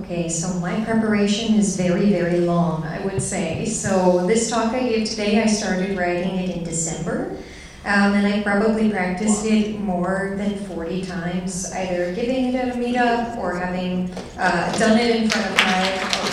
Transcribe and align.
Okay, 0.00 0.28
so 0.28 0.52
my 0.58 0.84
preparation 0.84 1.54
is 1.54 1.76
very, 1.76 2.10
very 2.10 2.40
long, 2.40 2.82
I 2.82 2.98
would 3.04 3.22
say. 3.22 3.64
So 3.64 4.26
this 4.26 4.50
talk 4.50 4.72
I 4.72 4.80
gave 4.88 5.08
today, 5.08 5.40
I 5.40 5.46
started 5.46 5.96
writing 5.96 6.36
it 6.36 6.56
in 6.56 6.64
December. 6.64 7.36
Um, 7.84 8.14
and 8.14 8.26
I 8.26 8.42
probably 8.42 8.90
practiced 8.90 9.44
it 9.44 9.78
more 9.78 10.34
than 10.36 10.56
40 10.56 11.04
times, 11.04 11.70
either 11.72 12.12
giving 12.14 12.46
it 12.46 12.54
at 12.56 12.74
a 12.74 12.78
meetup 12.78 13.36
or 13.36 13.54
having 13.54 14.10
uh, 14.36 14.76
done 14.78 14.98
it 14.98 15.14
in 15.14 15.30
front 15.30 15.46
of 15.46 15.56
my 15.58 16.24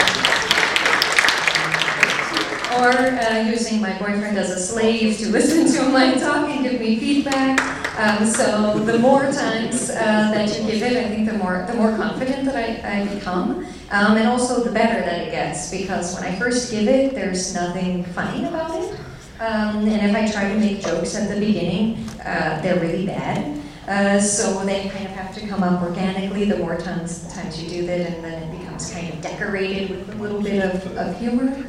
or 2.79 2.89
uh, 2.89 3.41
using 3.47 3.81
my 3.81 3.91
boyfriend 3.99 4.37
as 4.37 4.49
a 4.49 4.59
slave 4.59 5.17
to 5.19 5.29
listen 5.37 5.71
to 5.71 5.89
my 5.91 6.15
talk 6.15 6.49
and 6.49 6.63
give 6.63 6.79
me 6.79 6.95
feedback. 6.95 7.80
Um, 7.97 8.25
so 8.25 8.79
the 8.79 8.97
more 8.97 9.23
times 9.31 9.89
uh, 9.89 10.31
that 10.31 10.47
you 10.57 10.65
give 10.65 10.81
it, 10.81 10.95
I 10.95 11.09
think 11.09 11.29
the 11.29 11.37
more 11.37 11.65
the 11.67 11.73
more 11.73 11.95
confident 11.97 12.45
that 12.45 12.55
I, 12.55 13.01
I 13.01 13.13
become, 13.13 13.65
um, 13.91 14.17
and 14.17 14.27
also 14.27 14.63
the 14.63 14.71
better 14.71 15.01
that 15.01 15.27
it 15.27 15.31
gets. 15.31 15.69
Because 15.69 16.15
when 16.15 16.23
I 16.23 16.33
first 16.39 16.71
give 16.71 16.87
it, 16.87 17.13
there's 17.13 17.53
nothing 17.53 18.05
funny 18.05 18.45
about 18.45 18.81
it, 18.81 18.97
um, 19.39 19.87
and 19.87 20.09
if 20.09 20.15
I 20.15 20.31
try 20.31 20.47
to 20.53 20.57
make 20.57 20.81
jokes 20.81 21.15
at 21.15 21.27
the 21.33 21.39
beginning, 21.39 22.07
uh, 22.25 22.61
they're 22.63 22.79
really 22.79 23.05
bad. 23.05 23.61
Uh, 23.87 24.21
so 24.21 24.63
they 24.63 24.87
kind 24.89 25.05
of 25.05 25.11
have 25.11 25.35
to 25.35 25.45
come 25.47 25.63
up 25.63 25.81
organically 25.81 26.45
the 26.45 26.57
more 26.57 26.77
times 26.77 27.27
times 27.33 27.61
you 27.61 27.69
do 27.69 27.85
that, 27.87 27.99
and 27.99 28.23
then 28.23 28.41
it 28.43 28.59
becomes 28.59 28.89
kind 28.89 29.13
of 29.13 29.19
decorated 29.21 29.89
with 29.89 30.09
a 30.15 30.17
little 30.17 30.41
bit 30.41 30.63
of, 30.63 30.97
of 30.97 31.19
humor. 31.19 31.65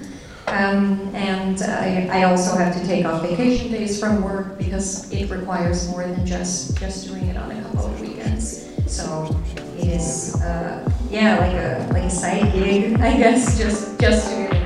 Um, 0.53 1.15
and 1.15 1.63
I, 1.63 2.09
I, 2.13 2.23
also 2.25 2.57
have 2.59 2.79
to 2.79 2.87
take 2.87 3.07
off 3.07 3.23
vacation 3.23 3.73
days 3.73 3.99
from 3.99 4.23
work 4.23 4.59
because 4.59 5.11
it 5.11 5.31
requires 5.31 5.89
more 5.89 6.07
than 6.07 6.27
just, 6.27 6.77
just 6.79 7.09
doing 7.09 7.27
it 7.29 7.39
on 7.39 7.51
a 7.51 7.63
couple 7.63 7.87
of 7.87 7.99
weekends. 7.99 8.69
So 8.87 9.35
it 9.79 9.87
is, 9.87 10.35
uh, 10.43 10.87
yeah, 11.11 11.39
like 11.39 11.55
a, 11.55 11.93
like 11.95 12.03
a 12.05 12.11
side 12.11 12.53
gig, 12.53 12.93
I 13.01 13.17
guess, 13.17 13.57
just, 13.57 13.99
just 13.99 14.29
to 14.29 14.62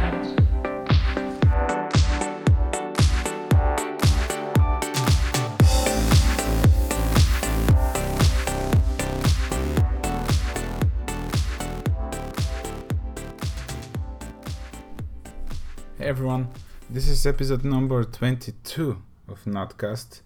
everyone, 16.07 16.47
this 16.89 17.09
is 17.09 17.27
episode 17.27 17.65
number 17.65 18.05
22 18.05 19.03
of 19.27 19.45
Notcast. 19.45 20.21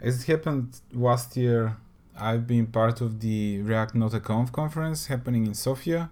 As 0.00 0.22
it 0.22 0.26
happened 0.26 0.80
last 0.90 1.36
year, 1.36 1.76
I've 2.18 2.46
been 2.46 2.66
part 2.66 3.02
of 3.02 3.20
the 3.20 3.60
React 3.60 3.96
NotaConf 3.96 4.52
conference 4.52 5.08
happening 5.08 5.44
in 5.44 5.52
Sofia, 5.52 6.10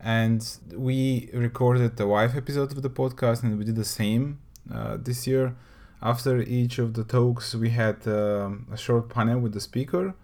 and 0.00 0.44
we 0.74 1.30
recorded 1.32 2.00
a 2.00 2.04
live 2.04 2.36
episode 2.36 2.72
of 2.72 2.82
the 2.82 2.90
podcast, 2.90 3.44
and 3.44 3.56
we 3.56 3.64
did 3.64 3.76
the 3.76 3.84
same 3.84 4.40
uh, 4.74 4.96
this 5.00 5.24
year. 5.24 5.54
After 6.02 6.42
each 6.42 6.80
of 6.80 6.94
the 6.94 7.04
talks, 7.04 7.54
we 7.54 7.70
had 7.70 8.08
uh, 8.08 8.50
a 8.72 8.76
short 8.76 9.08
panel 9.08 9.38
with 9.38 9.52
the 9.52 9.60
speaker, 9.60 10.14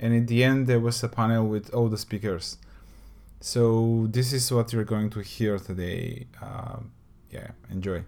and 0.00 0.16
at 0.16 0.26
the 0.26 0.42
end, 0.42 0.66
there 0.66 0.80
was 0.80 1.00
a 1.04 1.08
panel 1.08 1.46
with 1.46 1.72
all 1.72 1.88
the 1.88 1.98
speakers. 1.98 2.58
So, 3.40 4.08
this 4.10 4.32
is 4.32 4.50
what 4.50 4.72
you're 4.72 4.82
going 4.82 5.10
to 5.10 5.20
hear 5.20 5.60
today. 5.60 6.26
Uh, 6.42 6.78
yeah, 7.30 7.48
enjoy. 7.70 8.02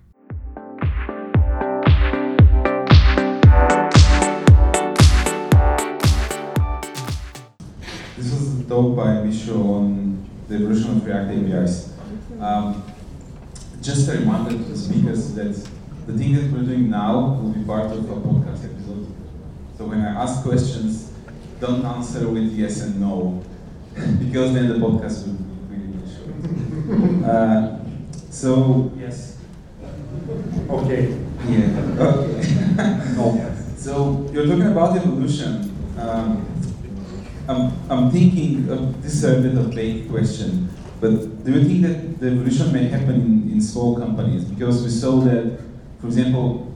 This 8.16 8.32
was 8.32 8.60
a 8.60 8.64
talk 8.64 8.96
by 8.96 9.06
Visho 9.24 9.56
on 9.56 10.28
the 10.48 10.54
evolution 10.56 10.91
of 10.96 11.06
React 11.06 11.30
APIs. 11.30 11.92
Um, 12.38 12.82
just 13.82 14.08
a 14.08 14.18
reminder 14.18 14.50
to 14.50 14.56
the 14.58 14.76
speakers 14.76 15.34
that 15.34 15.54
the 16.06 16.18
thing 16.18 16.34
that 16.34 16.50
we're 16.52 16.64
doing 16.64 16.91
now 16.91 17.38
will 17.41 17.52
be 17.52 17.64
part 17.64 17.86
of 17.86 18.10
a 18.10 18.14
podcast 18.16 18.64
episode. 18.64 19.06
So 19.76 19.87
when 19.87 20.00
I 20.00 20.22
ask 20.22 20.42
questions, 20.42 21.12
don't 21.60 21.84
answer 21.84 22.28
with 22.28 22.52
yes 22.52 22.81
and 22.82 23.00
no, 23.00 23.42
because 24.19 24.54
then 24.54 24.69
the 24.69 24.75
podcast 24.75 25.26
will 25.26 25.34
be 25.34 25.76
really, 25.76 25.92
really 25.92 26.14
short. 26.14 27.31
Uh, 27.31 27.79
so 28.30 28.92
yes. 28.96 29.36
Okay. 30.68 31.18
Yeah. 31.48 31.96
Okay. 31.98 33.14
no. 33.16 33.46
So 33.80 34.28
you're 34.30 34.44
talking 34.46 34.66
about 34.66 34.94
evolution. 34.94 35.74
Um, 35.98 36.44
I'm, 37.48 37.72
I'm 37.90 38.10
thinking 38.10 38.69
of, 38.69 39.02
this 39.02 39.14
is 39.14 39.24
a 39.24 39.40
bit 39.40 39.56
of 39.56 39.72
vague 39.72 40.10
question, 40.10 40.69
but 41.00 41.44
do 41.44 41.52
you 41.52 41.64
think 41.64 41.82
that 41.82 42.20
the 42.20 42.26
evolution 42.26 42.74
may 42.74 42.88
happen 42.88 43.14
in, 43.14 43.52
in 43.52 43.60
small 43.62 43.96
companies? 43.96 44.44
Because 44.44 44.82
we 44.84 44.90
saw 44.90 45.20
that, 45.20 45.58
for 45.98 46.08
example, 46.08 46.74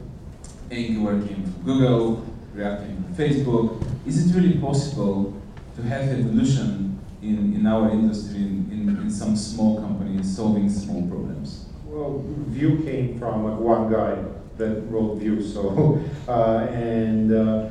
Angular 0.71 1.21
came 1.27 1.43
from 1.45 1.63
Google, 1.63 2.25
React 2.55 2.87
came 2.87 3.05
from 3.05 3.15
Facebook. 3.15 3.87
Is 4.07 4.27
it 4.27 4.35
really 4.35 4.59
possible 4.59 5.35
to 5.77 5.83
have 5.83 6.09
evolution 6.09 6.94
in, 7.25 7.55
in 7.55 7.67
our 7.67 7.91
industry, 7.91 8.37
in, 8.37 8.69
in, 8.71 8.97
in 9.03 9.11
some 9.11 9.37
small 9.37 9.81
companies, 9.81 10.37
solving 10.37 10.69
small 10.69 11.07
problems? 11.09 11.67
Well, 11.87 12.23
Vue 12.49 12.83
came 12.85 13.19
from 13.19 13.45
like 13.45 13.59
one 13.59 13.91
guy 13.91 14.23
that 14.59 14.83
wrote 14.89 15.17
Vue, 15.17 15.43
so, 15.43 16.01
uh, 16.29 16.67
and 16.71 17.33
uh, 17.33 17.71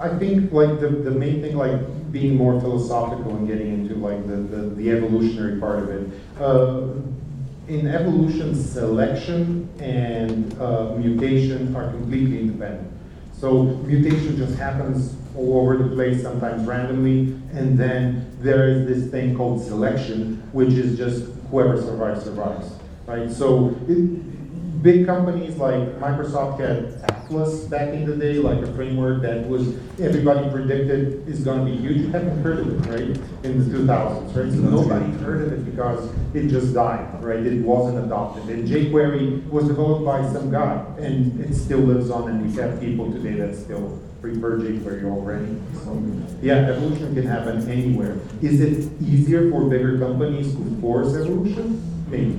I 0.00 0.16
think 0.18 0.52
like 0.52 0.80
the, 0.80 0.88
the 0.88 1.10
main 1.10 1.40
thing, 1.40 1.56
like 1.56 1.80
being 2.12 2.36
more 2.36 2.60
philosophical 2.60 3.36
and 3.36 3.48
getting 3.48 3.72
into 3.72 3.94
like 3.94 4.26
the, 4.26 4.36
the, 4.36 4.56
the 4.74 4.90
evolutionary 4.90 5.58
part 5.58 5.78
of 5.78 5.88
it. 5.88 6.10
Uh, 6.40 6.88
in 7.68 7.86
evolution, 7.86 8.54
selection 8.54 9.68
and 9.80 10.58
uh, 10.60 10.94
mutation 10.96 11.74
are 11.74 11.90
completely 11.90 12.40
independent. 12.40 12.90
So 13.32 13.62
mutation 13.62 14.36
just 14.36 14.58
happens 14.58 15.16
all 15.36 15.60
over 15.60 15.76
the 15.76 15.94
place, 15.94 16.22
sometimes 16.22 16.66
randomly, 16.66 17.34
and 17.52 17.78
then 17.78 18.31
there 18.42 18.68
is 18.68 18.86
this 18.86 19.10
thing 19.10 19.36
called 19.36 19.64
selection, 19.64 20.42
which 20.52 20.74
is 20.74 20.96
just 20.96 21.24
whoever 21.50 21.80
survives, 21.80 22.24
survives, 22.24 22.74
right? 23.06 23.30
So 23.30 23.76
it, 23.88 24.82
big 24.82 25.06
companies 25.06 25.56
like 25.56 25.80
Microsoft 26.00 26.58
had 26.58 27.08
Atlas 27.08 27.64
back 27.64 27.88
in 27.90 28.04
the 28.04 28.16
day, 28.16 28.34
like 28.34 28.58
a 28.58 28.74
framework 28.74 29.22
that 29.22 29.46
was 29.48 29.76
everybody 30.00 30.50
predicted 30.50 31.28
is 31.28 31.44
going 31.44 31.64
to 31.64 31.70
be 31.70 31.76
huge. 31.76 31.98
You 31.98 32.08
haven't 32.08 32.42
heard 32.42 32.58
of 32.58 32.68
it, 32.68 32.90
right? 32.90 33.44
In 33.44 33.58
the 33.58 33.78
2000s, 33.78 34.26
right? 34.26 34.52
So 34.52 34.58
nobody 34.58 35.12
heard 35.22 35.42
of 35.42 35.52
it 35.52 35.64
because 35.64 36.10
it 36.34 36.48
just 36.48 36.74
died, 36.74 37.22
right? 37.22 37.38
It 37.38 37.62
wasn't 37.62 38.04
adopted. 38.04 38.48
And 38.48 38.68
jQuery 38.68 39.48
was 39.48 39.68
developed 39.68 40.04
by 40.04 40.20
some 40.32 40.50
guy, 40.50 40.84
and 40.98 41.40
it 41.40 41.54
still 41.54 41.80
lives 41.80 42.10
on, 42.10 42.28
and 42.28 42.44
we 42.44 42.52
have 42.60 42.80
people 42.80 43.10
today 43.12 43.34
that 43.34 43.54
still 43.56 44.00
prefer 44.22 44.58
jQuery 44.58 45.04
already. 45.04 45.60
So, 45.84 46.00
yeah, 46.40 46.70
evolution 46.70 47.14
can 47.14 47.26
happen 47.26 47.68
anywhere. 47.68 48.18
Is 48.40 48.60
it 48.60 48.90
easier 49.02 49.50
for 49.50 49.68
bigger 49.68 49.98
companies 49.98 50.54
to 50.54 50.78
force 50.80 51.14
evolution? 51.14 51.82
Maybe. 52.08 52.38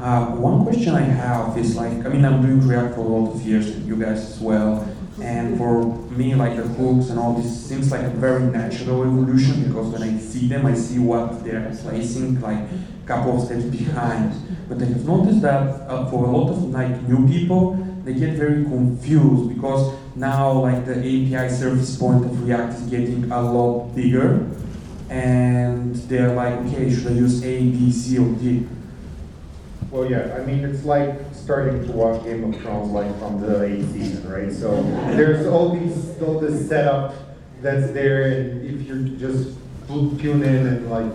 Uh, 0.00 0.26
one 0.36 0.62
question 0.62 0.94
I 0.94 1.00
have 1.00 1.58
is 1.58 1.74
like, 1.74 2.06
I 2.06 2.08
mean, 2.08 2.24
I'm 2.24 2.40
doing 2.40 2.66
React 2.66 2.94
for 2.94 3.00
a 3.00 3.08
lot 3.08 3.34
of 3.34 3.42
years, 3.42 3.76
you 3.80 3.96
guys 3.96 4.30
as 4.30 4.38
well, 4.38 4.88
and 5.20 5.58
for 5.58 5.86
me, 6.12 6.36
like 6.36 6.56
the 6.56 6.62
hooks 6.62 7.10
and 7.10 7.18
all 7.18 7.34
this 7.34 7.66
seems 7.66 7.90
like 7.90 8.02
a 8.02 8.10
very 8.10 8.44
natural 8.44 9.02
evolution 9.02 9.64
because 9.64 9.88
when 9.88 10.04
I 10.04 10.16
see 10.18 10.46
them, 10.46 10.66
I 10.66 10.74
see 10.74 11.00
what 11.00 11.42
they're 11.42 11.74
placing 11.82 12.40
like 12.40 12.60
a 12.60 13.06
couple 13.06 13.40
of 13.40 13.46
steps 13.46 13.64
behind. 13.64 14.32
But 14.68 14.80
I 14.80 14.84
have 14.84 15.04
noticed 15.04 15.42
that 15.42 15.62
uh, 15.90 16.08
for 16.10 16.26
a 16.26 16.30
lot 16.30 16.50
of 16.50 16.62
like 16.70 17.02
new 17.08 17.26
people, 17.26 17.87
they 18.08 18.14
get 18.14 18.36
very 18.36 18.64
confused 18.64 19.54
because 19.54 19.94
now 20.16 20.50
like 20.52 20.86
the 20.86 20.96
API 20.96 21.54
surface 21.54 21.94
point 21.96 22.24
of 22.24 22.42
React 22.42 22.72
is 22.72 22.82
getting 22.84 23.30
a 23.30 23.42
lot 23.42 23.94
bigger 23.94 24.48
and 25.10 25.94
they're 25.94 26.32
like, 26.32 26.54
okay, 26.54 26.90
should 26.90 27.08
I 27.08 27.10
use 27.10 27.44
A, 27.44 27.60
B, 27.60 27.92
C, 27.92 28.16
or 28.18 28.30
D? 28.36 28.66
Well, 29.90 30.10
yeah, 30.10 30.38
I 30.38 30.44
mean, 30.46 30.64
it's 30.64 30.84
like 30.84 31.18
starting 31.34 31.84
to 31.86 31.92
watch 31.92 32.24
Game 32.24 32.44
of 32.44 32.58
Thrones 32.62 32.92
like 32.92 33.18
from 33.18 33.42
the 33.42 33.64
eighth 33.64 33.92
season, 33.92 34.30
right? 34.30 34.50
So 34.52 34.82
there's 35.14 35.46
all 35.46 35.78
these, 35.78 36.22
all 36.22 36.40
this 36.40 36.66
setup 36.66 37.14
that's 37.60 37.90
there, 37.92 38.22
and 38.22 38.64
if 38.64 38.86
you're 38.86 39.18
just 39.18 39.58
tune 39.86 40.42
in 40.42 40.66
and 40.66 40.90
like, 40.90 41.12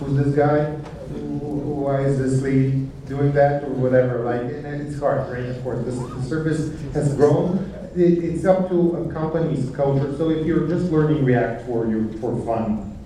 who's 0.00 0.24
this 0.24 0.34
guy? 0.34 0.64
Why 1.12 2.00
is 2.00 2.18
this 2.18 2.42
lady 2.42 2.81
doing 3.06 3.32
that 3.32 3.64
or 3.64 3.70
whatever. 3.70 4.24
Like, 4.24 4.42
and 4.42 4.66
it's 4.66 4.98
hard, 4.98 5.30
right? 5.30 5.46
Of 5.46 5.62
course, 5.62 5.84
the, 5.84 5.90
the 5.90 6.22
surface 6.22 6.80
has 6.92 7.14
grown. 7.14 7.72
It, 7.96 8.24
it's 8.24 8.44
up 8.44 8.68
to 8.70 8.96
a 8.96 9.12
company's 9.12 9.70
culture. 9.74 10.16
So 10.16 10.30
if 10.30 10.46
you're 10.46 10.68
just 10.68 10.90
learning 10.90 11.24
React 11.24 11.66
for 11.66 11.86
you 11.86 12.16
for 12.18 12.34
fun, 12.44 12.96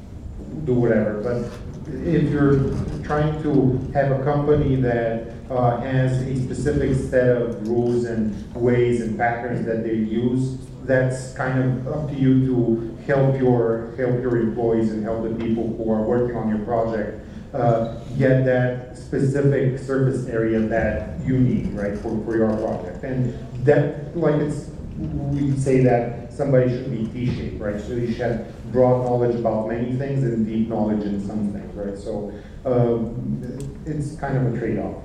do 0.64 0.74
whatever. 0.74 1.22
But 1.22 1.50
if 1.92 2.30
you're 2.30 2.70
trying 3.04 3.42
to 3.42 3.78
have 3.94 4.10
a 4.12 4.22
company 4.24 4.76
that 4.76 5.32
uh, 5.50 5.80
has 5.80 6.22
a 6.22 6.36
specific 6.36 6.96
set 6.96 7.28
of 7.28 7.68
rules 7.68 8.04
and 8.04 8.54
ways 8.54 9.00
and 9.00 9.16
patterns 9.16 9.64
that 9.66 9.84
they 9.84 9.94
use, 9.94 10.58
that's 10.82 11.32
kind 11.34 11.58
of 11.58 11.88
up 11.88 12.08
to 12.08 12.14
you 12.14 12.46
to 12.46 12.96
help 13.06 13.38
your 13.38 13.94
help 13.96 14.20
your 14.20 14.36
employees 14.36 14.92
and 14.92 15.02
help 15.02 15.22
the 15.22 15.34
people 15.44 15.76
who 15.76 15.90
are 15.90 16.02
working 16.02 16.36
on 16.36 16.48
your 16.48 16.64
project 16.64 17.25
uh, 17.60 17.98
get 18.18 18.44
that 18.44 18.96
specific 18.96 19.78
surface 19.78 20.26
area 20.26 20.60
that 20.60 21.20
you 21.24 21.38
need, 21.38 21.72
right, 21.72 21.96
for, 21.98 22.22
for 22.24 22.36
your 22.36 22.56
project. 22.56 23.04
And 23.04 23.34
that, 23.64 24.16
like 24.16 24.36
it's, 24.36 24.70
we 24.96 25.56
say 25.56 25.80
that 25.80 26.32
somebody 26.32 26.68
should 26.70 26.90
be 26.90 27.06
T-shaped, 27.06 27.60
right? 27.60 27.80
So 27.80 27.94
you 27.94 28.08
should 28.08 28.20
have 28.20 28.72
broad 28.72 29.04
knowledge 29.04 29.36
about 29.36 29.68
many 29.68 29.96
things 29.96 30.22
and 30.24 30.46
deep 30.46 30.68
knowledge 30.68 31.04
in 31.04 31.26
some 31.26 31.52
things, 31.52 31.74
right? 31.74 31.96
So 31.96 32.32
um, 32.64 33.82
it's 33.86 34.16
kind 34.16 34.36
of 34.36 34.54
a 34.54 34.58
trade-off. 34.58 35.02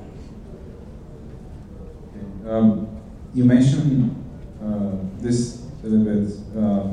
Um, 2.47 3.01
you 3.33 3.45
mentioned 3.45 4.15
uh, 4.63 4.91
this 5.19 5.63
a 5.83 5.87
little 5.87 6.05
bit. 6.05 6.33
Uh, 6.57 6.87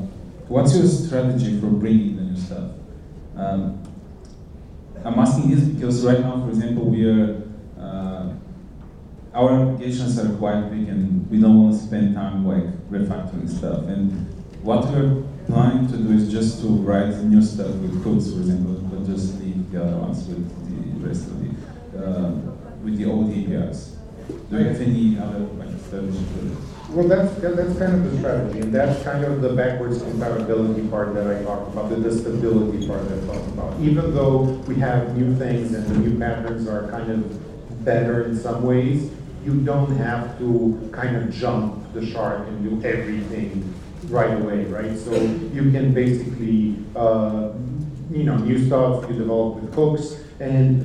what's 0.47 0.75
your 0.75 0.87
strategy 0.87 1.59
for 1.59 1.67
bringing 1.67 2.15
the 2.15 2.21
new 2.23 2.37
stuff? 2.37 2.71
Um, 3.35 3.83
I'm 5.05 5.17
asking 5.19 5.51
this 5.51 5.63
because 5.63 6.05
right 6.05 6.19
now, 6.19 6.41
for 6.41 6.49
example, 6.49 6.85
we 6.85 7.09
are 7.09 7.43
uh, 7.79 8.33
our 9.33 9.53
applications 9.53 10.19
are 10.19 10.35
quite 10.37 10.69
big 10.69 10.89
and 10.89 11.29
we 11.29 11.39
don't 11.39 11.63
want 11.63 11.79
to 11.79 11.85
spend 11.85 12.15
time 12.15 12.45
like 12.45 12.65
refactoring 12.89 13.49
stuff. 13.49 13.83
And 13.87 14.11
what 14.61 14.85
we're 14.87 15.23
planning 15.47 15.87
to 15.87 15.97
do 15.97 16.11
is 16.11 16.31
just 16.31 16.61
to 16.61 16.67
write 16.67 17.15
new 17.23 17.41
stuff 17.41 17.67
with 17.75 18.03
hooks, 18.03 18.31
for 18.31 18.39
example, 18.39 18.73
but 18.89 19.05
just 19.05 19.39
leave 19.39 19.71
the 19.71 19.83
other 19.83 19.97
ones 19.97 20.27
with 20.27 20.43
the 21.01 21.07
rest 21.07 21.27
of 21.27 21.39
the 21.39 22.05
uh, 22.05 22.31
with 22.83 22.97
the 22.97 23.05
old 23.05 23.31
APIs. 23.31 23.95
Do 24.49 24.57
you 24.57 24.65
have 24.65 24.81
any 24.81 25.17
other 25.17 25.39
like 25.39 25.69
strategy? 25.87 26.17
Well, 26.91 27.07
that's, 27.07 27.35
that's 27.35 27.77
kind 27.77 27.93
of 27.93 28.11
the 28.11 28.17
strategy, 28.17 28.61
and 28.61 28.73
that's 28.73 29.03
kind 29.03 29.23
of 29.23 29.41
the 29.41 29.49
backwards 29.49 30.01
compatibility 30.01 30.87
part 30.87 31.13
that 31.13 31.27
I 31.27 31.43
talked 31.43 31.71
about, 31.71 31.89
the 31.89 32.11
stability 32.11 32.87
part 32.87 33.07
that 33.07 33.23
I 33.23 33.27
talked 33.27 33.47
about. 33.49 33.79
Even 33.79 34.15
though 34.15 34.39
we 34.67 34.73
have 34.75 35.15
new 35.15 35.35
things 35.35 35.75
and 35.75 35.85
the 35.85 35.97
new 35.99 36.17
patterns 36.17 36.67
are 36.67 36.89
kind 36.89 37.11
of 37.11 37.85
better 37.85 38.23
in 38.23 38.35
some 38.35 38.63
ways, 38.63 39.11
you 39.45 39.61
don't 39.61 39.95
have 39.97 40.35
to 40.39 40.89
kind 40.91 41.15
of 41.15 41.31
jump 41.31 41.93
the 41.93 42.03
shark 42.03 42.47
and 42.47 42.63
do 42.63 42.87
everything 42.87 43.71
right 44.07 44.41
away, 44.41 44.65
right? 44.65 44.97
So 44.97 45.13
you 45.13 45.71
can 45.71 45.93
basically, 45.93 46.75
uh, 46.95 47.51
you 48.11 48.23
know, 48.23 48.37
new 48.37 48.65
stuff 48.65 49.07
you 49.07 49.15
develop 49.15 49.61
with 49.61 49.75
hooks, 49.75 50.23
and 50.39 50.81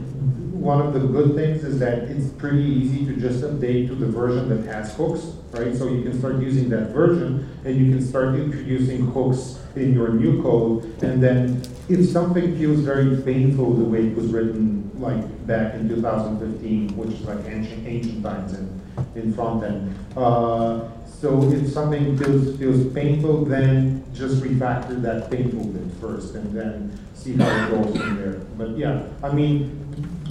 one 0.65 0.81
of 0.81 0.95
the 0.95 1.01
good 1.01 1.35
things 1.35 1.63
is 1.63 1.79
that 1.79 2.05
it's 2.05 2.29
pretty 2.39 2.63
easy 2.65 3.05
to 3.05 3.15
just 3.21 3.43
update 3.43 3.87
to 3.87 3.95
the 3.95 4.07
version 4.07 4.49
that 4.49 4.65
has 4.65 4.95
hooks, 4.95 5.21
right? 5.51 5.77
So 5.77 5.89
you 5.89 6.03
can 6.03 6.19
start 6.19 6.37
using 6.41 6.71
that 6.71 6.89
version 6.89 7.47
and 7.67 7.77
you 7.77 7.93
can 7.93 8.03
start 8.05 8.35
introducing 8.35 9.07
hooks 9.13 9.59
in 9.77 9.93
your 9.93 10.09
new 10.09 10.43
code. 10.43 10.85
And 11.03 11.23
then 11.23 11.63
if 11.91 12.09
something 12.09 12.57
feels 12.57 12.81
very 12.81 13.21
painful 13.23 13.75
the 13.75 13.85
way 13.85 14.07
it 14.07 14.17
was 14.17 14.29
written 14.29 14.91
like 14.99 15.47
back 15.47 15.75
in 15.75 15.87
2015, 15.87 16.97
which 16.97 17.11
is 17.11 17.21
like 17.23 17.45
ancient, 17.45 17.87
ancient 17.87 18.23
times 18.23 18.55
in, 18.55 18.81
in 19.17 19.35
front 19.35 19.65
end. 19.65 19.95
Uh, 20.17 20.89
so 21.05 21.43
if 21.53 21.69
something 21.69 22.17
feels, 22.17 22.57
feels 22.57 22.91
painful, 22.95 23.45
then 23.45 24.03
just 24.15 24.43
refactor 24.43 25.03
that 25.03 25.31
painful 25.31 25.67
bit 25.67 25.93
first 26.01 26.35
and 26.35 26.55
then 26.57 26.99
see 27.13 27.37
how 27.37 27.49
it 27.49 27.71
goes 27.71 27.97
from 27.99 28.17
there. 28.17 28.41
But 28.57 28.79
yeah, 28.79 29.03
I 29.23 29.31
mean, 29.31 29.85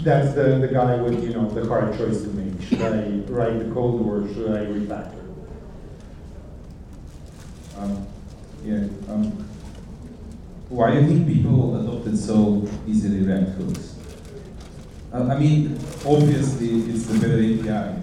that's 0.03 0.33
the, 0.33 0.59
the 0.59 0.67
guy 0.67 0.95
with, 0.97 1.23
you 1.23 1.33
know, 1.33 1.49
the 1.49 1.67
hard 1.67 1.97
choice 1.97 2.21
to 2.21 2.29
make. 2.29 2.61
Should 2.61 2.81
I 2.81 3.09
write 3.31 3.59
the 3.59 3.73
code 3.73 4.05
or 4.05 4.27
should 4.33 4.51
I 4.51 4.65
refactor? 4.65 5.23
Um, 7.77 8.07
yeah. 8.63 8.87
Um, 9.09 9.31
why 10.69 10.91
do 10.91 11.01
you 11.01 11.07
think 11.07 11.27
people 11.27 11.79
adopted 11.79 12.17
so 12.17 12.67
easily 12.87 13.21
React 13.21 13.49
hooks? 13.57 13.95
Uh, 15.13 15.27
I 15.27 15.37
mean, 15.37 15.77
obviously 16.05 16.91
it's 16.91 17.05
the 17.05 17.19
better 17.19 17.37
API, 17.37 18.01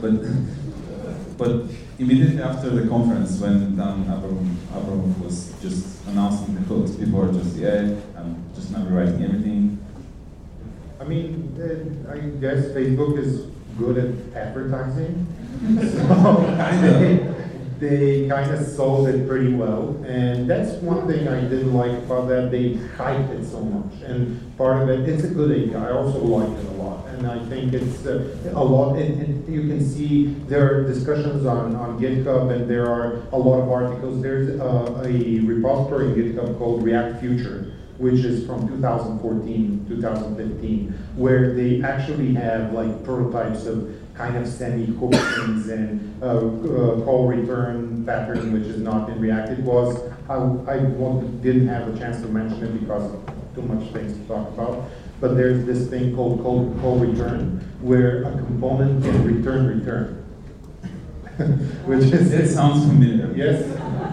but 0.00 1.36
but 1.36 1.64
immediately 1.98 2.40
after 2.40 2.70
the 2.70 2.88
conference 2.88 3.40
when 3.40 3.76
Dan 3.76 4.08
Abram, 4.08 4.56
Abram 4.72 5.20
was 5.22 5.52
just 5.60 6.04
announcing 6.06 6.54
the 6.54 6.60
hooks, 6.60 6.94
people 6.94 7.18
were 7.18 7.32
just 7.32 7.56
yeah, 7.56 7.96
I'm 8.16 8.44
just 8.54 8.70
now 8.70 8.84
rewriting 8.84 9.24
everything. 9.24 9.81
I 11.02 11.04
mean, 11.04 12.06
I 12.08 12.18
guess 12.40 12.66
Facebook 12.66 13.18
is 13.18 13.46
good 13.76 13.98
at 13.98 14.36
advertising. 14.36 15.26
so 15.92 16.44
they, 16.80 17.34
they 17.80 18.28
kind 18.28 18.48
of 18.52 18.64
sold 18.64 19.08
it 19.08 19.26
pretty 19.26 19.52
well. 19.52 20.00
And 20.06 20.48
that's 20.48 20.74
one 20.80 21.08
thing 21.08 21.26
I 21.26 21.40
didn't 21.40 21.74
like 21.74 21.90
about 21.90 22.28
that. 22.28 22.52
They 22.52 22.74
hyped 22.96 23.30
it 23.30 23.44
so 23.44 23.64
much. 23.64 24.00
And 24.02 24.56
part 24.56 24.80
of 24.82 24.90
it, 24.90 25.08
it's 25.08 25.24
a 25.24 25.28
good 25.28 25.50
API. 25.50 25.74
I 25.74 25.90
also 25.90 26.20
like 26.20 26.56
it 26.56 26.66
a 26.66 26.70
lot. 26.80 27.04
And 27.08 27.26
I 27.26 27.40
think 27.46 27.72
it's 27.72 28.06
uh, 28.06 28.52
a 28.54 28.62
lot, 28.62 28.96
and, 28.96 29.22
and, 29.22 29.52
you 29.52 29.62
can 29.62 29.84
see 29.84 30.26
there 30.46 30.72
are 30.72 30.84
discussions 30.84 31.46
on, 31.46 31.74
on 31.74 31.98
GitHub 31.98 32.52
and 32.52 32.70
there 32.70 32.86
are 32.86 33.24
a 33.32 33.36
lot 33.36 33.60
of 33.60 33.68
articles. 33.70 34.22
There's 34.22 34.60
uh, 34.60 35.02
a 35.04 35.40
repository 35.40 36.12
in 36.12 36.14
GitHub 36.14 36.58
called 36.58 36.84
React 36.84 37.18
Future 37.18 37.74
which 37.98 38.24
is 38.24 38.46
from 38.46 38.66
2014, 38.68 39.86
2015, 39.88 40.88
where 41.16 41.54
they 41.54 41.82
actually 41.82 42.34
have 42.34 42.72
like 42.72 43.04
prototypes 43.04 43.66
of 43.66 43.94
kind 44.14 44.36
of 44.36 44.46
semi-hook 44.46 45.12
things 45.12 45.68
and 45.68 46.22
uh, 46.22 46.26
uh, 46.26 47.04
call 47.04 47.26
return 47.26 48.04
pattern, 48.04 48.52
which 48.52 48.66
has 48.66 48.78
not 48.78 49.06
been 49.06 49.20
reacted 49.20 49.64
was, 49.64 49.98
I, 50.28 50.36
I 50.70 50.78
didn't 51.42 51.68
have 51.68 51.94
a 51.94 51.98
chance 51.98 52.20
to 52.22 52.28
mention 52.28 52.62
it 52.62 52.80
because 52.80 53.12
of 53.12 53.54
too 53.54 53.62
much 53.62 53.90
things 53.92 54.16
to 54.16 54.24
talk 54.26 54.48
about, 54.48 54.90
but 55.20 55.36
there's 55.36 55.64
this 55.64 55.88
thing 55.88 56.14
called 56.14 56.42
call, 56.42 56.74
call 56.80 56.98
return, 56.98 57.60
where 57.80 58.24
a 58.24 58.32
component 58.32 59.02
can 59.02 59.24
return 59.24 59.66
return. 59.66 60.18
which 61.86 62.04
is... 62.04 62.32
It 62.32 62.52
sounds 62.52 62.86
familiar. 62.86 63.32
Yes, 63.34 63.64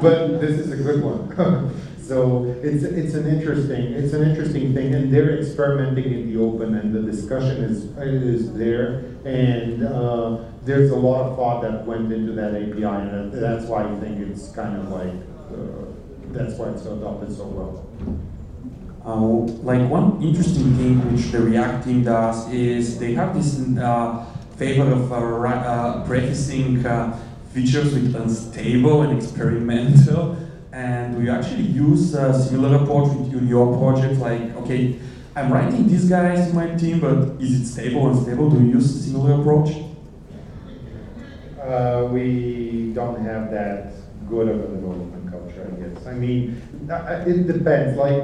but 0.02 0.40
this 0.40 0.58
is 0.58 0.72
a 0.72 0.78
good 0.78 1.04
one. 1.04 1.76
So 2.10 2.56
it's 2.64 2.82
it's 2.82 3.14
an 3.14 3.28
interesting 3.28 3.94
it's 3.94 4.14
an 4.14 4.28
interesting 4.28 4.74
thing, 4.74 4.96
and 4.96 5.14
they're 5.14 5.38
experimenting 5.38 6.12
in 6.12 6.34
the 6.34 6.42
open, 6.42 6.74
and 6.74 6.92
the 6.92 7.04
discussion 7.04 7.64
is 7.64 7.86
is 8.00 8.52
there, 8.54 9.06
and 9.26 9.84
uh, 9.84 10.40
there's 10.66 10.90
a 10.90 10.96
lot 10.96 11.30
of 11.30 11.38
thought 11.38 11.62
that 11.62 11.86
went 11.86 12.12
into 12.12 12.32
that 12.32 12.56
API, 12.56 12.84
and 12.84 13.32
that's 13.32 13.66
why 13.66 13.84
I 13.84 13.96
think 14.00 14.28
it's 14.28 14.50
kind 14.54 14.76
of 14.76 14.90
like 14.90 15.14
uh, 15.54 15.86
that's 16.34 16.56
why 16.56 16.70
it's 16.70 16.84
adopted 16.88 17.32
so 17.32 17.46
well. 17.46 17.86
Uh, 19.06 19.46
like 19.62 19.88
one 19.88 20.20
interesting 20.24 20.74
thing 20.78 21.14
which 21.14 21.32
the 21.32 21.40
React 21.40 21.84
team 21.86 22.04
does 22.04 22.52
is 22.52 22.98
they 22.98 23.14
have 23.14 23.36
this 23.36 23.62
uh, 23.78 24.26
favor 24.58 24.92
of 24.92 25.12
uh, 25.12 25.16
uh, 25.16 26.08
prefacing 26.08 26.84
features 27.54 27.94
with 27.94 28.16
unstable 28.16 29.04
and 29.04 29.16
experimental 29.16 30.49
and 30.72 31.16
do 31.16 31.24
you 31.24 31.32
actually 31.32 31.64
use 31.64 32.14
a 32.14 32.34
similar 32.48 32.84
approach 32.84 33.10
in 33.34 33.48
your 33.48 33.78
project, 33.78 34.20
like, 34.20 34.56
okay, 34.58 35.00
I'm 35.36 35.52
writing 35.52 35.88
these 35.88 36.10
guys 36.10 36.50
in 36.50 36.56
my 36.56 36.76
team, 36.76 37.00
but 37.00 37.42
is 37.42 37.62
it 37.62 37.66
stable 37.66 38.10
and 38.10 38.22
stable? 38.22 38.50
Do 38.50 38.60
you 38.60 38.74
use 38.74 38.96
a 38.96 39.04
similar 39.04 39.40
approach? 39.40 39.76
Uh, 41.62 42.08
we 42.12 42.92
don't 42.94 43.24
have 43.24 43.52
that 43.52 43.94
good 44.30 44.48
of 44.48 44.60
a 44.60 44.68
development 44.68 45.30
culture, 45.30 45.72
I 45.72 45.82
guess. 45.82 46.06
I 46.08 46.14
mean, 46.14 46.62
it 46.90 47.48
depends. 47.48 47.98
Like, 47.98 48.24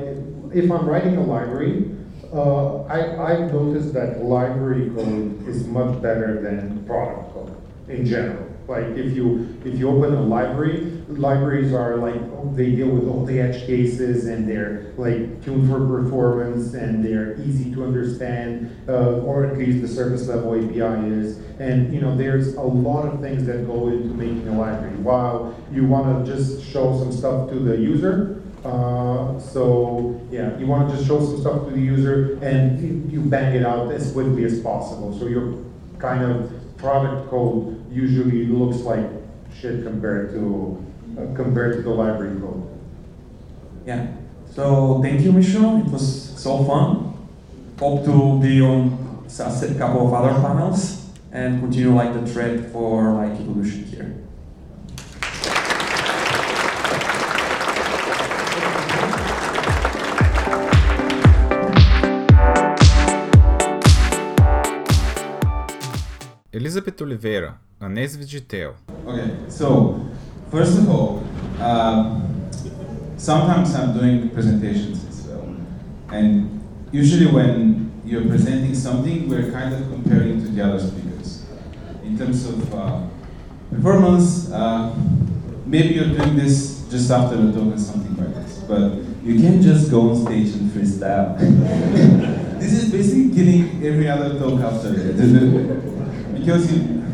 if 0.54 0.72
I'm 0.72 0.88
writing 0.88 1.18
a 1.18 1.24
library, 1.24 1.96
uh, 2.34 2.84
I, 2.84 3.34
I've 3.34 3.54
noticed 3.54 3.94
that 3.94 4.24
library 4.24 4.90
code 4.96 5.48
is 5.48 5.68
much 5.68 6.02
better 6.02 6.42
than 6.42 6.84
product 6.86 7.34
code 7.34 7.56
in 7.88 8.06
general. 8.06 8.55
Like 8.68 8.86
if 8.98 9.16
you 9.16 9.56
if 9.64 9.78
you 9.78 9.90
open 9.90 10.16
a 10.16 10.22
library, 10.22 11.04
libraries 11.08 11.72
are 11.74 11.98
like 11.98 12.20
they 12.56 12.72
deal 12.72 12.90
with 12.90 13.08
all 13.08 13.26
the 13.26 13.40
edge 13.40 13.66
cases 13.68 14.26
and 14.26 14.48
they're 14.50 14.94
like 14.98 15.44
tuned 15.44 15.70
for 15.70 15.86
performance 15.86 16.74
and 16.74 17.06
they're 17.06 17.40
easy 17.42 17.72
to 17.74 17.84
understand, 17.84 18.76
uh, 18.90 19.20
or 19.20 19.46
at 19.46 19.58
least 19.58 19.82
the 19.82 19.88
surface 19.88 20.28
level 20.28 20.56
API 20.56 21.08
is. 21.10 21.38
And 21.60 21.94
you 21.94 22.02
know 22.02 22.18
there's 22.18 22.56
a 22.56 22.62
lot 22.62 23.06
of 23.06 23.22
things 23.22 23.46
that 23.46 23.68
go 23.68 23.90
into 23.90 24.14
making 24.16 24.48
a 24.48 24.58
library. 24.58 24.96
While 24.98 25.56
you 25.72 25.86
want 25.86 26.26
to 26.26 26.36
just 26.36 26.64
show 26.64 26.98
some 26.98 27.12
stuff 27.12 27.50
to 27.52 27.60
the 27.60 27.78
user, 27.78 28.42
uh, 28.64 29.40
so 29.40 30.20
yeah, 30.32 30.58
you 30.58 30.66
want 30.66 30.90
to 30.90 30.96
just 30.96 31.08
show 31.08 31.24
some 31.24 31.40
stuff 31.40 31.66
to 31.66 31.72
the 31.72 31.82
user 31.82 32.40
and 32.42 33.12
you 33.12 33.22
bang 33.22 33.56
it 33.56 33.64
out 33.64 33.92
as 33.92 34.12
quickly 34.12 34.44
as 34.44 34.60
possible. 34.62 35.18
So 35.20 35.28
you're 35.28 35.54
kind 36.00 36.24
of 36.24 36.52
product 36.78 37.30
code 37.30 37.85
usually 37.96 38.46
looks 38.46 38.78
like 38.78 39.06
shit 39.60 39.84
compared 39.84 40.32
to 40.32 40.86
uh, 41.18 41.34
compared 41.34 41.78
to 41.78 41.82
the 41.82 41.90
library 41.90 42.40
code. 42.42 42.68
Yeah. 43.86 44.08
So 44.52 45.02
thank 45.02 45.22
you, 45.22 45.32
Michel. 45.32 45.78
It 45.78 45.86
was 45.86 46.06
so 46.38 46.64
fun. 46.66 47.14
Hope 47.80 48.06
to 48.06 48.40
be 48.42 48.62
on 48.62 49.06
a 49.38 49.76
couple 49.78 50.08
of 50.08 50.14
other 50.14 50.34
panels 50.42 51.10
and 51.32 51.60
continue 51.60 51.94
like 51.94 52.14
the 52.14 52.26
thread 52.26 52.72
for 52.72 53.14
like 53.14 53.32
evolution 53.32 53.84
here. 53.86 54.26
Elizabeth 66.54 67.02
Oliveira, 67.02 67.60
Okay, 69.06 69.36
so 69.48 70.02
first 70.50 70.78
of 70.80 70.90
all, 70.90 71.24
um, 71.60 72.50
sometimes 73.18 73.76
I'm 73.76 73.94
doing 73.98 74.30
presentations 74.32 75.06
as 75.06 75.28
well, 75.28 75.56
and 76.12 76.64
usually 76.92 77.32
when 77.32 78.02
you're 78.04 78.26
presenting 78.26 78.74
something, 78.74 79.30
we're 79.30 79.52
kind 79.52 79.74
of 79.74 79.82
comparing 79.90 80.42
to 80.42 80.48
the 80.48 80.64
other 80.64 80.80
speakers 80.80 81.46
in 82.04 82.18
terms 82.18 82.46
of 82.48 82.74
uh, 82.74 83.02
performance. 83.72 84.52
Uh, 84.52 84.96
maybe 85.66 85.94
you're 85.96 86.14
doing 86.14 86.36
this 86.36 86.88
just 86.90 87.10
after 87.12 87.38
the 87.38 87.52
talk 87.52 87.74
or 87.74 87.78
something 87.78 88.16
like 88.18 88.34
this, 88.36 88.60
but 88.68 88.94
you 89.24 89.40
can't 89.42 89.62
just 89.62 89.92
go 89.92 90.10
on 90.10 90.26
stage 90.26 90.54
and 90.54 90.72
freestyle. 90.72 91.38
this 92.60 92.74
is 92.74 92.92
basically 92.92 93.36
killing 93.36 93.86
every 93.86 94.08
other 94.08 94.40
talk 94.40 94.60
after 94.62 94.94
it. 94.96 95.18
because 96.34 96.72
you, 96.72 97.05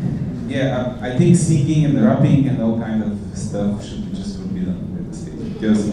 yeah, 0.52 0.98
I, 1.00 1.08
I, 1.08 1.16
think 1.16 1.36
singing 1.36 1.86
and 1.86 2.04
rapping 2.04 2.46
and 2.48 2.62
all 2.62 2.78
kind 2.78 3.02
of 3.02 3.18
stuff 3.36 3.82
should 3.84 4.10
be 4.10 4.16
just 4.16 4.38
forbidden 4.38 4.98
at 4.98 5.10
the 5.10 5.16
stage 5.16 5.54
because 5.54 5.88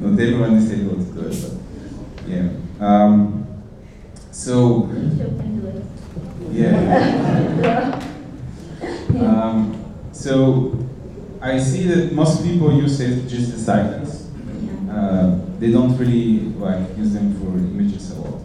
not 0.00 0.20
everyone 0.20 0.54
is 0.54 0.70
able 0.72 0.96
to 0.96 1.12
do 1.12 1.20
it. 1.28 1.36
But 1.42 2.28
yeah, 2.28 2.48
um, 2.80 3.46
so 4.30 4.90
yeah. 6.50 8.00
um, 9.18 9.94
so 10.12 10.78
I 11.40 11.58
see 11.58 11.86
that 11.86 12.12
most 12.12 12.42
people 12.44 12.76
use 12.76 13.00
it 13.00 13.26
just 13.26 13.54
as 13.54 13.68
icons. 13.68 14.30
Uh, 14.90 15.40
they 15.58 15.72
don't 15.72 15.96
really 15.96 16.40
like 16.60 16.96
use 16.98 17.14
them 17.14 17.32
for 17.40 17.56
images 17.56 18.10
a 18.10 18.20
lot. 18.20 18.40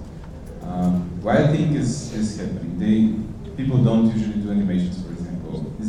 Um, 0.63 1.21
what 1.21 1.35
I 1.35 1.47
think 1.47 1.75
is, 1.75 2.13
is 2.13 2.37
happening, 2.39 2.79
they 2.79 3.13
people 3.57 3.83
don't 3.83 4.15
usually 4.15 4.41
do 4.41 4.51
animations. 4.51 5.08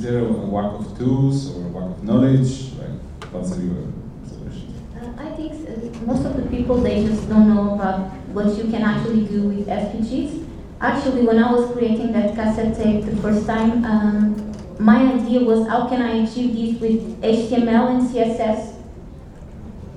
Is 0.00 0.07
there 0.07 0.21
a, 0.21 0.33
lack 0.33 0.80
of 0.80 0.97
tools 0.97 1.54
or 1.54 1.61
a 1.61 1.69
lack 1.69 1.90
of 1.90 2.02
knowledge? 2.02 2.73
Like, 2.80 2.97
what's 3.35 3.50
your 3.59 3.85
solution? 4.25 4.73
Uh, 4.97 5.12
I 5.21 5.28
think 5.37 5.52
uh, 5.52 6.07
most 6.07 6.25
of 6.25 6.38
the 6.38 6.49
people, 6.49 6.80
they 6.80 7.04
just 7.04 7.28
don't 7.28 7.54
know 7.54 7.75
about 7.75 8.09
what 8.33 8.47
you 8.57 8.64
can 8.73 8.80
actually 8.80 9.26
do 9.26 9.42
with 9.42 9.66
SVGs. 9.66 10.47
Actually, 10.80 11.26
when 11.26 11.38
I 11.38 11.52
was 11.52 11.71
creating 11.73 12.14
that 12.14 12.35
cassette 12.35 12.78
tape 12.78 13.04
the 13.04 13.14
first 13.16 13.47
time, 13.47 13.85
um, 13.85 14.54
my 14.78 15.02
idea 15.12 15.40
was 15.40 15.69
how 15.69 15.87
can 15.87 16.00
I 16.00 16.25
achieve 16.25 16.54
this 16.57 16.80
with 16.80 17.21
HTML 17.21 17.90
and 17.90 18.09
CSS? 18.09 18.76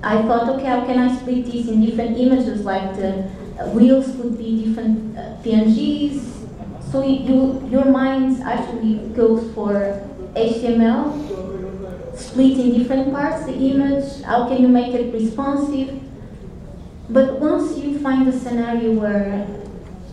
I 0.02 0.20
thought, 0.20 0.50
okay, 0.50 0.66
how 0.66 0.84
can 0.84 0.98
I 0.98 1.16
split 1.16 1.46
these 1.46 1.68
in 1.68 1.80
different 1.80 2.18
images, 2.18 2.62
like 2.62 2.94
the 2.96 3.24
uh, 3.58 3.70
wheels 3.70 4.14
could 4.16 4.36
be 4.36 4.66
different 4.66 5.16
uh, 5.16 5.36
PNGs, 5.42 6.33
so 6.94 7.02
you, 7.02 7.60
your 7.72 7.86
mind 7.86 8.40
actually 8.44 8.98
goes 9.16 9.52
for 9.52 10.00
HTML, 10.36 12.16
split 12.16 12.56
in 12.56 12.78
different 12.78 13.12
parts 13.12 13.46
the 13.46 13.52
image, 13.52 14.22
how 14.22 14.46
can 14.46 14.62
you 14.62 14.68
make 14.68 14.94
it 14.94 15.12
responsive? 15.12 16.00
But 17.10 17.40
once 17.40 17.76
you 17.78 17.98
find 17.98 18.28
a 18.28 18.38
scenario 18.38 18.92
where, 18.92 19.44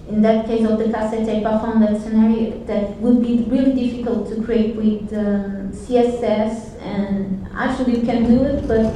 in 0.10 0.24
that 0.24 0.48
case 0.48 0.68
of 0.68 0.80
the 0.80 0.86
cassette 0.86 1.28
tape, 1.28 1.46
I 1.46 1.60
found 1.60 1.84
that 1.84 2.02
scenario 2.02 2.66
that 2.66 2.98
would 2.98 3.22
be 3.22 3.46
really 3.48 3.74
difficult 3.74 4.30
to 4.30 4.42
create 4.42 4.76
with 4.76 5.14
um, 5.14 5.72
CSS, 5.72 6.82
and 6.82 7.48
actually 7.56 8.00
you 8.00 8.06
can 8.08 8.24
do 8.24 8.44
it, 8.44 8.68
but 8.68 8.92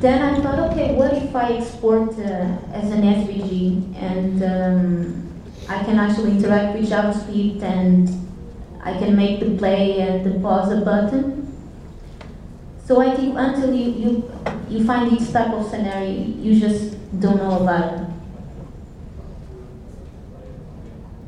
then 0.00 0.22
I 0.22 0.40
thought, 0.40 0.70
okay, 0.70 0.94
what 0.94 1.12
if 1.12 1.36
I 1.36 1.52
export 1.58 2.12
uh, 2.12 2.72
as 2.72 2.90
an 2.92 3.02
SVG 3.02 3.94
and 4.02 4.42
um, 4.42 5.29
I 5.70 5.84
can 5.84 6.00
actually 6.00 6.32
interact 6.32 6.76
with 6.76 6.90
JavaScript 6.90 7.62
and 7.62 8.10
I 8.82 8.92
can 8.98 9.14
make 9.14 9.38
the 9.38 9.56
play 9.56 10.00
and 10.00 10.26
the 10.26 10.40
pause 10.40 10.82
button. 10.82 11.46
So 12.84 13.00
I 13.00 13.14
think 13.14 13.36
until 13.38 13.72
you, 13.72 13.92
you, 13.92 14.32
you 14.68 14.84
find 14.84 15.16
this 15.16 15.30
type 15.30 15.52
of 15.52 15.70
scenario, 15.70 16.10
you 16.10 16.58
just 16.58 16.98
don't 17.20 17.36
know 17.36 17.60
about 17.60 17.94
it. 17.94 18.00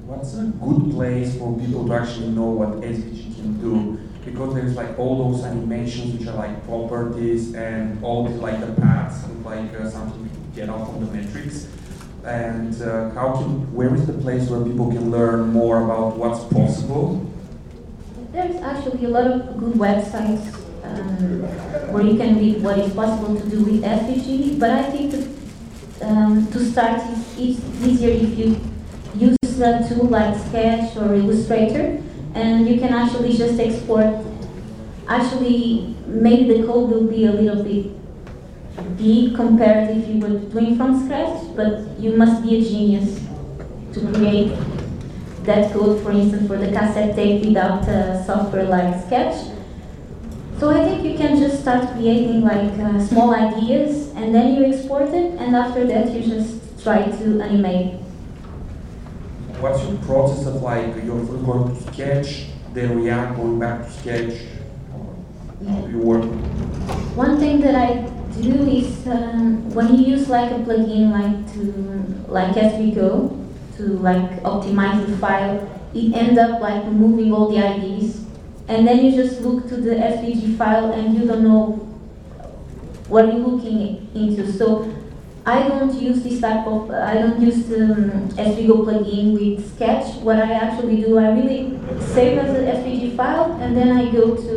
What's 0.07 0.35
a 0.35 0.47
good 0.61 0.91
place 0.91 1.39
for 1.39 1.57
people 1.57 1.87
to 1.87 1.95
actually 1.95 2.31
know 2.31 2.51
what 2.51 2.81
SVG 2.81 3.37
can 3.37 3.61
do? 3.61 4.01
Because 4.25 4.55
there's 4.55 4.75
like 4.75 4.99
all 4.99 5.31
those 5.31 5.45
animations 5.45 6.19
which 6.19 6.27
are 6.27 6.35
like 6.35 6.65
properties 6.67 7.55
and 7.55 8.03
all 8.03 8.27
these 8.27 8.39
like 8.39 8.59
the 8.59 8.73
paths 8.83 9.23
and 9.23 9.45
like 9.45 9.73
uh, 9.75 9.89
something 9.89 10.29
to 10.29 10.61
get 10.61 10.69
out 10.69 10.91
from 10.91 11.07
the 11.07 11.13
metrics 11.13 11.69
and 12.25 12.81
uh, 12.83 13.11
how 13.11 13.35
where 13.73 13.95
is 13.95 14.07
the 14.07 14.13
place 14.13 14.49
where 14.49 14.63
people 14.65 14.91
can 14.91 15.11
learn 15.11 15.53
more 15.53 15.85
about 15.85 16.17
what's 16.17 16.45
possible? 16.53 17.29
There's 18.33 18.57
actually 18.63 19.05
a 19.05 19.09
lot 19.09 19.27
of 19.27 19.59
good 19.59 19.75
websites 19.75 20.55
um, 20.85 21.43
where 21.93 22.05
you 22.05 22.17
can 22.17 22.39
read 22.39 22.63
what 22.63 22.79
is 22.79 22.93
possible 22.95 23.39
to 23.39 23.49
do 23.49 23.65
with 23.65 23.83
SVG, 23.83 24.59
but 24.59 24.71
I 24.71 24.91
think 24.91 25.29
um, 26.03 26.51
to 26.53 26.65
start 26.71 27.03
it's 27.37 27.61
easier 27.83 28.11
if 28.11 28.39
you 28.39 28.61
use 29.15 29.61
a 29.61 29.87
tool 29.89 30.07
like 30.07 30.39
Sketch 30.49 30.97
or 30.97 31.15
Illustrator, 31.15 32.03
and 32.35 32.69
you 32.69 32.79
can 32.79 32.93
actually 32.95 33.37
just 33.37 33.59
export. 33.59 34.25
Actually, 35.09 35.97
maybe 36.07 36.57
the 36.57 36.67
code 36.67 36.89
will 36.89 37.07
be 37.07 37.27
a 37.27 37.33
little 37.33 37.63
bit 37.63 38.02
be 38.97 39.33
compared 39.35 39.97
if 39.97 40.09
you 40.09 40.21
were 40.21 40.39
doing 40.39 40.77
from 40.77 41.05
scratch, 41.05 41.43
but 41.57 41.99
you 41.99 42.17
must 42.17 42.43
be 42.43 42.57
a 42.57 42.61
genius 42.61 43.21
to 43.93 44.01
create 44.13 44.57
that 45.45 45.73
code, 45.73 46.03
for 46.03 46.13
instance, 46.13 46.47
for 46.47 46.57
the 46.57 46.69
cassette 46.69 47.15
tape 47.17 47.45
without 47.45 47.87
a 47.89 48.23
software 48.25 48.65
like 48.65 49.05
Sketch. 49.07 49.49
So 50.59 50.71
I 50.71 50.85
think 50.85 51.05
you 51.05 51.19
can 51.19 51.37
just 51.37 51.61
start 51.61 51.91
creating 51.93 52.43
like 52.43 52.79
uh, 52.79 53.05
small 53.05 53.35
ideas 53.35 54.11
and 54.15 54.33
then 54.35 54.55
you 54.55 54.65
export 54.65 55.09
it 55.09 55.35
and 55.39 55.57
after 55.57 55.85
that 55.87 56.13
you 56.13 56.23
just 56.23 56.83
try 56.83 57.03
to 57.03 57.41
animate. 57.41 58.01
What's 59.59 59.83
your 59.83 59.97
process 59.99 60.47
of 60.47 60.63
like, 60.63 60.95
you're 61.05 61.25
going 61.25 61.75
to 61.75 61.93
Sketch, 61.93 62.47
then 62.73 62.97
React, 62.97 63.37
going 63.37 63.59
back 63.59 63.85
to 63.85 63.91
Sketch? 63.91 64.43
How 65.69 65.81
do 65.81 65.91
you 65.91 65.99
work? 65.99 66.25
One 67.17 67.39
thing 67.39 67.61
that 67.61 67.75
I 67.75 68.09
do 68.41 68.67
is 68.69 69.07
um, 69.07 69.69
when 69.75 69.95
you 69.95 70.17
use 70.17 70.29
like 70.29 70.51
a 70.51 70.55
plugin 70.55 71.11
like 71.11 71.53
to 71.55 72.31
like 72.31 72.55
SVGO 72.55 73.39
to 73.77 73.83
like 73.99 74.43
optimize 74.43 75.07
the 75.07 75.17
file, 75.19 75.69
it 75.95 76.15
ends 76.15 76.39
up 76.39 76.61
like 76.61 76.85
removing 76.85 77.33
all 77.33 77.51
the 77.51 77.59
IDs, 77.59 78.25
and 78.69 78.87
then 78.87 79.05
you 79.05 79.13
just 79.13 79.41
look 79.41 79.69
to 79.69 79.77
the 79.77 79.95
SVG 79.95 80.57
file 80.57 80.93
and 80.93 81.15
you 81.15 81.27
don't 81.27 81.43
know 81.43 81.89
what 83.09 83.27
you're 83.27 83.37
looking 83.37 84.09
into. 84.15 84.51
So 84.51 84.91
I 85.45 85.69
don't 85.69 85.93
use 86.01 86.23
this 86.23 86.41
type 86.41 86.67
of, 86.67 86.91
I 86.91 87.15
don't 87.15 87.41
use 87.41 87.67
the 87.67 87.85
um, 87.93 88.29
plugin 88.31 89.35
with 89.35 89.75
Sketch. 89.75 90.17
What 90.23 90.39
I 90.39 90.53
actually 90.53 91.03
do, 91.03 91.19
I 91.19 91.33
really 91.33 91.79
save 92.01 92.39
as 92.39 92.57
an 92.57 92.65
SVG 92.65 93.17
file 93.17 93.53
and 93.61 93.77
then 93.77 93.97
I 93.97 94.11
go 94.13 94.37
to 94.37 94.57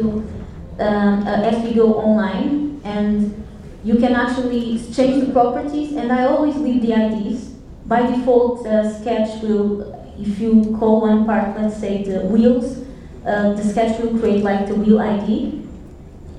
um, 0.79 1.25
SVGO 1.25 1.95
online 1.95 2.81
and 2.83 3.44
you 3.85 3.97
can 3.97 4.15
actually 4.15 4.79
change 4.91 5.27
the 5.27 5.31
properties, 5.31 5.91
and 5.95 6.11
I 6.11 6.25
always 6.25 6.55
leave 6.55 6.81
the 6.81 6.93
IDs. 6.93 7.49
By 7.85 8.01
default, 8.01 8.65
uh, 8.65 8.91
Sketch 8.99 9.43
will, 9.43 9.93
if 10.19 10.39
you 10.39 10.75
call 10.79 11.01
one 11.01 11.23
part, 11.23 11.55
let's 11.55 11.77
say 11.77 12.03
the 12.03 12.21
wheels, 12.21 12.79
uh, 13.27 13.53
the 13.53 13.63
Sketch 13.63 13.99
will 13.99 14.17
create 14.17 14.43
like 14.43 14.67
the 14.67 14.73
wheel 14.73 14.99
ID, 14.99 15.61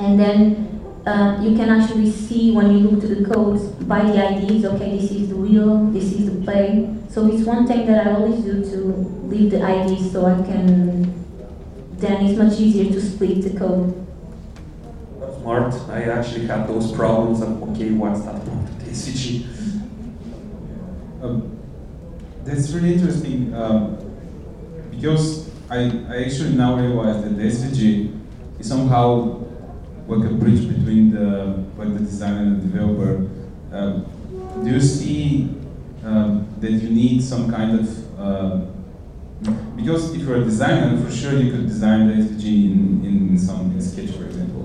and 0.00 0.18
then 0.18 0.66
uh, 1.06 1.40
you 1.40 1.56
can 1.56 1.70
actually 1.70 2.10
see 2.10 2.50
when 2.50 2.72
you 2.72 2.88
look 2.88 3.00
to 3.02 3.14
the 3.14 3.32
codes 3.32 3.62
by 3.86 4.02
the 4.02 4.18
IDs, 4.18 4.64
okay, 4.64 4.98
this 4.98 5.12
is 5.12 5.28
the 5.28 5.36
wheel, 5.36 5.86
this 5.92 6.12
is 6.12 6.26
the 6.26 6.44
play. 6.44 6.92
So 7.08 7.32
it's 7.32 7.46
one 7.46 7.64
thing 7.64 7.86
that 7.86 8.08
I 8.08 8.14
always 8.14 8.42
do 8.42 8.60
to 8.72 8.78
leave 9.28 9.52
the 9.52 9.58
IDs 9.58 10.10
so 10.10 10.26
I 10.26 10.34
can, 10.42 11.14
then 11.98 12.26
it's 12.26 12.36
much 12.36 12.58
easier 12.58 12.92
to 12.92 13.00
split 13.00 13.42
the 13.42 13.56
code 13.56 14.02
smart. 15.46 15.74
I 15.90 16.02
actually 16.02 16.46
had 16.46 16.66
those 16.66 16.90
problems 16.90 17.40
of, 17.40 17.62
okay, 17.70 17.92
what's 17.92 18.22
that 18.22 18.34
about 18.34 18.66
SVG? 18.80 19.46
Um, 21.22 21.56
that's 22.44 22.70
really 22.70 22.94
interesting 22.94 23.54
um, 23.54 23.96
because 24.90 25.48
I, 25.70 25.76
I 26.08 26.24
actually 26.24 26.54
now 26.56 26.76
realize 26.76 27.22
that 27.22 27.36
the 27.36 27.44
SVG 27.44 28.20
is 28.58 28.68
somehow 28.68 29.44
like 30.08 30.28
a 30.28 30.34
bridge 30.34 30.68
between 30.68 31.10
the 31.10 31.64
like 31.76 31.92
the 31.92 32.00
designer 32.00 32.42
and 32.42 32.62
the 32.62 32.66
developer. 32.68 33.28
Um, 33.72 34.06
do 34.64 34.70
you 34.70 34.80
see 34.80 35.54
um, 36.04 36.46
that 36.60 36.72
you 36.72 36.90
need 36.90 37.22
some 37.22 37.50
kind 37.50 37.78
of 37.78 38.20
uh, 38.20 38.66
because 39.76 40.14
if 40.14 40.22
you're 40.22 40.40
a 40.42 40.44
designer, 40.44 40.96
for 41.04 41.12
sure 41.12 41.34
you 41.34 41.52
could 41.52 41.66
design 41.66 42.08
the 42.08 42.14
SVG 42.14 42.44
in, 42.44 43.04
in 43.04 43.38
some 43.38 43.72
in 43.72 43.80
Sketch, 43.80 44.10
for 44.10 44.24
example. 44.24 44.55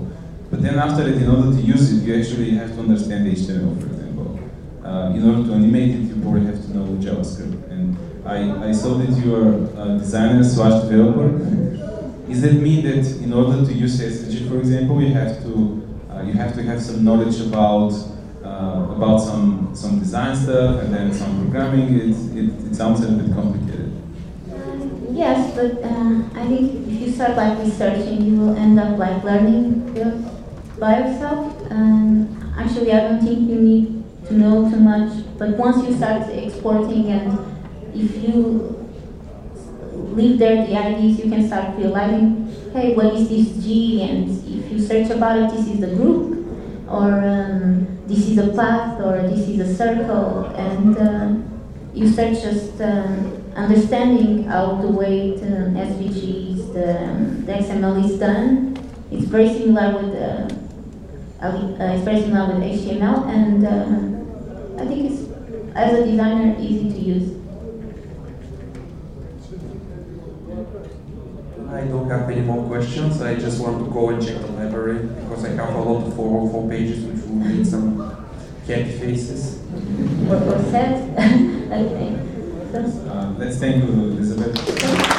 Then 0.62 0.78
after 0.78 1.02
that, 1.02 1.20
in 1.20 1.28
order 1.28 1.50
to 1.50 1.60
use 1.60 1.92
it, 1.92 2.06
you 2.06 2.14
actually 2.14 2.50
have 2.52 2.72
to 2.74 2.78
understand 2.78 3.26
HTML, 3.26 3.80
for 3.80 3.86
example. 3.88 4.38
Uh, 4.84 5.12
in 5.12 5.28
order 5.28 5.48
to 5.48 5.54
animate 5.54 5.90
it, 5.90 6.02
you 6.02 6.22
probably 6.22 6.46
have 6.46 6.62
to 6.62 6.76
know 6.76 6.86
JavaScript. 7.02 7.68
And 7.68 7.98
I, 8.24 8.68
I 8.68 8.72
saw 8.72 8.94
that 8.94 9.10
you 9.18 9.34
are 9.34 9.54
a 9.82 9.98
designer 9.98 10.44
slash 10.44 10.84
developer. 10.84 11.30
Does 12.28 12.42
that 12.42 12.52
mean 12.54 12.84
that 12.84 13.04
in 13.24 13.32
order 13.32 13.66
to 13.66 13.72
use 13.72 14.00
SVG, 14.00 14.48
for 14.48 14.58
example, 14.58 15.02
you 15.02 15.12
have 15.12 15.42
to 15.42 15.82
uh, 16.08 16.22
you 16.22 16.32
have 16.34 16.54
to 16.54 16.62
have 16.62 16.80
some 16.80 17.02
knowledge 17.02 17.40
about 17.40 17.92
uh, 18.44 18.86
about 18.96 19.18
some 19.18 19.74
some 19.74 19.98
design 19.98 20.36
stuff 20.36 20.80
and 20.84 20.94
then 20.94 21.12
some 21.12 21.40
programming? 21.40 21.92
It, 21.96 22.38
it, 22.38 22.70
it 22.70 22.74
sounds 22.76 23.00
a 23.00 23.08
little 23.08 23.26
bit 23.26 23.34
complicated. 23.34 23.92
Uh, 24.48 25.10
yes, 25.10 25.54
but 25.56 25.82
uh, 25.82 26.22
I 26.40 26.46
think 26.46 26.86
if 26.86 27.00
you 27.00 27.10
start 27.10 27.36
like 27.36 27.58
researching, 27.58 28.22
you 28.22 28.38
will 28.38 28.56
end 28.56 28.78
up 28.78 28.96
like 28.96 29.24
learning 29.24 29.92
yourself. 30.90 31.70
And 31.70 32.28
actually, 32.56 32.92
I 32.92 33.00
don't 33.00 33.20
think 33.20 33.48
you 33.48 33.56
need 33.56 34.04
to 34.26 34.34
know 34.34 34.70
too 34.70 34.80
much. 34.80 35.24
But 35.38 35.56
once 35.56 35.86
you 35.86 35.96
start 35.96 36.28
exporting 36.30 37.08
and 37.10 37.38
if 37.94 38.16
you 38.22 38.82
leave 40.14 40.38
there 40.38 40.66
the 40.66 40.72
IDs, 40.72 41.24
you 41.24 41.30
can 41.30 41.46
start 41.46 41.76
realizing, 41.76 42.48
hey, 42.72 42.94
what 42.94 43.14
is 43.14 43.28
this 43.28 43.64
G? 43.64 44.02
And 44.02 44.28
if 44.28 44.72
you 44.72 44.80
search 44.80 45.10
about 45.10 45.38
it, 45.38 45.56
this 45.56 45.66
is 45.68 45.80
the 45.80 45.94
group, 45.94 46.46
or 46.88 47.12
um, 47.12 47.98
this 48.06 48.28
is 48.28 48.38
a 48.38 48.48
path, 48.54 49.00
or 49.00 49.22
this 49.28 49.48
is 49.48 49.60
a 49.60 49.74
circle, 49.74 50.46
and 50.56 50.98
uh, 50.98 51.48
you 51.94 52.08
start 52.08 52.32
just 52.32 52.80
um, 52.80 53.52
understanding 53.54 54.44
how 54.44 54.76
the 54.76 54.88
way 54.88 55.36
the 55.36 55.72
SVGs, 55.76 56.72
the, 56.72 57.04
um, 57.04 57.44
the 57.44 57.52
XML 57.52 58.04
is 58.04 58.18
done. 58.18 58.78
It's 59.10 59.26
very 59.26 59.48
similar 59.48 60.02
with 60.02 60.14
uh, 60.14 60.61
uh, 61.42 61.92
it's 61.94 62.04
very 62.04 62.20
similar 62.20 62.54
with 62.54 62.62
HTML, 62.62 63.26
and 63.28 63.66
uh, 63.66 64.82
I 64.82 64.86
think 64.86 65.10
it's 65.10 65.22
as 65.74 65.98
a 65.98 66.04
designer 66.04 66.56
easy 66.60 66.90
to 66.90 67.00
use. 67.00 67.38
I 71.68 71.84
don't 71.86 72.08
have 72.10 72.30
any 72.30 72.42
more 72.42 72.64
questions. 72.68 73.20
I 73.22 73.34
just 73.34 73.60
want 73.60 73.84
to 73.84 73.90
go 73.90 74.10
and 74.10 74.24
check 74.24 74.40
the 74.40 74.52
library 74.52 75.06
because 75.06 75.44
I 75.44 75.50
have 75.50 75.74
a 75.74 75.80
lot 75.80 76.06
of 76.06 76.14
404 76.14 76.68
pages 76.68 77.04
which 77.04 77.24
will 77.24 77.36
need 77.36 77.66
some 77.66 77.96
cat 78.66 78.86
faces. 78.86 79.58
What 80.28 80.42
was 80.42 80.70
said? 80.70 81.18
okay. 81.72 82.32
Uh, 82.74 83.34
let's 83.38 83.58
thank 83.58 83.82
you, 83.82 83.90
Elizabeth. 83.90 85.11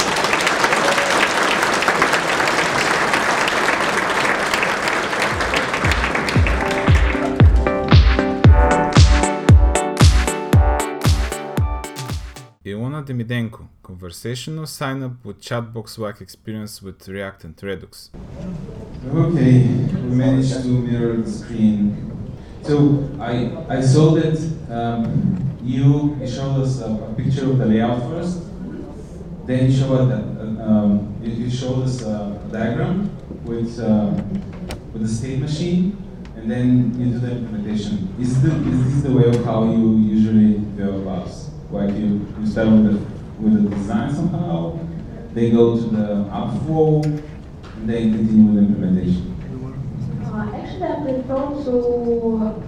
Demidenko, 13.04 13.68
conversational 13.82 14.66
sign 14.66 15.02
up 15.02 15.24
with 15.24 15.40
chatbot 15.40 15.98
like 15.98 16.20
experience 16.20 16.82
with 16.82 17.06
React 17.06 17.44
and 17.44 17.62
Redux. 17.62 18.10
Okay, 19.06 19.66
we 20.04 20.14
managed 20.14 20.62
to 20.62 20.68
mirror 20.68 21.16
the 21.16 21.30
screen. 21.30 22.10
So 22.62 23.08
I, 23.20 23.52
I 23.68 23.80
saw 23.80 24.14
that 24.14 24.38
um, 24.70 25.58
you, 25.62 26.18
showed 26.26 26.62
us 26.62 26.80
a, 26.80 26.86
a 26.86 27.14
picture 27.14 27.44
of 27.50 27.58
the 27.58 27.66
layout 27.66 28.00
first, 28.10 28.42
then 29.46 29.70
you 29.70 29.76
showed, 29.76 30.10
uh, 30.10 30.62
um, 30.62 31.14
you, 31.22 31.50
showed 31.50 31.84
us 31.84 32.02
a 32.02 32.40
diagram 32.50 33.14
with, 33.44 33.78
uh, 33.78 34.10
with 34.92 35.02
the 35.02 35.08
state 35.08 35.40
machine, 35.40 36.02
and 36.36 36.50
then 36.50 36.98
you 36.98 37.12
do 37.12 37.18
the 37.18 37.32
implementation. 37.32 38.14
Is, 38.18 38.42
is 38.42 38.94
this 38.94 39.02
the 39.02 39.12
way 39.12 39.28
of 39.28 39.44
how 39.44 39.64
you 39.64 39.98
usually 39.98 40.58
develop 40.76 41.04
apps? 41.04 41.53
Like 41.74 41.90
you, 41.96 42.24
you 42.38 42.46
start 42.46 42.68
with 42.68 42.84
the, 42.86 43.42
with 43.42 43.64
the 43.64 43.76
design 43.76 44.14
somehow, 44.14 44.78
they 45.32 45.50
go 45.50 45.76
to 45.76 45.82
the 45.82 46.30
app 46.32 46.62
flow, 46.62 47.02
and 47.02 47.90
then 47.90 48.14
continue 48.14 48.44
with 48.44 48.54
the 48.54 48.72
implementation. 48.72 49.34
Uh, 50.24 50.54
actually, 50.54 50.84
I 50.84 51.02
prefer 51.02 51.64
to 51.64 52.62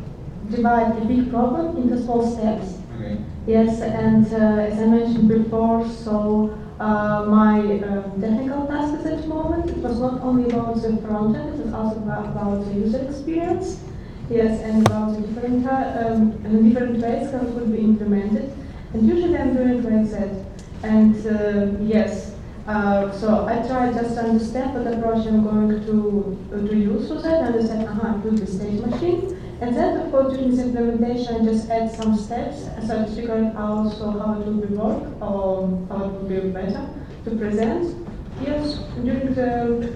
divide 0.51 1.01
the 1.01 1.05
big 1.05 1.31
problem 1.31 1.77
into 1.77 2.03
small 2.03 2.27
steps. 2.27 2.79
Okay. 2.97 3.19
Yes, 3.47 3.81
and 3.81 4.27
uh, 4.27 4.73
as 4.73 4.81
I 4.81 4.87
mentioned 4.87 5.29
before, 5.29 5.89
so 5.89 6.59
uh, 6.81 7.27
my 7.29 7.61
um, 7.61 8.21
technical 8.21 8.67
tasks 8.67 9.07
at 9.07 9.23
the 9.23 9.29
moment, 9.29 9.71
it 9.71 9.77
was 9.77 10.01
not 10.01 10.21
only 10.21 10.51
about 10.51 10.83
the 10.83 10.97
front 10.97 11.37
end, 11.37 11.61
it 11.61 11.65
was 11.65 11.73
also 11.73 11.99
about, 12.03 12.65
the 12.67 12.75
user 12.75 13.07
experience. 13.09 13.81
Yes, 14.29 14.61
and 14.63 14.85
about 14.85 15.15
the 15.15 15.29
different, 15.29 15.65
uh, 15.65 16.09
um, 16.09 16.69
different 16.69 16.99
ways 16.99 17.31
how 17.31 17.39
it 17.39 17.55
will 17.55 17.67
be 17.67 17.79
implemented. 17.79 18.53
And 18.97 19.07
usually 19.07 19.37
I'm 19.37 19.55
doing 19.55 19.83
that. 19.83 20.47
And 20.83 21.15
uh, 21.27 21.85
yes, 21.85 22.35
uh, 22.67 23.13
so 23.13 23.47
I 23.47 23.57
try 23.69 23.93
just 23.93 24.15
to 24.15 24.23
understand 24.23 24.73
what 24.73 24.91
approach 24.91 25.27
I'm 25.27 25.45
going 25.45 25.85
to, 25.85 26.49
uh, 26.51 26.67
to 26.67 26.75
use 26.75 27.09
for 27.09 27.21
that, 27.21 27.43
understand 27.43 27.87
how 27.89 28.15
I 28.15 28.17
build 28.17 28.39
the 28.39 28.47
state 28.47 28.81
machine. 28.87 29.37
And 29.61 29.77
then, 29.77 30.01
of 30.01 30.11
course, 30.11 30.35
during 30.35 30.57
the 30.57 30.63
implementation, 30.63 31.43
I 31.43 31.45
just 31.45 31.69
add 31.69 31.95
some 31.95 32.17
steps 32.17 32.63
and 32.63 32.85
start 32.85 33.11
figuring 33.11 33.53
out 33.55 33.91
so 33.91 34.13
how 34.13 34.41
it 34.41 34.47
will 34.47 34.67
be 34.67 34.75
work 34.75 35.03
or 35.21 35.87
how 35.91 36.05
it 36.07 36.13
will 36.13 36.29
be 36.31 36.49
better 36.49 36.89
to 37.25 37.37
present. 37.37 38.09
Yes, 38.41 38.79
during 39.05 39.35
the 39.35 39.93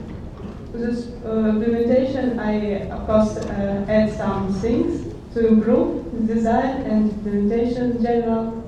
this 0.74 1.08
uh, 1.24 1.48
implementation, 1.48 2.38
I 2.38 2.86
of 2.90 3.06
course 3.06 3.38
uh, 3.38 3.86
add 3.88 4.12
some 4.12 4.52
things 4.60 5.14
to 5.32 5.46
improve 5.46 6.04
the 6.26 6.34
design 6.34 6.82
and 6.82 7.10
implementation 7.10 7.92
in 7.96 8.02
general. 8.02 8.59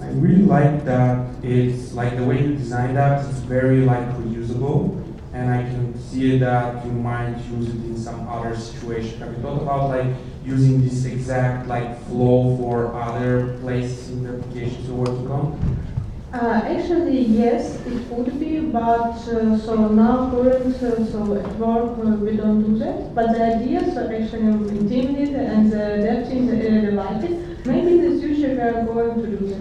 I 0.00 0.06
really 0.12 0.42
like 0.42 0.84
that 0.86 1.44
it's 1.44 1.92
like 1.92 2.16
the 2.16 2.24
way 2.24 2.42
you 2.42 2.54
design 2.56 2.94
that 2.94 3.28
it's 3.28 3.40
very 3.40 3.80
like 3.84 4.06
reusable 4.16 5.00
and 5.32 5.50
I 5.50 5.62
can 5.62 5.98
see 5.98 6.38
that 6.38 6.84
you 6.84 6.92
might 6.92 7.36
use 7.50 7.68
it 7.68 7.74
in 7.74 7.96
some 7.96 8.26
other 8.28 8.56
situation. 8.56 9.20
Have 9.20 9.32
you 9.32 9.42
thought 9.42 9.62
about 9.62 9.90
like 9.90 10.14
using 10.44 10.82
this 10.82 11.04
exact 11.04 11.68
like 11.68 12.02
flow 12.06 12.56
for 12.56 12.94
other 12.94 13.56
places 13.58 14.10
in 14.10 14.24
the 14.24 14.38
applications 14.38 14.88
you're 14.88 14.96
working 14.96 15.30
on? 15.30 15.86
Uh, 16.32 16.62
actually, 16.64 17.22
yes, 17.22 17.74
it 17.86 18.06
would 18.08 18.38
be, 18.38 18.60
but 18.60 19.18
uh, 19.28 19.58
so 19.58 19.88
now 19.88 20.30
current, 20.30 20.76
uh, 20.80 21.04
so 21.10 21.34
at 21.34 21.56
work 21.56 21.98
uh, 21.98 22.10
we 22.22 22.36
don't 22.36 22.62
do 22.62 22.78
that. 22.78 23.12
But 23.16 23.32
the 23.32 23.42
idea, 23.56 23.80
so 23.92 24.08
actually 24.08 24.42
I'm 24.46 24.88
team 24.88 25.14
lead 25.14 25.34
and 25.34 25.72
the 25.72 25.78
they 25.78 26.70
really 26.70 26.92
like. 26.92 27.22
Maybe 27.66 27.98
in 27.98 28.14
the 28.14 28.20
future 28.22 28.54
we 28.54 28.60
are 28.60 28.84
going 28.84 29.20
to 29.20 29.26
do 29.26 29.46
that. 29.48 29.60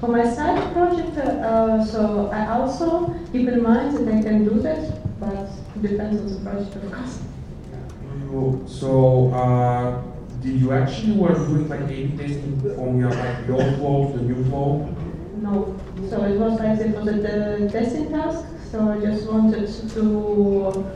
For 0.00 0.08
my 0.08 0.28
side 0.28 0.72
project, 0.72 1.16
uh, 1.18 1.84
so 1.84 2.30
I 2.32 2.48
also 2.50 3.14
keep 3.30 3.46
in 3.48 3.62
mind 3.62 3.96
that 3.96 4.08
I 4.12 4.20
can 4.20 4.42
do 4.44 4.58
that, 4.60 5.20
but 5.20 5.48
it 5.76 5.82
depends 5.82 6.20
on 6.20 6.26
the 6.34 6.50
project, 6.50 6.74
of 6.76 6.92
course. 6.92 7.20
You- 8.32 8.64
So, 8.66 9.30
uh, 9.32 10.02
did 10.42 10.60
you 10.60 10.72
actually 10.72 11.12
were 11.16 11.34
doing 11.46 11.68
like 11.68 11.82
A/B 11.88 12.16
testing 12.18 12.58
from 12.74 12.98
your 12.98 13.10
like 13.10 13.46
the 13.46 13.52
old 13.54 13.76
flow 13.76 14.12
the 14.16 14.22
new 14.24 14.42
flow? 14.50 14.88
No. 15.50 15.74
So 16.10 16.24
it 16.24 16.38
was 16.38 16.60
like 16.60 16.78
it 16.78 16.94
was 16.94 17.08
a 17.08 17.70
testing 17.70 18.10
task. 18.10 18.44
So 18.70 18.90
I 18.90 19.00
just 19.00 19.30
wanted 19.30 19.66
to 19.94 20.86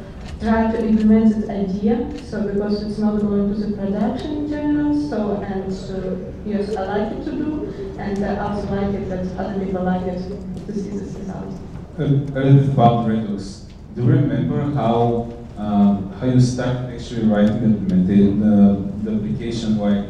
try 0.41 0.71
to 0.73 0.87
implement 0.87 1.47
that 1.47 1.51
idea. 1.51 1.97
So 2.29 2.47
because 2.47 2.83
it's 2.83 2.99
not 2.99 3.21
going 3.21 3.55
to 3.55 3.61
the 3.67 3.77
production 3.77 4.33
in 4.33 4.49
general. 4.51 5.09
So 5.09 5.37
and 5.37 5.73
uh, 5.73 6.33
yes, 6.45 6.77
I 6.77 6.85
like 6.85 7.12
it 7.12 7.25
to 7.25 7.33
do, 7.33 7.97
and 7.99 8.25
I 8.25 8.37
also 8.45 8.69
like 8.75 8.95
it 8.95 9.09
that 9.09 9.25
other 9.38 9.65
people 9.65 9.85
like 9.85 10.03
it 10.03 10.21
to 10.67 10.73
see 10.75 10.91
this 10.91 11.17
result. 11.17 11.55
About 11.99 13.09
Redux. 13.09 13.67
Do 13.95 14.03
you 14.03 14.09
remember 14.09 14.71
how 14.73 15.33
um, 15.57 16.12
how 16.12 16.27
you 16.27 16.41
start 16.41 16.93
actually 16.93 17.27
writing 17.27 17.61
the 17.61 17.79
implementation, 17.79 18.41
the, 18.41 19.11
the 19.11 19.17
application? 19.17 19.79
Like, 19.79 20.07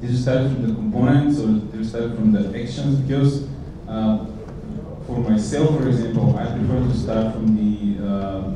did 0.00 0.10
you 0.10 0.16
start 0.16 0.50
from 0.50 0.66
the 0.66 0.74
components 0.74 1.38
or 1.38 1.46
did 1.46 1.74
you 1.74 1.84
start 1.84 2.14
from 2.14 2.32
the 2.32 2.48
actions? 2.58 2.98
Because 3.00 3.46
uh, 3.90 4.24
for 5.04 5.18
myself, 5.18 5.76
for 5.76 5.88
example, 5.88 6.36
I 6.38 6.46
prefer 6.46 6.78
to 6.78 6.94
start 6.94 7.34
from 7.34 7.56
the 7.56 8.06
uh, 8.06 8.52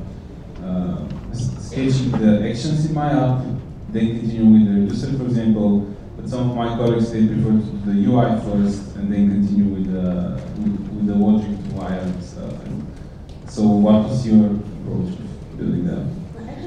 uh, 0.64 1.06
sketching 1.32 2.12
the 2.12 2.48
actions 2.48 2.86
in 2.86 2.94
my 2.94 3.10
app, 3.10 3.44
then 3.90 4.20
continue 4.20 4.46
with 4.46 4.66
the 4.66 4.80
reducer, 4.80 5.18
for 5.18 5.24
example. 5.24 5.92
But 6.16 6.28
some 6.28 6.50
of 6.50 6.56
my 6.56 6.76
colleagues 6.76 7.10
they 7.10 7.26
prefer 7.26 7.50
to 7.50 7.58
do 7.58 7.92
the 7.92 8.10
UI 8.10 8.40
first 8.42 8.94
and 8.94 9.12
then 9.12 9.28
continue 9.30 9.74
with 9.74 9.92
the 9.92 10.40
with, 10.60 10.78
with 10.90 11.06
the 11.08 11.14
logic 11.16 11.68
to 11.68 11.74
wire 11.74 11.98
and 11.98 12.22
stuff. 12.22 12.64
And 12.66 12.86
so, 13.48 13.62
what 13.66 14.10
is 14.12 14.26
your 14.26 14.46
approach 14.46 15.16
to 15.16 15.56
building 15.56 15.86
that? 15.86 16.23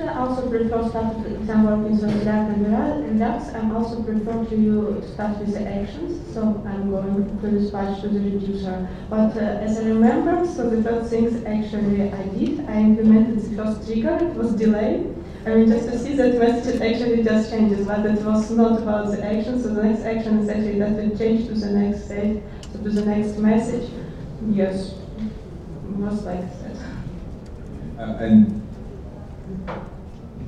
Also 0.10 0.50
prefer 0.50 0.88
start 0.90 1.16
with 1.18 1.42
if 1.42 1.50
I'm 1.50 1.64
working 1.66 2.00
and 2.04 2.68
Re- 2.68 3.10
Redux. 3.10 3.54
I'm 3.54 3.76
also 3.76 4.04
prefer 4.04 4.46
to 4.46 4.56
you 4.56 5.04
start 5.14 5.38
with 5.40 5.54
the 5.54 5.68
actions. 5.68 6.34
So 6.34 6.64
I'm 6.68 6.90
going 6.92 7.40
to 7.42 7.52
dispatch 7.52 8.02
to 8.02 8.10
the 8.10 8.20
reducer. 8.20 8.88
But 9.10 9.36
uh, 9.38 9.66
as 9.66 9.78
I 9.80 9.84
remember, 9.86 10.46
so 10.46 10.70
the 10.70 10.84
first 10.84 11.10
things 11.10 11.44
actually 11.46 12.12
I 12.12 12.24
did, 12.30 12.68
I 12.70 12.80
implemented 12.80 13.40
the 13.40 13.64
first 13.64 13.86
trigger. 13.88 14.18
It 14.22 14.36
was 14.36 14.54
delay. 14.54 15.14
I 15.46 15.56
mean, 15.56 15.70
just 15.70 15.90
to 15.90 15.98
see 15.98 16.16
that 16.16 16.38
message 16.38 16.82
actually 16.82 17.24
just 17.24 17.50
changes, 17.50 17.88
but 17.88 18.06
it 18.06 18.22
was 18.22 18.52
not 18.52 18.82
about 18.82 19.12
the 19.12 19.24
action. 19.24 19.62
So 19.64 19.70
the 19.70 19.84
next 19.84 20.02
action 20.04 20.40
is 20.40 20.50
actually 20.50 20.80
that 20.80 21.00
it 21.00 21.18
changed 21.18 21.48
to 21.48 21.56
the 21.56 21.72
next 21.72 22.06
state, 22.06 22.44
so 22.74 22.80
to 22.84 22.90
the 22.90 23.06
next 23.06 23.38
message. 23.38 23.90
Yes, 24.50 24.96
most 25.84 26.26
like 26.26 26.42
that. 26.42 26.78
Uh, 27.98 28.18
and 28.24 28.67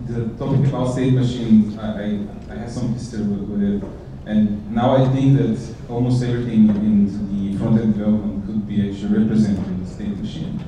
the 0.09 0.29
topic 0.43 0.67
about 0.67 0.91
state 0.93 1.13
machines, 1.13 1.77
I, 1.77 1.87
I, 1.87 2.53
I 2.53 2.55
have 2.57 2.71
some 2.71 2.93
history 2.93 3.21
with, 3.21 3.61
it. 3.61 3.83
And 4.25 4.73
now 4.73 4.95
I 4.95 5.07
think 5.13 5.37
that 5.37 5.75
almost 5.87 6.23
everything 6.23 6.69
in 6.69 7.51
the 7.51 7.57
front-end 7.57 7.93
development 7.93 8.45
could 8.45 8.67
be 8.67 8.89
actually 8.89 9.19
represented 9.19 9.65
in 9.67 9.83
the 9.83 9.89
state 9.89 10.17
machine. 10.17 10.59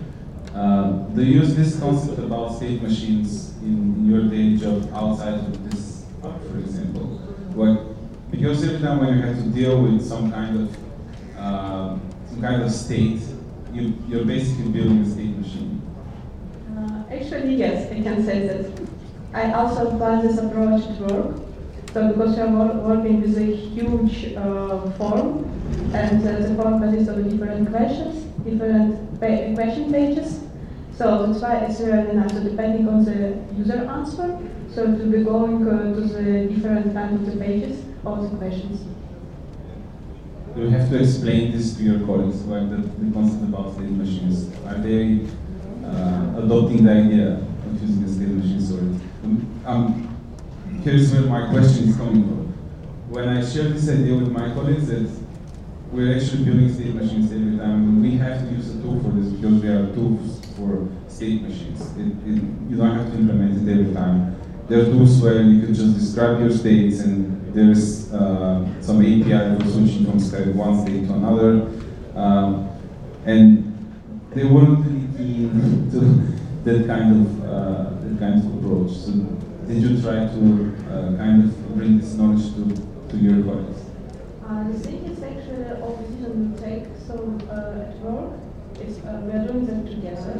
Uh, 0.53 0.91
do 1.15 1.23
you 1.23 1.41
use 1.41 1.55
this 1.55 1.79
concept 1.79 2.19
about 2.19 2.55
state 2.55 2.81
machines 2.83 3.57
in, 3.61 3.95
in 3.97 4.05
your 4.05 4.23
daily 4.23 4.57
job 4.57 4.89
outside 4.93 5.35
of 5.35 5.69
this, 5.69 6.05
for 6.21 6.59
example? 6.59 7.05
What, 7.55 8.31
because 8.31 8.63
every 8.63 8.79
time 8.79 8.99
when 8.99 9.17
you 9.17 9.23
have 9.23 9.37
to 9.37 9.49
deal 9.49 9.81
with 9.81 10.05
some 10.05 10.31
kind 10.31 10.59
of 10.59 10.77
uh, 11.37 11.97
some 12.29 12.41
kind 12.41 12.61
of 12.61 12.71
state, 12.71 13.21
you, 13.73 13.93
you're 14.07 14.25
basically 14.25 14.71
building 14.71 14.99
a 14.99 15.09
state 15.09 15.35
machine. 15.37 15.81
Uh, 16.77 17.03
actually, 17.11 17.55
yes, 17.55 17.91
I 17.91 18.01
can 18.01 18.23
say 18.23 18.47
that. 18.47 18.90
I 19.33 19.53
also 19.53 19.91
apply 19.91 20.21
this 20.21 20.37
approach 20.37 20.83
at 20.83 20.99
work. 20.99 21.37
So 21.93 22.07
because 22.07 22.35
we 22.35 22.41
are 22.41 22.47
working 22.47 23.21
with 23.21 23.37
a 23.37 23.43
huge 23.43 24.33
uh, 24.35 24.89
form, 24.91 25.45
and 25.93 26.25
uh, 26.27 26.47
the 26.47 26.55
form 26.55 26.81
consists 26.81 27.09
of 27.09 27.29
different 27.29 27.69
questions, 27.69 28.23
different 28.43 29.19
pa 29.19 29.53
question 29.55 29.91
pages. 29.91 30.41
So 30.97 31.25
that's 31.25 31.41
why 31.41 31.55
it's 31.65 31.79
really 31.79 32.13
nice. 32.13 32.31
So 32.31 32.43
depending 32.43 32.87
on 32.87 33.03
the 33.05 33.37
user 33.57 33.85
answer, 33.85 34.39
so 34.73 34.85
to 34.85 35.03
be 35.05 35.23
going 35.23 35.67
uh, 35.67 35.95
to 35.95 36.01
the 36.01 36.53
different 36.53 36.93
kind 36.93 37.15
of 37.15 37.25
the 37.25 37.37
pages 37.43 37.83
of 38.05 38.29
the 38.29 38.37
questions. 38.37 38.85
You 40.55 40.69
have 40.69 40.89
to 40.89 40.99
explain 40.99 41.53
this 41.53 41.75
to 41.77 41.83
your 41.83 42.05
colleagues, 42.05 42.43
like 42.45 42.69
the, 42.69 42.77
the 42.77 43.13
concept 43.13 43.43
about 43.43 43.73
state 43.75 43.91
machines. 43.91 44.53
Are 44.65 44.75
they 44.75 45.25
uh, 45.85 46.43
adopting 46.43 46.83
the 46.83 46.91
idea 46.91 47.27
of 47.37 47.81
using 47.81 48.01
the 48.05 48.11
state 48.11 48.27
machine? 48.27 48.50
Um, 49.65 50.17
here's 50.83 51.13
where 51.13 51.21
my 51.21 51.49
question 51.49 51.89
is 51.89 51.95
coming 51.95 52.23
from. 52.23 52.47
When 53.09 53.29
I 53.29 53.45
share 53.45 53.69
this 53.69 53.89
idea 53.89 54.15
with 54.15 54.31
my 54.31 54.51
colleagues 54.53 54.87
that 54.87 55.07
we're 55.91 56.15
actually 56.15 56.45
building 56.45 56.73
state 56.73 56.95
machines 56.95 57.31
every 57.31 57.57
time, 57.57 58.01
we 58.01 58.17
have 58.17 58.41
to 58.41 58.55
use 58.55 58.75
a 58.75 58.81
tool 58.81 59.01
for 59.03 59.09
this 59.09 59.31
because 59.33 59.61
we 59.61 59.67
are 59.69 59.93
tools 59.93 60.41
for 60.55 60.89
state 61.07 61.43
machines. 61.43 61.81
It, 61.97 62.07
it, 62.27 62.41
you 62.69 62.77
don't 62.77 62.97
have 62.97 63.11
to 63.11 63.17
implement 63.17 63.67
it 63.67 63.71
every 63.71 63.93
time. 63.93 64.35
There 64.67 64.81
are 64.81 64.85
tools 64.85 65.21
where 65.21 65.41
you 65.43 65.61
can 65.61 65.73
just 65.73 65.99
describe 65.99 66.39
your 66.39 66.51
states 66.51 67.01
and 67.01 67.53
there's 67.53 68.11
uh, 68.13 68.81
some 68.81 69.01
API 69.01 69.61
for 69.61 69.69
switching 69.69 70.05
from 70.05 70.57
one 70.57 70.81
state 70.81 71.07
to 71.07 71.13
another. 71.13 71.69
Um, 72.15 72.69
and 73.25 73.67
they 74.31 74.45
weren't 74.45 74.79
really 74.85 75.07
keen 75.17 75.91
to 75.91 75.99
that 76.63 76.87
kind 76.87 77.27
of 77.27 77.45
uh, 77.45 77.89
that 78.01 78.19
kind 78.19 78.39
of 78.39 78.57
approach. 78.57 78.91
So 78.91 79.11
did 79.71 79.83
you 79.83 80.01
try 80.01 80.27
to 80.27 80.75
uh, 80.91 81.15
kind 81.15 81.45
of 81.45 81.75
bring 81.77 81.97
this 81.97 82.13
knowledge 82.15 82.53
to, 82.55 82.63
to 83.09 83.17
your 83.17 83.41
colleagues? 83.43 83.79
Uh, 84.45 84.67
the 84.67 84.77
thing 84.79 85.05
is 85.05 85.23
actually 85.23 85.63
all 85.81 85.95
decisions 85.95 86.59
we 86.59 86.67
take. 86.67 86.83
So 87.07 87.13
uh, 87.49 87.87
at 87.87 87.95
work, 87.99 88.37
it's, 88.81 88.99
uh, 89.05 89.21
we 89.23 89.31
are 89.31 89.47
doing 89.47 89.65
that 89.67 89.89
together. 89.89 90.35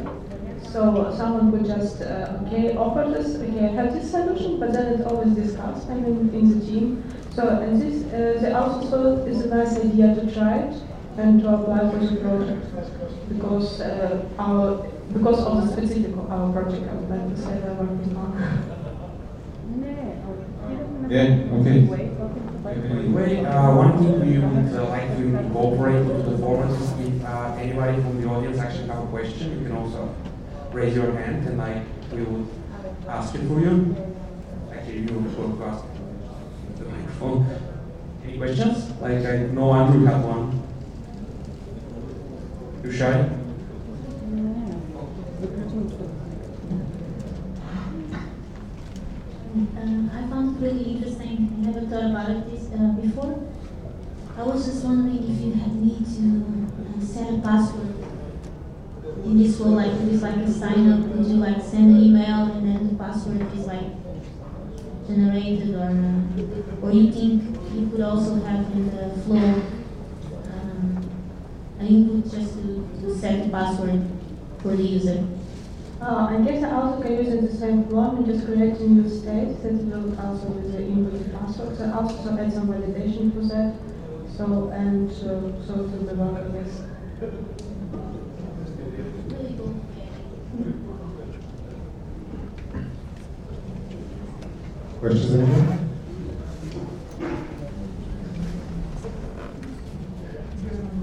So 0.70 1.14
someone 1.16 1.50
could 1.50 1.66
just 1.66 2.02
uh, 2.02 2.40
okay 2.46 2.76
offer 2.76 3.08
this, 3.08 3.36
okay 3.36 3.72
have 3.72 3.94
this 3.94 4.10
solution, 4.10 4.60
but 4.60 4.72
then 4.74 4.94
it's 4.94 5.06
always 5.06 5.34
discussed. 5.34 5.88
I 5.88 5.94
mean 5.94 6.30
in 6.34 6.58
the 6.58 6.66
team. 6.66 7.02
So 7.34 7.48
and 7.48 7.80
this 7.80 8.04
uh, 8.12 8.38
they 8.40 8.52
also 8.52 8.86
thought 8.88 9.28
it's 9.28 9.40
a 9.40 9.48
nice 9.48 9.76
idea 9.78 10.14
to 10.14 10.32
try 10.32 10.58
it 10.58 10.82
and 11.16 11.40
to 11.40 11.54
apply 11.54 11.90
for 11.90 11.98
the 11.98 12.16
project 12.20 12.66
because 13.28 13.80
our 14.38 14.86
because 15.12 15.40
of 15.40 15.66
the 15.66 15.72
specific 15.72 16.12
of 16.12 16.30
our 16.30 16.52
project 16.52 16.88
I 16.90 16.94
would 16.94 17.10
like 17.10 17.28
to 17.34 17.42
say 17.42 17.60
we're 17.60 17.74
working 17.74 18.16
on. 18.16 18.81
Yeah, 21.08 21.44
okay. 21.52 21.88
Anyway, 22.64 23.44
uh, 23.44 23.76
one 23.76 23.98
thing 23.98 24.20
we 24.20 24.38
would 24.38 24.78
uh, 24.78 24.88
like 24.88 25.08
to 25.16 25.22
incorporate 25.22 25.96
into 25.96 26.30
the 26.30 26.38
format 26.38 26.70
is 26.70 26.92
if 27.00 27.24
uh, 27.24 27.56
anybody 27.58 28.00
from 28.00 28.20
the 28.22 28.28
audience 28.28 28.58
actually 28.58 28.86
have 28.88 29.04
a 29.04 29.06
question, 29.08 29.58
you 29.58 29.66
can 29.66 29.76
also 29.76 30.14
raise 30.72 30.94
your 30.94 31.12
hand 31.12 31.46
and 31.46 31.86
we 32.12 32.22
would 32.22 32.48
ask 33.08 33.34
it 33.34 33.46
for 33.46 33.60
you. 33.60 33.94
Actually, 34.72 35.00
you 35.00 35.18
will 35.18 35.62
ask 35.64 35.84
the 36.78 36.84
microphone. 36.84 37.46
Any 38.24 38.38
questions? 38.38 38.90
Like 39.00 39.26
I 39.26 39.36
know 39.52 39.74
Andrew 39.74 40.04
had 40.06 40.24
one. 40.24 40.62
You 42.84 42.92
shy? 42.92 43.41
Um, 49.54 50.10
I 50.14 50.26
found 50.30 50.56
it 50.56 50.66
really 50.66 50.92
interesting. 50.92 51.52
I 51.58 51.66
never 51.66 51.82
thought 51.86 52.10
about 52.10 52.30
it 52.30 52.50
this 52.50 52.72
uh, 52.72 52.92
before. 52.92 53.46
I 54.38 54.42
was 54.44 54.64
just 54.64 54.82
wondering 54.82 55.18
if 55.18 55.44
you 55.44 55.52
had 55.52 55.74
need 55.76 56.06
to 56.06 56.66
uh, 56.88 57.04
set 57.04 57.34
a 57.34 57.38
password 57.42 57.94
in 59.26 59.36
this 59.36 59.60
world, 59.60 59.74
like 59.74 59.92
it's 59.92 60.22
like 60.22 60.36
a 60.36 60.50
sign 60.50 60.90
up, 60.90 61.00
would 61.00 61.26
you 61.26 61.34
like 61.34 61.60
send 61.60 61.94
an 61.94 62.02
email 62.02 62.46
and 62.46 62.66
then 62.66 62.88
the 62.88 62.94
password 62.94 63.42
is 63.54 63.66
like 63.66 63.92
generated, 65.06 65.74
or 65.74 65.84
uh, 65.84 66.86
or 66.86 66.90
you 66.90 67.12
think 67.12 67.42
you 67.74 67.90
could 67.90 68.00
also 68.00 68.36
have 68.36 68.64
in 68.72 68.86
the 68.96 69.20
flow 69.20 69.62
um, 70.48 71.10
an 71.78 71.86
input 71.86 72.32
just 72.32 72.54
to, 72.54 72.88
to 73.02 73.14
set 73.18 73.44
the 73.44 73.50
password 73.50 74.02
for 74.62 74.74
the 74.74 74.82
user? 74.82 75.22
Uh, 76.02 76.26
I 76.30 76.36
guess 76.44 76.64
I 76.64 76.70
also 76.72 77.00
can 77.00 77.12
use 77.12 77.28
it 77.28 77.42
the 77.48 77.56
same 77.56 77.84
flow 77.84 78.16
and 78.16 78.26
just 78.26 78.44
create 78.44 78.74
a 78.74 78.88
new 78.88 79.08
state 79.08 79.62
that 79.62 79.72
will 79.72 80.18
also 80.20 80.48
with 80.48 80.72
the 80.72 80.82
input 80.82 81.32
password. 81.32 81.78
So 81.78 81.92
also 81.92 82.36
add 82.36 82.52
some 82.52 82.66
validation 82.66 83.32
for 83.32 83.42
that. 83.54 83.74
So 84.36 84.70
and 84.70 85.08
uh, 85.10 85.64
so 85.64 85.74
to 85.74 86.04
the 86.04 86.14
work 86.16 86.52
with. 86.52 86.88
Really 89.30 89.54
cool. 89.56 89.74
Questions, 94.98 95.34
anyone? 95.34 95.78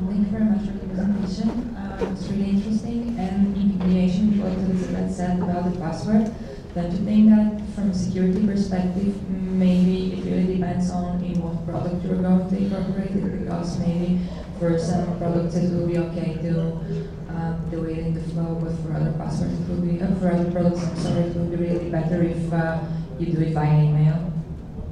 Thank 0.08 0.20
you 0.20 0.32
very 0.32 0.46
much 0.46 0.66
for 0.66 0.74
the 0.74 0.86
presentation. 0.88 1.50
Uh, 1.76 2.12
it's 2.12 2.28
really 2.28 2.50
interesting. 2.50 3.18
And 3.20 3.56
in 3.58 3.80
creation, 3.80 4.40
what 4.40 4.54
Elizabeth 4.54 5.09
said 5.20 5.38
about 5.38 5.68
the 5.68 5.78
password, 5.78 6.32
don't 6.74 6.92
you 6.92 7.04
think 7.04 7.30
that 7.30 7.60
from 7.76 7.92
a 7.92 7.94
security 7.94 8.46
perspective, 8.48 9.12
maybe 9.30 10.14
it 10.16 10.24
really 10.24 10.56
depends 10.56 10.90
on 10.92 11.22
in 11.22 11.44
what 11.44 11.60
product 11.68 12.06
you're 12.06 12.24
going 12.24 12.48
to 12.48 12.56
incorporate 12.56 13.12
it? 13.12 13.40
Because 13.40 13.78
maybe 13.80 14.22
for 14.58 14.80
some 14.80 15.18
products 15.20 15.56
it 15.56 15.76
will 15.76 15.88
be 15.88 15.98
okay 15.98 16.40
to 16.48 16.80
um, 17.36 17.68
do 17.70 17.84
it 17.84 17.98
in 18.00 18.14
the 18.14 18.24
flow, 18.32 18.56
but 18.64 18.72
for 18.80 18.96
other 18.96 19.12
passwords 19.20 19.60
it 19.60 19.68
will 19.68 19.84
be, 19.84 20.00
uh, 20.00 20.08
for 20.16 20.32
other 20.32 20.50
products, 20.52 20.88
I'm 20.88 20.96
sorry, 20.96 21.24
it 21.28 21.36
will 21.36 21.52
be 21.52 21.58
really 21.68 21.90
better 21.90 22.24
if 22.24 22.54
uh, 22.54 22.80
you 23.20 23.34
do 23.34 23.42
it 23.42 23.54
via 23.54 23.84
email. 23.84 24.32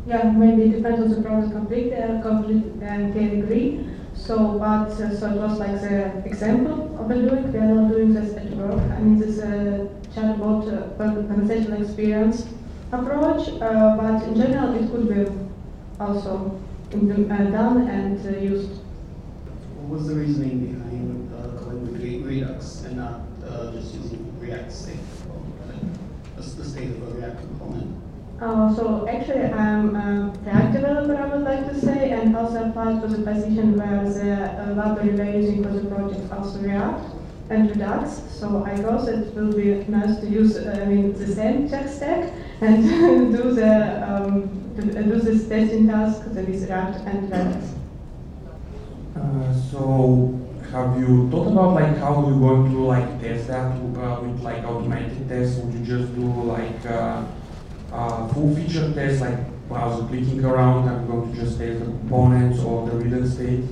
Yeah, 0.08 0.24
maybe 0.32 0.63
it 0.63 0.72
depends 0.76 1.00
on 1.00 1.10
the 1.16 1.22
product 1.22 1.54
completely. 1.54 1.96
I 1.96 2.20
completely 2.20 2.68
and 2.84 3.13
can 3.13 3.44
agree. 3.44 3.88
So, 4.13 4.58
but 4.60 4.92
uh, 4.92 5.16
so 5.16 5.32
it 5.32 5.38
was 5.38 5.60
like 5.60 5.80
the 5.80 6.26
example 6.26 7.00
of 7.00 7.08
the 7.08 7.16
doing. 7.16 7.54
We 7.54 7.60
are 7.60 7.76
not 7.76 7.92
doing 7.92 8.13
this 8.13 8.36
at 8.36 8.50
work. 8.58 8.82
I 8.92 9.00
mean, 9.00 9.20
this 9.20 9.40
uh, 9.40 9.88
chatbot 10.17 10.65
uh, 10.73 10.97
conversational 10.97 11.82
experience 11.84 12.47
approach. 12.91 13.49
Uh, 13.62 13.95
but 13.97 14.23
in 14.23 14.36
general, 14.36 14.73
it 14.73 14.89
could 14.91 15.08
be 15.08 15.32
also 15.99 16.60
uh, 16.93 16.97
done 16.97 17.88
and 17.88 18.25
uh, 18.25 18.39
used. 18.39 18.71
What 19.77 19.99
was 19.99 20.08
the 20.08 20.15
reasoning 20.15 20.73
behind 20.73 21.32
uh, 21.34 21.47
going 21.62 21.91
with 21.91 22.01
Re- 22.01 22.21
Redux 22.21 22.84
and 22.86 22.97
not 22.97 23.21
uh, 23.47 23.71
just 23.71 23.93
using 23.93 24.34
React 24.39 24.71
state? 24.71 24.99
The 26.38 26.63
state 26.63 26.89
of 26.89 27.01
a 27.03 27.12
React 27.17 27.39
component? 27.39 27.95
Uh, 28.39 28.75
so 28.75 29.08
actually, 29.08 29.45
I'm 29.45 29.95
a 29.95 30.34
React 30.45 30.73
developer, 30.73 31.15
I 31.15 31.36
would 31.36 31.43
like 31.43 31.67
to 31.67 31.80
say, 31.80 32.12
and 32.12 32.36
also 32.38 32.69
applied 32.69 33.01
for 33.01 33.08
the 33.08 33.23
position 33.23 33.77
where 33.77 34.03
the 34.08 34.34
uh, 34.34 34.73
library 34.75 35.15
we're 35.17 35.39
using 35.41 35.63
for 35.63 35.69
the 35.69 35.89
project 35.89 36.32
also 36.32 36.60
React 36.60 37.16
and 37.49 37.69
Redux. 37.69 38.21
So 38.29 38.63
I 38.63 38.75
guess 38.75 39.07
it 39.07 39.33
will 39.36 39.53
be 39.53 39.83
nice 39.88 40.19
to 40.19 40.27
use, 40.27 40.57
uh, 40.57 40.79
I 40.81 40.86
mean, 40.86 41.13
the 41.13 41.27
same 41.27 41.69
tech 41.69 41.88
stack 41.88 42.33
and 42.62 42.83
do 43.38 43.51
the 43.53 44.03
um, 44.10 44.67
uh, 44.77 44.81
do 44.81 45.19
this 45.19 45.47
testing 45.47 45.88
task 45.88 46.23
with 46.25 46.38
React 46.38 46.99
and 47.07 47.23
Redux. 47.23 47.73
Uh, 49.15 49.53
so 49.71 50.39
have 50.71 50.99
you 50.99 51.29
thought 51.31 51.47
about 51.47 51.73
like 51.73 51.97
how 51.97 52.27
you're 52.27 52.39
going 52.39 52.71
to 52.71 52.79
like 52.79 53.21
test 53.21 53.47
that 53.47 53.71
uh, 53.71 54.21
with 54.21 54.41
like 54.41 54.63
automated 54.63 55.27
tests? 55.29 55.57
Would 55.57 55.73
you 55.73 55.86
just 55.86 56.13
do 56.15 56.25
like 56.43 56.86
uh, 56.86 57.23
uh, 57.91 58.27
full 58.29 58.55
feature 58.55 58.93
tests 58.93 59.21
like 59.21 59.39
browser 59.67 60.07
clicking 60.07 60.43
around, 60.45 60.88
I'm 60.88 61.07
going 61.07 61.33
to 61.33 61.39
just 61.39 61.57
test 61.57 61.79
the 61.79 61.86
components 61.86 62.60
or 62.60 62.89
the 62.89 62.95
real 62.97 63.23
estate. 63.23 63.65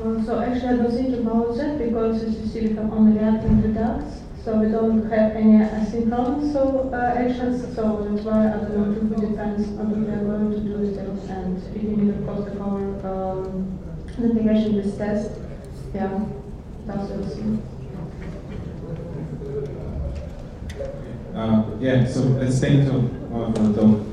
Uh, 0.00 0.24
so 0.24 0.40
actually 0.40 0.68
I 0.68 0.76
don't 0.76 0.92
think 0.92 1.14
about 1.18 1.56
that 1.58 1.78
because 1.78 2.22
it's 2.22 2.54
you 2.54 2.62
we 2.70 2.74
have 2.74 2.90
only 2.90 3.18
React 3.18 3.44
and 3.44 3.62
so 4.42 4.56
we 4.56 4.70
don't 4.70 5.10
have 5.10 5.36
any 5.36 5.58
asynchronous 5.58 6.56
uh, 6.56 6.96
actions, 6.96 7.76
so 7.76 8.08
that's 8.08 8.24
why 8.24 8.48
I 8.48 8.56
don't 8.64 9.10
know, 9.10 9.16
it 9.16 9.28
depends 9.28 9.68
on 9.78 9.90
what 9.90 9.98
we 9.98 10.08
are 10.08 10.24
going 10.24 10.50
to 10.52 10.60
do 10.60 10.78
with 10.78 10.96
it 10.96 11.30
and 11.30 11.62
if 11.76 11.82
you 11.82 11.90
need 11.90 12.14
of 12.14 12.24
course 12.24 12.50
to 12.50 12.56
cover 12.56 13.06
um, 13.06 13.78
the 14.16 14.30
integration 14.30 14.76
with 14.76 14.96
test, 14.96 15.32
yeah, 15.94 16.24
that's 16.86 17.10
what. 17.10 17.62
Uh, 21.34 21.64
yeah, 21.78 22.06
so 22.06 22.20
let's 22.20 22.58
take 22.58 22.86
to 22.86 22.92
one 22.92 24.09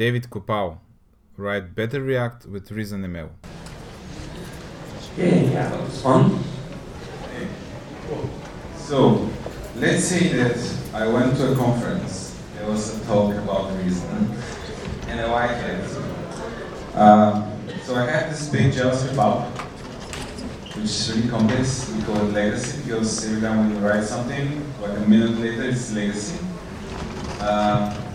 David 0.00 0.30
Kopal, 0.30 0.78
write 1.36 1.74
better 1.74 2.00
React 2.00 2.46
with 2.46 2.70
ReasonML. 2.70 3.28
Yeah, 5.18 5.24
yeah, 5.26 5.68
that 5.68 5.78
was 5.78 6.00
fun. 6.00 6.42
So, 8.78 9.28
let's 9.76 10.04
say 10.04 10.28
that 10.32 10.56
I 10.94 11.06
went 11.06 11.36
to 11.36 11.52
a 11.52 11.54
conference. 11.54 12.34
There 12.54 12.66
was 12.66 12.98
a 12.98 13.04
talk 13.04 13.34
about 13.34 13.76
reason, 13.76 14.32
and 15.08 15.20
I 15.20 15.30
like 15.30 15.50
it. 15.68 16.96
Um, 16.96 17.52
so 17.84 17.94
I 17.96 18.10
had 18.10 18.30
this 18.30 18.48
big 18.48 18.72
JavaScript 18.72 19.18
app, 19.18 19.54
which 20.76 20.84
is 20.86 21.12
really 21.14 21.28
complex. 21.28 21.90
We 21.90 22.02
call 22.04 22.16
it 22.26 22.32
legacy 22.32 22.82
because 22.84 23.26
every 23.26 23.42
time 23.42 23.68
we 23.68 23.86
write 23.86 24.04
something, 24.04 24.64
like 24.80 24.96
a 24.96 25.00
minute 25.00 25.38
later, 25.38 25.64
it's 25.64 25.92
legacy. 25.92 26.38
Um, 27.42 28.09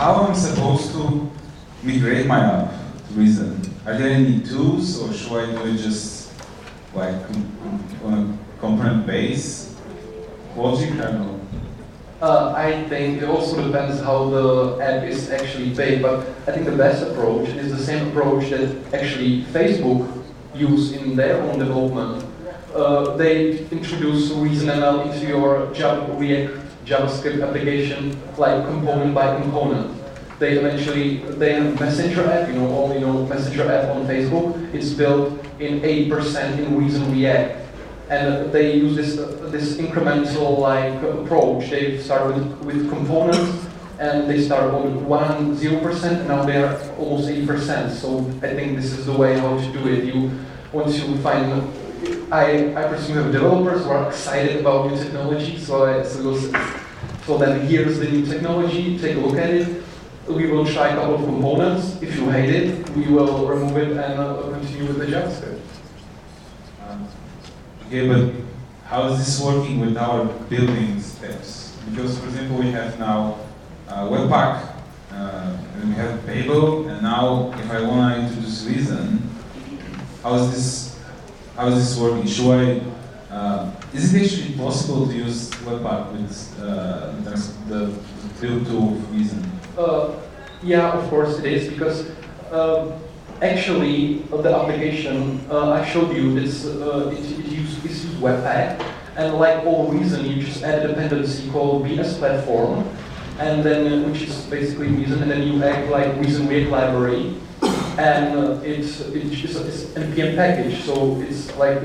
how 0.00 0.24
am 0.24 0.30
I 0.30 0.34
supposed 0.34 0.92
to 0.92 1.30
migrate 1.82 2.26
my 2.26 2.40
app 2.40 2.72
to 3.06 3.12
Reason? 3.12 3.60
Are 3.84 3.98
there 3.98 4.08
any 4.08 4.40
tools, 4.40 4.98
or 4.98 5.12
should 5.12 5.32
I 5.32 5.52
do 5.52 5.68
it 5.68 5.76
just 5.76 6.32
like 6.94 7.16
on 8.02 8.14
a 8.14 8.60
component 8.60 9.06
base? 9.06 9.76
Logic, 10.56 10.90
I 10.92 10.96
don't 10.96 11.20
know. 11.20 11.40
Uh, 12.22 12.54
I 12.56 12.88
think 12.88 13.20
it 13.20 13.28
also 13.28 13.62
depends 13.62 14.00
how 14.00 14.30
the 14.30 14.80
app 14.80 15.04
is 15.04 15.28
actually 15.28 15.74
baked, 15.74 16.00
but 16.00 16.26
I 16.46 16.52
think 16.52 16.64
the 16.64 16.76
best 16.76 17.02
approach 17.02 17.50
is 17.50 17.70
the 17.70 17.84
same 17.84 18.08
approach 18.08 18.48
that 18.48 18.94
actually 18.94 19.42
Facebook 19.52 20.24
use 20.54 20.92
in 20.92 21.14
their 21.14 21.42
own 21.42 21.58
development. 21.58 22.24
Uh, 22.74 23.16
they 23.18 23.66
introduce 23.68 24.30
ReasonML 24.30 25.12
into 25.12 25.26
your 25.26 25.70
Java, 25.74 26.10
React 26.14 26.59
JavaScript 26.84 27.46
application 27.46 28.16
like 28.36 28.64
component 28.66 29.14
by 29.14 29.40
component. 29.40 29.96
They 30.38 30.58
eventually, 30.58 31.18
they 31.38 31.54
have 31.54 31.78
Messenger 31.78 32.30
app, 32.30 32.48
you 32.48 32.54
know, 32.54 32.68
all 32.72 32.94
you 32.94 33.00
know, 33.00 33.26
Messenger 33.26 33.70
app 33.70 33.94
on 33.94 34.06
Facebook. 34.06 34.74
It's 34.74 34.90
built 34.94 35.32
in 35.60 35.80
80% 35.80 36.58
in 36.58 36.78
Reason 36.78 37.12
React 37.12 37.60
and 38.10 38.52
they 38.52 38.74
use 38.74 38.96
this 38.96 39.18
uh, 39.18 39.48
this 39.50 39.76
incremental 39.76 40.58
like 40.58 41.00
approach. 41.02 41.70
They 41.70 41.96
start 41.98 42.34
with, 42.34 42.44
with 42.66 42.90
components, 42.90 43.66
and 44.00 44.28
they 44.28 44.42
start 44.42 44.74
on 44.74 45.06
one 45.06 45.54
zero 45.54 45.80
percent. 45.80 46.18
and 46.18 46.28
Now 46.28 46.44
they 46.44 46.56
are 46.56 46.76
almost 46.98 47.28
80%. 47.28 47.90
So 47.90 48.26
I 48.42 48.52
think 48.54 48.76
this 48.76 48.92
is 48.92 49.06
the 49.06 49.12
way 49.12 49.38
how 49.38 49.56
to 49.56 49.72
do 49.72 49.86
it. 49.88 50.04
You 50.04 50.30
once 50.72 50.98
you 50.98 51.16
find, 51.18 51.72
I 52.32 52.74
I 52.74 52.88
presume 52.88 53.16
have 53.16 53.32
developers 53.32 53.84
who 53.84 53.90
are 53.90 54.08
excited 54.08 54.60
about 54.60 54.90
new 54.90 54.96
technology. 54.96 55.58
So 55.58 55.84
I, 55.84 56.02
so, 56.02 56.36
so 57.26 57.38
then 57.38 57.66
here's 57.66 57.98
the 57.98 58.08
new 58.08 58.24
technology. 58.24 58.98
Take 58.98 59.16
a 59.16 59.20
look 59.20 59.36
at 59.36 59.50
it. 59.50 59.82
We 60.28 60.46
will 60.46 60.64
try 60.64 60.88
a 60.88 60.94
couple 60.94 61.16
of 61.16 61.24
components. 61.24 62.00
If 62.00 62.16
you 62.16 62.30
hate 62.30 62.50
it, 62.50 62.88
we 62.90 63.06
will 63.06 63.46
remove 63.46 63.76
it 63.76 63.90
and 63.96 64.18
uh, 64.20 64.42
continue 64.50 64.86
with 64.86 64.98
the 64.98 65.06
JavaScript. 65.06 65.60
Um, 66.88 67.08
Okay, 67.86 68.06
but 68.06 68.32
how 68.84 69.08
is 69.08 69.18
this 69.18 69.44
working 69.44 69.80
with 69.80 69.96
our 69.96 70.24
building 70.48 71.00
steps? 71.00 71.76
Because, 71.90 72.16
for 72.18 72.26
example, 72.26 72.58
we 72.58 72.70
have 72.70 72.98
now 73.00 73.38
uh, 73.88 74.06
Webpack, 74.06 74.76
uh, 75.12 75.56
and 75.74 75.88
we 75.88 75.94
have 75.96 76.24
Babel, 76.24 76.86
and 76.88 77.02
now 77.02 77.52
if 77.58 77.68
I 77.70 77.82
want 77.82 78.14
to 78.14 78.22
introduce 78.28 78.64
Reason, 78.64 79.28
how 80.22 80.34
is 80.34 80.50
this? 80.52 80.89
How 81.60 81.68
is 81.68 81.90
this 81.90 82.00
working? 82.00 82.26
Should 82.26 82.52
I? 82.52 82.80
Uh, 83.30 83.70
is 83.92 84.14
it 84.14 84.24
actually 84.24 84.56
possible 84.56 85.06
to 85.06 85.12
use 85.12 85.50
Webpack 85.66 86.10
with 86.10 86.58
uh, 86.58 87.12
the 87.68 87.94
build 88.40 88.64
tool 88.64 88.92
Reason? 89.12 89.44
Uh, 89.76 90.14
yeah, 90.62 90.90
of 90.90 91.06
course 91.10 91.38
it 91.38 91.44
is 91.44 91.68
because 91.68 92.08
um, 92.50 92.94
actually 93.42 94.20
the 94.30 94.56
application 94.56 95.38
uh, 95.50 95.72
I 95.72 95.84
showed 95.84 96.16
you 96.16 96.38
is 96.38 96.64
uh, 96.64 97.12
it, 97.12 97.18
it 97.18 97.52
uses 97.52 97.76
it 97.84 97.90
uses 97.90 98.14
Webpack, 98.14 98.82
and 99.18 99.34
like 99.34 99.62
all 99.66 99.92
Reason, 99.92 100.24
you 100.24 100.42
just 100.42 100.64
add 100.64 100.82
a 100.86 100.88
dependency 100.88 101.50
called 101.50 101.84
bs-platform, 101.84 102.88
and 103.38 103.62
then 103.62 104.02
uh, 104.02 104.08
which 104.08 104.22
is 104.22 104.46
basically 104.46 104.88
Reason, 104.88 105.20
and 105.20 105.30
then 105.30 105.42
you 105.42 105.62
add 105.62 105.90
like 105.90 106.16
Reason 106.16 106.48
React 106.48 106.70
library, 106.70 107.36
and 108.00 108.38
uh, 108.38 108.60
it's 108.64 109.00
it's 109.00 109.44
it's 109.44 109.84
npm 109.94 110.34
package, 110.36 110.80
so 110.88 111.20
it's 111.20 111.54
like 111.56 111.80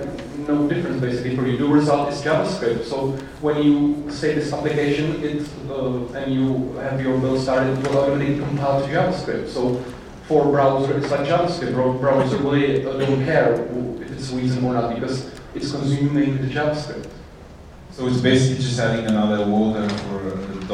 no 0.48 0.68
difference 0.70 1.02
basically 1.02 1.36
for 1.36 1.46
you. 1.46 1.58
The 1.58 1.68
result 1.68 2.10
is 2.14 2.22
JavaScript. 2.22 2.84
So 2.86 3.12
when 3.42 3.62
you 3.64 4.10
say 4.10 4.34
this 4.36 4.54
application, 4.54 5.22
it 5.24 5.48
uh, 5.70 6.20
and 6.20 6.34
you 6.34 6.74
have 6.86 7.02
your 7.02 7.18
build 7.20 7.42
started, 7.42 7.78
it 7.78 7.88
will 7.88 7.98
automatically 8.00 8.40
compile 8.40 8.82
to 8.82 8.88
JavaScript. 8.88 9.50
So 9.50 9.84
for 10.28 10.46
browser, 10.46 10.98
it's 10.98 11.12
like 11.12 11.28
JavaScript. 11.28 11.74
Bro- 11.74 11.98
Browser 12.00 12.38
really 12.38 12.86
uh, 12.86 12.94
don't 12.98 13.26
care 13.26 13.54
if 14.02 14.12
it's 14.12 14.32
reason 14.32 14.64
or 14.64 14.74
not 14.74 14.96
because 14.96 15.32
it's 15.54 15.72
consuming 15.72 16.38
the 16.42 16.48
JavaScript. 16.48 17.10
So 17.92 18.08
it's 18.08 18.22
basically 18.22 18.64
just 18.64 18.80
adding 18.80 19.06
another 19.06 19.46
folder 19.46 19.88
for 19.90 20.20
the 20.20 20.66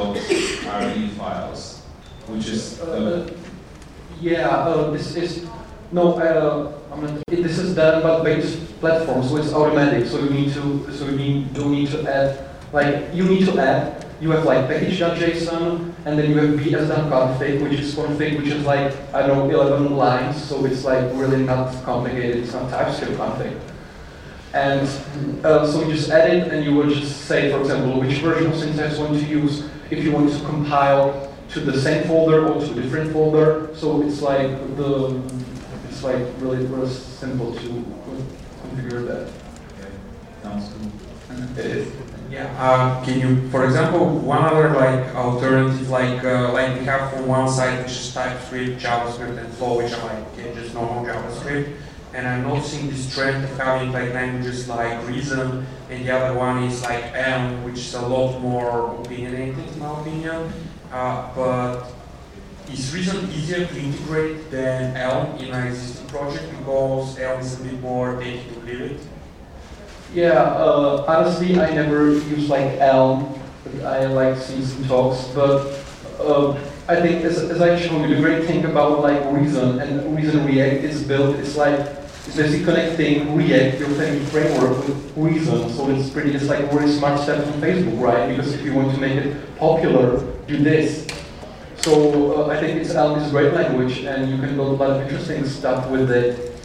.re 0.65 1.07
files, 1.17 1.81
which 2.27 2.47
is 2.47 2.79
uh, 2.81 2.85
Uh, 2.85 3.40
yeah, 4.21 4.47
uh, 4.47 4.91
this 4.91 5.15
is 5.15 5.45
no. 5.91 6.13
Uh, 6.13 6.77
I 6.91 6.95
mean, 6.95 7.23
it, 7.27 7.43
this 7.43 7.57
is 7.57 7.75
done 7.75 8.03
by 8.03 8.23
base 8.23 8.55
platform, 8.79 9.23
so 9.23 9.37
it's 9.37 9.53
automatic. 9.53 10.05
So 10.05 10.19
you 10.19 10.29
need 10.29 10.53
to, 10.53 10.91
so 10.93 11.05
you 11.05 11.17
need, 11.17 11.53
don't 11.53 11.71
need 11.71 11.89
to 11.91 12.07
add 12.07 12.51
like 12.73 13.13
you 13.13 13.25
need 13.25 13.45
to 13.45 13.59
add. 13.59 14.05
You 14.21 14.29
have 14.31 14.45
like 14.45 14.67
package.json, 14.67 15.93
and 16.05 16.19
then 16.19 16.29
you 16.29 16.37
have 16.37 16.59
bs.config, 16.59 17.63
which 17.63 17.79
is 17.79 17.95
config, 17.95 18.37
which 18.37 18.47
is 18.47 18.63
like 18.63 18.93
I 19.13 19.25
don't 19.25 19.49
know 19.49 19.61
11 19.61 19.97
lines. 19.97 20.41
So 20.43 20.63
it's 20.65 20.85
like 20.85 21.03
really 21.15 21.43
not 21.43 21.73
complicated. 21.83 22.37
It's 22.43 22.53
not 22.53 22.69
TypeScript 22.69 23.13
config. 23.13 23.59
And 24.53 24.81
uh, 25.45 25.65
so 25.65 25.83
you 25.83 25.93
just 25.93 26.11
add 26.11 26.29
it, 26.31 26.53
and 26.53 26.63
you 26.63 26.75
will 26.75 26.89
just 26.89 27.21
say, 27.25 27.51
for 27.51 27.61
example, 27.61 27.99
which 27.99 28.19
version 28.19 28.51
of 28.51 28.59
syntax 28.59 28.97
you 28.97 29.05
want 29.05 29.19
to 29.19 29.25
use. 29.25 29.67
If 29.89 30.03
you 30.03 30.11
want 30.11 30.31
to 30.31 30.39
compile 30.45 31.30
to 31.51 31.59
the 31.59 31.79
same 31.79 32.07
folder 32.07 32.47
or 32.47 32.59
to 32.61 32.71
a 32.71 32.75
different 32.75 33.11
folder, 33.11 33.69
so 33.75 34.01
it's 34.03 34.21
like 34.21 34.51
the 34.77 35.21
it's 35.89 36.03
like 36.03 36.25
really 36.39 36.65
really 36.65 36.89
simple 36.89 37.53
to 37.53 37.85
configure 38.63 39.05
that. 39.07 39.27
okay, 39.27 39.91
sounds 40.41 40.71
cool. 40.73 40.91
It 41.57 41.65
is. 41.65 41.93
Yeah. 42.29 42.47
Uh, 42.57 43.03
can 43.03 43.19
you, 43.19 43.49
for 43.49 43.65
example, 43.65 44.07
one 44.07 44.43
other 44.43 44.69
like 44.69 45.13
alternative, 45.13 45.89
like 45.89 46.23
uh, 46.23 46.53
like 46.53 46.79
we 46.79 46.85
have 46.85 47.13
on 47.15 47.27
one 47.27 47.49
side 47.49 47.83
which 47.83 47.91
is 47.91 48.13
TypeScript, 48.13 48.81
JavaScript, 48.81 49.37
and 49.37 49.53
Flow, 49.55 49.77
which 49.77 49.91
are 49.91 50.07
like 50.07 50.55
just 50.55 50.73
normal 50.73 51.03
JavaScript. 51.03 51.75
And 52.13 52.27
I'm 52.27 52.43
noticing 52.43 52.89
this 52.89 53.13
trend 53.13 53.43
of 53.43 53.57
having 53.57 53.91
like 53.91 54.13
languages 54.13 54.69
like 54.69 55.05
Reason, 55.07 55.65
and 55.89 56.05
the 56.05 56.11
other 56.11 56.37
one 56.37 56.63
is 56.63 56.81
like 56.83 57.03
Elm, 57.13 57.65
which 57.65 57.79
is 57.79 57.93
a 57.95 58.01
lot 58.01 58.39
more 58.39 58.95
opinionated 59.01 59.59
in 59.59 59.79
my 59.79 59.99
opinion. 59.99 60.53
Uh, 60.91 61.33
but 61.33 61.85
is 62.71 62.93
Reason 62.93 63.29
easier 63.31 63.65
to 63.65 63.79
integrate 63.79 64.51
than 64.51 64.95
Elm 64.97 65.37
in 65.37 65.53
an 65.53 65.67
existing 65.67 66.07
project 66.07 66.49
because 66.57 67.17
Elm 67.19 67.39
is 67.39 67.59
a 67.59 67.63
bit 67.63 67.79
more 67.81 68.19
take 68.19 68.45
it 68.45 68.57
or? 68.57 68.99
Yeah, 70.13 70.33
uh, 70.33 71.05
honestly, 71.07 71.59
I 71.59 71.73
never 71.73 72.11
use 72.11 72.49
like 72.49 72.77
Elm. 72.79 73.39
I 73.83 74.05
like 74.05 74.37
see 74.37 74.63
some 74.63 74.85
talks, 74.85 75.23
but 75.33 75.79
uh, 76.19 76.59
I 76.87 76.99
think 76.99 77.23
as, 77.23 77.37
as 77.37 77.61
I 77.61 77.79
showed 77.79 78.01
you, 78.01 78.15
the 78.15 78.21
great 78.21 78.45
thing 78.45 78.65
about 78.65 79.01
like 79.01 79.23
Reason 79.31 79.79
and 79.79 80.15
Reason 80.15 80.45
React 80.45 80.83
is 80.83 81.03
built. 81.03 81.37
It's 81.37 81.55
like 81.55 82.00
it's 82.27 82.35
basically 82.35 82.65
connecting 82.65 83.35
React, 83.35 83.79
your 83.79 83.89
family 83.89 84.25
framework, 84.25 84.87
with 84.87 85.01
Reason. 85.15 85.69
So 85.69 85.89
it's 85.89 86.09
pretty. 86.09 86.33
It's 86.33 86.47
like 86.47 86.71
very 86.71 86.89
smart 86.89 87.19
step 87.19 87.43
from 87.43 87.59
Facebook, 87.61 87.99
right? 87.99 88.29
Because 88.29 88.53
if 88.53 88.63
you 88.63 88.73
want 88.73 88.93
to 88.93 88.99
make 88.99 89.13
it 89.13 89.57
popular, 89.57 90.19
do 90.47 90.57
this. 90.57 91.07
So 91.77 92.45
uh, 92.45 92.49
I 92.49 92.59
think 92.59 92.79
it's 92.79 92.91
is 92.91 92.95
a 92.95 93.29
great 93.31 93.53
language, 93.53 94.03
and 94.03 94.29
you 94.29 94.37
can 94.37 94.55
build 94.55 94.79
a 94.79 94.83
lot 94.83 94.91
of 94.91 95.01
interesting 95.01 95.45
stuff 95.45 95.89
with 95.89 96.11
it. 96.11 96.55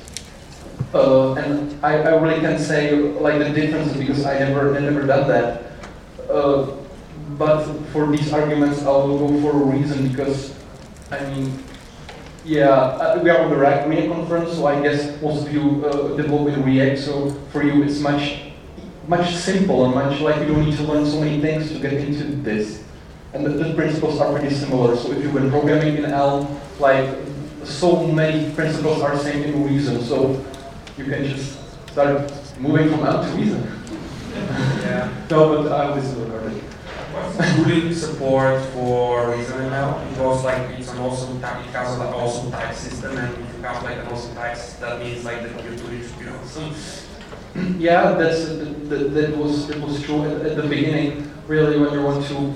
Uh, 0.95 1.35
and 1.35 1.85
I, 1.85 1.99
I 2.03 2.21
really 2.21 2.40
can't 2.40 2.61
say 2.61 2.92
like 2.97 3.38
the 3.38 3.51
difference 3.51 3.97
because 3.97 4.25
I 4.25 4.38
never 4.38 4.77
I 4.77 4.81
never 4.81 5.07
done 5.07 5.27
that. 5.29 5.73
Uh, 6.31 6.77
but 7.38 7.64
for 7.92 8.07
these 8.07 8.33
arguments, 8.33 8.83
I 8.83 8.88
will 8.90 9.19
go 9.19 9.40
for 9.40 9.51
a 9.51 9.64
reason 9.64 10.09
because 10.09 10.55
I 11.11 11.25
mean, 11.31 11.59
yeah, 12.47 12.71
uh, 12.71 13.21
we 13.23 13.29
are 13.29 13.41
on 13.41 13.51
the 13.51 13.57
React 13.57 14.09
conference, 14.09 14.53
so 14.53 14.67
I 14.67 14.81
guess 14.81 15.21
most 15.21 15.47
of 15.47 15.53
you 15.53 15.85
uh, 15.85 16.17
develop 16.17 16.55
in 16.55 16.63
React. 16.63 16.99
So 16.99 17.31
for 17.51 17.63
you, 17.63 17.83
it's 17.83 17.99
much 17.99 18.43
much 19.09 19.35
simpler, 19.35 19.87
and 19.87 19.95
much 19.95 20.21
like 20.21 20.41
you 20.41 20.47
don't 20.47 20.65
need 20.65 20.77
to 20.77 20.83
learn 20.85 21.07
so 21.07 21.21
many 21.21 21.41
things 21.41 21.71
to 21.73 21.79
get 21.79 21.93
into 21.95 22.25
this. 22.25 22.83
And 23.33 23.45
the, 23.45 23.51
the 23.51 23.75
principles 23.75 24.21
are 24.21 24.33
pretty 24.33 24.55
similar. 24.55 24.97
So 24.97 25.13
if 25.13 25.23
you've 25.23 25.35
been 25.35 25.51
programming 25.51 25.97
in 25.97 26.05
Elm, 26.07 26.61
like 26.79 27.19
so 27.65 28.07
many 28.07 28.53
principles 28.55 29.03
are 29.03 29.19
same 29.19 29.43
in 29.43 29.65
Reason. 29.65 30.03
So 30.03 30.45
you 30.97 31.05
can 31.05 31.25
just 31.25 31.59
start 31.91 32.33
moving 32.59 32.89
from 32.91 33.07
Elm 33.07 33.27
to 33.27 33.37
Reason. 33.37 33.63
Yeah. 34.83 35.27
no, 35.31 35.63
but 35.63 35.73
I 35.73 35.95
was 35.95 36.15
recorded. 36.15 36.63
What's 37.16 37.98
support 37.98 38.62
for 38.74 39.35
ReasonML? 39.35 40.11
Because 40.11 40.44
like 40.44 40.79
it's 40.79 40.92
an 40.92 40.98
awesome 40.98 41.40
type, 41.40 41.64
it 41.64 41.70
has 41.70 41.94
an 41.94 42.02
awesome 42.02 42.52
type 42.52 42.74
system, 42.74 43.16
and 43.16 43.33
if 43.33 43.57
you 43.57 43.62
have 43.62 43.83
like 43.83 43.96
an 43.96 44.07
awesome 44.09 44.35
type, 44.35 44.59
that 44.81 45.00
means 45.00 45.24
like 45.24 45.42
that 45.42 45.64
your 45.64 45.76
tooling 45.79 46.02
should 46.02 46.18
be 46.18 46.29
awesome. 46.29 46.74
Yeah, 47.79 48.12
that's 48.12 48.44
uh, 48.44 48.74
that, 48.88 49.14
that 49.14 49.35
was 49.35 49.66
that 49.68 49.81
was 49.81 50.02
true 50.02 50.24
at, 50.24 50.42
at 50.44 50.57
the 50.57 50.62
beginning. 50.64 51.33
Really, 51.46 51.79
when 51.79 51.90
you 51.94 52.02
want 52.02 52.26
to, 52.26 52.55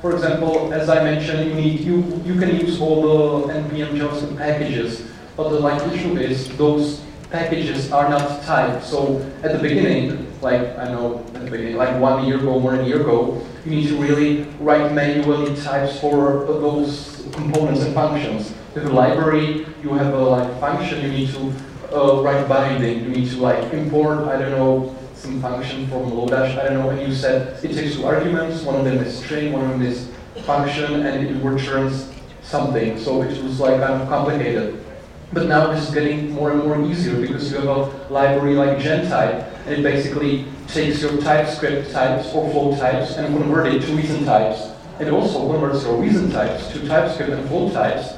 for 0.00 0.12
example, 0.14 0.72
as 0.72 0.88
I 0.88 1.02
mentioned, 1.02 1.48
you 1.48 1.54
need 1.54 1.80
you 1.80 2.22
you 2.24 2.38
can 2.38 2.54
use 2.54 2.80
all 2.80 3.02
the 3.02 3.52
npm 3.52 3.98
JavaScript 3.98 4.36
packages, 4.36 5.10
but 5.36 5.48
the 5.48 5.58
like 5.58 5.82
issue 5.92 6.16
is 6.16 6.56
those 6.56 7.02
packages 7.32 7.90
are 7.90 8.08
not 8.08 8.44
typed. 8.44 8.84
So 8.84 9.28
at 9.42 9.50
the 9.50 9.58
beginning, 9.58 10.27
like 10.40 10.78
I 10.78 10.84
know 10.88 11.18
at 11.34 11.44
the 11.44 11.50
beginning, 11.50 11.76
like 11.76 12.00
one 12.00 12.24
year 12.24 12.38
ago, 12.38 12.58
more 12.58 12.72
than 12.72 12.84
a 12.84 12.88
year 12.88 13.00
ago, 13.00 13.44
you 13.64 13.70
need 13.70 13.88
to 13.88 13.96
really 13.96 14.44
write 14.60 14.92
manually 14.92 15.54
types 15.56 16.00
for 16.00 16.44
those 16.46 17.26
components 17.32 17.82
and 17.82 17.94
functions. 17.94 18.54
With 18.74 18.86
a 18.86 18.92
library, 18.92 19.66
you 19.82 19.92
have 19.94 20.14
a 20.14 20.18
like 20.18 20.60
function 20.60 21.02
you 21.02 21.10
need 21.10 21.30
to 21.30 21.52
uh, 21.92 22.22
write 22.22 22.48
binding. 22.48 23.04
You 23.04 23.08
need 23.08 23.30
to 23.30 23.38
like 23.38 23.72
import, 23.72 24.28
I 24.28 24.38
don't 24.38 24.52
know, 24.52 24.96
some 25.14 25.42
function 25.42 25.88
from 25.88 26.10
Lodash, 26.10 26.58
I 26.58 26.64
don't 26.64 26.74
know, 26.74 26.90
and 26.90 27.00
you 27.00 27.14
said 27.14 27.62
it 27.64 27.74
takes 27.74 27.96
two 27.96 28.06
arguments, 28.06 28.62
one 28.62 28.76
of 28.76 28.84
them 28.84 28.98
is 28.98 29.18
string, 29.18 29.52
one 29.52 29.64
of 29.64 29.70
them 29.70 29.82
is 29.82 30.10
function, 30.44 31.06
and 31.06 31.26
it 31.26 31.42
returns 31.42 32.12
something. 32.42 32.98
So 32.98 33.22
it 33.22 33.42
was 33.42 33.58
like 33.58 33.80
kind 33.80 34.00
of 34.00 34.08
complicated. 34.08 34.84
But 35.32 35.46
now 35.46 35.72
it's 35.72 35.90
getting 35.90 36.30
more 36.30 36.52
and 36.52 36.64
more 36.64 36.80
easier 36.82 37.20
because 37.20 37.50
you 37.50 37.58
have 37.58 37.66
a 37.66 38.12
library 38.12 38.54
like 38.54 38.78
gentype, 38.78 39.47
and 39.68 39.76
it 39.76 39.82
basically 39.82 40.46
takes 40.68 41.02
your 41.02 41.20
TypeScript 41.20 41.90
types 41.92 42.32
or 42.32 42.50
Flow 42.50 42.74
types 42.78 43.16
and 43.16 43.36
convert 43.36 43.66
it 43.66 43.82
to 43.82 43.92
reason 43.92 44.24
types. 44.24 44.72
It 44.98 45.10
also 45.10 45.46
converts 45.46 45.84
your 45.84 46.00
reason 46.00 46.30
types 46.30 46.68
to 46.68 46.88
TypeScript 46.88 47.30
and 47.30 47.46
Flow 47.50 47.70
types. 47.70 48.14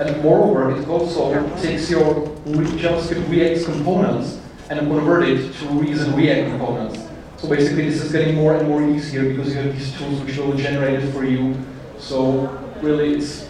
And 0.00 0.20
moreover, 0.20 0.76
it 0.76 0.88
also 0.88 1.48
takes 1.60 1.88
your 1.88 2.26
JavaScript 2.44 3.30
React 3.30 3.66
components 3.66 4.40
and 4.68 4.80
convert 4.80 5.28
it 5.28 5.54
to 5.54 5.66
reason 5.66 6.12
React 6.16 6.50
components. 6.50 6.98
So 7.36 7.48
basically, 7.48 7.88
this 7.88 8.02
is 8.02 8.10
getting 8.10 8.34
more 8.34 8.56
and 8.56 8.66
more 8.66 8.82
easier 8.82 9.32
because 9.32 9.54
you 9.54 9.60
have 9.60 9.78
these 9.78 9.96
tools 9.96 10.20
which 10.22 10.38
will 10.38 10.56
generate 10.56 11.04
it 11.04 11.12
for 11.12 11.24
you. 11.24 11.56
So 11.98 12.48
really, 12.82 13.14
it's 13.14 13.48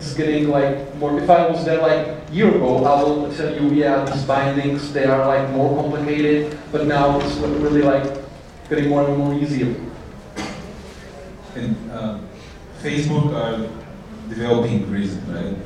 it's 0.00 0.14
getting 0.14 0.48
like 0.48 0.94
more. 0.96 1.20
If 1.20 1.28
I 1.28 1.46
was 1.46 1.64
there 1.64 1.82
like 1.82 2.06
a 2.08 2.32
year 2.32 2.48
ago, 2.48 2.84
I 2.84 3.02
will 3.02 3.30
tell 3.34 3.54
you, 3.54 3.68
yeah, 3.70 4.02
these 4.04 4.24
bindings 4.24 4.92
they 4.94 5.04
are 5.04 5.26
like 5.26 5.50
more 5.50 5.76
complicated, 5.76 6.58
but 6.72 6.86
now 6.86 7.20
it's 7.20 7.34
really 7.36 7.82
like 7.82 8.04
getting 8.70 8.88
more 8.88 9.04
and 9.04 9.18
more 9.18 9.34
easier. 9.34 9.74
And 11.54 11.90
uh, 11.90 12.18
Facebook 12.82 13.34
are 13.34 13.68
developing 14.30 14.90
Reason, 14.90 15.20
right? 15.34 15.56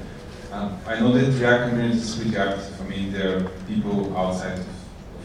Um, 0.52 0.78
I 0.86 0.98
know 0.98 1.12
that 1.12 1.38
React 1.38 1.70
community 1.70 1.98
is 1.98 2.16
pretty 2.16 2.36
active. 2.36 2.80
I 2.80 2.84
mean, 2.88 3.12
there 3.12 3.38
are 3.38 3.48
people 3.68 4.16
outside 4.16 4.58
of 4.58 4.66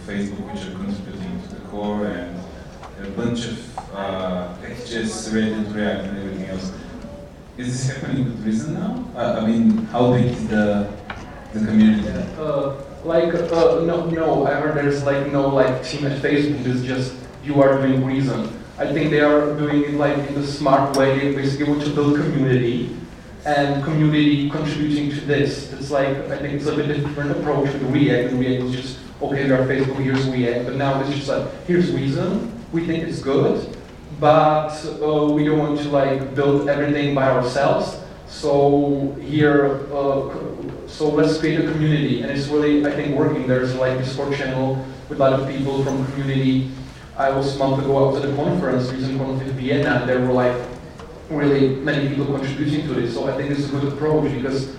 Facebook 0.05 0.53
which 0.53 0.67
are 0.67 0.75
contributing 0.77 1.41
to 1.49 1.55
the 1.55 1.61
core, 1.67 2.05
and 2.05 2.39
a 3.01 3.09
bunch 3.11 3.47
of 3.47 3.79
uh, 3.95 4.53
packages 4.61 5.31
related 5.33 5.65
to 5.65 5.73
React 5.73 6.05
and 6.05 6.17
everything 6.17 6.49
else. 6.49 6.71
Is 7.59 7.87
this 7.87 7.97
happening 7.97 8.23
with 8.23 8.45
Reason 8.45 8.73
now? 8.73 9.03
Uh, 9.13 9.41
I 9.41 9.45
mean, 9.45 9.79
how 9.91 10.13
big 10.13 10.27
is 10.27 10.47
the 10.47 10.89
the 11.51 11.59
community? 11.59 12.07
Uh, 12.39 12.75
like 13.03 13.33
uh, 13.33 13.81
no, 13.83 14.05
no. 14.05 14.47
I 14.47 14.53
heard 14.53 14.77
there's 14.77 15.03
like 15.03 15.29
no 15.29 15.49
like 15.49 15.83
team 15.83 16.05
at 16.07 16.21
Facebook. 16.21 16.65
It's 16.65 16.83
just 16.83 17.15
you 17.43 17.61
are 17.61 17.85
doing 17.85 18.05
Reason. 18.05 18.47
I 18.77 18.87
think 18.93 19.11
they 19.11 19.19
are 19.19 19.57
doing 19.57 19.83
it 19.83 19.95
like 19.95 20.15
in 20.29 20.35
a 20.37 20.47
smart 20.47 20.95
way. 20.95 21.35
Basically 21.35 21.69
want 21.69 21.83
to 21.83 21.89
build 21.89 22.15
community 22.15 22.95
and 23.45 23.83
community 23.83 24.49
contributing 24.49 25.09
to 25.09 25.19
this. 25.25 25.73
It's 25.73 25.91
like 25.91 26.15
I 26.31 26.37
think 26.37 26.53
it's 26.53 26.67
a 26.67 26.75
bit 26.77 26.87
different 26.87 27.31
approach 27.31 27.73
with 27.73 27.83
React. 27.91 28.31
And 28.31 28.39
React 28.39 28.63
was 28.63 28.71
just 28.71 28.99
okay, 29.21 29.43
we 29.43 29.51
are 29.51 29.67
Facebook, 29.67 30.01
here's 30.01 30.25
React, 30.29 30.65
but 30.65 30.75
now 30.77 31.01
it's 31.01 31.13
just 31.13 31.27
like 31.27 31.45
here's 31.65 31.91
Reason. 31.91 32.55
We 32.71 32.85
think 32.85 33.03
it's 33.03 33.19
good, 33.19 33.75
but 34.19 34.69
uh, 35.01 35.31
we 35.31 35.45
don't 35.45 35.59
want 35.59 35.79
to 35.79 35.89
like 35.89 36.35
build 36.35 36.67
everything 36.67 37.15
by 37.15 37.29
ourselves. 37.29 37.97
So 38.27 39.15
here, 39.21 39.87
uh, 39.93 40.35
so 40.87 41.09
let's 41.09 41.37
create 41.39 41.59
a 41.59 41.71
community, 41.71 42.21
and 42.21 42.31
it's 42.31 42.47
really 42.47 42.85
I 42.85 42.91
think 42.91 43.17
working. 43.17 43.47
There's 43.47 43.75
like 43.75 43.97
Discord 43.97 44.35
channel 44.35 44.85
with 45.07 45.19
a 45.19 45.21
lot 45.21 45.39
of 45.39 45.47
people 45.47 45.83
from 45.83 46.05
community. 46.11 46.71
I 47.17 47.31
was 47.31 47.55
a 47.55 47.59
month 47.59 47.83
ago. 47.83 48.11
Was 48.11 48.23
at 48.23 48.29
a 48.29 48.35
conference, 48.35 48.91
Reason 48.91 49.17
Conf 49.17 49.41
in 49.41 49.51
Vienna, 49.51 50.01
and 50.01 50.09
there 50.09 50.19
were 50.19 50.33
like 50.33 50.55
really 51.29 51.75
many 51.75 52.09
people 52.09 52.25
contributing 52.25 52.87
to 52.87 52.93
this. 52.93 53.13
So 53.13 53.27
I 53.27 53.35
think 53.37 53.51
it's 53.51 53.67
a 53.67 53.71
good 53.71 53.93
approach 53.93 54.31
because 54.31 54.75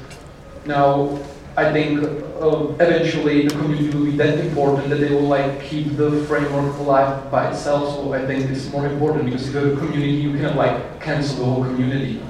now 0.67 1.19
I 1.57 1.73
think 1.73 2.25
uh, 2.41 2.73
eventually 2.81 3.47
the 3.47 3.51
community 3.51 3.97
will 3.97 4.07
be 4.07 4.17
that 4.17 4.39
important 4.39 4.89
that 4.89 4.97
they 4.97 5.11
will 5.11 5.29
like 5.29 5.63
keep 5.63 5.97
the 5.97 6.25
framework 6.25 6.77
alive 6.79 7.31
by 7.31 7.51
itself. 7.51 7.95
So 7.95 8.13
I 8.15 8.27
think 8.27 8.51
it's 8.51 8.71
more 8.71 8.87
important 8.87 9.27
because 9.27 9.49
if 9.49 9.55
you 9.55 9.61
have 9.61 9.77
a 9.77 9.77
community, 9.77 10.13
you 10.13 10.33
cannot 10.33 10.57
like 10.57 11.01
cancel 11.01 11.39
the 11.39 11.45
whole 11.45 11.65
community. 11.65 12.23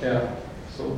Yeah. 0.00 0.34
So. 0.76 0.96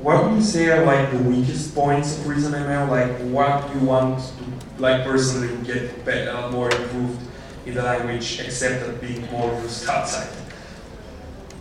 What 0.00 0.24
would 0.24 0.34
you 0.34 0.42
say 0.42 0.68
are 0.68 0.84
like 0.84 1.10
the 1.12 1.18
weakest 1.18 1.74
points 1.74 2.18
of 2.18 2.24
ReasonML? 2.24 2.88
Like 2.90 3.16
what 3.32 3.72
do 3.72 3.78
you 3.78 3.86
want 3.86 4.18
to 4.18 4.82
like 4.82 5.04
personally 5.04 5.56
get 5.64 6.04
better, 6.04 6.50
more 6.50 6.70
improved 6.70 7.20
in 7.64 7.74
the 7.74 7.82
language, 7.82 8.40
except 8.40 8.86
that 8.86 9.00
being 9.00 9.30
more 9.30 9.52
used 9.62 9.88
outside? 9.88 10.28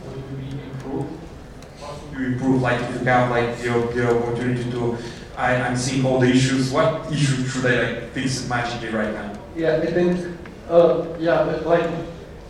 What 0.04 0.16
do 0.16 0.36
we 0.36 0.62
improve? 0.62 1.08
You 2.18 2.26
improve 2.26 2.62
like 2.62 2.80
if 2.82 3.00
you 3.00 3.06
have 3.06 3.30
like 3.32 3.58
the, 3.58 3.70
the 3.94 4.18
opportunity 4.18 4.70
to 4.72 4.98
I, 5.36 5.56
I'm 5.56 5.76
seeing 5.76 6.06
all 6.06 6.20
the 6.20 6.30
issues. 6.30 6.72
What 6.72 7.12
issue 7.12 7.44
should 7.46 7.66
I 7.66 7.84
like 7.84 8.12
fix 8.12 8.48
magically 8.48 8.90
right 8.90 9.14
now? 9.14 9.34
Yeah, 9.56 9.78
I 9.82 9.88
think 9.88 10.38
uh, 10.70 11.08
yeah, 11.20 11.42
like 11.66 11.90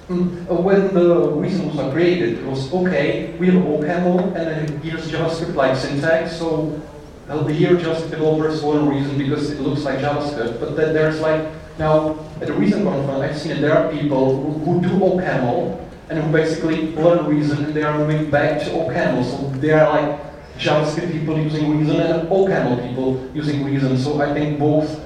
mm, 0.09 0.49
uh, 0.49 0.55
when 0.55 0.93
the 0.93 1.29
reasons 1.29 1.79
are 1.79 1.91
created, 1.91 2.39
it 2.39 2.45
was 2.45 2.71
okay. 2.73 3.35
We 3.39 3.47
have 3.47 3.63
OCaml 3.63 4.35
and 4.35 4.35
then 4.35 4.81
here's 4.81 5.09
JavaScript 5.09 5.55
like 5.55 5.77
syntax. 5.77 6.37
So 6.37 6.81
uh, 7.29 7.45
here 7.45 7.75
JavaScript 7.77 8.11
developers 8.11 8.61
one 8.61 8.89
reason 8.89 9.17
because 9.17 9.51
it 9.51 9.61
looks 9.61 9.83
like 9.83 9.99
JavaScript. 9.99 10.59
But 10.59 10.75
then 10.75 10.93
there's 10.93 11.21
like 11.21 11.47
now 11.79 12.19
at 12.41 12.47
the 12.47 12.53
reason 12.53 12.83
conference, 12.83 13.21
I've 13.21 13.37
seen 13.37 13.53
that 13.53 13.61
there 13.61 13.77
are 13.77 13.91
people 13.91 14.35
who, 14.35 14.59
who 14.65 14.81
do 14.81 14.89
OCaml 14.89 15.82
and 16.13 16.23
who 16.23 16.31
basically 16.31 16.93
learn 16.95 17.25
reason 17.25 17.65
and 17.65 17.73
they 17.73 17.81
are 17.81 17.97
moving 17.97 18.29
back 18.29 18.59
to 18.59 18.69
OCaml. 18.69 19.23
So 19.25 19.49
they 19.59 19.71
are 19.71 19.89
like 19.89 20.19
JavaScript 20.57 21.11
people 21.11 21.39
using 21.39 21.77
reason 21.77 21.99
and 21.99 22.29
OCaml 22.29 22.87
people 22.87 23.29
using 23.33 23.65
reason. 23.65 23.97
So 23.97 24.21
I 24.21 24.33
think 24.33 24.59
both 24.59 25.01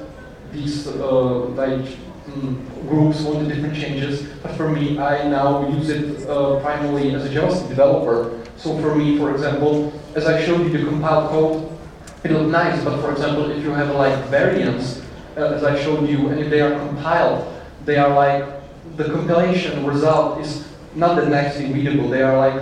these 0.51 0.87
uh, 0.87 1.45
like 1.55 1.79
mm, 2.27 2.89
groups 2.89 3.21
want 3.21 3.47
the 3.47 3.55
different 3.55 3.75
changes. 3.75 4.23
But 4.43 4.55
for 4.55 4.69
me, 4.69 4.99
I 4.99 5.27
now 5.29 5.67
use 5.69 5.89
it 5.89 6.27
uh, 6.27 6.59
primarily 6.59 7.15
as 7.15 7.25
a 7.25 7.29
JavaScript 7.29 7.69
developer. 7.69 8.43
So 8.57 8.77
for 8.81 8.93
me, 8.93 9.17
for 9.17 9.31
example, 9.31 9.93
as 10.15 10.25
I 10.25 10.43
showed 10.43 10.61
you 10.65 10.77
the 10.77 10.83
compiled 10.83 11.29
code, 11.29 11.71
it 12.25 12.31
looked 12.31 12.49
nice. 12.49 12.83
But 12.83 12.99
for 12.99 13.11
example, 13.11 13.49
if 13.49 13.63
you 13.63 13.71
have 13.71 13.95
like 13.95 14.25
variants, 14.25 15.01
uh, 15.37 15.55
as 15.55 15.63
I 15.63 15.81
showed 15.81 16.09
you, 16.09 16.29
and 16.29 16.39
if 16.39 16.49
they 16.49 16.59
are 16.59 16.77
compiled, 16.77 17.53
they 17.85 17.97
are 17.97 18.13
like 18.13 18.43
the 18.97 19.05
compilation 19.05 19.85
result 19.85 20.41
is 20.41 20.67
not 20.97 21.15
that 21.15 21.29
nicely 21.29 21.71
readable. 21.71 22.09
They 22.09 22.23
are 22.23 22.37
like 22.37 22.61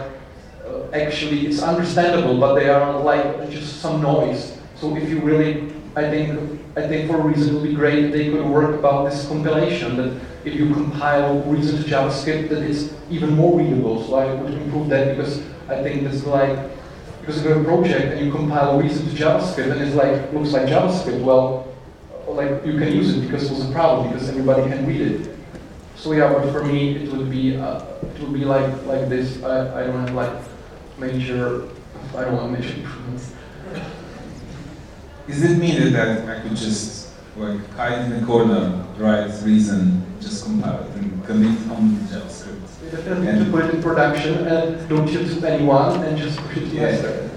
uh, 0.68 0.90
actually 0.94 1.48
it's 1.48 1.62
understandable, 1.62 2.40
but 2.40 2.56
they 2.56 2.70
are 2.70 3.00
like 3.00 3.50
just 3.50 3.82
some 3.82 4.02
noise. 4.02 4.58
So 4.76 4.96
if 4.96 5.10
you 5.10 5.22
really, 5.22 5.72
I 5.96 6.10
think, 6.10 6.62
I 6.76 6.86
think 6.88 7.10
for 7.10 7.18
a 7.20 7.24
reason 7.24 7.56
it 7.56 7.60
would 7.60 7.70
be 7.70 7.74
great 7.74 8.06
if 8.06 8.12
they 8.12 8.30
could 8.30 8.46
work 8.46 8.78
about 8.78 9.10
this 9.10 9.26
compilation 9.28 9.96
that 9.98 10.22
if 10.44 10.54
you 10.54 10.72
compile 10.74 11.42
Reason 11.44 11.82
to 11.82 11.90
JavaScript, 11.90 12.50
that 12.50 12.62
it's 12.62 12.94
even 13.10 13.36
more 13.36 13.58
readable. 13.58 14.04
So 14.06 14.16
I 14.16 14.34
would 14.34 14.54
improve 14.54 14.90
that 14.90 15.16
because 15.16 15.40
I 15.70 15.82
think 15.82 16.04
this 16.04 16.16
is 16.16 16.26
like, 16.26 16.58
because 17.22 17.42
you 17.42 17.50
have 17.50 17.62
a 17.62 17.64
project 17.64 18.14
and 18.14 18.26
you 18.26 18.32
compile 18.32 18.80
Reason 18.80 19.08
to 19.08 19.16
JavaScript 19.16 19.72
and 19.72 19.82
it's 19.82 19.96
like, 19.96 20.34
looks 20.34 20.52
like 20.52 20.68
JavaScript, 20.68 21.24
well, 21.24 21.74
like 22.28 22.66
you 22.66 22.78
can 22.78 22.92
use 22.92 23.16
it 23.16 23.22
because 23.22 23.50
it 23.50 23.52
was 23.52 23.70
a 23.70 23.72
problem, 23.72 24.12
because 24.12 24.28
everybody 24.28 24.64
can 24.70 24.86
read 24.86 25.02
it. 25.02 25.35
So 26.06 26.12
yeah, 26.12 26.32
but 26.32 26.52
for 26.52 26.64
me, 26.64 26.98
it 26.98 27.12
would 27.12 27.32
be, 27.32 27.58
uh, 27.58 27.80
it 27.80 28.22
would 28.22 28.32
be 28.32 28.46
like, 28.46 28.70
like 28.86 29.10
this. 29.10 29.42
I, 29.42 29.82
I 29.82 29.88
don't 29.88 30.06
have 30.06 30.14
like 30.14 30.38
major, 31.00 31.68
I 32.16 32.26
don't 32.26 32.36
want 32.36 32.52
major 32.52 32.76
improvements. 32.76 33.34
Is 35.28 35.42
it 35.42 35.58
mean 35.58 35.94
that 35.94 36.30
I 36.30 36.42
could 36.42 36.56
just 36.56 37.10
like 37.36 37.68
hide 37.72 38.06
in 38.06 38.20
the 38.20 38.24
corner, 38.24 38.86
write 39.00 39.34
reason, 39.42 40.06
just 40.22 40.44
compile 40.44 40.84
it 40.84 40.96
and 40.96 41.26
commit 41.26 41.58
on 41.72 41.98
JavaScript? 42.06 42.92
Definitely 42.92 43.44
to 43.46 43.50
put 43.50 43.66
it 43.66 43.74
in 43.74 43.82
production 43.82 44.46
and 44.48 44.88
don't 44.88 45.10
ship 45.10 45.28
to 45.28 45.48
anyone 45.52 46.04
and 46.04 46.16
just 46.16 46.38
push 46.38 46.58
it 46.58 46.70
to 46.70 46.76
Yeah. 46.76 46.92
master. 46.92 47.30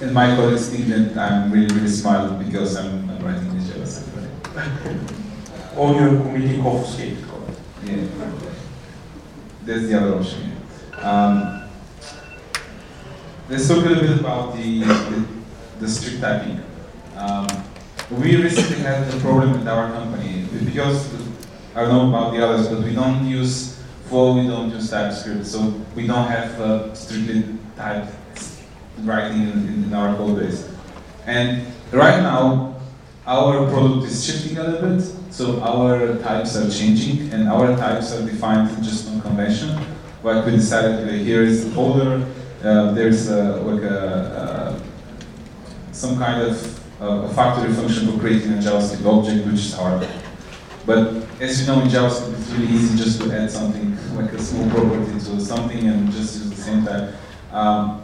And 0.00 0.14
my 0.14 0.34
colleagues 0.36 0.70
think 0.70 0.86
that 0.88 1.18
I'm 1.18 1.52
really, 1.52 1.68
really 1.74 1.88
smart 1.88 2.38
because 2.38 2.76
I'm, 2.78 3.10
I'm 3.10 3.22
writing 3.22 3.54
this 3.58 3.68
JavaScript. 3.68 5.12
Or 5.76 5.94
you're 5.94 6.18
committing 6.22 6.64
obfuscated 6.64 7.25
Yeah. 7.86 8.06
That's 9.64 9.86
the 9.88 10.00
other 10.00 10.18
option. 10.18 10.52
Um, 10.98 11.62
let's 13.48 13.68
talk 13.68 13.78
a 13.78 13.88
little 13.88 14.02
bit 14.02 14.20
about 14.20 14.56
the, 14.56 14.80
the, 14.80 15.26
the 15.80 15.88
strict 15.88 16.20
typing. 16.20 16.62
Um, 17.16 17.46
we 18.10 18.36
recently 18.36 18.78
had 18.78 19.12
a 19.12 19.20
problem 19.20 19.52
with 19.52 19.68
our 19.68 19.90
company 19.92 20.46
because 20.64 21.14
I 21.74 21.82
don't 21.82 21.90
know 21.90 22.08
about 22.08 22.32
the 22.32 22.44
others, 22.44 22.68
but 22.68 22.82
we 22.82 22.94
don't 22.94 23.26
use 23.26 23.76
Flow, 24.08 24.36
we 24.36 24.46
don't 24.46 24.70
use 24.70 24.88
TypeScript, 24.88 25.44
so 25.44 25.74
we 25.96 26.06
don't 26.06 26.28
have 26.28 26.60
uh, 26.60 26.94
strictly 26.94 27.58
typed 27.76 28.14
writing 29.00 29.42
in, 29.42 29.84
in 29.84 29.94
our 29.94 30.16
code 30.16 30.38
base. 30.38 30.70
And 31.26 31.66
right 31.90 32.22
now, 32.22 32.75
our 33.26 33.68
product 33.68 34.06
is 34.06 34.24
shifting 34.24 34.56
a 34.58 34.62
little 34.62 34.96
bit, 34.96 35.02
so 35.30 35.60
our 35.60 36.16
types 36.18 36.56
are 36.56 36.70
changing, 36.70 37.32
and 37.32 37.48
our 37.48 37.76
types 37.76 38.12
are 38.12 38.24
defined 38.24 38.70
just 38.84 39.08
on 39.08 39.20
convention. 39.20 39.78
Like 40.22 40.46
we 40.46 40.52
decided, 40.52 41.08
here 41.20 41.42
is 41.42 41.64
the 41.64 41.70
folder, 41.72 42.26
uh, 42.62 42.92
there's 42.92 43.28
like 43.28 43.82
a, 43.82 44.00
uh, 44.00 44.80
some 45.92 46.16
kind 46.18 46.42
of 46.42 46.82
a 47.00 47.28
factory 47.34 47.72
function 47.74 48.10
for 48.10 48.18
creating 48.18 48.52
a 48.52 48.56
JavaScript 48.56 49.04
object, 49.04 49.46
which 49.46 49.56
is 49.56 49.74
hard. 49.74 50.08
But 50.86 51.26
as 51.40 51.60
you 51.60 51.66
know, 51.66 51.80
in 51.82 51.88
JavaScript, 51.88 52.38
it's 52.38 52.50
really 52.50 52.72
easy 52.72 52.96
just 52.96 53.20
to 53.22 53.32
add 53.32 53.50
something, 53.50 53.96
like 54.16 54.32
a 54.32 54.40
small 54.40 54.70
property 54.70 55.12
to 55.12 55.40
something 55.40 55.86
and 55.88 56.10
just 56.12 56.38
use 56.38 56.50
the 56.50 56.56
same 56.56 56.84
type. 56.86 57.12
Um, 57.52 58.02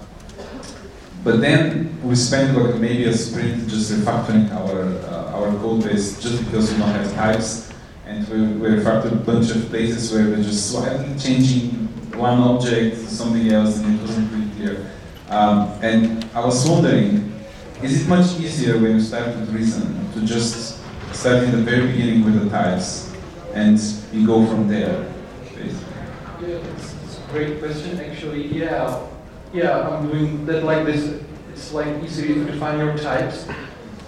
but 1.24 1.40
then 1.40 2.00
we 2.02 2.14
spent 2.16 2.56
like 2.56 2.80
maybe 2.80 3.04
a 3.04 3.12
sprint 3.12 3.68
just 3.68 3.92
refactoring 3.92 4.50
our 4.52 4.82
uh, 5.08 5.32
our 5.32 5.52
code 5.58 5.84
base 5.84 6.20
just 6.20 6.44
because 6.44 6.72
we 6.72 6.78
don't 6.78 6.88
have 6.90 7.12
types, 7.14 7.72
and 8.06 8.28
we, 8.28 8.40
we 8.58 8.68
refactored 8.76 9.12
a 9.12 9.16
bunch 9.16 9.50
of 9.50 9.68
places 9.68 10.12
where 10.12 10.26
we're 10.26 10.42
just 10.42 10.70
slightly 10.70 11.18
changing 11.18 11.70
one 12.18 12.38
object 12.38 12.96
to 12.96 13.06
something 13.08 13.50
else, 13.52 13.78
and 13.78 13.98
it 13.98 14.00
wasn't 14.02 14.30
really 14.32 14.50
clear. 14.56 14.90
Um, 15.28 15.70
and 15.80 16.24
I 16.34 16.44
was 16.44 16.68
wondering, 16.68 17.32
is 17.82 18.02
it 18.02 18.08
much 18.08 18.38
easier 18.38 18.74
when 18.74 18.92
you 18.92 19.00
start 19.00 19.28
with 19.28 19.48
Reason 19.50 20.12
to 20.12 20.26
just 20.26 20.80
start 21.14 21.44
in 21.44 21.52
the 21.52 21.62
very 21.62 21.86
beginning 21.86 22.24
with 22.24 22.42
the 22.42 22.50
types, 22.50 23.12
and 23.54 23.78
you 24.12 24.26
go 24.26 24.46
from 24.46 24.68
there, 24.68 25.10
basically? 25.42 25.76
Yeah, 26.42 26.56
it's, 26.56 26.94
it's 27.04 27.18
a 27.18 27.32
great 27.32 27.58
question. 27.58 27.98
Actually, 28.00 28.46
yeah, 28.48 29.06
yeah, 29.52 29.88
I'm 29.88 30.08
doing 30.10 30.46
that 30.46 30.64
like 30.64 30.86
this. 30.86 31.20
It's 31.52 31.72
like 31.72 32.02
easy 32.02 32.34
to 32.34 32.44
define 32.44 32.78
your 32.78 32.96
types 32.96 33.46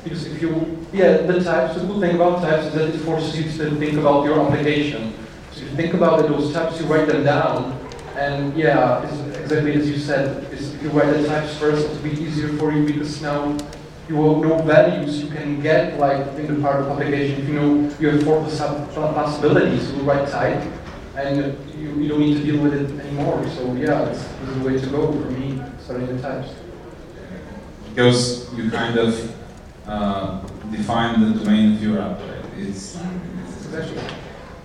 because 0.03 0.27
if 0.27 0.41
you, 0.41 0.87
yeah, 0.93 1.19
the 1.19 1.43
types. 1.43 1.81
The 1.81 1.87
cool 1.87 2.01
thing 2.01 2.17
about 2.17 2.41
types 2.43 2.67
is 2.67 2.75
that 2.75 2.89
it 2.95 2.99
forces 2.99 3.37
you 3.37 3.45
to 3.65 3.77
think 3.77 3.99
about 3.99 4.25
your 4.25 4.41
application. 4.41 5.15
So 5.53 5.61
you 5.61 5.69
think 5.77 5.95
about 5.95 6.21
those 6.29 6.53
types, 6.53 6.81
you 6.81 6.87
write 6.87 7.09
them 7.09 7.25
down, 7.25 7.79
and 8.17 8.57
yeah, 8.57 9.03
exactly 9.41 9.75
as 9.75 9.89
you 9.89 9.99
said. 9.99 10.45
If 10.53 10.83
you 10.83 10.91
write 10.91 11.15
the 11.17 11.27
types 11.27 11.57
first, 11.59 11.87
it'll 11.89 12.03
be 12.03 12.11
easier 12.11 12.49
for 12.59 12.73
you 12.73 12.85
because 12.87 13.21
now 13.23 13.57
you 14.09 14.17
will 14.17 14.43
know 14.43 14.61
values 14.63 15.23
you 15.23 15.31
can 15.31 15.63
get 15.63 15.99
like 15.99 16.27
in 16.37 16.55
the 16.55 16.61
part 16.61 16.81
of 16.81 16.89
application. 16.89 17.41
If 17.41 17.49
you 17.49 17.55
know 17.55 17.97
you 17.99 18.11
have 18.11 18.23
four 18.25 18.41
possi- 18.43 18.95
possibilities, 18.95 19.91
you 19.93 20.03
write 20.03 20.29
type, 20.29 20.63
and 21.17 21.37
you, 21.79 22.03
you 22.03 22.09
don't 22.09 22.21
need 22.21 22.37
to 22.39 22.43
deal 22.45 22.63
with 22.63 22.75
it 22.75 23.01
anymore. 23.07 23.47
So 23.51 23.73
yeah, 23.75 24.09
it's, 24.09 24.21
it's 24.43 24.55
the 24.59 24.65
way 24.65 24.79
to 24.81 24.87
go 24.87 25.13
for 25.13 25.31
me, 25.31 25.63
starting 25.81 26.07
the 26.17 26.21
types. 26.21 26.51
because 27.91 28.53
you 28.55 28.71
kind 28.71 28.99
of 28.99 29.35
uh, 29.87 30.41
define 30.71 31.21
the 31.21 31.39
domain 31.39 31.75
of 31.75 31.83
your 31.83 32.01
app, 32.01 32.19
right? 32.21 32.45
It's, 32.59 32.99
Exactly. 33.67 34.03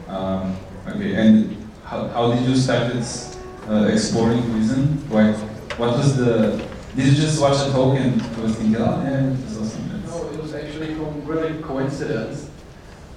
um, 0.07 0.55
okay. 0.87 1.15
And 1.15 1.69
how, 1.83 2.07
how 2.09 2.33
did 2.33 2.47
you 2.47 2.55
start 2.55 2.95
it, 2.95 3.37
uh, 3.67 3.85
exploring 3.91 4.53
Reason? 4.53 5.09
Like, 5.09 5.35
what 5.77 5.97
was 5.97 6.17
the? 6.17 6.67
Did 6.95 7.05
you 7.05 7.13
just 7.15 7.39
watch 7.41 7.57
a 7.67 7.71
talk 7.71 7.97
and 7.99 8.21
was 8.37 8.55
thinking, 8.55 8.75
oh 8.77 9.01
yeah, 9.03 9.29
this 9.29 9.51
is 9.51 9.57
awesome. 9.57 10.03
No, 10.05 10.29
it 10.31 10.41
was 10.41 10.53
actually 10.53 10.95
from 10.95 11.23
really 11.25 11.61
coincidence. 11.61 12.48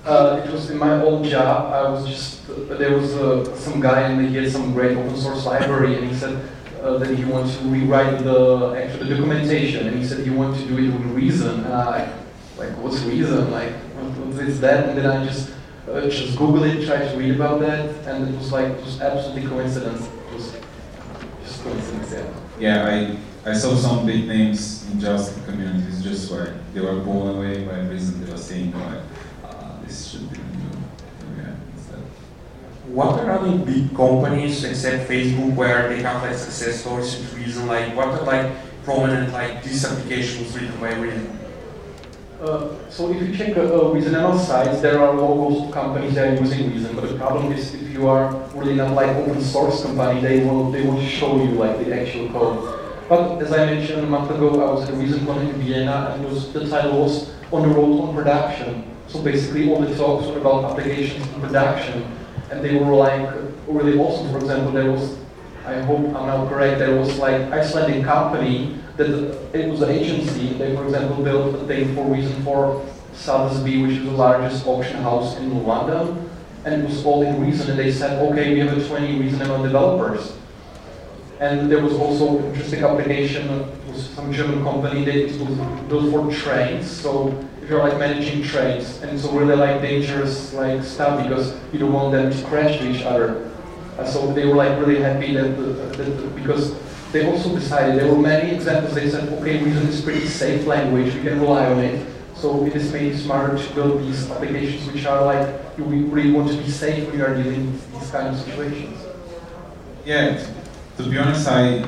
Uh, 0.05 0.43
it 0.45 0.51
was 0.51 0.71
in 0.71 0.79
my 0.79 1.01
old 1.01 1.25
job. 1.25 1.73
I 1.73 1.89
was 1.89 2.07
just 2.07 2.51
uh, 2.51 2.75
there 2.75 2.97
was 2.97 3.15
uh, 3.15 3.57
some 3.57 3.81
guy 3.81 4.01
and 4.03 4.29
he 4.29 4.35
had 4.35 4.51
some 4.51 4.73
great 4.73 4.97
open 4.97 5.17
source 5.17 5.47
library, 5.47 5.97
and 5.97 6.11
he 6.11 6.15
said 6.15 6.49
uh, 6.83 6.99
that 6.99 7.17
he 7.17 7.25
wanted 7.25 7.57
to 7.59 7.65
rewrite 7.69 8.19
the 8.25 8.75
actual 8.75 9.09
documentation, 9.09 9.87
and 9.87 9.97
he 9.97 10.05
said 10.05 10.27
he 10.27 10.31
wanted 10.31 10.59
to 10.61 10.67
do 10.67 10.79
it 10.79 10.93
with 10.93 11.07
Reason. 11.15 11.65
And 11.65 11.73
I 11.73 12.13
like, 12.59 12.71
what's 12.79 13.01
Reason? 13.03 13.51
Like, 13.53 13.73
what, 13.95 14.27
what 14.27 14.61
that? 14.61 14.89
And 14.89 14.99
then 14.99 15.07
I 15.07 15.25
just 15.25 15.53
uh, 15.89 16.01
just 16.09 16.37
Google 16.37 16.65
it, 16.65 16.85
tried 16.85 17.09
to 17.11 17.17
read 17.17 17.37
about 17.37 17.61
that, 17.61 17.91
and 18.07 18.29
it 18.29 18.37
was 18.37 18.51
like 18.51 18.67
it 18.67 18.85
was 18.85 19.01
absolutely 19.01 19.49
coincidence. 19.49 20.07
It 20.07 20.35
was 20.35 20.57
just 21.45 21.63
coincidence, 21.63 22.13
yeah. 22.13 22.35
Yeah, 22.59 23.17
I, 23.45 23.51
I 23.51 23.55
saw 23.55 23.75
some 23.77 24.07
big 24.07 24.27
names 24.27 24.89
in 24.91 24.99
JavaScript 24.99 25.45
communities 25.45 26.03
just 26.03 26.31
where 26.31 26.59
they 26.75 26.81
were 26.81 26.99
blown 27.01 27.37
away 27.37 27.65
by 27.65 27.81
Reason. 27.81 28.25
They 28.25 28.31
were 28.31 28.39
saying 28.39 28.73
like, 28.73 29.01
should 29.93 30.31
be 30.31 30.39
the. 30.39 30.43
What 32.89 33.21
are 33.21 33.31
other 33.31 33.57
big 33.59 33.95
companies 33.95 34.65
except 34.65 35.09
Facebook 35.09 35.55
where 35.55 35.89
they 35.89 36.03
have 36.03 36.23
like 36.23 36.37
success 36.37 36.81
stories 36.81 37.17
with 37.17 37.35
Reason? 37.35 37.67
Like 37.67 37.95
what 37.97 38.09
are 38.09 38.23
like 38.25 38.53
prominent 38.85 39.33
like 39.33 39.63
these 39.63 39.85
applications 39.85 40.55
written 40.55 40.79
by 40.81 40.95
Reason? 40.95 41.39
Uh, 42.41 42.75
so 42.91 43.13
if 43.13 43.23
you 43.23 43.37
check 43.37 43.57
uh, 43.57 43.61
uh, 43.61 43.95
ReasonML 43.95 44.37
sites, 44.37 44.81
there 44.81 44.99
are 44.99 45.15
logos 45.15 45.63
of 45.63 45.71
companies 45.73 46.15
that 46.15 46.27
are 46.27 46.41
using 46.43 46.73
Reason, 46.73 46.95
but 46.97 47.09
the 47.09 47.17
problem 47.17 47.53
is 47.53 47.73
if 47.73 47.89
you 47.91 48.09
are 48.09 48.35
really 48.53 48.75
not 48.75 48.95
like 48.95 49.15
open 49.17 49.41
source 49.41 49.85
company, 49.85 50.21
they 50.21 50.45
will 50.45 50.73
they 50.73 50.83
will 50.83 51.01
show 51.07 51.37
you 51.37 51.53
like 51.53 51.79
the 51.79 51.95
actual 51.95 52.29
code. 52.31 52.81
But 53.09 53.43
as 53.43 53.53
I 53.53 53.67
mentioned 53.67 54.05
a 54.05 54.07
month 54.07 54.31
ago, 54.31 54.49
I 54.67 54.73
was 54.73 54.89
at 54.89 54.95
a 54.95 54.97
ReasonConf 54.97 55.55
in 55.55 55.61
Vienna, 55.61 56.15
and 56.15 56.25
was, 56.25 56.53
the 56.53 56.69
title 56.69 57.03
was 57.03 57.31
On 57.53 57.63
the 57.63 57.69
Road 57.69 58.09
on 58.09 58.15
Production. 58.15 58.92
So 59.13 59.21
basically, 59.21 59.71
all 59.71 59.79
the 59.79 59.95
talks 59.95 60.27
were 60.27 60.39
about 60.39 60.65
applications 60.65 61.27
in 61.27 61.41
production, 61.43 62.03
and 62.51 62.65
they 62.65 62.77
were 62.77 62.95
like 62.95 63.29
really 63.69 63.99
awesome. 63.99 64.31
For 64.33 64.39
example, 64.39 64.73
there 64.73 64.91
was, 64.91 65.19
I 65.67 65.83
hope 65.83 65.99
I'm 66.17 66.27
now 66.27 66.49
correct, 66.49 66.79
there 66.79 66.97
was 66.99 67.19
like 67.19 67.43
Icelandic 67.53 68.05
company 68.05 68.79
that 68.97 69.11
it 69.53 69.69
was 69.69 69.83
an 69.83 69.91
agency. 69.91 70.55
They, 70.55 70.75
for 70.75 70.85
example, 70.85 71.23
built 71.23 71.55
a 71.57 71.67
thing 71.67 71.95
for 71.95 72.07
Reason 72.07 72.43
for 72.43 72.87
Sotheby's, 73.13 73.83
which 73.83 73.99
is 73.99 74.05
the 74.07 74.13
largest 74.13 74.67
auction 74.67 75.03
house 75.03 75.37
in 75.37 75.63
London, 75.63 76.31
and 76.65 76.83
it 76.83 76.89
was 76.89 77.05
all 77.05 77.23
in 77.23 77.39
Reason. 77.39 77.69
And 77.69 77.79
they 77.79 77.93
said, 77.93 78.19
okay, 78.31 78.55
we 78.55 78.61
have 78.61 78.79
a 78.79 78.89
20 78.89 79.19
ReasonML 79.21 79.63
developers. 79.63 80.33
And 81.39 81.71
there 81.71 81.83
was 81.83 81.93
also 81.95 82.43
interesting 82.47 82.83
application. 82.83 83.67
Was 83.89 84.09
some 84.11 84.33
German 84.33 84.63
company 84.63 85.05
that 85.05 85.39
was 85.39 85.59
built 85.89 86.11
for 86.13 86.33
trains. 86.33 86.91
So 86.91 87.47
if 87.63 87.71
you're 87.71 87.79
like 87.79 87.97
managing 87.99 88.43
trains, 88.43 89.01
and 89.03 89.13
it's 89.13 89.25
a 89.25 89.31
really 89.31 89.55
like 89.55 89.81
dangerous 89.81 90.53
like 90.53 90.83
stuff 90.83 91.23
because 91.23 91.55
you 91.73 91.79
don't 91.79 91.93
want 91.93 92.13
them 92.13 92.33
to 92.33 92.45
crash 92.49 92.79
to 92.79 92.91
each 92.91 93.03
other. 93.05 93.51
Uh, 93.99 94.05
so 94.05 94.33
they 94.33 94.47
were 94.47 94.55
like 94.55 94.79
really 94.81 95.01
happy 95.01 95.35
that, 95.35 95.57
that, 95.97 96.35
because 96.35 96.75
they 97.13 97.31
also 97.31 97.55
decided 97.55 98.01
there 98.01 98.13
were 98.13 98.21
many 98.21 98.55
examples. 98.55 98.95
They 98.95 99.09
said, 99.09 99.29
okay, 99.35 99.63
Reason 99.63 99.87
is 99.87 100.01
pretty 100.01 100.27
safe 100.27 100.67
language. 100.67 101.15
We 101.15 101.23
can 101.23 101.41
rely 101.41 101.67
on 101.67 101.79
it. 101.79 102.07
So 102.35 102.67
it 102.67 102.75
is 102.75 102.93
made 102.93 103.17
smarter 103.17 103.57
to 103.57 103.75
build 103.75 104.03
these 104.03 104.29
applications 104.29 104.91
which 104.91 105.07
are 105.07 105.25
like 105.25 105.63
you 105.79 105.85
really 105.85 106.33
want 106.33 106.51
to 106.51 106.57
be 106.57 106.69
safe 106.69 107.07
when 107.07 107.19
you 107.19 107.25
are 107.25 107.35
dealing 107.35 107.71
with 107.71 108.01
these 108.01 108.11
kind 108.11 108.29
of 108.29 108.41
situations. 108.41 108.99
Yeah, 110.05 110.45
to 110.97 111.03
be 111.05 111.17
honest, 111.17 111.47
I, 111.47 111.85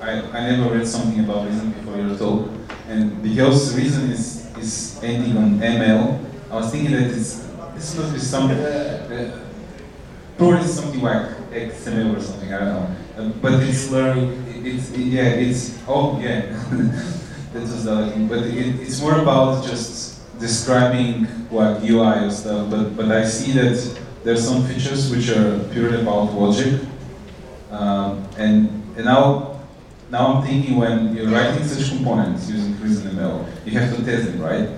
I 0.00 0.10
I 0.30 0.50
never 0.50 0.74
read 0.74 0.86
something 0.86 1.18
about 1.24 1.48
Reason 1.48 1.72
before 1.72 1.96
your 1.96 2.16
talk, 2.16 2.48
and 2.86 3.20
because 3.20 3.74
Reason 3.74 4.10
is 4.12 4.37
is 4.58 4.98
ending 5.02 5.36
on 5.36 5.58
ML, 5.58 6.24
I 6.50 6.56
was 6.56 6.70
thinking 6.70 6.92
that 6.92 7.02
it's 7.02 7.48
it's 7.78 7.94
this 7.94 7.96
must 7.96 8.12
be 8.12 8.18
some. 8.18 8.50
Uh, 8.50 9.44
probably 10.36 10.66
something 10.66 11.02
like 11.02 11.28
XML 11.50 12.16
or 12.16 12.20
something. 12.20 12.52
I 12.52 12.58
don't 12.58 12.68
know. 12.68 12.96
Um, 13.16 13.38
but 13.40 13.54
it's 13.62 13.90
learning. 13.90 14.44
It's 14.64 14.90
yeah. 14.90 15.22
It's 15.24 15.78
oh 15.86 16.18
yeah. 16.20 16.40
that 17.52 17.62
was 17.62 17.84
the 17.84 17.92
other 17.92 18.10
thing. 18.10 18.28
But 18.28 18.38
it, 18.38 18.80
it's 18.80 19.00
more 19.00 19.20
about 19.20 19.64
just 19.64 20.20
describing 20.38 21.26
like 21.50 21.82
UI 21.82 22.26
or 22.26 22.30
stuff. 22.30 22.70
But 22.70 22.96
but 22.96 23.12
I 23.12 23.24
see 23.24 23.52
that 23.52 24.00
there's 24.24 24.46
some 24.46 24.64
features 24.64 25.10
which 25.10 25.30
are 25.30 25.58
purely 25.72 26.00
about 26.02 26.32
logic. 26.32 26.80
Um, 27.70 28.26
and 28.38 28.68
and 28.96 29.04
now 29.04 29.57
now 30.10 30.34
I'm 30.34 30.46
thinking 30.46 30.76
when 30.76 31.14
you're 31.14 31.28
writing 31.28 31.64
such 31.64 31.88
components 31.90 32.48
using 32.48 32.74
ReasonML, 32.74 33.66
you 33.66 33.72
have 33.78 33.94
to 33.94 34.04
test 34.04 34.32
them, 34.32 34.40
right? 34.40 34.68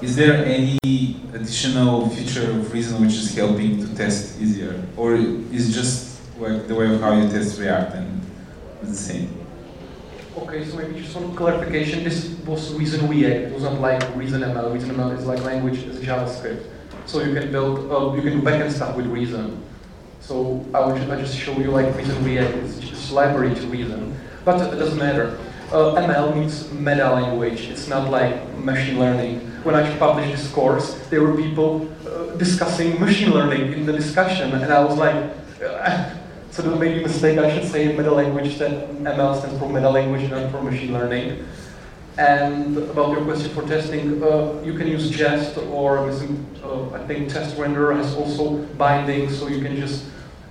Is 0.00 0.16
there 0.16 0.44
any 0.44 0.78
additional 1.32 2.08
feature 2.10 2.50
of 2.50 2.72
Reason 2.72 3.00
which 3.00 3.14
is 3.14 3.34
helping 3.34 3.80
to 3.80 3.94
test 3.94 4.40
easier? 4.40 4.82
Or 4.96 5.14
is 5.14 5.74
just 5.74 6.20
like 6.38 6.66
the 6.66 6.74
way 6.74 6.92
of 6.92 7.00
how 7.00 7.12
you 7.12 7.28
test 7.28 7.58
React 7.58 7.94
and 7.94 8.20
it's 8.82 8.90
the 8.90 8.96
same? 8.96 9.46
Okay, 10.36 10.64
so 10.64 10.76
maybe 10.76 11.00
just 11.00 11.12
some 11.12 11.34
clarification. 11.36 12.02
This 12.02 12.28
was 12.44 12.74
Reason 12.74 13.08
React. 13.08 13.36
It 13.36 13.52
wasn't 13.52 13.80
like 13.80 14.02
Reason 14.16 14.40
ML. 14.40 14.72
Reason 14.72 14.90
ML 14.90 15.16
is 15.16 15.26
like 15.26 15.42
language 15.44 15.78
is 15.78 16.00
JavaScript. 16.00 16.66
So 17.06 17.22
you 17.22 17.34
can 17.34 17.52
build, 17.52 17.90
uh, 17.90 18.14
you 18.16 18.22
can 18.22 18.40
do 18.40 18.42
backend 18.42 18.72
stuff 18.72 18.96
with 18.96 19.06
Reason. 19.06 19.62
So 20.20 20.64
I 20.74 20.98
just, 20.98 21.10
I 21.10 21.20
just 21.20 21.36
show 21.36 21.56
you 21.58 21.70
like 21.70 21.94
Reason 21.96 22.24
React. 22.24 22.56
It's 22.56 22.78
just 22.78 23.12
library 23.12 23.54
to 23.54 23.66
Reason, 23.68 24.18
but 24.44 24.60
it 24.72 24.76
doesn't 24.76 24.98
matter. 24.98 25.38
Uh, 25.72 25.94
ML 25.96 26.36
means 26.36 26.70
meta 26.72 27.10
language. 27.10 27.68
It's 27.68 27.88
not 27.88 28.10
like 28.10 28.36
machine 28.58 28.98
learning. 28.98 29.40
When 29.64 29.74
I 29.74 29.96
published 29.96 30.30
this 30.30 30.50
course, 30.52 30.94
there 31.08 31.22
were 31.22 31.34
people 31.36 31.88
uh, 32.06 32.36
discussing 32.36 33.00
machine 33.00 33.32
learning 33.32 33.72
in 33.72 33.86
the 33.86 33.92
discussion, 33.92 34.52
and 34.52 34.72
I 34.72 34.84
was 34.84 34.96
like, 34.98 35.32
uh, 35.64 36.14
so 36.50 36.62
there 36.62 36.76
made 36.76 36.98
a 36.98 37.02
mistake. 37.02 37.38
I 37.38 37.52
should 37.52 37.68
say 37.68 37.96
meta 37.96 38.12
language. 38.12 38.58
That 38.58 38.88
ML 38.90 39.38
stands 39.38 39.58
for 39.58 39.68
meta 39.68 39.90
language, 39.90 40.30
not 40.30 40.50
for 40.52 40.62
machine 40.62 40.92
learning. 40.92 41.44
And 42.16 42.78
about 42.78 43.10
your 43.10 43.24
question 43.24 43.50
for 43.50 43.66
testing, 43.66 44.22
uh, 44.22 44.62
you 44.62 44.74
can 44.74 44.86
use 44.86 45.10
Jest 45.10 45.58
or 45.58 45.98
uh, 45.98 46.90
I 46.92 47.04
think 47.08 47.28
Test 47.28 47.56
Renderer 47.56 47.96
has 47.96 48.14
also 48.14 48.58
bindings, 48.78 49.36
so 49.36 49.48
you 49.48 49.60
can 49.60 49.74
just 49.74 50.04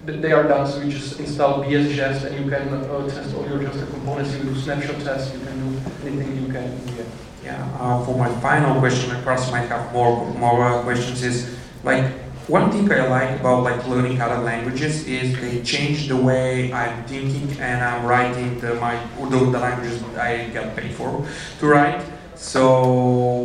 they 0.05 0.31
are 0.31 0.43
done. 0.43 0.67
So 0.67 0.81
you 0.81 0.91
just 0.91 1.19
install 1.19 1.63
bs-jest 1.63 2.25
and 2.25 2.43
you 2.43 2.49
can 2.49 2.67
uh, 2.67 3.07
test 3.07 3.35
all 3.35 3.47
your 3.47 3.59
Jest 3.59 3.89
components. 3.91 4.35
You 4.35 4.43
do 4.43 4.55
snapshot 4.55 4.99
tests. 5.01 5.33
You 5.33 5.39
can 5.45 5.59
do 5.59 5.79
anything 6.07 6.45
you 6.45 6.51
can. 6.51 6.79
Yeah. 6.97 7.03
Yeah. 7.43 7.77
Uh, 7.79 8.03
for 8.05 8.17
my 8.17 8.29
final 8.39 8.79
question, 8.79 9.11
I 9.11 9.21
perhaps 9.21 9.51
might 9.51 9.67
have 9.67 9.91
more 9.93 10.25
more 10.35 10.63
uh, 10.63 10.81
questions. 10.83 11.23
Is 11.23 11.57
like 11.83 12.05
one 12.47 12.71
thing 12.71 12.91
I 12.91 13.07
like 13.07 13.39
about 13.39 13.63
like 13.63 13.87
learning 13.87 14.21
other 14.21 14.43
languages 14.43 15.07
is 15.07 15.39
they 15.39 15.61
change 15.63 16.07
the 16.07 16.17
way 16.17 16.73
I'm 16.73 17.03
thinking 17.05 17.59
and 17.59 17.83
I'm 17.83 18.05
writing 18.05 18.59
the 18.59 18.75
my 18.75 18.99
the, 19.29 19.39
the 19.51 19.59
languages 19.59 20.03
I 20.17 20.49
get 20.51 20.75
paid 20.75 20.93
for 20.93 21.25
to 21.59 21.67
write. 21.67 22.03
So 22.35 22.83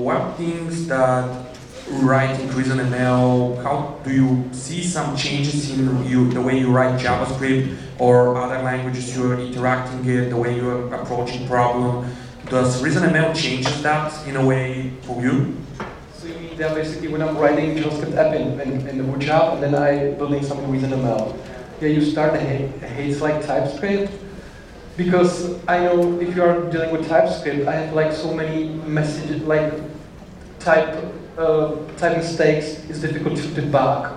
what 0.03 0.37
things 0.37 0.89
that 0.89 1.48
writing 1.91 2.49
ReasonML, 2.49 3.63
how 3.63 3.99
do 4.05 4.13
you 4.13 4.49
see 4.53 4.83
some 4.83 5.17
changes 5.17 5.71
in 5.71 6.07
you 6.07 6.31
the 6.31 6.41
way 6.41 6.59
you 6.59 6.71
write 6.71 7.01
JavaScript 7.01 7.77
or 7.99 8.37
other 8.37 8.63
languages 8.63 9.17
you're 9.17 9.39
interacting 9.39 10.05
with, 10.05 10.31
the 10.31 10.37
way 10.37 10.57
you're 10.57 10.93
approaching 10.95 11.47
problem? 11.47 12.11
Does 12.47 12.83
ReasonML 12.83 13.35
change 13.35 13.67
that 13.83 14.27
in 14.27 14.37
a 14.37 14.45
way 14.45 14.93
for 15.03 15.21
you? 15.23 15.57
So 16.15 16.29
yeah, 16.29 16.75
basically 16.75 17.09
when 17.09 17.23
I'm 17.23 17.37
writing 17.37 17.77
JavaScript 17.77 18.17
app 18.17 18.35
in, 18.35 18.61
in, 18.61 18.89
in 18.89 18.99
the 18.99 19.05
bootstrap 19.05 19.55
and 19.55 19.63
then 19.63 19.75
I 19.75 20.13
building 20.13 20.43
something 20.43 20.71
with 20.71 20.83
ML. 20.83 21.37
Yeah, 21.81 21.89
you 21.89 22.05
start 22.05 22.35
a 22.35 22.41
hate, 22.41 23.21
like 23.21 23.47
TypeScript 23.47 24.13
because 24.97 25.65
I 25.69 25.85
know 25.85 26.21
if 26.21 26.35
you 26.35 26.43
are 26.43 26.69
dealing 26.71 26.91
with 26.91 27.09
TypeScript, 27.09 27.69
I 27.69 27.75
have 27.77 27.95
like 27.95 28.13
so 28.13 28.35
many 28.35 28.71
messages, 28.71 29.43
like 29.43 29.73
type 30.59 31.18
uh, 31.39 31.77
type 31.97 32.17
mistakes 32.17 32.85
is 32.91 33.01
difficult 33.01 33.37
to 33.37 33.43
debug. 33.43 34.17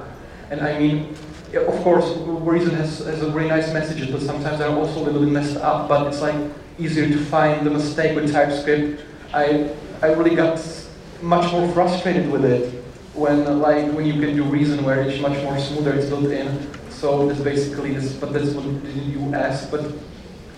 And 0.49 0.61
I 0.61 0.77
mean, 0.77 1.15
of 1.53 1.75
course, 1.83 2.17
Reason 2.17 2.73
has, 2.75 2.99
has 2.99 3.21
a 3.21 3.29
very 3.29 3.47
nice 3.47 3.71
messages, 3.71 4.09
but 4.09 4.21
sometimes 4.21 4.59
they're 4.59 4.69
also 4.69 5.01
a 5.01 5.03
little 5.03 5.21
bit 5.21 5.29
messed 5.29 5.57
up. 5.57 5.87
But 5.87 6.07
it's 6.07 6.21
like 6.21 6.35
easier 6.79 7.07
to 7.07 7.17
find 7.25 7.65
the 7.65 7.69
mistake 7.69 8.15
with 8.15 8.31
TypeScript. 8.31 9.03
I 9.33 9.69
I 10.01 10.07
really 10.07 10.35
got 10.35 10.59
much 11.21 11.51
more 11.51 11.71
frustrated 11.73 12.31
with 12.31 12.43
it 12.43 12.73
when 13.13 13.59
like 13.59 13.91
when 13.93 14.05
you 14.05 14.13
can 14.13 14.35
do 14.35 14.43
reason 14.43 14.83
where 14.83 15.01
it's 15.01 15.21
much 15.21 15.41
more 15.43 15.57
smoother, 15.59 15.93
it's 15.93 16.09
built 16.09 16.31
in. 16.31 16.49
So 16.89 17.27
that's 17.27 17.41
basically 17.41 17.93
this, 17.93 18.13
but 18.13 18.33
that's 18.33 18.51
what 18.51 18.65
you 18.95 19.33
ask. 19.33 19.69
But 19.69 19.91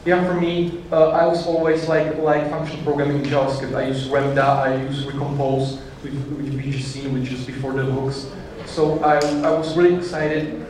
yeah, 0.05 0.25
for 0.25 0.39
me, 0.39 0.83
uh, 0.91 1.09
I 1.09 1.25
was 1.25 1.45
always 1.45 1.87
like 1.87 2.17
like 2.19 2.49
functional 2.49 2.83
programming 2.83 3.23
in 3.23 3.29
JavaScript. 3.29 3.75
I 3.75 3.87
use 3.87 4.07
Ramda, 4.07 4.41
I 4.41 4.81
use 4.83 5.05
Recompose 5.05 5.79
with, 6.03 6.13
with 6.13 6.61
BGC, 6.61 7.11
which 7.11 7.31
is 7.31 7.45
before 7.45 7.73
the 7.73 7.83
hooks. 7.83 8.27
So 8.65 8.99
I, 9.03 9.17
I 9.17 9.51
was 9.51 9.75
really 9.77 9.95
excited. 9.95 10.65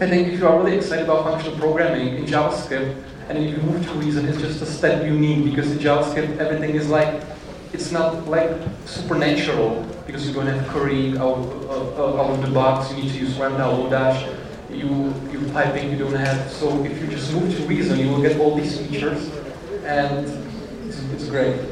I 0.00 0.08
think 0.08 0.28
if 0.28 0.40
you 0.40 0.46
are 0.46 0.58
really 0.58 0.76
excited 0.76 1.04
about 1.04 1.24
functional 1.24 1.58
programming 1.58 2.16
in 2.16 2.24
JavaScript, 2.24 3.02
and 3.28 3.38
if 3.38 3.56
you 3.56 3.62
move 3.62 3.84
to 3.86 3.92
Reason, 3.92 4.26
it's 4.26 4.38
just 4.38 4.62
a 4.62 4.66
step 4.66 5.04
you 5.04 5.12
need 5.18 5.44
because 5.44 5.70
in 5.70 5.78
JavaScript 5.78 6.38
everything 6.38 6.74
is 6.74 6.88
like 6.88 7.22
it's 7.72 7.92
not 7.92 8.26
like 8.26 8.50
supernatural 8.86 9.86
because 10.06 10.26
you 10.26 10.34
don't 10.34 10.46
have 10.46 10.66
curry 10.68 11.16
out, 11.18 11.38
out 11.68 12.30
of 12.30 12.42
the 12.42 12.50
box. 12.50 12.90
You 12.90 13.02
need 13.02 13.12
to 13.12 13.18
use 13.18 13.38
Ramda 13.38 13.62
Lodash. 13.62 14.36
You 14.70 15.14
you 15.30 15.46
typing 15.52 15.90
you 15.90 15.98
don't 15.98 16.14
have. 16.14 16.50
So 16.50 16.84
if 16.84 17.00
you 17.00 17.06
just 17.06 17.32
move 17.32 17.56
to 17.56 17.66
Reason, 17.66 17.98
you 17.98 18.08
will 18.08 18.22
get 18.22 18.40
all 18.40 18.56
these 18.56 18.78
features, 18.78 19.30
and 19.84 20.26
it's, 20.88 21.00
it's 21.12 21.28
great. 21.28 21.69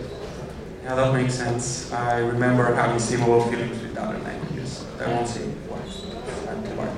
Yeah, 0.88 0.94
that 0.94 1.12
makes 1.12 1.34
sense. 1.34 1.92
I 1.92 2.20
remember 2.20 2.74
having 2.74 2.98
similar 2.98 3.46
feelings 3.50 3.78
with 3.82 3.94
other 3.98 4.18
languages. 4.20 4.86
I 4.98 5.06
won't 5.06 5.28
say 5.28 5.44
why. 5.68 6.88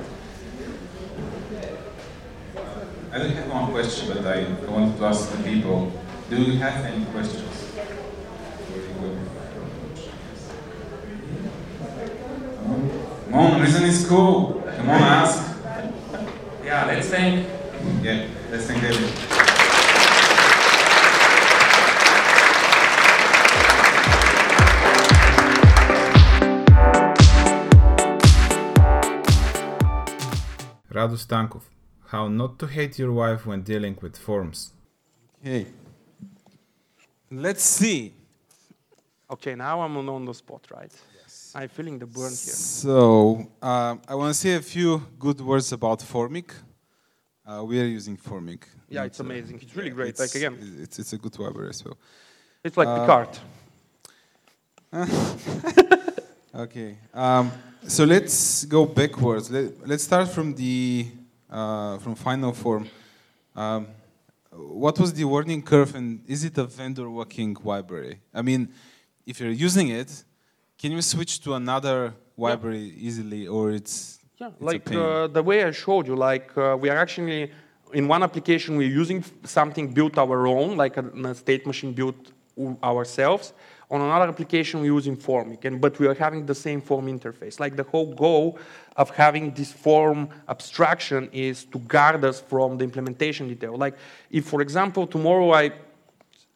I 3.11 3.17
don't 3.19 3.31
have 3.31 3.51
one 3.51 3.69
question, 3.71 4.07
but 4.07 4.25
I, 4.25 4.47
wanted 4.71 4.97
to 4.97 5.03
ask 5.03 5.29
the 5.31 5.43
people, 5.43 5.91
do 6.29 6.37
you 6.37 6.57
have 6.59 6.85
any 6.85 7.03
questions? 7.07 7.67
Come 13.25 13.33
on, 13.33 13.61
Reason 13.61 13.83
is 13.83 14.07
cool. 14.07 14.63
Come 14.77 14.89
on, 14.89 15.01
ask. 15.01 15.53
Yeah, 16.63 16.85
let's 16.85 17.09
thank. 17.09 17.45
Yeah, 18.01 18.27
let's 18.49 18.67
thank 18.67 18.81
David. 18.83 19.60
Rado 30.91 31.17
Stankov, 31.17 31.63
how 32.07 32.27
not 32.27 32.59
to 32.59 32.67
hate 32.67 32.99
your 32.99 33.13
wife 33.13 33.45
when 33.45 33.61
dealing 33.61 33.97
with 34.01 34.17
forms. 34.17 34.71
Okay. 35.39 35.65
Let's 37.31 37.63
see. 37.63 38.13
Okay, 39.29 39.55
now 39.55 39.81
I'm 39.81 39.97
on 40.09 40.25
the 40.25 40.33
spot, 40.33 40.67
right? 40.75 40.91
Yes. 41.21 41.53
I'm 41.55 41.69
feeling 41.69 41.97
the 41.97 42.05
burn 42.05 42.23
here. 42.23 42.29
So 42.31 43.47
uh, 43.61 43.95
I 44.05 44.15
want 44.15 44.33
to 44.33 44.39
say 44.39 44.55
a 44.55 44.61
few 44.61 45.01
good 45.17 45.39
words 45.39 45.71
about 45.71 45.99
Formik. 45.99 46.51
Uh, 47.45 47.63
we 47.63 47.79
are 47.79 47.85
using 47.85 48.17
Formik. 48.17 48.63
Yeah, 48.89 49.05
it's 49.05 49.21
amazing. 49.21 49.59
It's 49.61 49.75
really 49.75 49.91
great. 49.91 50.09
It's, 50.09 50.19
like 50.19 50.35
again, 50.35 50.57
it's, 50.81 50.99
it's 50.99 51.13
a 51.13 51.17
good 51.17 51.39
library 51.39 51.69
as 51.69 51.85
well. 51.85 51.97
It's 52.65 52.75
like 52.75 52.89
uh, 52.89 52.99
Picard. 52.99 53.39
okay. 56.55 56.97
Um, 57.13 57.49
so 57.87 58.03
let's 58.03 58.65
go 58.65 58.85
backwards. 58.85 59.49
Let, 59.49 59.89
us 59.89 60.03
start 60.03 60.29
from 60.29 60.53
the 60.53 61.07
uh, 61.49 61.97
from 61.97 62.15
final 62.15 62.53
form. 62.53 62.87
Um, 63.55 63.87
what 64.51 64.99
was 64.99 65.13
the 65.13 65.25
learning 65.25 65.63
curve, 65.63 65.95
and 65.95 66.23
is 66.27 66.43
it 66.43 66.57
a 66.57 66.65
vendor 66.65 67.07
locking 67.07 67.55
library? 67.63 68.19
I 68.33 68.41
mean, 68.41 68.69
if 69.25 69.39
you're 69.39 69.51
using 69.51 69.89
it, 69.89 70.23
can 70.77 70.91
you 70.91 71.01
switch 71.01 71.41
to 71.41 71.53
another 71.53 72.13
library 72.37 72.79
yeah. 72.79 73.07
easily, 73.07 73.47
or 73.47 73.71
it's 73.71 74.19
yeah, 74.37 74.47
it's 74.47 74.61
like 74.61 74.91
uh, 74.91 75.27
the 75.27 75.43
way 75.43 75.63
I 75.63 75.71
showed 75.71 76.07
you. 76.07 76.15
Like 76.15 76.55
uh, 76.57 76.77
we 76.79 76.89
are 76.89 76.97
actually 76.97 77.51
in 77.93 78.07
one 78.07 78.23
application 78.23 78.77
we're 78.77 78.89
using 78.89 79.23
something 79.43 79.93
built 79.93 80.17
our 80.17 80.47
own, 80.47 80.77
like 80.77 80.97
a, 80.97 81.05
a 81.25 81.35
state 81.35 81.65
machine 81.65 81.93
built 81.93 82.31
ourselves. 82.83 83.53
On 83.91 83.99
another 83.99 84.29
application 84.29 84.79
we're 84.79 84.93
using 84.93 85.17
Formik, 85.17 85.65
and 85.65 85.81
but 85.81 85.99
we 85.99 86.07
are 86.07 86.13
having 86.13 86.45
the 86.45 86.55
same 86.55 86.79
form 86.79 87.07
interface. 87.07 87.59
Like 87.59 87.75
the 87.75 87.83
whole 87.83 88.15
goal 88.15 88.57
of 88.95 89.09
having 89.09 89.51
this 89.53 89.71
form 89.73 90.29
abstraction 90.47 91.29
is 91.33 91.65
to 91.65 91.77
guard 91.79 92.23
us 92.23 92.39
from 92.39 92.77
the 92.77 92.85
implementation 92.85 93.49
detail. 93.49 93.75
Like 93.75 93.97
if, 94.29 94.45
for 94.45 94.61
example, 94.61 95.05
tomorrow 95.05 95.51
I 95.51 95.71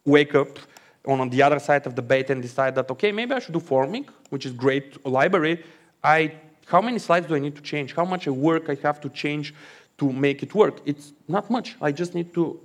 wake 0.06 0.34
up 0.34 0.58
on 1.06 1.28
the 1.28 1.42
other 1.42 1.58
side 1.58 1.86
of 1.86 1.94
the 1.94 2.00
beta 2.00 2.32
and 2.32 2.40
decide 2.40 2.74
that, 2.74 2.90
okay, 2.90 3.12
maybe 3.12 3.34
I 3.34 3.38
should 3.38 3.52
do 3.52 3.60
Formik, 3.60 4.08
which 4.30 4.46
is 4.46 4.52
great 4.52 5.04
library, 5.04 5.62
I 6.02 6.32
how 6.66 6.80
many 6.80 6.98
slides 6.98 7.26
do 7.26 7.34
I 7.34 7.38
need 7.38 7.54
to 7.56 7.62
change? 7.62 7.94
How 7.94 8.06
much 8.06 8.26
work 8.26 8.70
I 8.70 8.76
have 8.82 8.98
to 9.02 9.10
change 9.10 9.54
to 9.98 10.10
make 10.10 10.42
it 10.42 10.54
work? 10.54 10.80
It's 10.86 11.12
not 11.28 11.50
much. 11.50 11.76
I 11.82 11.92
just 11.92 12.14
need 12.14 12.32
to 12.34 12.58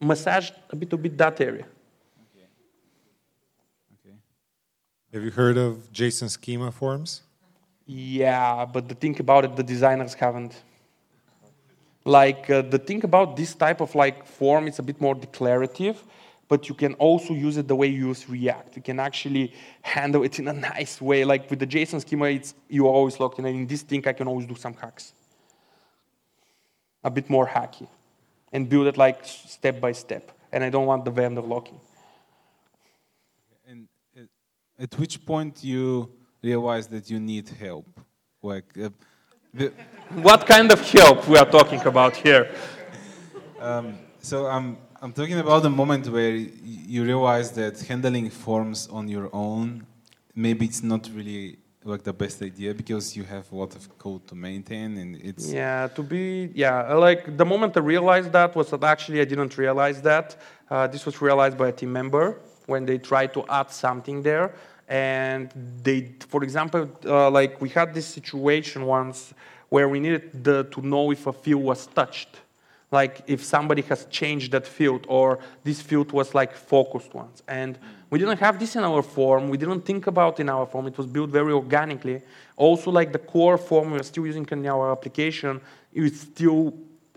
massage 0.00 0.50
a 0.70 0.76
bit, 0.76 0.92
a 0.92 0.96
bit 0.96 1.16
that 1.16 1.40
area. 1.40 1.66
Have 5.12 5.22
you 5.22 5.30
heard 5.30 5.56
of 5.56 5.92
JSON 5.92 6.28
schema 6.28 6.72
forms? 6.72 7.22
Yeah, 7.86 8.64
but 8.64 8.88
the 8.88 8.94
thing 8.94 9.18
about 9.20 9.44
it, 9.44 9.54
the 9.54 9.62
designers 9.62 10.14
haven't. 10.14 10.62
Like 12.04 12.50
uh, 12.50 12.62
the 12.62 12.78
thing 12.78 13.04
about 13.04 13.36
this 13.36 13.54
type 13.54 13.80
of 13.80 13.94
like 13.94 14.26
form, 14.26 14.66
it's 14.66 14.80
a 14.80 14.82
bit 14.82 15.00
more 15.00 15.14
declarative, 15.14 16.02
but 16.48 16.68
you 16.68 16.74
can 16.74 16.94
also 16.94 17.34
use 17.34 17.56
it 17.56 17.68
the 17.68 17.76
way 17.76 17.86
you 17.86 18.08
use 18.08 18.28
React. 18.28 18.76
You 18.76 18.82
can 18.82 18.98
actually 18.98 19.52
handle 19.82 20.24
it 20.24 20.38
in 20.40 20.48
a 20.48 20.52
nice 20.72 21.00
way. 21.00 21.24
Like 21.24 21.48
with 21.50 21.60
the 21.60 21.66
JSON 21.66 22.00
schema, 22.00 22.26
it's 22.26 22.54
you 22.68 22.86
are 22.86 22.92
always 22.92 23.20
locked 23.20 23.38
in. 23.38 23.46
And 23.46 23.56
in 23.56 23.66
this 23.66 23.82
thing, 23.82 24.06
I 24.06 24.12
can 24.12 24.26
always 24.26 24.46
do 24.46 24.56
some 24.56 24.74
hacks. 24.74 25.12
A 27.04 27.10
bit 27.10 27.30
more 27.30 27.46
hacky, 27.46 27.86
and 28.52 28.68
build 28.68 28.88
it 28.88 28.96
like 28.96 29.24
step 29.24 29.80
by 29.80 29.92
step. 29.92 30.32
And 30.52 30.64
I 30.64 30.70
don't 30.70 30.86
want 30.86 31.04
the 31.04 31.12
vendor 31.12 31.42
locking. 31.42 31.78
And 34.78 34.92
at 34.92 34.98
which 34.98 35.24
point 35.24 35.64
you 35.64 36.10
realize 36.42 36.86
that 36.88 37.10
you 37.10 37.18
need 37.18 37.48
help? 37.48 37.86
Like, 38.42 38.64
uh, 38.78 38.90
the, 39.52 39.72
what 40.22 40.46
kind 40.46 40.70
of 40.72 40.80
help 40.90 41.28
we 41.28 41.38
are 41.38 41.50
talking 41.50 41.80
about 41.80 42.16
here? 42.16 42.50
Um, 43.60 43.98
so 44.20 44.46
I'm 44.46 44.76
I'm 45.02 45.12
talking 45.12 45.38
about 45.38 45.62
the 45.62 45.70
moment 45.70 46.08
where 46.08 46.34
you 46.34 47.04
realize 47.04 47.52
that 47.52 47.80
handling 47.80 48.30
forms 48.30 48.88
on 48.88 49.08
your 49.08 49.28
own, 49.32 49.86
maybe 50.34 50.64
it's 50.64 50.82
not 50.82 51.08
really 51.14 51.58
like 51.84 52.02
the 52.02 52.12
best 52.12 52.42
idea 52.42 52.74
because 52.74 53.16
you 53.16 53.22
have 53.22 53.50
a 53.52 53.56
lot 53.56 53.74
of 53.76 53.98
code 53.98 54.26
to 54.26 54.34
maintain 54.34 54.96
and 54.98 55.16
it's 55.22 55.52
yeah 55.52 55.86
to 55.86 56.02
be 56.02 56.50
yeah 56.52 56.92
like 56.94 57.36
the 57.36 57.44
moment 57.44 57.76
i 57.76 57.80
realized 57.80 58.32
that 58.32 58.56
was 58.56 58.70
that 58.70 58.82
actually 58.82 59.20
i 59.20 59.24
didn't 59.24 59.56
realize 59.56 60.02
that 60.02 60.34
uh, 60.68 60.88
this 60.88 61.06
was 61.06 61.22
realized 61.22 61.56
by 61.56 61.68
a 61.68 61.72
team 61.72 61.92
member 61.92 62.40
when 62.66 62.84
they 62.84 62.98
try 62.98 63.26
to 63.26 63.44
add 63.48 63.70
something 63.70 64.22
there. 64.22 64.54
And 64.88 65.50
they 65.82 66.12
for 66.28 66.44
example 66.44 66.88
uh, 67.04 67.30
like 67.30 67.60
we 67.60 67.68
had 67.68 67.94
this 67.94 68.06
situation 68.06 68.84
once 68.84 69.34
where 69.68 69.88
we 69.88 69.98
needed 69.98 70.44
the, 70.44 70.64
to 70.64 70.80
know 70.80 71.10
if 71.10 71.26
a 71.26 71.32
field 71.32 71.62
was 71.62 71.86
touched. 71.88 72.40
Like 72.92 73.22
if 73.26 73.42
somebody 73.42 73.82
has 73.82 74.06
changed 74.06 74.52
that 74.52 74.66
field 74.66 75.06
or 75.08 75.40
this 75.64 75.80
field 75.80 76.12
was 76.12 76.34
like 76.34 76.54
focused 76.54 77.14
once. 77.14 77.42
And 77.48 77.78
we 78.10 78.20
didn't 78.20 78.38
have 78.38 78.60
this 78.60 78.76
in 78.76 78.84
our 78.84 79.02
form. 79.02 79.48
We 79.48 79.56
didn't 79.56 79.80
think 79.80 80.06
about 80.06 80.38
in 80.38 80.48
our 80.48 80.66
form. 80.66 80.86
It 80.86 80.96
was 80.96 81.06
built 81.06 81.30
very 81.30 81.52
organically. 81.52 82.22
Also 82.56 82.92
like 82.92 83.10
the 83.10 83.18
core 83.18 83.58
form 83.58 83.90
we're 83.90 84.04
still 84.04 84.24
using 84.24 84.46
in 84.52 84.66
our 84.66 84.92
application 84.92 85.60
is 85.92 86.20
still 86.20 86.72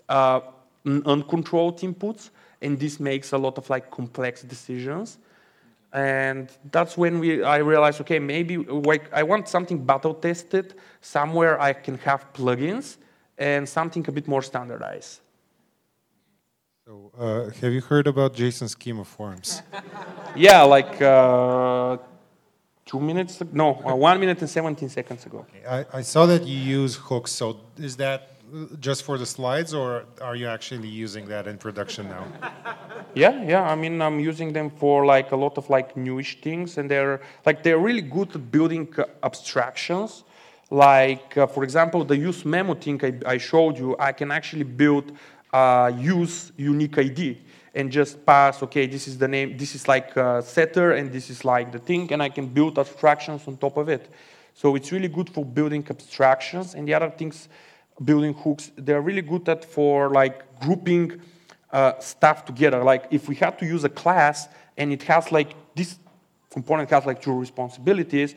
uh, 0.10 0.42
uncontrolled 0.86 1.80
inputs. 1.82 2.32
And 2.64 2.80
this 2.80 3.00
makes 3.00 3.32
a 3.32 3.38
lot 3.38 3.60
of 3.60 3.70
like 3.70 3.92
complex 3.92 4.42
decisions 4.42 5.20
and 5.94 6.50
that's 6.72 6.98
when 6.98 7.20
we 7.20 7.44
I 7.44 7.58
realized 7.58 8.00
okay 8.02 8.20
maybe 8.20 8.58
like 8.58 9.12
I 9.12 9.24
want 9.24 9.48
something 9.48 9.84
battle 9.84 10.14
tested 10.14 10.76
somewhere 11.02 11.60
I 11.60 11.74
can 11.74 11.98
have 12.00 12.32
plugins 12.34 12.98
and 13.38 13.68
something 13.68 14.06
a 14.08 14.12
bit 14.12 14.28
more 14.28 14.42
standardized 14.42 15.22
so, 16.90 17.12
uh, 17.20 17.52
have 17.62 17.72
you 17.72 17.82
heard 17.82 18.08
about 18.08 18.34
JSON 18.34 18.68
schema 18.68 19.06
forms? 19.06 19.62
yeah, 20.36 20.64
like 20.64 21.00
uh, 21.00 21.98
two 22.84 23.00
minutes, 23.00 23.44
no, 23.54 23.76
uh, 23.86 23.94
one 23.94 24.20
minute 24.20 24.40
and 24.40 24.50
17 24.50 24.90
seconds 24.90 25.24
ago. 25.28 25.46
Okay. 25.48 25.64
I, 25.68 26.00
I 26.00 26.02
saw 26.02 26.26
that 26.26 26.48
you 26.48 26.58
use 26.58 26.96
hooks. 26.96 27.32
So, 27.32 27.60
is 27.78 27.96
that 27.98 28.39
just 28.80 29.04
for 29.04 29.18
the 29.18 29.26
slides, 29.26 29.74
or 29.74 30.06
are 30.22 30.36
you 30.36 30.48
actually 30.48 30.88
using 30.88 31.28
that 31.28 31.48
in 31.48 31.58
production 31.58 32.08
now? 32.10 32.26
yeah, 33.16 33.44
yeah. 33.44 33.64
I 33.64 33.76
mean, 33.76 34.02
I'm 34.02 34.20
using 34.20 34.54
them 34.54 34.70
for 34.70 35.06
like 35.06 35.32
a 35.32 35.36
lot 35.36 35.58
of 35.58 35.70
like 35.70 35.96
newish 35.98 36.42
things, 36.42 36.78
and 36.78 36.90
they're 36.90 37.22
like 37.46 37.64
they're 37.64 37.80
really 37.80 38.02
good 38.02 38.36
at 38.36 38.52
building 38.52 38.94
uh, 38.98 39.06
abstractions. 39.24 40.24
Like, 40.72 41.36
uh, 41.36 41.48
for 41.48 41.64
example, 41.64 42.06
the 42.06 42.16
use 42.16 42.46
memo 42.46 42.76
thing 42.76 43.00
I, 43.04 43.34
I 43.34 43.38
showed 43.38 43.80
you, 43.80 43.96
I 43.98 44.12
can 44.12 44.32
actually 44.32 44.64
build 44.64 45.12
uh, 45.52 45.92
use 45.98 46.52
unique 46.58 46.98
ID 46.98 47.40
and 47.74 47.92
just 47.92 48.24
pass, 48.26 48.62
okay, 48.64 48.86
this 48.88 49.08
is 49.08 49.18
the 49.18 49.28
name, 49.28 49.58
this 49.58 49.76
is 49.76 49.88
like 49.88 50.16
a 50.16 50.42
setter 50.42 50.94
and 50.94 51.12
this 51.12 51.30
is 51.30 51.46
like 51.46 51.72
the 51.72 51.80
thing, 51.80 52.12
and 52.12 52.22
I 52.22 52.30
can 52.30 52.48
build 52.48 52.78
abstractions 52.78 53.48
on 53.48 53.58
top 53.58 53.78
of 53.78 53.90
it. 53.90 54.10
So 54.54 54.76
it's 54.76 54.92
really 54.92 55.08
good 55.08 55.30
for 55.30 55.46
building 55.46 55.86
abstractions 55.90 56.76
and 56.76 56.88
the 56.88 56.94
other 56.94 57.10
things, 57.10 57.48
building 58.04 58.34
hooks, 58.34 58.72
they're 58.76 59.02
really 59.02 59.22
good 59.22 59.48
at 59.50 59.66
for 59.66 60.10
like 60.10 60.60
grouping 60.60 61.22
uh, 61.72 62.00
stuff 62.00 62.46
together. 62.46 62.84
Like 62.84 63.06
if 63.12 63.28
we 63.28 63.36
had 63.36 63.60
to 63.60 63.66
use 63.66 63.84
a 63.84 63.90
class 63.90 64.48
and 64.78 64.92
it 64.92 65.04
has 65.04 65.32
like, 65.32 65.56
this 65.76 65.98
component 66.52 66.90
has 66.90 67.06
like 67.06 67.22
two 67.22 67.38
responsibilities, 67.38 68.36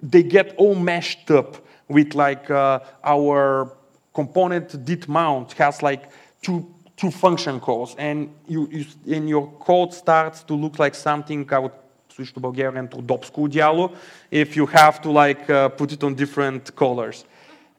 they 0.00 0.22
get 0.22 0.54
all 0.56 0.74
meshed 0.74 1.30
up 1.30 1.64
with 1.88 2.14
like 2.14 2.50
uh, 2.50 2.80
our 3.04 3.76
component 4.14 4.84
did 4.84 5.08
mount 5.08 5.52
has 5.52 5.82
like 5.82 6.10
two, 6.42 6.66
two 6.96 7.10
function 7.10 7.60
calls, 7.60 7.94
and, 7.96 8.34
you, 8.46 8.68
you, 8.70 8.84
and 9.14 9.28
your 9.28 9.50
code 9.60 9.92
starts 9.94 10.42
to 10.42 10.54
look 10.54 10.78
like 10.78 10.94
something, 10.94 11.48
I 11.52 11.58
would 11.58 11.72
switch 12.08 12.32
to 12.34 12.40
Bulgarian, 12.40 12.88
to 12.88 12.96
Dobsku 12.96 13.48
dialo, 13.48 13.94
if 14.30 14.56
you 14.56 14.66
have 14.66 15.00
to 15.02 15.10
like 15.10 15.48
uh, 15.48 15.68
put 15.70 15.92
it 15.92 16.02
on 16.04 16.14
different 16.14 16.74
colors. 16.76 17.24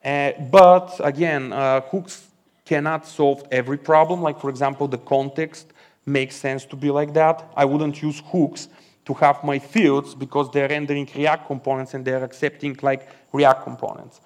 Uh, 0.04 0.34
but 0.52 1.00
again, 1.04 1.54
uh, 1.54 1.82
hooks 1.82 2.28
cannot 2.66 3.08
solve 3.08 3.44
every 3.52 3.78
problem. 3.78 4.22
Like 4.22 4.40
for 4.40 4.50
example, 4.50 4.88
the 4.88 4.98
context 4.98 5.74
makes 6.06 6.36
sense 6.36 6.66
to 6.66 6.76
be 6.76 6.92
like 6.92 7.14
that. 7.14 7.52
I 7.56 7.66
wouldn't 7.66 8.02
use 8.02 8.22
hooks 8.26 8.68
to 9.06 9.14
have 9.16 9.44
my 9.44 9.60
fields 9.60 10.16
because 10.16 10.50
they're 10.52 10.70
rendering 10.70 11.10
React 11.16 11.48
components 11.48 11.94
and 11.94 12.06
they're 12.06 12.24
accepting 12.24 12.78
like 12.82 13.10
React 13.32 13.64
components. 13.64 14.22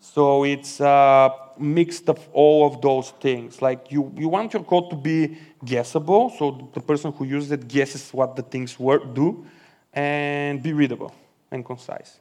So 0.00 0.44
it's 0.44 0.80
a 0.80 1.30
mix 1.58 2.00
of 2.08 2.26
all 2.32 2.66
of 2.66 2.80
those 2.80 3.10
things. 3.20 3.60
Like 3.60 3.92
you, 3.92 4.12
you 4.16 4.28
want 4.28 4.54
your 4.54 4.64
code 4.64 4.88
to 4.90 4.96
be 4.96 5.36
guessable, 5.62 6.30
so 6.38 6.70
the 6.72 6.80
person 6.80 7.12
who 7.12 7.24
uses 7.24 7.52
it 7.52 7.68
guesses 7.68 8.10
what 8.12 8.34
the 8.34 8.42
things 8.42 8.78
work, 8.78 9.14
do, 9.14 9.46
and 9.92 10.62
be 10.62 10.72
readable 10.72 11.14
and 11.50 11.64
concise 11.64 12.18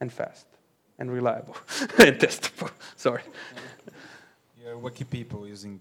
and 0.00 0.12
fast 0.12 0.46
and 0.98 1.12
reliable 1.12 1.56
and 1.98 2.18
testable. 2.18 2.70
Sorry. 2.96 3.22
You're 4.60 4.78
wiki 4.78 5.04
people 5.04 5.46
using 5.46 5.80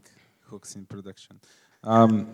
hooks 0.50 0.76
in 0.76 0.86
production. 0.86 1.40
Um, 1.84 2.28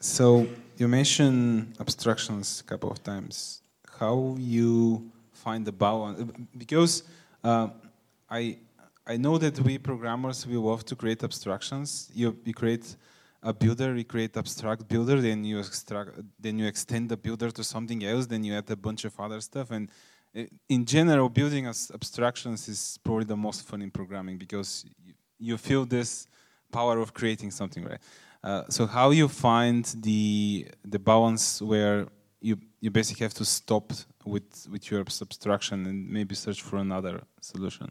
so 0.00 0.46
you 0.76 0.88
mentioned 0.88 1.74
abstractions 1.80 2.60
a 2.60 2.64
couple 2.64 2.90
of 2.90 3.02
times. 3.02 3.62
How 3.98 4.36
you 4.38 5.10
find 5.32 5.66
the 5.66 5.72
balance? 5.72 6.30
Because 6.56 7.02
uh, 7.42 7.68
I 8.30 8.58
I 9.06 9.16
know 9.16 9.38
that 9.38 9.58
we 9.60 9.78
programmers 9.78 10.46
we 10.46 10.56
love 10.56 10.84
to 10.86 10.96
create 10.96 11.22
abstractions. 11.24 12.10
You 12.14 12.36
you 12.44 12.52
create 12.52 12.96
a 13.42 13.52
builder, 13.52 13.94
you 13.96 14.04
create 14.04 14.36
abstract 14.36 14.88
builder, 14.88 15.20
then 15.20 15.44
you 15.44 15.58
extract, 15.58 16.10
then 16.40 16.58
you 16.58 16.66
extend 16.66 17.08
the 17.08 17.16
builder 17.16 17.50
to 17.52 17.62
something 17.62 18.04
else, 18.04 18.26
then 18.26 18.42
you 18.42 18.54
add 18.54 18.68
a 18.70 18.76
bunch 18.76 19.04
of 19.04 19.18
other 19.20 19.40
stuff. 19.40 19.70
And 19.70 19.88
in 20.68 20.84
general, 20.84 21.28
building 21.28 21.66
abstractions 21.66 22.68
is 22.68 22.98
probably 23.02 23.24
the 23.24 23.36
most 23.36 23.66
fun 23.66 23.82
in 23.82 23.90
programming 23.90 24.36
because 24.38 24.84
you, 25.04 25.14
you 25.38 25.56
feel 25.56 25.84
this 25.84 26.26
power 26.72 26.98
of 26.98 27.14
creating 27.14 27.50
something, 27.50 27.84
right? 27.84 28.00
Uh, 28.44 28.62
so 28.68 28.86
how 28.86 29.10
you 29.10 29.28
find 29.28 29.84
the 30.02 30.68
the 30.84 30.98
balance 30.98 31.60
where 31.62 32.06
you 32.40 32.58
you 32.80 32.90
basically 32.90 33.24
have 33.24 33.34
to 33.34 33.44
stop 33.44 33.92
with 34.24 34.68
with 34.70 34.90
your 34.90 35.00
abstraction 35.00 35.86
and 35.86 36.08
maybe 36.08 36.34
search 36.34 36.62
for 36.62 36.76
another 36.76 37.22
solution 37.40 37.90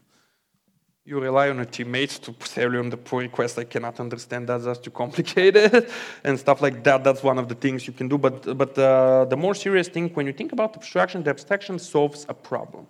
you 1.06 1.20
rely 1.20 1.48
on 1.50 1.60
a 1.60 1.64
teammate 1.64 2.20
to 2.20 2.78
on 2.78 2.90
the 2.90 2.96
pull 2.96 3.20
request, 3.20 3.58
I 3.58 3.64
cannot 3.64 4.00
understand 4.00 4.48
that, 4.48 4.58
that's 4.64 4.80
too 4.80 4.90
complicated, 4.90 5.88
and 6.24 6.36
stuff 6.36 6.60
like 6.60 6.82
that. 6.82 7.04
That's 7.04 7.22
one 7.22 7.38
of 7.38 7.48
the 7.48 7.54
things 7.54 7.86
you 7.86 7.92
can 7.92 8.08
do. 8.08 8.18
But, 8.18 8.58
but 8.58 8.76
uh, 8.76 9.24
the 9.26 9.36
more 9.36 9.54
serious 9.54 9.86
thing, 9.88 10.08
when 10.14 10.26
you 10.26 10.32
think 10.32 10.52
about 10.52 10.74
abstraction, 10.76 11.22
the 11.22 11.30
abstraction 11.30 11.78
solves 11.78 12.26
a 12.28 12.34
problem. 12.34 12.88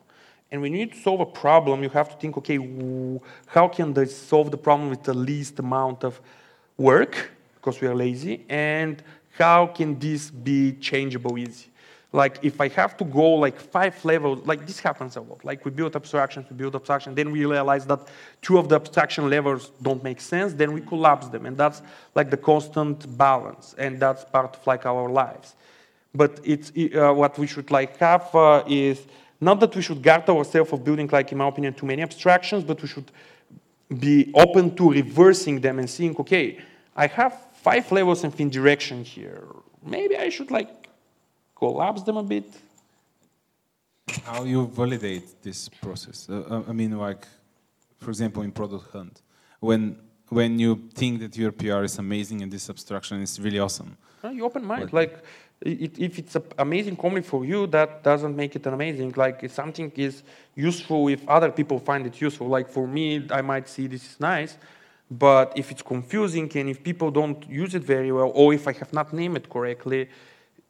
And 0.51 0.63
when 0.63 0.73
you 0.73 0.79
need 0.79 0.93
to 0.93 0.99
solve 0.99 1.21
a 1.21 1.27
problem, 1.27 1.83
you 1.83 1.91
have 1.91 2.09
to 2.09 2.17
think, 2.17 2.39
okay, 2.39 2.59
how 3.49 3.69
can 3.69 3.93
they 3.93 4.07
solve 4.07 4.51
the 4.51 4.57
problem 4.57 4.89
with 4.89 5.03
the 5.03 5.15
least 5.15 5.59
amount 5.59 6.03
of 6.03 6.19
work, 6.79 7.33
because 7.57 7.83
we 7.83 7.87
are 7.87 7.95
lazy, 7.95 8.47
and 8.49 9.03
how 9.37 9.67
can 9.67 9.99
this 9.99 10.31
be 10.31 10.73
changeable 10.73 11.37
easy? 11.37 11.67
Like 12.13 12.39
if 12.43 12.61
I 12.61 12.69
have 12.69 12.97
to 12.97 13.05
go 13.05 13.31
like 13.35 13.59
five 13.59 14.03
levels, 14.05 14.47
like 14.47 14.67
this 14.67 14.81
happens 14.81 15.17
a 15.17 15.21
lot. 15.21 15.45
Like 15.45 15.65
we 15.65 15.71
build 15.71 15.97
abstractions, 15.97 16.47
we 16.51 16.57
build 16.57 16.75
abstraction, 16.75 17.15
then 17.15 17.31
we 17.31 17.45
realize 17.45 17.85
that 17.87 18.01
two 18.41 18.59
of 18.59 18.69
the 18.69 18.77
abstraction 18.77 19.29
levels 19.29 19.71
don't 19.83 20.03
make 20.03 20.21
sense, 20.21 20.55
then 20.55 20.73
we 20.73 20.81
collapse 20.81 21.29
them. 21.29 21.47
And 21.47 21.57
that's 21.57 21.83
like 22.15 22.31
the 22.31 22.37
constant 22.37 23.17
balance. 23.19 23.75
And 23.79 24.01
that's 24.01 24.25
part 24.25 24.57
of 24.57 24.67
like 24.67 24.87
our 24.87 25.11
lives. 25.11 25.55
But 26.15 26.41
it's 26.45 26.73
uh, 26.95 27.13
what 27.13 27.39
we 27.39 27.47
should 27.47 27.71
like 27.71 27.99
have 27.99 28.35
uh, 28.35 28.63
is 28.67 29.07
Not 29.41 29.61
that 29.61 29.75
we 29.77 29.83
should 29.83 30.03
guard 30.03 30.29
ourselves 30.29 30.73
of 30.73 30.85
building, 30.85 31.09
like 31.13 31.31
in 31.33 31.39
my 31.39 31.49
opinion, 31.49 31.75
too 31.75 31.87
many 31.87 32.03
abstractions, 32.03 32.65
but 32.65 32.81
we 32.81 32.89
should 32.89 33.11
be 33.99 34.33
open 34.35 34.75
to 34.77 34.91
reversing 34.91 35.61
them 35.61 35.79
and 35.79 35.89
seeing, 35.89 36.17
okay, 36.17 36.59
I 36.97 37.07
have 37.07 37.39
five 37.53 37.91
levels 37.93 38.25
of 38.25 38.41
indirection 38.41 39.05
here. 39.05 39.45
Maybe 39.85 40.17
I 40.17 40.31
should 40.31 40.51
like 40.51 40.86
collapse 41.57 42.03
them 42.03 42.19
a 42.19 42.23
bit. 42.23 42.45
How 44.25 44.45
you 44.45 44.67
validate 44.67 45.43
this 45.43 45.69
process? 45.69 46.29
Uh, 46.29 46.45
uh 46.51 46.71
I 46.71 46.73
mean, 46.73 46.93
like, 46.97 47.27
for 47.99 48.11
example, 48.11 48.43
in 48.43 48.53
Product 48.53 48.87
Hunt, 48.93 49.23
when 49.61 49.97
when 50.29 50.59
you 50.59 50.89
think 50.95 51.21
that 51.21 51.37
your 51.37 51.53
PR 51.53 51.85
is 51.85 51.99
amazing 51.99 52.43
and 52.43 52.53
this 52.53 52.69
abstraction 52.69 53.23
is 53.23 53.41
really 53.41 53.59
awesome. 53.59 53.97
Uh, 54.25 54.31
you 54.31 54.45
open 54.45 54.65
mind. 54.65 54.93
Like, 54.93 55.23
it, 55.61 55.99
if 55.99 56.19
it's 56.19 56.35
an 56.35 56.43
amazing 56.59 56.99
only 57.03 57.23
for 57.23 57.45
you, 57.45 57.67
that 57.69 58.03
doesn't 58.03 58.35
make 58.35 58.57
it 58.57 58.67
an 58.67 58.75
amazing. 58.75 59.15
Like, 59.17 59.45
if 59.45 59.53
something 59.53 59.93
is 59.97 60.23
useful, 60.55 61.09
if 61.09 61.27
other 61.29 61.51
people 61.51 61.79
find 61.79 62.07
it 62.07 62.21
useful, 62.21 62.49
like 62.49 62.69
for 62.69 62.87
me, 62.87 63.27
I 63.31 63.41
might 63.41 63.69
see 63.69 63.87
this 63.87 64.05
is 64.05 64.21
nice, 64.21 64.59
but 65.11 65.53
if 65.57 65.71
it's 65.71 65.83
confusing 65.83 66.51
and 66.57 66.69
if 66.69 66.83
people 66.83 67.11
don't 67.11 67.49
use 67.49 67.75
it 67.75 67.85
very 67.85 68.11
well, 68.11 68.33
or 68.35 68.53
if 68.53 68.67
I 68.67 68.73
have 68.73 68.93
not 68.93 69.13
named 69.13 69.37
it 69.37 69.49
correctly, 69.49 70.09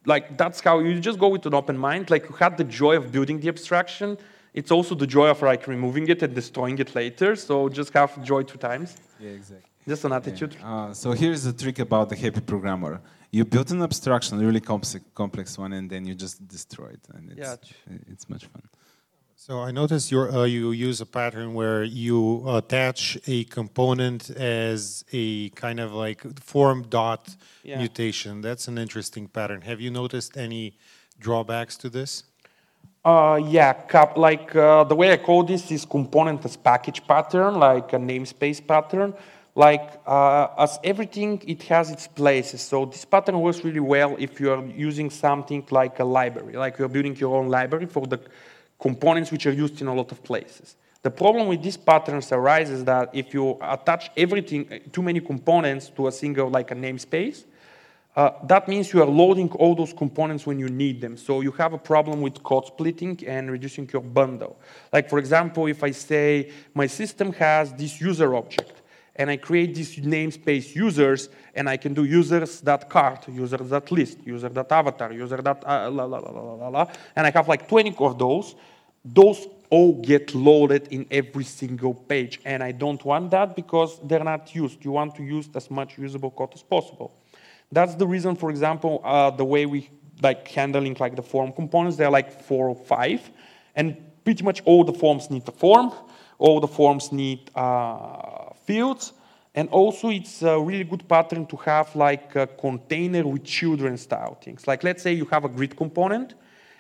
like 0.06 0.38
that's 0.38 0.60
how 0.60 0.78
you 0.78 1.00
just 1.00 1.18
go 1.18 1.28
with 1.28 1.44
an 1.46 1.54
open 1.54 1.76
mind. 1.76 2.10
Like 2.10 2.24
you 2.28 2.34
had 2.36 2.56
the 2.56 2.64
joy 2.64 2.96
of 2.96 3.12
building 3.12 3.40
the 3.40 3.48
abstraction. 3.48 4.16
It's 4.54 4.70
also 4.70 4.94
the 4.94 5.06
joy 5.06 5.28
of 5.28 5.42
like 5.42 5.66
removing 5.66 6.08
it 6.08 6.22
and 6.22 6.34
destroying 6.34 6.78
it 6.78 6.94
later. 6.94 7.36
So 7.36 7.68
just 7.68 7.92
have 7.92 8.10
joy 8.22 8.42
two 8.42 8.58
times. 8.58 8.96
Yeah, 9.20 9.30
exactly. 9.30 9.70
Just 9.86 10.04
an 10.04 10.12
attitude. 10.12 10.56
Yeah. 10.58 10.74
Uh, 10.74 10.94
so 10.94 11.12
here's 11.12 11.42
the 11.44 11.52
trick 11.52 11.78
about 11.78 12.08
the 12.08 12.16
happy 12.16 12.40
programmer. 12.40 13.00
You 13.30 13.44
build 13.44 13.70
an 13.70 13.82
abstraction, 13.82 14.40
a 14.40 14.46
really 14.46 14.60
complex, 14.60 15.04
complex 15.14 15.58
one, 15.58 15.72
and 15.74 15.90
then 15.90 16.06
you 16.06 16.14
just 16.14 16.46
destroy 16.48 16.88
it, 16.88 17.00
and 17.14 17.32
it's, 17.32 17.38
yeah. 17.38 17.96
it's 18.10 18.28
much 18.28 18.46
fun. 18.46 18.62
So 19.38 19.60
I 19.60 19.70
noticed 19.70 20.10
uh, 20.14 20.44
you 20.44 20.70
use 20.70 21.02
a 21.02 21.06
pattern 21.06 21.52
where 21.52 21.84
you 21.84 22.42
attach 22.48 23.18
a 23.26 23.44
component 23.44 24.30
as 24.30 25.04
a 25.12 25.50
kind 25.50 25.78
of 25.78 25.92
like 25.92 26.40
form 26.40 26.86
dot 26.88 27.36
yeah. 27.62 27.76
mutation. 27.76 28.40
That's 28.40 28.66
an 28.66 28.78
interesting 28.78 29.28
pattern. 29.28 29.60
Have 29.60 29.78
you 29.78 29.90
noticed 29.90 30.38
any 30.38 30.78
drawbacks 31.20 31.76
to 31.76 31.90
this? 31.90 32.24
Uh, 33.04 33.38
yeah, 33.46 33.74
cap, 33.74 34.16
like 34.16 34.56
uh, 34.56 34.84
the 34.84 34.96
way 34.96 35.12
I 35.12 35.18
call 35.18 35.42
this 35.42 35.70
is 35.70 35.84
component 35.84 36.42
as 36.46 36.56
package 36.56 37.06
pattern, 37.06 37.56
like 37.56 37.92
a 37.92 37.98
namespace 37.98 38.66
pattern. 38.66 39.12
Like 39.54 40.00
uh, 40.06 40.48
as 40.58 40.78
everything, 40.82 41.42
it 41.46 41.62
has 41.64 41.90
its 41.90 42.06
places. 42.06 42.62
So 42.62 42.86
this 42.86 43.04
pattern 43.04 43.38
works 43.40 43.62
really 43.62 43.80
well 43.80 44.16
if 44.18 44.40
you 44.40 44.50
are 44.50 44.64
using 44.64 45.10
something 45.10 45.66
like 45.70 46.00
a 46.00 46.04
library, 46.04 46.54
like 46.54 46.78
you're 46.78 46.88
building 46.88 47.14
your 47.16 47.36
own 47.36 47.48
library 47.48 47.86
for 47.86 48.06
the 48.06 48.18
components 48.78 49.30
which 49.30 49.46
are 49.46 49.52
used 49.52 49.80
in 49.80 49.86
a 49.86 49.94
lot 49.94 50.12
of 50.12 50.22
places. 50.22 50.76
The 51.02 51.10
problem 51.10 51.46
with 51.46 51.62
these 51.62 51.76
patterns 51.76 52.32
arises 52.32 52.84
that 52.84 53.10
if 53.12 53.32
you 53.32 53.58
attach 53.62 54.10
everything, 54.16 54.80
too 54.92 55.02
many 55.02 55.20
components 55.20 55.88
to 55.96 56.08
a 56.08 56.12
single, 56.12 56.50
like 56.50 56.72
a 56.72 56.74
namespace, 56.74 57.44
uh, 58.16 58.30
that 58.44 58.66
means 58.66 58.92
you 58.94 59.02
are 59.02 59.06
loading 59.06 59.50
all 59.52 59.74
those 59.74 59.92
components 59.92 60.46
when 60.46 60.58
you 60.58 60.68
need 60.68 61.02
them. 61.02 61.18
So 61.18 61.42
you 61.42 61.52
have 61.52 61.74
a 61.74 61.78
problem 61.78 62.22
with 62.22 62.42
code 62.42 62.66
splitting 62.66 63.22
and 63.26 63.50
reducing 63.50 63.88
your 63.92 64.02
bundle. 64.02 64.58
Like 64.90 65.10
for 65.10 65.18
example, 65.18 65.66
if 65.66 65.84
I 65.84 65.90
say 65.90 66.50
my 66.74 66.86
system 66.86 67.32
has 67.34 67.74
this 67.74 68.00
user 68.00 68.34
object, 68.34 68.75
and 69.16 69.30
I 69.30 69.36
create 69.36 69.74
this 69.74 69.96
namespace 69.96 70.74
users, 70.74 71.28
and 71.54 71.68
I 71.68 71.76
can 71.76 71.94
do 71.94 72.04
users.cart, 72.04 73.28
users.list, 73.28 74.18
user.avatar, 74.24 75.12
user. 75.12 75.40
Uh, 75.40 75.90
la, 75.90 76.04
la, 76.04 76.18
la, 76.18 76.30
la, 76.30 76.52
la, 76.54 76.68
la, 76.68 76.86
and 77.16 77.26
I 77.26 77.30
have 77.30 77.48
like 77.48 77.66
20 77.66 77.96
of 77.98 78.18
those. 78.18 78.54
Those 79.04 79.46
all 79.70 80.00
get 80.02 80.34
loaded 80.34 80.88
in 80.90 81.06
every 81.10 81.44
single 81.44 81.94
page, 81.94 82.40
and 82.44 82.62
I 82.62 82.72
don't 82.72 83.02
want 83.04 83.30
that 83.30 83.56
because 83.56 83.98
they're 84.04 84.24
not 84.24 84.54
used. 84.54 84.84
You 84.84 84.92
want 84.92 85.16
to 85.16 85.22
use 85.22 85.48
as 85.54 85.70
much 85.70 85.98
usable 85.98 86.30
code 86.30 86.54
as 86.54 86.62
possible. 86.62 87.12
That's 87.72 87.94
the 87.94 88.06
reason, 88.06 88.36
for 88.36 88.50
example, 88.50 89.00
uh, 89.02 89.30
the 89.30 89.44
way 89.44 89.66
we 89.66 89.90
like 90.22 90.46
handling 90.48 90.96
like 90.98 91.16
the 91.16 91.22
form 91.22 91.52
components, 91.52 91.96
they're 91.96 92.10
like 92.10 92.30
four 92.30 92.68
or 92.68 92.76
five, 92.76 93.30
and 93.74 93.96
pretty 94.24 94.44
much 94.44 94.62
all 94.64 94.84
the 94.84 94.92
forms 94.92 95.30
need 95.30 95.48
a 95.48 95.52
form, 95.52 95.92
all 96.38 96.60
the 96.60 96.68
forms 96.68 97.12
need 97.12 97.50
uh, 97.54 98.35
fields. 98.66 99.12
And 99.54 99.68
also 99.70 100.10
it's 100.10 100.42
a 100.42 100.60
really 100.60 100.84
good 100.84 101.08
pattern 101.08 101.46
to 101.46 101.56
have 101.56 101.96
like 101.96 102.36
a 102.36 102.46
container 102.46 103.26
with 103.26 103.44
children 103.44 103.96
style 103.96 104.34
things. 104.34 104.66
Like 104.66 104.84
let's 104.84 105.02
say 105.02 105.14
you 105.14 105.24
have 105.26 105.44
a 105.44 105.48
grid 105.48 105.76
component, 105.76 106.34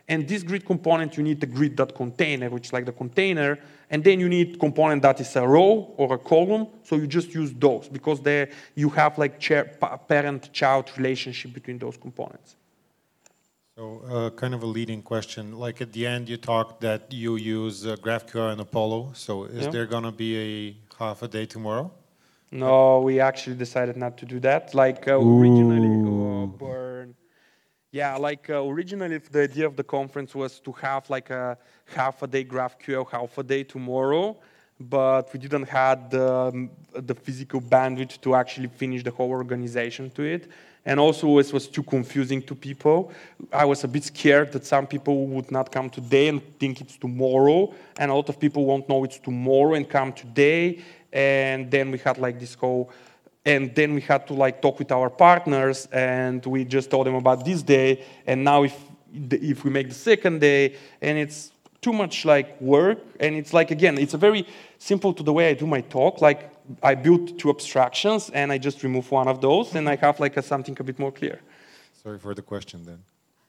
and 0.08 0.28
this 0.28 0.42
grid 0.42 0.64
component 0.66 1.16
you 1.16 1.22
need 1.22 1.40
the 1.40 1.46
grid.container, 1.46 2.50
which 2.50 2.66
is 2.66 2.72
like 2.72 2.84
the 2.84 2.92
container, 2.92 3.58
and 3.90 4.04
then 4.04 4.20
you 4.20 4.28
need 4.28 4.60
component 4.60 5.02
that 5.02 5.20
is 5.20 5.34
a 5.36 5.46
row 5.46 5.94
or 5.96 6.14
a 6.14 6.18
column, 6.18 6.66
so 6.84 6.96
you 6.96 7.06
just 7.06 7.34
use 7.34 7.52
those 7.54 7.88
because 7.88 8.20
there 8.20 8.50
you 8.74 8.90
have 8.90 9.16
like 9.16 9.40
parent-child 10.08 10.92
relationship 10.98 11.54
between 11.54 11.78
those 11.78 11.96
components. 11.96 12.56
So, 13.76 14.02
uh, 14.08 14.30
kind 14.30 14.54
of 14.54 14.62
a 14.62 14.66
leading 14.66 15.02
question. 15.02 15.58
Like 15.58 15.82
at 15.82 15.92
the 15.92 16.06
end, 16.06 16.30
you 16.30 16.38
talked 16.38 16.80
that 16.80 17.12
you 17.12 17.36
use 17.36 17.86
uh, 17.86 17.96
GraphQL 17.96 18.52
and 18.52 18.60
Apollo. 18.60 19.12
So, 19.14 19.44
is 19.44 19.64
yeah. 19.64 19.70
there 19.70 19.86
going 19.86 20.04
to 20.04 20.12
be 20.12 20.30
a 20.36 20.76
half 20.98 21.22
a 21.22 21.28
day 21.28 21.46
tomorrow? 21.46 21.90
No, 22.50 23.00
we 23.00 23.20
actually 23.20 23.56
decided 23.56 23.96
not 23.96 24.16
to 24.18 24.26
do 24.26 24.40
that. 24.40 24.74
Like 24.74 25.08
uh, 25.08 25.18
originally, 25.18 25.88
oh, 26.08 26.46
burn. 26.46 27.14
Yeah, 27.90 28.16
like 28.16 28.50
uh, 28.50 28.62
originally, 28.64 29.18
the 29.18 29.42
idea 29.42 29.66
of 29.66 29.76
the 29.76 29.84
conference 29.84 30.34
was 30.34 30.60
to 30.60 30.72
have 30.72 31.08
like 31.10 31.30
a 31.30 31.58
half 31.86 32.22
a 32.22 32.26
day 32.26 32.44
GraphQL, 32.44 33.08
half 33.10 33.38
a 33.38 33.42
day 33.42 33.64
tomorrow, 33.64 34.36
but 34.78 35.32
we 35.32 35.38
didn't 35.38 35.68
have 35.68 36.10
the, 36.10 36.68
the 36.92 37.14
physical 37.14 37.60
bandwidth 37.60 38.20
to 38.20 38.34
actually 38.34 38.68
finish 38.68 39.02
the 39.02 39.10
whole 39.10 39.30
organization 39.30 40.10
to 40.10 40.22
it. 40.22 40.48
And 40.86 41.00
also, 41.00 41.38
it 41.38 41.52
was 41.52 41.66
too 41.66 41.82
confusing 41.82 42.40
to 42.42 42.54
people. 42.54 43.10
I 43.52 43.64
was 43.64 43.82
a 43.82 43.88
bit 43.88 44.04
scared 44.04 44.52
that 44.52 44.64
some 44.64 44.86
people 44.86 45.26
would 45.26 45.50
not 45.50 45.72
come 45.72 45.90
today 45.90 46.28
and 46.28 46.40
think 46.60 46.80
it's 46.80 46.96
tomorrow, 46.96 47.74
and 47.98 48.10
a 48.10 48.14
lot 48.14 48.28
of 48.28 48.38
people 48.38 48.64
won't 48.64 48.88
know 48.88 49.02
it's 49.02 49.18
tomorrow 49.18 49.74
and 49.74 49.88
come 49.88 50.12
today. 50.12 50.78
And 51.12 51.68
then 51.72 51.90
we 51.90 51.98
had 51.98 52.18
like 52.18 52.38
this 52.38 52.54
whole, 52.54 52.92
and 53.44 53.74
then 53.74 53.94
we 53.94 54.00
had 54.00 54.28
to 54.28 54.34
like 54.34 54.62
talk 54.62 54.78
with 54.78 54.92
our 54.92 55.10
partners, 55.10 55.88
and 55.90 56.46
we 56.46 56.64
just 56.64 56.88
told 56.88 57.08
them 57.08 57.16
about 57.16 57.44
this 57.44 57.62
day. 57.62 58.04
And 58.24 58.44
now, 58.44 58.62
if 58.62 58.76
if 59.12 59.64
we 59.64 59.70
make 59.70 59.88
the 59.88 59.94
second 59.94 60.40
day, 60.40 60.76
and 61.02 61.18
it's 61.18 61.50
too 61.80 61.92
much 61.92 62.24
like 62.24 62.60
work, 62.60 62.98
and 63.18 63.34
it's 63.34 63.52
like 63.52 63.72
again, 63.72 63.98
it's 63.98 64.14
a 64.14 64.18
very 64.18 64.46
simple 64.78 65.12
to 65.14 65.24
the 65.24 65.32
way 65.32 65.48
I 65.48 65.54
do 65.54 65.66
my 65.66 65.80
talk. 65.80 66.20
Like 66.20 66.55
I 66.83 66.95
built 66.95 67.37
two 67.39 67.49
abstractions 67.49 68.29
and 68.29 68.51
I 68.51 68.57
just 68.57 68.83
remove 68.83 69.11
one 69.11 69.27
of 69.27 69.41
those 69.41 69.75
and 69.75 69.89
I 69.89 69.95
have 69.95 70.19
like 70.19 70.37
a, 70.37 70.41
something 70.41 70.75
a 70.79 70.83
bit 70.83 70.99
more 70.99 71.11
clear. 71.11 71.39
Sorry 72.03 72.19
for 72.19 72.33
the 72.33 72.41
question 72.41 72.83
then. 72.85 72.99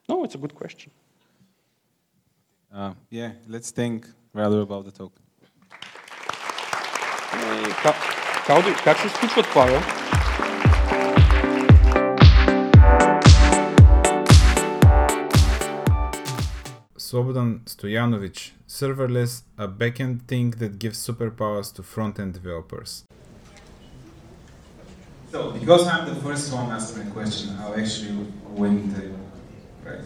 No, 0.09 0.24
it's 0.24 0.34
a 0.34 0.38
good 0.38 0.55
question. 0.55 0.90
Uh, 2.72 2.94
yeah, 3.11 3.32
let's 3.48 3.70
think 3.70 4.07
rather 4.32 4.61
about 4.61 4.84
the 4.84 4.92
talk. 4.92 5.12
Как 8.84 8.98
се 8.98 9.09
случва 9.09 9.42
това, 9.42 9.66
Slobodan 17.08 17.62
Stojanovic, 17.64 18.51
serverless, 18.68 19.43
a 19.58 19.66
backend 19.66 20.24
thing 20.24 20.51
that 20.60 20.78
gives 20.78 20.99
superpowers 20.99 21.74
to 21.76 21.82
front-end 21.82 22.34
developers. 22.34 23.05
So, 25.32 25.51
because 25.51 25.88
I'm 25.88 26.05
the 26.14 26.16
first 26.16 26.51
one 26.51 26.70
asking 26.70 27.08
a 27.08 27.12
question, 27.12 27.55
I'll 27.62 27.80
actually 27.80 28.28
win 28.49 28.93
the 28.93 29.14
right. 29.89 30.01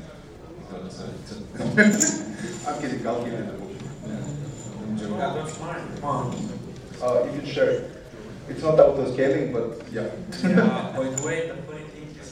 So, 0.92 1.10
I'm 2.70 2.80
getting 2.80 3.02
calculated. 3.02 3.50
Yeah. 4.06 5.34
That's 5.34 5.58
fine. 5.58 5.82
Uh, 6.04 7.24
you 7.26 7.40
can 7.40 7.46
share. 7.48 7.84
It's 8.48 8.62
not 8.62 8.80
auto 8.80 9.12
scaling, 9.12 9.52
but 9.52 9.92
yeah. 9.92 10.04
yeah. 10.44 10.94
By 10.96 11.10
the 11.10 11.71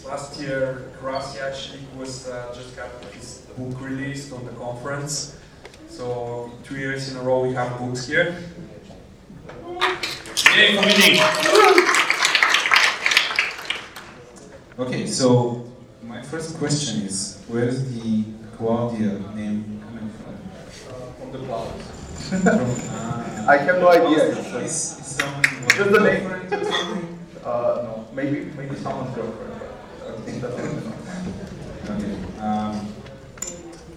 last 0.10 0.39
year, 0.41 0.89
Krasi 0.99 1.39
actually 1.39 1.86
was 1.95 2.28
uh, 2.28 2.51
just 2.55 2.76
got 2.76 2.89
his 3.14 3.45
book 3.55 3.80
released 3.80 4.34
on 4.34 4.43
the 4.43 4.51
conference. 4.53 5.38
So 5.88 6.51
two 6.64 6.78
years 6.78 7.12
in 7.12 7.18
a 7.18 7.22
row 7.22 7.45
we 7.45 7.53
have 7.53 7.78
books 7.78 8.07
here. 8.07 8.36
Yay, 10.55 10.76
committee! 10.78 11.20
Okay, 14.80 15.05
so 15.05 15.66
my 16.01 16.22
first 16.24 16.57
question 16.57 17.03
is, 17.03 17.43
where 17.47 17.66
is 17.66 17.80
the 17.93 18.24
Claudia 18.57 19.20
name 19.36 19.80
coming 19.86 20.10
from? 20.18 20.36
Uh, 20.89 21.12
from 21.20 21.32
the 21.32 21.39
clouds. 21.45 22.34
uh, 22.47 23.45
I 23.47 23.57
have 23.57 23.78
no 23.78 23.89
idea. 23.89 24.24
Is, 24.64 24.97
is 24.99 25.05
someone 25.05 25.43
just 25.78 25.91
the 25.91 25.99
name? 25.99 27.20
Uh, 27.43 27.82
no, 27.84 28.07
maybe 28.14 28.51
maybe 28.57 28.76
someone's 28.76 29.16
girlfriend. 29.16 29.59
Okay. 31.90 32.16
Um, 32.40 32.94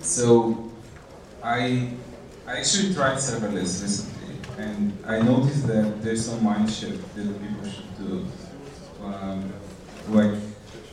so, 0.00 0.70
I 1.42 1.92
I 2.46 2.58
actually 2.58 2.94
tried 2.94 3.18
serverless 3.18 3.82
recently, 3.82 4.36
and 4.58 4.92
I 5.06 5.20
noticed 5.20 5.66
that 5.66 6.02
there's 6.02 6.26
some 6.26 6.42
mind 6.42 6.70
shift 6.70 7.14
that 7.14 7.40
people 7.40 7.70
should 7.70 7.96
do. 7.98 8.26
Um, 9.02 9.52
like, 10.08 10.34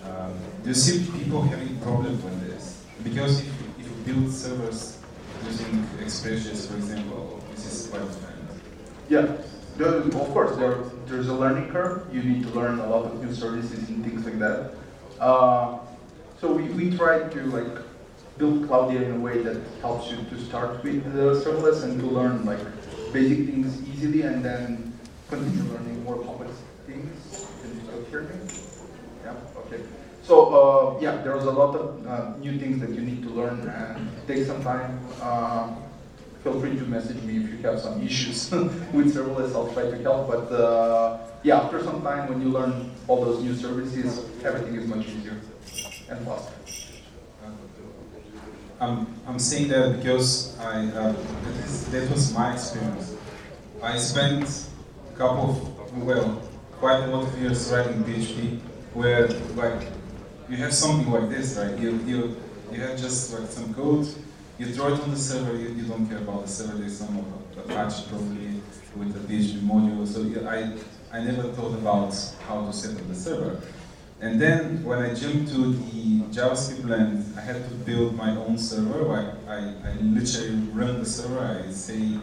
um, 0.06 0.34
do 0.64 0.70
you 0.70 0.76
see 0.76 1.06
people 1.18 1.42
having 1.42 1.80
problems 1.80 2.24
with 2.24 2.48
this? 2.48 2.84
Because 3.04 3.42
if, 3.42 3.80
if 3.80 3.86
you 3.86 4.14
build 4.14 4.32
servers 4.32 5.00
using 5.46 5.88
Express.js, 6.02 6.68
for 6.68 6.76
example, 6.78 7.44
this 7.52 7.66
is 7.66 7.88
quite 7.88 8.06
different. 8.06 8.36
Yeah, 9.10 9.38
of 9.80 10.34
course, 10.34 10.56
there, 10.58 10.76
there's 11.08 11.28
a 11.30 11.34
learning 11.34 11.72
curve. 11.72 12.14
You 12.14 12.24
need 12.24 12.44
to 12.44 12.50
learn 12.50 12.80
a 12.80 12.88
lot 12.88 13.06
of 13.06 13.24
new 13.24 13.34
services 13.34 13.90
and 13.90 14.04
things 14.04 14.26
like 14.26 14.40
that. 14.40 14.74
Uh, 15.20 15.80
so 16.40 16.52
we, 16.52 16.64
we 16.70 16.96
try 16.96 17.20
to 17.20 17.42
like 17.48 17.84
build 18.38 18.68
Claudia 18.68 19.02
in 19.02 19.16
a 19.16 19.20
way 19.20 19.42
that 19.42 19.62
helps 19.82 20.10
you 20.10 20.18
to 20.30 20.40
start 20.40 20.82
with 20.84 21.04
the 21.14 21.36
serverless 21.44 21.84
and 21.84 22.00
to 22.00 22.06
learn 22.06 22.46
like 22.46 22.60
basic 23.12 23.46
things 23.48 23.82
easily 23.90 24.22
and 24.22 24.44
then 24.44 24.98
continue 25.28 25.64
learning 25.72 26.04
more 26.04 26.18
complex 26.24 26.52
things. 26.86 27.36
Can 27.62 27.76
you 27.76 27.82
still 27.82 28.04
hear 28.06 28.22
me? 28.22 28.36
Yeah, 29.24 29.36
okay. 29.58 29.82
So 30.24 30.36
uh, 30.56 31.00
yeah, 31.02 31.18
there's 31.22 31.44
a 31.44 31.52
lot 31.52 31.76
of 31.76 32.08
uh, 32.08 32.38
new 32.38 32.58
things 32.58 32.80
that 32.80 32.92
you 32.92 33.02
need 33.02 33.24
to 33.24 33.30
learn 33.30 33.68
and 33.68 34.10
take 34.28 34.46
some 34.46 34.64
time. 34.64 35.00
Uh, 35.22 35.76
feel 36.44 36.60
free 36.60 36.78
to 36.78 36.86
message 36.86 37.22
me 37.24 37.38
if 37.38 37.50
you 37.50 37.58
have 37.58 37.80
some 37.80 38.02
issues 38.02 38.50
with 38.94 39.16
serverless. 39.16 39.54
I'll 39.54 39.72
try 39.74 39.84
to 39.84 39.98
help. 40.02 40.28
But 40.28 40.52
uh, 40.54 41.20
yeah, 41.44 41.60
after 41.60 41.84
some 41.84 42.02
time, 42.02 42.30
when 42.30 42.42
you 42.42 42.50
learn 42.50 42.92
all 43.08 43.24
those 43.24 43.44
new 43.44 43.56
services, 43.56 44.26
everything 44.44 44.76
is 44.76 44.88
much 44.88 45.08
easier 45.08 45.38
and 46.10 46.26
faster. 46.26 46.54
I'm, 48.82 49.08
I'm 49.28 49.40
saying 49.40 49.68
that 49.70 49.98
because 49.98 50.58
I 50.60 50.86
uh, 50.88 51.12
that, 51.12 51.66
is, 51.66 51.86
that 51.92 52.10
was 52.10 52.34
my 52.34 52.54
experience. 52.54 53.14
I 53.84 53.98
spent 53.98 54.70
a 55.14 55.18
couple 55.18 55.50
of, 55.52 56.04
well, 56.04 56.42
quite 56.80 57.04
a 57.04 57.08
lot 57.08 57.28
of 57.28 57.42
years 57.42 57.70
writing 57.72 58.02
PHP, 58.06 58.60
where 58.94 59.28
like 59.56 59.88
you 60.50 60.56
have 60.58 60.74
something 60.74 61.12
like 61.12 61.30
this, 61.30 61.58
right? 61.58 61.78
You 61.78 61.98
you 62.06 62.38
you 62.72 62.80
have 62.82 62.98
just 62.98 63.38
like 63.38 63.50
some 63.50 63.74
code, 63.74 64.08
you 64.60 64.74
throw 64.74 64.94
it 64.94 65.00
on 65.02 65.12
the 65.12 65.18
server, 65.18 65.56
you, 65.56 65.70
you 65.70 65.84
don't 65.84 66.08
care 66.08 66.20
about 66.20 66.46
the 66.46 66.52
server. 66.52 66.78
There's 66.78 66.98
some 66.98 67.26
Apache 67.58 68.06
probably 68.10 68.62
with 68.96 69.14
the 69.14 69.34
PHP 69.34 69.62
module. 69.62 70.06
So 70.06 70.48
I 70.48 70.78
I 71.12 71.24
never 71.24 71.44
thought 71.54 71.74
about 71.74 72.14
how 72.48 72.66
to 72.66 72.72
set 72.72 72.96
up 72.96 73.08
the 73.08 73.16
server. 73.16 73.62
And 74.22 74.40
then 74.40 74.84
when 74.84 75.00
I 75.00 75.14
jumped 75.16 75.50
to 75.54 75.74
the 75.74 76.20
JavaScript 76.30 76.88
land, 76.88 77.26
I 77.38 77.42
had 77.42 77.68
to 77.68 77.76
build 77.76 78.16
my 78.16 78.32
own 78.36 78.58
server. 78.58 79.10
I, 79.12 79.52
I, 79.52 79.92
I 79.92 79.94
literally 80.02 80.58
run 80.72 81.00
the 81.00 81.06
server. 81.06 81.40
I 81.40 81.72
say, 81.72 82.20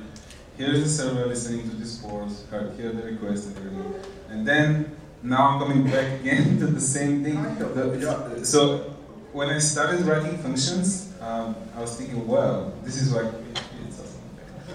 here's 0.57 0.83
the 0.85 0.89
server 0.89 1.27
listening 1.27 1.69
to 1.71 1.77
this 1.77 1.97
port, 1.97 2.31
here 2.77 2.91
are 2.91 2.93
the 2.93 3.03
requests 3.03 3.47
and 3.47 3.57
everything. 3.57 3.95
And 4.29 4.47
then 4.47 4.97
now 5.23 5.49
I'm 5.49 5.59
coming 5.59 5.85
back 5.85 6.21
again 6.21 6.59
to 6.61 6.67
the 6.67 6.81
same 6.81 7.25
thing. 7.25 8.45
So 8.45 8.95
when 9.33 9.49
I 9.49 9.59
started 9.59 10.03
writing 10.03 10.39
functions, 10.39 11.13
um, 11.27 11.57
I 11.75 11.81
was 11.81 11.97
thinking, 11.97 12.27
well, 12.27 12.73
this 12.85 12.97
is 13.03 13.13
like 13.13 13.33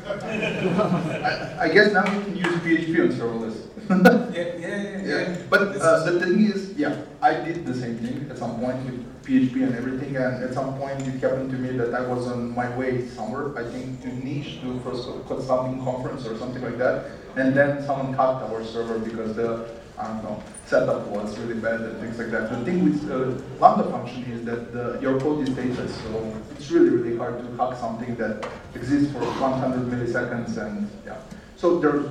I, 0.05 1.57
I 1.61 1.69
guess 1.69 1.93
now 1.93 2.03
you 2.11 2.21
can 2.21 2.35
use 2.35 2.55
PHP 2.65 2.99
on 3.01 3.09
serverless. 3.17 3.57
yeah, 4.35 4.57
yeah, 4.57 4.81
yeah, 4.83 5.05
yeah. 5.05 5.37
But 5.49 5.77
uh, 5.77 6.03
the 6.03 6.19
thing 6.19 6.43
is, 6.43 6.73
yeah, 6.75 7.05
I 7.21 7.35
did 7.35 7.65
the 7.65 7.73
same 7.73 7.97
thing 7.99 8.27
at 8.29 8.37
some 8.37 8.59
point 8.59 8.83
with 8.85 9.23
PHP 9.23 9.63
and 9.63 9.75
everything, 9.75 10.17
and 10.17 10.43
at 10.43 10.53
some 10.53 10.77
point 10.77 10.99
it 11.01 11.21
happened 11.21 11.51
to 11.51 11.57
me 11.57 11.77
that 11.77 11.93
I 11.93 12.01
was 12.01 12.27
on 12.27 12.53
my 12.53 12.75
way 12.75 13.07
somewhere, 13.07 13.57
I 13.57 13.63
think 13.71 14.01
to 14.01 14.07
Niš, 14.07 14.61
to 14.61 14.79
first 14.81 15.07
consulting 15.27 15.83
conference 15.83 16.25
or 16.25 16.37
something 16.37 16.63
like 16.63 16.77
that, 16.79 17.11
and 17.37 17.53
then 17.53 17.85
someone 17.85 18.13
hacked 18.13 18.43
our 18.43 18.63
server 18.65 18.99
because 18.99 19.35
the 19.35 19.80
I 19.97 20.07
don't 20.07 20.23
know, 20.23 20.43
setup 20.65 21.07
was 21.07 21.37
really 21.39 21.59
bad 21.59 21.81
and 21.81 21.99
things 21.99 22.17
like 22.17 22.31
that. 22.31 22.49
The 22.49 22.65
thing 22.65 22.83
with 22.83 23.11
uh, 23.11 23.39
Lambda 23.59 23.89
function 23.89 24.23
is 24.31 24.45
that 24.45 24.73
the, 24.73 24.99
your 25.01 25.19
code 25.19 25.47
is 25.47 25.53
stateless, 25.55 25.89
so 25.89 26.35
it's 26.51 26.71
really, 26.71 26.89
really 26.89 27.17
hard 27.17 27.39
to 27.39 27.45
hack 27.57 27.77
something 27.77 28.15
that 28.15 28.47
exists 28.73 29.11
for 29.11 29.19
100 29.19 29.91
milliseconds 29.91 30.57
and 30.57 30.89
yeah. 31.05 31.17
So 31.57 31.79
there's 31.79 32.09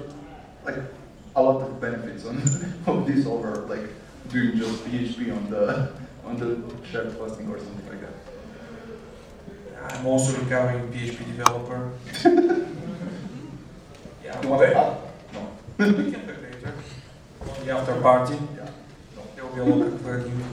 like 0.64 0.76
a 1.36 1.42
lot 1.42 1.62
of 1.62 1.80
benefits 1.80 2.26
on 2.26 2.36
of 2.86 3.06
this 3.06 3.26
over 3.26 3.56
like 3.68 3.88
doing 4.28 4.56
just 4.56 4.84
PHP 4.84 5.36
on 5.36 5.50
the 5.50 5.92
on 6.24 6.36
the 6.36 6.62
shared 6.86 7.12
hosting 7.14 7.48
or 7.48 7.58
something 7.58 7.88
like 7.88 8.00
that. 8.00 8.14
I'm 9.94 10.06
also 10.06 10.38
recovering 10.38 10.92
PHP 10.92 11.36
developer. 11.36 11.92
yeah, 14.24 14.42
you 14.42 14.48
want 14.48 14.62
to? 14.62 14.96
No. 15.32 15.48
we 15.78 16.12
can 16.12 16.26
talk 16.26 16.36
later. 16.42 16.74
On 17.40 17.46
the 17.59 17.59
after 17.70 18.00
party. 18.00 18.38
Yeah. 18.56 18.70
There 19.34 19.44
will 19.44 19.54
be 19.54 19.60
a 19.60 19.64
lot 19.64 19.86
of 19.86 20.04
working. 20.04 20.44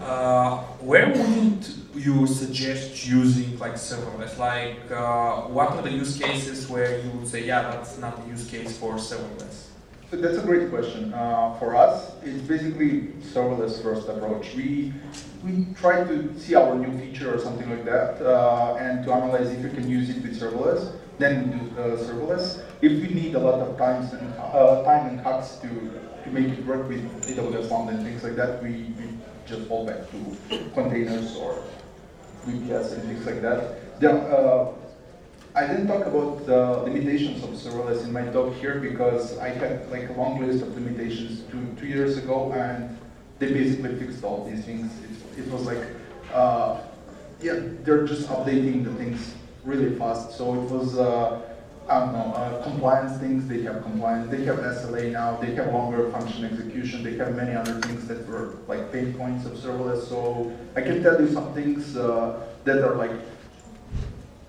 Uh, 0.00 0.58
where 0.80 1.08
would 1.08 1.66
you 1.94 2.26
suggest 2.26 3.06
using 3.06 3.58
like 3.58 3.74
serverless? 3.74 4.38
Like, 4.38 4.90
uh, 4.90 5.42
what 5.48 5.70
are 5.70 5.82
the 5.82 5.90
use 5.90 6.18
cases 6.18 6.68
where 6.68 7.00
you 7.00 7.10
would 7.10 7.26
say, 7.26 7.46
yeah, 7.46 7.62
that's 7.62 7.98
not 7.98 8.22
the 8.22 8.30
use 8.30 8.46
case 8.48 8.76
for 8.78 8.94
serverless? 8.94 9.68
So 10.10 10.16
that's 10.18 10.38
a 10.38 10.42
great 10.42 10.70
question. 10.70 11.12
Uh, 11.12 11.56
for 11.58 11.74
us, 11.74 12.12
it's 12.22 12.40
basically 12.42 13.08
serverless 13.34 13.82
first 13.82 14.08
approach. 14.08 14.54
We 14.54 14.92
we 15.44 15.66
try 15.74 16.04
to 16.04 16.38
see 16.38 16.54
our 16.54 16.74
new 16.76 16.96
feature 16.98 17.34
or 17.34 17.38
something 17.38 17.68
like 17.68 17.84
that, 17.84 18.22
uh, 18.24 18.76
and 18.78 19.04
to 19.04 19.12
analyze 19.12 19.50
if 19.50 19.62
we 19.64 19.70
can 19.70 19.88
use 19.88 20.08
it 20.10 20.22
with 20.22 20.38
serverless. 20.40 20.92
Then 21.18 21.50
we 21.50 21.58
do 21.58 21.80
uh, 21.80 21.96
serverless. 21.96 22.62
If 22.82 22.92
we 22.92 23.08
need 23.14 23.34
a 23.34 23.40
lot 23.40 23.60
of 23.60 23.76
times 23.78 24.12
and 24.12 24.32
uh, 24.34 24.82
time 24.84 25.08
and 25.08 25.20
hacks 25.20 25.56
to 25.56 25.68
to 26.26 26.32
make 26.32 26.58
it 26.58 26.66
work 26.66 26.88
with 26.88 27.02
AWS 27.26 27.70
Lambda 27.70 27.94
and 27.94 28.02
things 28.04 28.22
like 28.22 28.36
that, 28.36 28.62
we, 28.62 28.92
we 28.98 29.08
just 29.46 29.66
fall 29.68 29.86
back 29.86 30.10
to 30.10 30.68
containers 30.74 31.36
or 31.36 31.62
VPS 32.46 32.94
and 32.94 33.02
things 33.04 33.24
like 33.26 33.40
that. 33.42 34.00
Then, 34.00 34.16
uh, 34.16 34.72
I 35.54 35.66
didn't 35.66 35.86
talk 35.86 36.04
about 36.04 36.44
the 36.44 36.82
limitations 36.82 37.42
of 37.42 37.50
serverless 37.50 38.04
in 38.04 38.12
my 38.12 38.26
talk 38.26 38.54
here 38.56 38.78
because 38.78 39.38
I 39.38 39.48
had 39.48 39.90
like 39.90 40.10
a 40.10 40.12
long 40.12 40.46
list 40.46 40.62
of 40.62 40.74
limitations 40.74 41.44
two, 41.50 41.74
two 41.80 41.86
years 41.86 42.18
ago 42.18 42.52
and 42.52 42.98
they 43.38 43.52
basically 43.52 43.96
fixed 43.96 44.22
all 44.22 44.44
these 44.44 44.64
things. 44.64 44.92
It, 45.04 45.44
it 45.44 45.50
was 45.50 45.62
like, 45.62 45.82
uh, 46.34 46.80
yeah, 47.40 47.58
they're 47.84 48.06
just 48.06 48.28
updating 48.28 48.84
the 48.84 48.92
things 48.94 49.34
really 49.64 49.96
fast. 49.96 50.36
So 50.36 50.54
it 50.54 50.70
was, 50.70 50.98
uh, 50.98 51.40
Know, 51.88 52.32
uh, 52.34 52.62
compliance 52.64 53.16
things, 53.20 53.46
they 53.46 53.62
have 53.62 53.80
compliance, 53.82 54.28
they 54.28 54.44
have 54.44 54.58
SLA 54.58 55.12
now, 55.12 55.36
they 55.36 55.54
have 55.54 55.72
longer 55.72 56.10
function 56.10 56.44
execution, 56.44 57.04
they 57.04 57.16
have 57.16 57.36
many 57.36 57.54
other 57.54 57.80
things 57.80 58.08
that 58.08 58.26
were 58.26 58.56
like 58.66 58.92
pain 58.92 59.14
points 59.14 59.46
of 59.46 59.52
serverless. 59.52 60.08
So 60.08 60.52
I 60.74 60.80
can 60.80 61.00
tell 61.00 61.20
you 61.20 61.32
some 61.32 61.54
things 61.54 61.96
uh, 61.96 62.44
that 62.64 62.78
are 62.78 62.96
like 62.96 63.12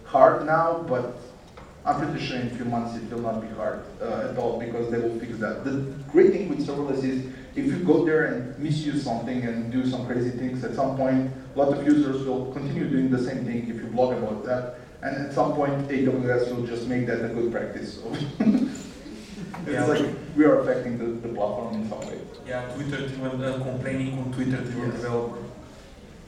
hard 0.05 0.47
now, 0.47 0.83
but 0.89 1.15
I'm 1.85 2.01
pretty 2.01 2.25
sure 2.25 2.38
in 2.39 2.47
a 2.47 2.49
few 2.49 2.65
months 2.65 2.97
it 2.97 3.07
will 3.13 3.21
not 3.21 3.39
be 3.39 3.49
hard 3.49 3.83
uh, 4.01 4.29
at 4.31 4.38
all 4.38 4.59
because 4.59 4.89
they 4.89 4.97
will 4.97 5.19
fix 5.19 5.38
that. 5.38 5.63
The 5.63 5.93
great 6.11 6.31
thing 6.31 6.49
with 6.49 6.65
serverless 6.65 7.03
is 7.03 7.23
if 7.55 7.65
you 7.65 7.83
go 7.83 8.03
there 8.03 8.25
and 8.25 8.57
misuse 8.57 9.03
something 9.03 9.43
and 9.43 9.71
do 9.71 9.85
some 9.85 10.07
crazy 10.07 10.31
things, 10.31 10.63
at 10.63 10.73
some 10.73 10.97
point 10.97 11.31
a 11.55 11.59
lot 11.59 11.77
of 11.77 11.85
users 11.85 12.25
will 12.25 12.51
continue 12.51 12.89
doing 12.89 13.11
the 13.11 13.23
same 13.23 13.45
thing 13.45 13.69
if 13.69 13.75
you 13.75 13.85
blog 13.91 14.17
about 14.17 14.43
that. 14.45 14.79
And 15.07 15.27
at 15.27 15.33
some 15.33 15.53
point 15.53 15.87
AWS 15.87 16.53
will 16.55 16.65
just 16.67 16.87
make 16.87 17.05
that 17.07 17.23
a 17.23 17.29
good 17.29 17.51
practice. 17.51 17.95
So 17.95 18.11
it's 18.39 19.67
Yeah. 19.67 19.85
like 19.85 20.05
we 20.35 20.43
are 20.45 20.59
affecting 20.59 20.97
the, 20.97 21.05
the 21.27 21.33
platform 21.33 21.75
in 21.75 21.89
some 21.89 22.01
way. 22.07 22.19
Yeah, 22.45 22.61
Twitter 22.75 23.07
driven, 23.07 23.43
uh, 23.43 23.57
complaining 23.63 24.19
on 24.19 24.33
Twitter 24.33 24.57
driven 24.57 24.91
Yes. 24.91 25.01
developer. 25.01 25.37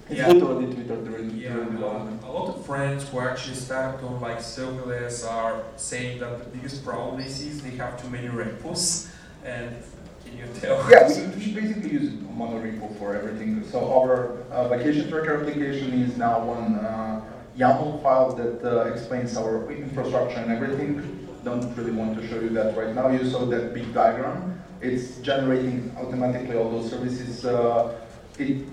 It's 0.09 0.17
Yeah. 0.19 0.27
literally 0.29 0.73
Twitter 0.73 0.95
driven 1.07 1.37
Yeah, 1.37 1.53
development. 1.55 2.21
uh, 2.23 2.29
a 2.29 2.31
lot 2.31 2.47
of 2.55 2.65
friends 2.65 3.07
who 3.09 3.19
actually 3.19 3.55
started 3.55 4.03
on 4.05 4.21
like 4.21 4.39
serverless 4.39 5.27
are 5.29 5.63
saying 5.75 6.19
that 6.21 6.39
the 6.39 6.49
biggest 6.57 6.83
problem 6.85 7.21
they 7.21 7.27
see 7.27 7.49
is 7.49 7.61
they 7.61 7.75
have 7.83 8.01
too 8.01 8.09
many 8.09 8.29
repos. 8.29 9.07
And 9.45 9.75
can 10.23 10.37
you 10.37 10.45
tell? 10.59 10.77
Yeah, 10.89 11.07
we, 11.07 11.15
we 11.39 11.45
basically 11.61 11.91
use 11.91 12.09
monorepo 12.39 12.97
for 12.97 13.15
everything. 13.15 13.63
So 13.71 13.77
our 13.99 14.37
uh, 14.51 14.67
vacation 14.69 15.09
tracker 15.09 15.33
application 15.41 15.93
is 16.01 16.17
now 16.17 16.43
one 16.45 16.75
uh, 16.75 17.21
YAML 17.57 18.01
file 18.01 18.33
that 18.35 18.63
uh, 18.63 18.91
explains 18.91 19.35
our 19.37 19.71
infrastructure 19.71 20.39
and 20.39 20.51
everything. 20.51 21.27
Don't 21.43 21.75
really 21.75 21.91
want 21.91 22.19
to 22.19 22.27
show 22.27 22.39
you 22.39 22.49
that 22.49 22.77
right 22.77 22.93
now. 22.93 23.09
You 23.09 23.29
saw 23.29 23.45
that 23.45 23.73
big 23.73 23.93
diagram. 23.93 24.61
It's 24.81 25.17
generating 25.17 25.95
automatically 25.97 26.55
all 26.55 26.69
those 26.69 26.89
services. 26.89 27.45
Uh, 27.45 27.99
it, 28.37 28.65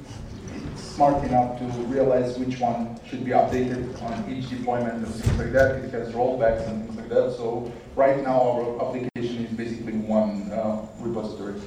it's 0.55 0.83
smart 0.83 1.23
enough 1.25 1.59
to 1.59 1.65
realize 1.87 2.39
which 2.39 2.59
one 2.59 2.99
should 3.07 3.25
be 3.25 3.33
updated 3.33 4.01
on 4.03 4.33
each 4.33 4.49
deployment 4.51 4.95
and 4.95 5.07
things 5.07 5.39
like 5.39 5.53
that. 5.53 5.77
It 5.77 5.91
has 5.93 6.13
rollbacks 6.13 6.67
and 6.69 6.85
things 6.85 6.97
like 6.97 7.09
that. 7.09 7.35
So 7.37 7.73
right 7.95 8.23
now 8.23 8.41
our 8.41 8.87
application 8.87 9.47
is 9.47 9.53
basically 9.53 9.95
one 9.95 10.53
uh, 10.53 10.87
repository. 11.01 11.61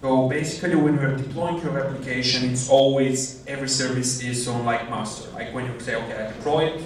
So 0.00 0.28
basically, 0.28 0.76
when 0.76 0.94
you're 0.94 1.16
deploying 1.16 1.60
your 1.60 1.78
application, 1.78 2.50
it's 2.50 2.70
always 2.70 3.44
every 3.46 3.68
service 3.68 4.22
is 4.22 4.48
on 4.48 4.64
like 4.64 4.88
master. 4.88 5.30
Like 5.32 5.52
when 5.52 5.66
you 5.66 5.78
say, 5.78 5.94
okay, 5.94 6.24
I 6.24 6.32
deploy 6.32 6.68
it, 6.68 6.82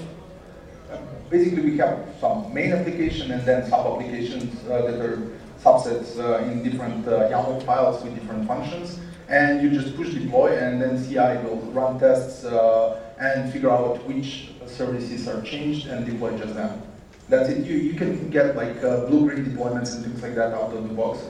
basically 1.31 1.63
we 1.63 1.77
have 1.79 2.09
some 2.21 2.53
main 2.53 2.73
application 2.73 3.31
and 3.31 3.47
then 3.47 3.69
sub-applications 3.71 4.53
uh, 4.67 4.83
that 4.83 5.01
are 5.01 5.31
subsets 5.63 6.19
uh, 6.19 6.45
in 6.45 6.65
different 6.65 7.07
uh, 7.07 7.31
YAML 7.31 7.63
files 7.65 8.03
with 8.03 8.15
different 8.17 8.49
functions. 8.49 8.99
And 9.29 9.63
you 9.63 9.71
just 9.71 9.97
push 9.97 10.13
deploy 10.13 10.59
and 10.59 10.83
then 10.83 11.03
CI 11.03 11.47
will 11.47 11.61
run 11.73 12.01
tests 12.01 12.45
uh, 12.45 13.01
and 13.21 13.53
figure 13.53 13.71
out 13.71 14.05
which 14.09 14.51
services 14.67 15.29
are 15.29 15.41
changed 15.43 15.87
and 15.87 16.05
deploy 16.05 16.37
just 16.37 16.55
them. 16.55 16.83
That's 17.29 17.49
it. 17.49 17.65
You, 17.65 17.77
you 17.77 17.95
can 17.95 18.29
get 18.29 18.57
like 18.57 18.83
uh, 18.83 19.07
blue-green 19.07 19.47
deployments 19.47 19.95
and 19.95 20.05
things 20.05 20.21
like 20.21 20.35
that 20.35 20.53
out 20.53 20.75
of 20.75 20.89
the 20.89 20.95
box. 20.95 21.21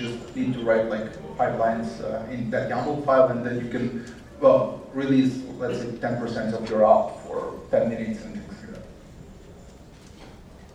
Just 0.00 0.34
need 0.34 0.54
to 0.54 0.60
write 0.60 0.86
like 0.88 1.12
pipelines 1.36 2.00
uh, 2.00 2.30
in 2.30 2.50
that 2.50 2.70
YAML 2.70 3.04
file 3.04 3.28
and 3.28 3.44
then 3.44 3.62
you 3.62 3.70
can 3.70 4.06
well, 4.40 4.88
release, 4.94 5.42
let's 5.58 5.80
say, 5.80 5.86
10% 5.86 6.54
of 6.54 6.68
your 6.70 6.84
app 6.84 7.20
for 7.26 7.60
10 7.70 7.90
minutes 7.90 8.24
and 8.24 8.34
things 8.34 8.60
like 8.62 8.74
that. 8.74 8.84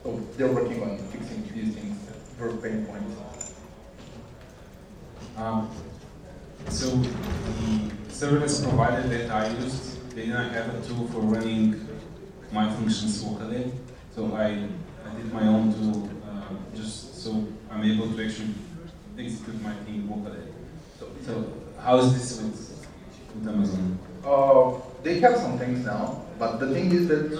So 0.03 0.21
they're 0.37 0.51
working 0.51 0.83
on 0.83 0.97
fixing 1.09 1.41
these 1.53 1.73
things 1.73 1.97
for 2.37 2.55
pain 2.57 2.85
points. 2.85 3.15
Um, 5.35 5.71
so 6.69 6.95
the 6.95 7.91
service 8.09 8.61
provider 8.61 9.07
that 9.07 9.31
I 9.31 9.49
used, 9.57 10.09
they 10.11 10.27
didn't 10.27 10.53
have 10.53 10.73
a 10.73 10.87
tool 10.87 11.07
for 11.07 11.19
running 11.19 11.87
my 12.51 12.71
functions 12.71 13.23
locally. 13.23 13.71
So 14.15 14.33
I, 14.35 14.67
I 15.05 15.15
did 15.15 15.33
my 15.33 15.47
own 15.47 15.73
tool 15.73 16.09
uh, 16.25 16.53
just 16.75 17.23
so 17.23 17.45
I'm 17.69 17.83
able 17.83 18.13
to 18.13 18.25
actually 18.25 18.53
execute 19.17 19.61
my 19.61 19.73
thing 19.85 20.09
locally. 20.09 20.41
So, 20.99 21.07
so 21.25 21.53
how 21.79 21.97
is 21.97 22.13
this 22.13 22.41
with, 22.41 22.87
with 23.35 23.47
Amazon? 23.47 23.99
Uh, 24.25 24.73
they 25.03 25.19
have 25.19 25.37
some 25.37 25.57
things 25.57 25.85
now, 25.85 26.25
but 26.39 26.57
the 26.57 26.73
thing 26.73 26.91
is 26.91 27.07
that 27.07 27.31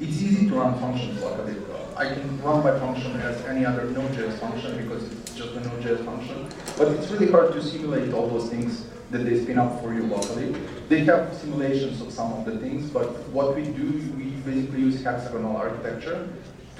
it's 0.00 0.22
easy 0.22 0.48
to 0.48 0.54
run 0.54 0.78
functions 0.78 1.20
locally. 1.20 1.56
I 1.96 2.06
can 2.06 2.40
run 2.42 2.64
my 2.64 2.78
function 2.78 3.12
as 3.20 3.44
any 3.44 3.66
other 3.66 3.84
Node.js 3.84 4.38
function 4.38 4.76
because 4.78 5.04
it's 5.04 5.34
just 5.34 5.52
a 5.52 5.60
Node.js 5.60 6.04
function. 6.04 6.48
But 6.78 6.88
it's 6.88 7.10
really 7.10 7.30
hard 7.30 7.52
to 7.52 7.62
simulate 7.62 8.14
all 8.14 8.28
those 8.28 8.48
things 8.48 8.86
that 9.10 9.18
they 9.18 9.42
spin 9.42 9.58
up 9.58 9.82
for 9.82 9.92
you 9.92 10.04
locally. 10.04 10.54
They 10.88 11.00
have 11.00 11.34
simulations 11.34 12.00
of 12.00 12.12
some 12.12 12.32
of 12.32 12.44
the 12.46 12.58
things, 12.58 12.88
but 12.88 13.08
what 13.30 13.56
we 13.56 13.64
do, 13.64 14.14
we 14.16 14.30
basically 14.50 14.80
use 14.80 15.02
hexagonal 15.02 15.56
architecture 15.56 16.28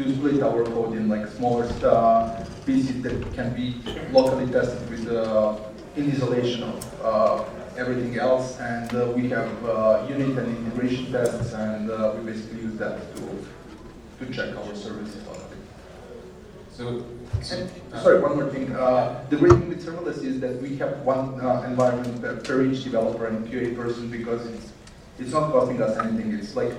to 0.05 0.15
split 0.15 0.43
our 0.43 0.65
code 0.65 0.97
in 0.97 1.09
like 1.09 1.27
smaller 1.29 1.67
pieces 2.65 3.03
that 3.03 3.35
can 3.35 3.53
be 3.55 3.77
locally 4.13 4.51
tested 4.51 4.89
with 4.91 5.09
uh, 5.11 5.57
in 5.97 6.11
isolation 6.11 6.63
of 6.63 7.05
uh, 7.05 7.45
everything 7.77 8.19
else. 8.19 8.59
And 8.59 8.95
uh, 8.95 9.13
we 9.15 9.29
have 9.29 9.51
uh, 9.65 10.07
unit 10.09 10.39
and 10.39 10.57
integration 10.59 11.13
tests, 11.13 11.53
and 11.53 11.91
uh, 11.91 12.15
we 12.17 12.33
basically 12.33 12.63
use 12.63 12.77
that 12.79 13.15
to 13.17 13.23
to 14.21 14.33
check 14.33 14.55
our 14.57 14.75
services 14.75 15.25
So, 16.73 17.05
and, 17.53 17.71
sorry, 18.03 18.21
one 18.21 18.37
more 18.37 18.49
thing. 18.49 18.73
Uh, 18.73 19.25
the 19.31 19.37
great 19.37 19.53
thing 19.53 19.69
with 19.69 19.85
serverless 19.85 20.23
is 20.25 20.41
that 20.41 20.61
we 20.63 20.77
have 20.77 21.01
one 21.05 21.41
uh, 21.41 21.63
environment 21.67 22.21
per, 22.21 22.37
per, 22.37 22.63
each 22.63 22.85
developer 22.85 23.27
and 23.27 23.47
QA 23.49 23.77
person 23.77 24.11
because 24.11 24.47
it's 24.47 24.69
it's 25.19 25.33
not 25.33 25.53
costing 25.53 25.83
us 25.83 25.97
anything. 25.99 26.33
It's 26.33 26.57
like 26.57 26.73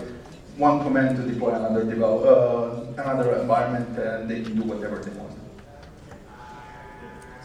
one 0.61 0.83
command 0.83 1.17
to 1.17 1.23
deploy 1.23 1.55
another 1.55 1.83
develop, 1.83 2.21
uh, 2.23 3.01
another 3.01 3.33
environment, 3.41 3.97
and 3.97 4.29
they 4.29 4.43
can 4.43 4.55
do 4.55 4.61
whatever 4.61 4.97
they 4.99 5.11
want. 5.19 5.33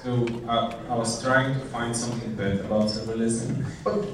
So 0.05 0.11
uh, 0.47 0.77
I 0.91 0.95
was 0.95 1.23
trying 1.25 1.55
to 1.55 1.61
find 1.75 1.97
something 1.97 2.35
bad 2.35 2.61
about 2.61 2.85
serverless. 2.91 3.39
But 3.83 4.05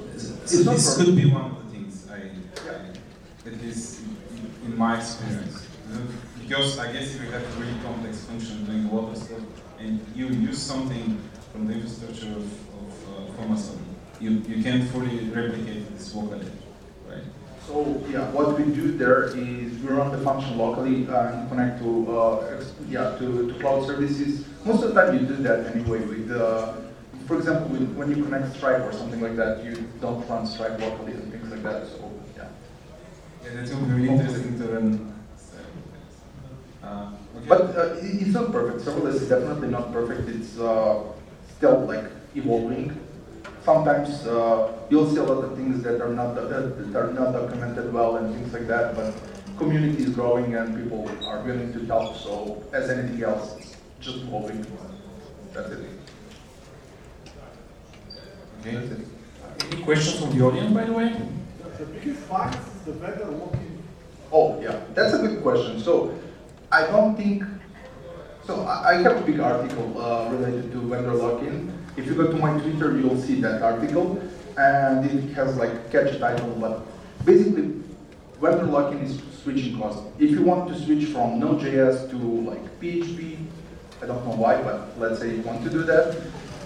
so 0.49 0.63
this 0.71 0.97
could 0.97 1.15
be 1.17 1.25
one 1.29 1.51
of 1.51 1.55
the 1.63 1.69
things 1.75 2.07
I, 2.09 2.31
I 2.71 3.49
at 3.49 3.61
least 3.61 4.01
in 4.65 4.77
my 4.77 4.97
experience. 4.97 5.67
Because 6.39 6.79
I 6.79 6.91
guess 6.93 7.13
if 7.15 7.21
you 7.21 7.29
have 7.31 7.43
a 7.43 7.59
really 7.59 7.77
complex 7.83 8.23
function 8.23 8.65
doing 8.65 8.85
a 8.85 8.95
lot 8.95 9.11
of 9.11 9.17
stuff, 9.17 9.43
and 9.79 9.99
you 10.15 10.27
use 10.27 10.61
something 10.61 11.19
from 11.51 11.67
the 11.67 11.73
infrastructure 11.73 12.31
of, 12.31 12.47
of 12.81 13.39
uh, 13.39 13.43
Amazon, 13.43 13.79
you, 14.21 14.31
you 14.47 14.63
can't 14.63 14.89
fully 14.89 15.19
replicate 15.29 15.91
this 15.93 16.15
locally? 16.15 16.47
So 17.67 18.03
yeah, 18.09 18.29
what 18.31 18.59
we 18.59 18.65
do 18.73 18.97
there 18.97 19.27
is 19.27 19.79
we 19.81 19.89
run 19.89 20.11
the 20.11 20.17
function 20.17 20.57
locally 20.57 21.07
and 21.07 21.49
connect 21.49 21.79
to 21.81 22.17
uh, 22.17 22.63
yeah 22.89 23.15
to, 23.17 23.53
to 23.53 23.59
cloud 23.59 23.85
services. 23.85 24.45
Most 24.65 24.83
of 24.83 24.93
the 24.93 25.01
time 25.01 25.17
you 25.17 25.25
do 25.25 25.37
that 25.43 25.73
anyway. 25.73 25.99
With 25.99 26.31
uh, 26.31 26.73
for 27.25 27.37
example, 27.37 27.69
with, 27.69 27.95
when 27.95 28.09
you 28.09 28.23
connect 28.23 28.55
Stripe 28.55 28.81
or 28.81 28.91
something 28.91 29.21
like 29.21 29.37
that, 29.37 29.63
you 29.63 29.87
don't 30.01 30.27
run 30.27 30.45
Stripe 30.45 30.79
locally 30.79 31.13
and 31.13 31.31
things 31.31 31.49
like 31.49 31.63
that. 31.63 31.87
So 31.87 32.11
yeah. 32.35 32.49
Yeah, 33.43 33.61
that 33.63 33.75
will 33.75 33.95
be 33.95 34.09
interesting 34.09 34.59
to 34.59 34.67
run. 34.67 35.13
Uh, 36.83 37.11
okay. 37.37 37.47
But 37.47 37.61
uh, 37.77 37.95
it's 38.01 38.33
not 38.33 38.51
perfect. 38.51 38.85
Serverless 38.85 39.21
is 39.21 39.29
definitely 39.29 39.69
not 39.69 39.93
perfect. 39.93 40.27
It's 40.27 40.59
uh, 40.59 41.01
still 41.55 41.79
like 41.85 42.11
evolving 42.35 42.99
sometimes 43.63 44.25
uh, 44.27 44.73
you'll 44.89 45.09
see 45.09 45.17
a 45.17 45.23
lot 45.23 45.43
of 45.43 45.55
things 45.55 45.81
that 45.83 46.01
are 46.01 46.13
not 46.13 46.35
that 46.35 46.95
are 46.95 47.13
not 47.13 47.31
documented 47.33 47.93
well 47.93 48.17
and 48.17 48.33
things 48.35 48.53
like 48.53 48.67
that. 48.67 48.95
But 48.95 49.13
community 49.57 50.03
is 50.03 50.09
growing 50.09 50.55
and 50.55 50.75
people 50.75 51.09
are 51.27 51.41
willing 51.43 51.73
to 51.73 51.85
help. 51.85 52.17
So 52.17 52.63
as 52.73 52.89
anything 52.89 53.23
else, 53.23 53.75
just 53.99 54.17
evolving. 54.17 54.65
That's 55.53 55.69
it. 55.69 55.85
Okay. 58.59 58.75
That's 58.75 58.91
it. 58.91 59.07
Any 59.71 59.83
questions 59.83 60.19
from 60.19 60.37
the 60.37 60.45
audience, 60.45 60.73
by 60.73 60.83
the 60.85 60.93
way? 60.93 61.15
The 61.77 61.85
biggest 61.85 62.21
fact 62.21 62.55
is 62.55 62.81
the 62.85 62.93
vendor 62.93 63.25
locking. 63.25 63.83
Oh 64.31 64.59
yeah, 64.61 64.79
that's 64.93 65.13
a 65.13 65.19
good 65.19 65.41
question. 65.41 65.79
So 65.79 66.17
I 66.71 66.87
don't 66.87 67.15
think. 67.15 67.43
So 68.45 68.65
I 68.65 68.95
have 68.95 69.17
a 69.17 69.21
big 69.21 69.39
article 69.39 70.01
uh, 70.01 70.29
related 70.29 70.71
to 70.73 70.79
vendor 70.81 71.13
lock-in 71.13 71.82
if 71.97 72.05
you 72.07 72.15
go 72.15 72.27
to 72.27 72.37
my 72.37 72.59
Twitter, 72.59 72.97
you'll 72.97 73.21
see 73.21 73.39
that 73.41 73.61
article, 73.61 74.21
and 74.57 75.05
it 75.05 75.33
has 75.33 75.55
like 75.57 75.91
catchy 75.91 76.17
title, 76.19 76.49
but 76.59 76.85
basically, 77.25 77.73
vendor 78.41 78.65
lock-in 78.65 78.99
is 78.99 79.21
switching 79.43 79.77
cost. 79.77 80.03
If 80.19 80.31
you 80.31 80.43
want 80.43 80.69
to 80.69 80.79
switch 80.79 81.05
from 81.05 81.39
Node.js 81.39 82.09
to 82.09 82.17
like 82.17 82.79
PHP, 82.79 83.37
I 84.01 84.05
don't 84.05 84.25
know 84.25 84.35
why, 84.35 84.61
but 84.61 84.97
let's 84.99 85.19
say 85.19 85.35
you 85.35 85.41
want 85.41 85.63
to 85.63 85.69
do 85.69 85.83
that, 85.83 86.21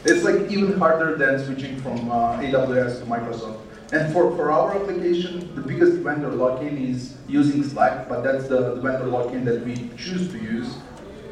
it's 0.06 0.24
like 0.24 0.50
even 0.52 0.80
harder 0.80 1.16
than 1.16 1.44
switching 1.46 1.80
from 1.82 2.10
uh, 2.10 2.38
AWS 2.40 3.00
to 3.00 3.06
Microsoft. 3.06 3.60
And 3.92 4.12
for, 4.12 4.36
for 4.36 4.52
our 4.52 4.76
application, 4.76 5.54
the 5.56 5.62
biggest 5.62 5.98
vendor 5.98 6.30
lock-in 6.32 6.78
is 6.78 7.16
using 7.28 7.64
Slack, 7.64 8.10
but 8.10 8.22
that's 8.22 8.48
the, 8.48 8.76
the 8.76 8.82
vendor 8.82 9.06
lock-in 9.06 9.46
that 9.46 9.66
we 9.66 9.90
choose 9.98 10.30
to 10.32 10.38
use. 10.38 10.76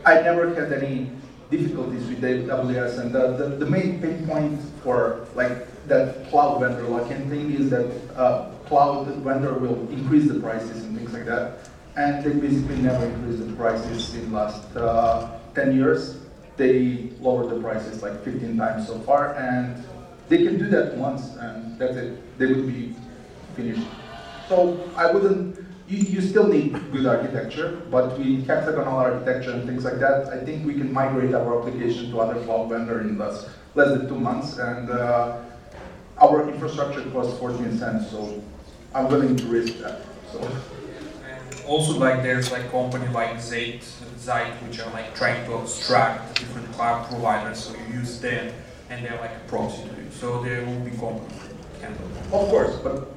I 0.06 0.22
never 0.22 0.54
had 0.54 0.72
any 0.72 1.12
difficulties 1.50 2.08
with 2.08 2.22
AWS, 2.22 3.00
and 3.00 3.12
the, 3.12 3.38
the, 3.38 3.56
the, 3.58 3.66
main 3.66 4.02
pain 4.02 4.26
point 4.28 4.60
for 4.84 5.28
like 5.36 5.68
that 5.88 6.28
cloud 6.30 6.60
vendor 6.60 6.84
lock-in 6.84 7.30
thing 7.30 7.54
is 7.54 7.70
that 7.70 7.86
uh, 8.18 8.50
cloud 8.66 9.08
vendor 9.18 9.54
will 9.54 9.88
increase 9.90 10.28
the 10.28 10.40
prices 10.40 10.84
and 10.84 10.98
things 10.98 11.14
like 11.14 11.26
that, 11.26 11.70
and 11.96 12.24
they 12.24 12.34
basically 12.34 12.78
never 12.78 13.06
increased 13.06 13.46
the 13.46 13.54
prices 13.54 14.16
in 14.16 14.32
the 14.32 14.38
last 14.38 14.76
uh, 14.76 15.40
10 15.54 15.76
years. 15.76 16.18
They 16.58 17.10
lowered 17.20 17.50
the 17.50 17.62
prices 17.62 18.02
like 18.02 18.24
15 18.24 18.58
times 18.58 18.88
so 18.88 19.00
far, 19.00 19.36
and 19.36 19.84
they 20.30 20.38
can 20.38 20.58
do 20.58 20.68
that 20.70 20.96
once, 20.98 21.36
and 21.36 21.78
that's 21.78 21.96
it. 21.96 22.38
They 22.38 22.48
would 22.48 22.68
be 22.68 22.96
finished. 23.56 23.86
So 24.48 24.90
I 24.96 25.12
wouldn't 25.12 25.65
you, 25.88 25.98
you 25.98 26.22
still 26.22 26.48
need 26.48 26.74
good 26.92 27.06
architecture, 27.06 27.82
but 27.92 28.18
with 28.18 28.48
hexagonal 28.48 28.98
architecture 28.98 29.52
and 29.52 29.66
things 29.68 29.84
like 29.84 30.00
that, 30.00 30.30
I 30.30 30.44
think 30.44 30.66
we 30.66 30.74
can 30.74 30.92
migrate 30.92 31.34
our 31.36 31.60
application 31.60 32.10
to 32.12 32.20
other 32.20 32.42
cloud 32.44 32.70
vendor 32.70 33.02
in 33.02 33.18
less, 33.18 33.50
less 33.76 33.90
than 33.90 34.08
two 34.08 34.20
months. 34.20 34.58
And 34.58 34.90
uh, 34.90 35.42
our 36.18 36.50
infrastructure 36.50 37.04
costs 37.12 37.38
14 37.40 37.78
cents, 37.78 38.10
so 38.10 38.44
I'm 38.96 39.10
willing 39.10 39.36
to 39.36 39.46
risk 39.46 39.78
that. 39.80 40.02
So. 40.32 40.40
And 40.40 41.66
also, 41.68 42.00
like 42.00 42.24
there's 42.24 42.52
like 42.52 42.72
company 42.72 43.08
like 43.10 43.40
Zeit, 43.40 43.84
Zeit, 44.18 44.54
which 44.64 44.80
are 44.80 44.92
like 44.92 45.14
trying 45.16 45.46
to 45.46 45.58
abstract 45.58 46.40
different 46.40 46.72
cloud 46.72 47.08
providers, 47.10 47.64
so 47.64 47.76
you 47.76 48.00
use 48.00 48.20
them, 48.20 48.54
and 48.90 49.06
they're 49.06 49.20
like 49.20 49.32
a 49.32 49.48
proxy 49.48 49.84
to 49.84 50.02
you. 50.02 50.10
So 50.10 50.42
there 50.42 50.66
will 50.66 50.80
be 50.80 50.92
companies. 50.92 51.42
Of 52.34 52.50
course, 52.50 52.76
but 52.78 53.15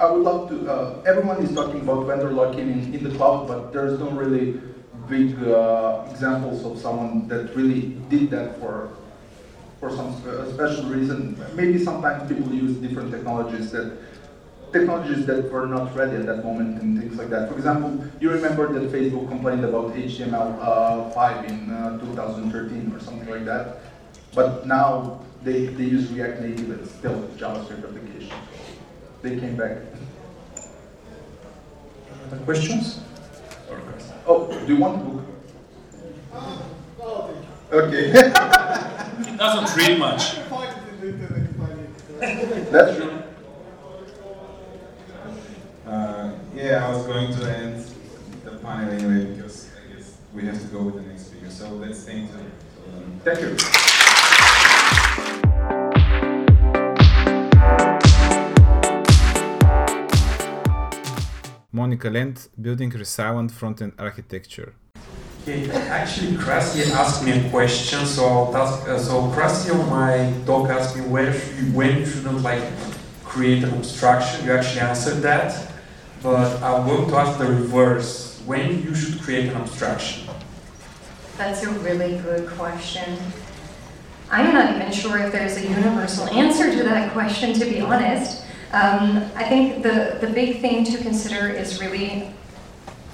I 0.00 0.10
would 0.10 0.22
love 0.22 0.48
to, 0.48 0.70
uh, 0.70 1.02
everyone 1.06 1.42
is 1.42 1.54
talking 1.54 1.80
about 1.82 2.06
vendor 2.06 2.30
lock-in 2.32 2.68
in, 2.68 2.94
in 2.94 3.04
the 3.04 3.16
cloud, 3.16 3.46
but 3.46 3.72
there's 3.72 3.98
no 3.98 4.10
really 4.10 4.60
big 5.08 5.40
uh, 5.42 6.04
examples 6.10 6.64
of 6.64 6.78
someone 6.78 7.28
that 7.28 7.54
really 7.54 7.96
did 8.08 8.30
that 8.30 8.58
for 8.58 8.90
for 9.78 9.90
some 9.94 10.12
special 10.54 10.84
reason. 10.84 11.38
Maybe 11.54 11.78
sometimes 11.84 12.26
people 12.32 12.52
use 12.52 12.76
different 12.78 13.12
technologies 13.12 13.70
that 13.72 13.98
technologies 14.72 15.26
that 15.26 15.50
were 15.52 15.66
not 15.66 15.94
ready 15.94 16.16
at 16.16 16.26
that 16.26 16.42
moment 16.42 16.80
and 16.80 16.98
things 16.98 17.16
like 17.16 17.28
that. 17.30 17.48
For 17.48 17.54
example, 17.54 18.04
you 18.18 18.30
remember 18.30 18.72
that 18.72 18.90
Facebook 18.90 19.28
complained 19.28 19.64
about 19.64 19.94
HTML5 19.94 21.16
uh, 21.16 21.44
in 21.46 21.70
uh, 21.70 21.98
2013 22.00 22.92
or 22.92 23.00
something 23.00 23.28
like 23.28 23.44
that, 23.44 23.82
but 24.34 24.66
now 24.66 25.20
they, 25.42 25.66
they 25.66 25.84
use 25.84 26.10
React 26.10 26.40
Native 26.40 26.70
and 26.70 26.88
still 26.88 27.20
JavaScript 27.36 27.84
they 29.24 29.40
came 29.40 29.56
back. 29.56 29.78
Other 32.26 32.36
questions? 32.44 33.00
Oh, 34.26 34.48
do 34.66 34.74
you 34.74 34.78
want 34.78 34.98
the 34.98 35.10
book? 35.10 35.24
Okay. 37.72 38.10
it 38.12 39.38
doesn't 39.38 39.76
read 39.76 39.98
much. 39.98 40.36
That's 42.70 42.96
true. 42.96 43.22
Uh, 45.86 46.32
yeah, 46.54 46.86
I 46.86 46.90
was 46.94 47.06
going 47.06 47.34
to 47.34 47.56
end 47.56 47.84
the 48.44 48.52
panel 48.58 48.90
anyway 48.90 49.34
because 49.34 49.70
I 49.74 49.94
guess 49.94 50.18
we 50.34 50.44
have 50.44 50.60
to 50.60 50.66
go 50.66 50.82
with 50.82 50.96
the 50.96 51.02
next 51.02 51.26
speaker. 51.28 51.50
So 51.50 51.70
let's 51.70 52.04
thank 52.04 52.30
you. 52.30 52.50
Thank 53.24 53.40
you. 53.40 53.56
Monica 61.74 62.08
Lent, 62.08 62.48
building 62.62 62.88
resilient 62.90 63.50
front-end 63.50 63.94
architecture. 63.98 64.74
Okay, 65.42 65.68
actually, 65.72 66.36
Krusty 66.36 66.88
asked 66.92 67.24
me 67.24 67.32
a 67.32 67.50
question, 67.50 68.06
so 68.06 68.24
I'll 68.24 68.56
ask. 68.56 68.88
Uh, 68.88 68.96
so 68.96 69.22
Krusty 69.34 69.74
on 69.74 69.90
my 69.90 70.32
talk 70.46 70.70
asked 70.70 70.96
me 70.96 71.02
where 71.02 71.34
you, 71.34 71.72
when 71.72 71.98
you 71.98 72.06
shouldn't 72.06 72.42
like 72.42 72.62
create 73.24 73.64
an 73.64 73.74
abstraction. 73.74 74.46
You 74.46 74.52
actually 74.52 74.82
answered 74.82 75.20
that, 75.22 75.72
but 76.22 76.62
I'm 76.62 76.86
going 76.86 77.10
to 77.10 77.16
ask 77.16 77.38
the 77.40 77.46
reverse. 77.46 78.40
When 78.46 78.82
you 78.84 78.94
should 78.94 79.20
create 79.20 79.48
an 79.48 79.56
abstraction? 79.56 80.28
That's 81.38 81.64
a 81.64 81.70
really 81.70 82.18
good 82.18 82.46
question. 82.50 83.18
I'm 84.30 84.54
not 84.54 84.76
even 84.76 84.92
sure 84.92 85.18
if 85.18 85.32
there's 85.32 85.56
a 85.56 85.66
universal 85.66 86.28
answer 86.28 86.70
to 86.70 86.84
that 86.84 87.12
question, 87.12 87.52
to 87.54 87.64
be 87.64 87.80
honest. 87.80 88.43
Um, 88.74 89.30
I 89.36 89.44
think 89.44 89.84
the, 89.84 90.18
the 90.20 90.26
big 90.26 90.60
thing 90.60 90.82
to 90.86 90.98
consider 90.98 91.48
is 91.48 91.80
really 91.80 92.28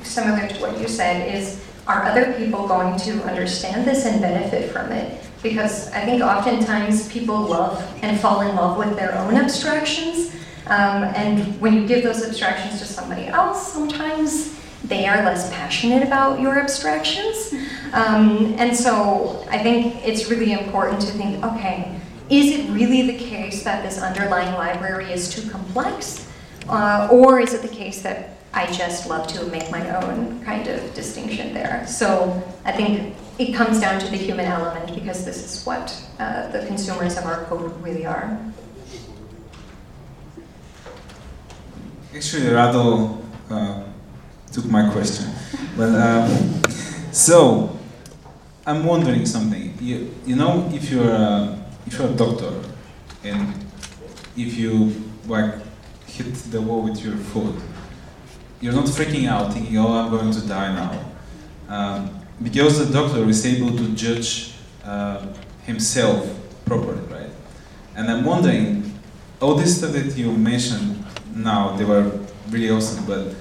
similar 0.02 0.48
to 0.48 0.54
what 0.58 0.80
you 0.80 0.88
said 0.88 1.34
is 1.34 1.62
are 1.86 2.04
other 2.04 2.32
people 2.32 2.66
going 2.66 2.98
to 3.00 3.22
understand 3.24 3.86
this 3.86 4.06
and 4.06 4.22
benefit 4.22 4.70
from 4.72 4.90
it? 4.90 5.22
Because 5.42 5.92
I 5.92 6.02
think 6.06 6.22
oftentimes 6.22 7.12
people 7.12 7.38
love 7.42 7.86
and 8.02 8.18
fall 8.18 8.40
in 8.40 8.56
love 8.56 8.78
with 8.78 8.96
their 8.96 9.14
own 9.18 9.34
abstractions. 9.34 10.32
Um, 10.66 11.04
and 11.14 11.60
when 11.60 11.74
you 11.74 11.86
give 11.86 12.04
those 12.04 12.26
abstractions 12.26 12.80
to 12.80 12.86
somebody 12.86 13.26
else, 13.26 13.70
sometimes 13.70 14.58
they 14.84 15.06
are 15.06 15.22
less 15.22 15.52
passionate 15.52 16.02
about 16.02 16.40
your 16.40 16.58
abstractions. 16.58 17.52
Um, 17.92 18.54
and 18.56 18.74
so 18.74 19.44
I 19.50 19.58
think 19.58 20.06
it's 20.06 20.30
really 20.30 20.52
important 20.52 21.02
to 21.02 21.08
think, 21.08 21.44
okay, 21.44 22.00
is 22.30 22.58
it 22.58 22.70
really 22.70 23.02
the 23.10 23.18
case 23.18 23.64
that 23.64 23.82
this 23.82 23.98
underlying 23.98 24.54
library 24.54 25.12
is 25.12 25.28
too 25.28 25.48
complex? 25.50 26.28
Uh, 26.68 27.08
or 27.10 27.40
is 27.40 27.52
it 27.52 27.62
the 27.62 27.68
case 27.68 28.02
that 28.02 28.38
I 28.54 28.70
just 28.70 29.08
love 29.08 29.26
to 29.28 29.44
make 29.46 29.70
my 29.70 29.82
own 30.02 30.42
kind 30.44 30.68
of 30.68 30.94
distinction 30.94 31.52
there? 31.52 31.84
So 31.88 32.40
I 32.64 32.72
think 32.72 33.16
it 33.38 33.52
comes 33.52 33.80
down 33.80 33.98
to 34.00 34.06
the 34.08 34.16
human 34.16 34.46
element 34.46 34.94
because 34.94 35.24
this 35.24 35.42
is 35.42 35.66
what 35.66 35.92
uh, 36.20 36.48
the 36.52 36.64
consumers 36.66 37.18
of 37.18 37.24
our 37.24 37.44
code 37.46 37.72
really 37.82 38.06
are. 38.06 38.38
Actually, 42.14 42.46
Rado 42.46 43.22
uh, 43.50 43.84
took 44.52 44.66
my 44.66 44.90
question. 44.90 45.32
But 45.76 45.94
um, 45.94 46.62
so 47.12 47.76
I'm 48.66 48.84
wondering 48.84 49.26
something. 49.26 49.74
You, 49.80 50.14
you 50.26 50.36
know, 50.36 50.68
if 50.72 50.90
you're 50.90 51.10
a, 51.10 51.59
if 51.90 51.98
you're 51.98 52.08
a 52.08 52.12
doctor 52.12 52.52
and 53.24 53.52
if 54.36 54.56
you 54.56 54.94
like 55.26 55.54
hit 56.06 56.32
the 56.52 56.60
wall 56.62 56.82
with 56.82 57.04
your 57.04 57.16
foot, 57.16 57.56
you're 58.60 58.72
not 58.72 58.84
freaking 58.84 59.26
out, 59.26 59.52
thinking, 59.52 59.76
"Oh, 59.76 59.92
I'm 59.92 60.10
going 60.10 60.30
to 60.30 60.46
die 60.46 60.72
now," 60.72 61.04
um, 61.68 62.20
because 62.42 62.78
the 62.78 62.92
doctor 62.92 63.28
is 63.28 63.44
able 63.44 63.76
to 63.76 63.88
judge 63.94 64.54
uh, 64.84 65.26
himself 65.64 66.28
properly, 66.64 67.00
right? 67.12 67.30
And 67.96 68.08
I'm 68.08 68.24
wondering, 68.24 68.98
all 69.40 69.56
this 69.56 69.78
stuff 69.78 69.92
that 69.92 70.16
you 70.16 70.30
mentioned 70.32 71.04
now, 71.34 71.76
they 71.76 71.84
were 71.84 72.20
really 72.50 72.70
awesome, 72.70 73.04
but 73.04 73.34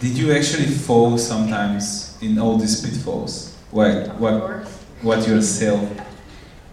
did 0.00 0.16
you 0.16 0.32
actually 0.32 0.66
fall 0.66 1.18
sometimes 1.18 2.16
in 2.22 2.38
all 2.38 2.56
these 2.56 2.80
pitfalls? 2.80 3.56
What, 3.72 4.14
what, 4.16 4.68
what 5.02 5.26
yourself? 5.26 5.82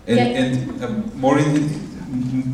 And, 0.09 0.17
Yeah. 0.17 0.41
and 0.41 0.83
uh, 0.83 0.87
more, 1.25 1.37
in, 1.37 1.53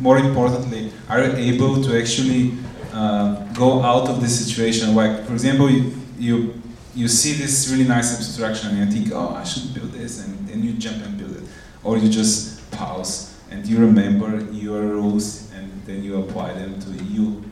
more 0.02 0.18
importantly, 0.18 0.92
are 1.08 1.20
you 1.24 1.32
able 1.54 1.82
to 1.84 1.98
actually 1.98 2.52
uh, 2.92 3.28
go 3.54 3.82
out 3.82 4.08
of 4.08 4.20
this 4.20 4.34
situation? 4.44 4.94
Like, 4.94 5.24
for 5.26 5.32
example, 5.32 5.70
you, 5.70 5.82
you, 6.18 6.62
you 6.94 7.08
see 7.08 7.32
this 7.32 7.68
really 7.70 7.88
nice 7.88 8.14
abstraction 8.16 8.76
and 8.76 8.78
you 8.78 8.88
think, 8.94 9.14
oh, 9.14 9.30
I 9.34 9.44
should 9.44 9.72
build 9.74 9.92
this, 9.92 10.24
and, 10.24 10.50
and 10.50 10.64
you 10.64 10.72
jump 10.74 11.04
and 11.04 11.16
build 11.16 11.36
it. 11.36 11.44
Or 11.82 11.96
you 11.96 12.08
just 12.10 12.70
pause 12.72 13.34
and 13.50 13.66
you 13.66 13.78
remember 13.78 14.30
your 14.52 14.82
rules 14.82 15.50
and 15.54 15.70
then 15.86 16.02
you 16.04 16.20
apply 16.20 16.52
them 16.52 16.78
to 16.80 16.90
you, 17.04 17.42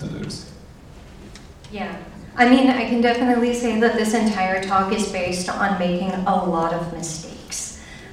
to 0.00 0.06
theirs. 0.06 0.50
Yeah. 1.70 1.96
I 2.36 2.48
mean, 2.48 2.68
I 2.70 2.88
can 2.88 3.00
definitely 3.00 3.54
say 3.54 3.78
that 3.78 3.94
this 3.94 4.14
entire 4.14 4.62
talk 4.64 4.92
is 4.92 5.12
based 5.12 5.48
on 5.48 5.78
making 5.78 6.10
a 6.10 6.44
lot 6.44 6.72
of 6.72 6.92
mistakes. 6.92 7.33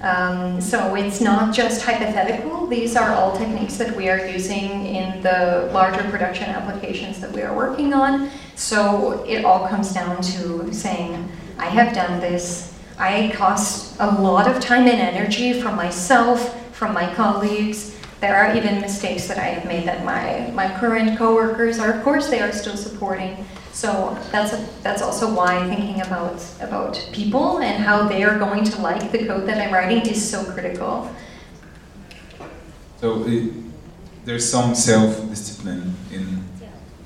Um, 0.02 0.60
so 0.60 0.96
it's 0.96 1.22
not 1.22 1.54
just 1.54 1.84
hypothetical. 1.84 2.66
These 2.66 2.96
are 2.96 3.14
all 3.14 3.38
techniques 3.38 3.78
that 3.78 3.96
we 3.96 4.10
are 4.10 4.26
using 4.26 4.86
in 4.88 5.22
the 5.22 5.70
larger 5.72 6.04
production 6.10 6.50
applications 6.50 7.20
that 7.22 7.32
we 7.32 7.44
are 7.44 7.56
working 7.56 7.94
on. 7.94 8.32
So 8.56 9.24
it 9.26 9.46
all 9.46 9.68
comes 9.68 9.94
down 9.94 10.22
to 10.24 10.74
saying, 10.74 11.30
I 11.60 11.66
have 11.66 11.94
done 11.94 12.20
this. 12.20 12.74
I 12.98 13.32
cost 13.36 13.96
a 14.00 14.10
lot 14.10 14.48
of 14.48 14.60
time 14.60 14.88
and 14.88 15.00
energy 15.00 15.62
from 15.62 15.76
myself, 15.76 16.60
from 16.76 16.94
my 16.94 17.14
colleagues. 17.14 17.96
There 18.22 18.36
are 18.36 18.56
even 18.56 18.82
mistakes 18.82 19.28
that 19.28 19.38
I 19.38 19.46
have 19.46 19.66
made 19.66 19.88
that 19.88 20.04
my, 20.04 20.52
my 20.54 20.68
current 20.80 21.18
coworkers 21.18 21.78
are, 21.80 21.94
of 21.94 22.04
course, 22.04 22.30
they 22.30 22.40
are 22.40 22.52
still 22.52 22.78
supporting. 22.78 23.46
So 23.74 24.18
that's 24.32 24.54
a, 24.54 24.68
that's 24.84 25.02
also 25.02 25.34
why 25.34 25.68
thinking 25.68 26.02
about 26.02 26.44
about 26.60 27.08
people 27.14 27.60
and 27.60 27.84
how 27.84 28.08
they 28.08 28.24
are 28.24 28.38
going 28.38 28.64
to 28.66 28.82
like 28.82 29.12
the 29.12 29.26
code 29.26 29.48
that 29.48 29.58
I'm 29.58 29.74
writing 29.74 30.06
is 30.06 30.30
so 30.30 30.44
critical. 30.44 31.10
So 33.00 33.24
it, 33.26 33.52
there's 34.26 34.48
some 34.48 34.76
self-discipline 34.76 35.96
in, 36.12 36.44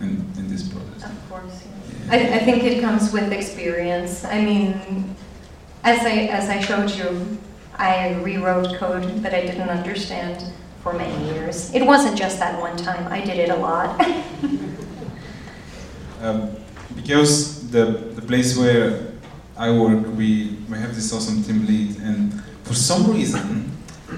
in, 0.01 0.25
in 0.37 0.49
this 0.49 0.67
process. 0.67 1.05
Of 1.09 1.29
course. 1.29 1.63
I, 2.09 2.17
I 2.17 2.39
think 2.39 2.63
it 2.63 2.81
comes 2.81 3.13
with 3.13 3.31
experience. 3.31 4.25
I 4.25 4.41
mean, 4.41 5.15
as 5.83 5.99
I 5.99 6.27
as 6.31 6.49
I 6.49 6.59
showed 6.59 6.89
you, 6.91 7.37
I 7.77 8.15
rewrote 8.21 8.77
code 8.77 9.23
that 9.23 9.33
I 9.33 9.41
didn't 9.41 9.69
understand 9.69 10.51
for 10.81 10.93
many 10.93 11.33
years. 11.33 11.73
It 11.73 11.85
wasn't 11.85 12.17
just 12.17 12.39
that 12.39 12.59
one 12.59 12.75
time. 12.77 13.11
I 13.11 13.21
did 13.21 13.39
it 13.39 13.49
a 13.49 13.55
lot. 13.55 13.99
Um, 16.25 16.55
because 16.95 17.69
the, 17.69 17.85
the 18.15 18.21
place 18.21 18.57
where 18.57 19.13
I 19.55 19.69
work, 19.69 20.07
we, 20.17 20.57
we 20.69 20.77
have 20.77 20.95
this 20.95 21.13
awesome 21.13 21.43
team 21.43 21.65
lead, 21.67 21.99
and 21.99 22.41
for 22.63 22.73
some 22.73 23.11
reason, 23.11 23.71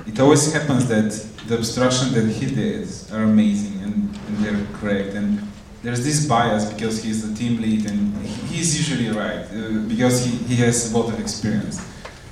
it 0.05 0.17
always 0.19 0.53
happens 0.53 0.87
that 0.87 1.11
the 1.47 1.57
abstraction 1.57 2.13
that 2.13 2.29
he 2.29 2.45
did 2.45 2.87
are 3.11 3.23
amazing 3.23 3.81
and, 3.83 4.17
and 4.27 4.37
they're 4.37 4.65
correct. 4.79 5.15
And 5.15 5.41
there's 5.83 6.03
this 6.03 6.25
bias 6.25 6.71
because 6.71 7.03
he's 7.03 7.27
the 7.27 7.35
team 7.35 7.61
lead 7.61 7.89
and 7.89 8.15
he's 8.25 8.77
usually 8.77 9.09
right 9.09 9.45
uh, 9.51 9.79
because 9.87 10.25
he, 10.25 10.31
he 10.31 10.55
has 10.57 10.91
a 10.91 10.97
lot 10.97 11.13
of 11.13 11.19
experience. 11.19 11.85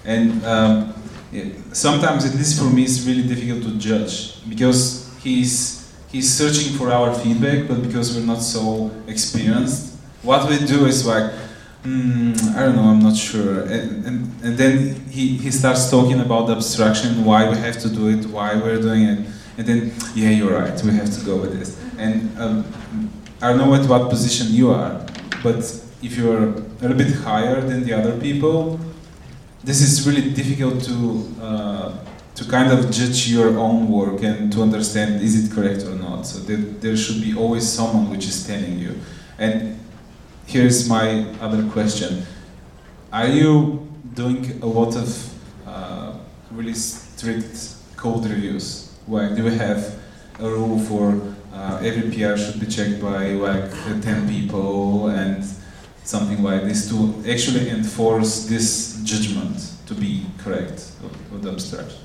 And 0.06 0.44
um, 0.46 0.94
yeah, 1.32 1.46
sometimes, 1.74 2.26
at 2.26 2.36
least 2.36 2.60
for 2.60 2.66
me, 2.66 2.84
it's 2.84 3.06
really 3.06 3.28
difficult 3.28 3.64
to 3.64 3.78
judge 3.78 4.48
because 4.50 5.12
he's 5.22 5.85
he's 6.12 6.32
searching 6.32 6.78
for 6.78 6.92
our 6.92 7.14
feedback, 7.14 7.68
but 7.68 7.82
because 7.82 8.16
we're 8.16 8.26
not 8.26 8.42
so 8.42 8.92
experienced, 9.08 9.98
what 10.22 10.50
we 10.50 10.58
do 10.66 10.86
is 10.86 11.06
like, 11.06 11.32
hmm, 11.84 12.34
I 12.56 12.66
don't 12.66 12.76
know, 12.76 12.84
I'm 12.84 13.00
not 13.00 13.16
sure. 13.16 13.62
And, 13.62 14.06
and, 14.06 14.44
and 14.44 14.58
then 14.58 14.96
he, 15.10 15.38
he 15.38 15.52
starts 15.52 15.90
talking 15.90 16.20
about 16.20 16.48
the 16.48 16.56
abstraction, 16.56 17.24
why 17.24 17.50
we 17.50 17.58
have 17.58 17.80
to 17.80 17.90
do 17.90 18.08
it, 18.08 18.26
why 18.26 18.56
we're 18.56 18.82
doing 18.82 19.04
it. 19.04 19.28
And 19.58 19.68
then, 19.68 19.94
yeah, 20.16 20.30
you're 20.30 20.54
right, 20.60 20.82
we 20.84 20.92
have 20.92 21.14
to 21.18 21.26
go 21.26 21.38
with 21.38 21.58
this. 21.58 21.80
And 21.98 22.38
um, 22.40 22.66
I 23.42 23.50
don't 23.50 23.58
know 23.58 23.74
at 23.76 23.88
what 23.88 24.10
position 24.10 24.48
you 24.50 24.72
are, 24.72 25.06
but 25.44 25.60
if 26.02 26.18
you're 26.18 26.50
a 26.50 26.52
little 26.82 26.98
bit 26.98 27.14
higher 27.14 27.62
than 27.62 27.84
the 27.84 27.94
other 27.94 28.20
people, 28.20 28.80
this 29.64 29.82
is 29.82 30.06
really 30.08 30.32
difficult 30.32 30.84
to 30.84 31.36
uh, 31.42 31.98
to 32.36 32.44
kind 32.46 32.72
of 32.72 32.92
judge 32.92 33.30
your 33.30 33.58
own 33.58 33.90
work 33.90 34.22
and 34.22 34.52
to 34.52 34.62
understand 34.62 35.22
is 35.22 35.46
it 35.46 35.56
correct 35.56 35.84
or 35.84 35.96
not. 35.96 36.24
So 36.24 36.40
there, 36.40 36.58
there 36.58 36.98
should 36.98 37.22
be 37.22 37.36
always 37.36 37.68
someone 37.68 38.10
which 38.10 38.26
is 38.26 38.46
telling 38.46 38.78
you. 38.78 39.00
And 39.38 39.80
here's 40.46 40.88
my 40.88 41.26
other 41.40 41.68
question: 41.72 42.26
Are 43.12 43.28
you 43.28 43.88
doing 44.14 44.62
a 44.62 44.66
lot 44.66 44.96
of 44.96 45.34
uh, 45.66 46.14
really 46.52 46.74
strict 46.74 47.76
code 47.96 48.26
reviews? 48.26 48.94
Like, 49.08 49.36
do 49.36 49.44
you 49.44 49.52
have 49.52 50.00
a 50.40 50.50
rule 50.50 50.80
for 50.80 51.22
uh, 51.54 51.80
every 51.82 52.12
PR 52.12 52.36
should 52.36 52.60
be 52.60 52.66
checked 52.66 53.02
by 53.02 53.30
like 53.30 53.72
10 54.02 54.28
people 54.28 55.08
and 55.08 55.44
something 56.04 56.44
like 56.44 56.64
this 56.64 56.90
to 56.90 57.24
actually 57.30 57.70
enforce 57.70 58.46
this 58.46 59.00
judgment 59.04 59.72
to 59.86 59.94
be 59.94 60.26
correct 60.38 60.92
of, 61.32 61.42
the 61.42 61.52
abstraction? 61.52 62.05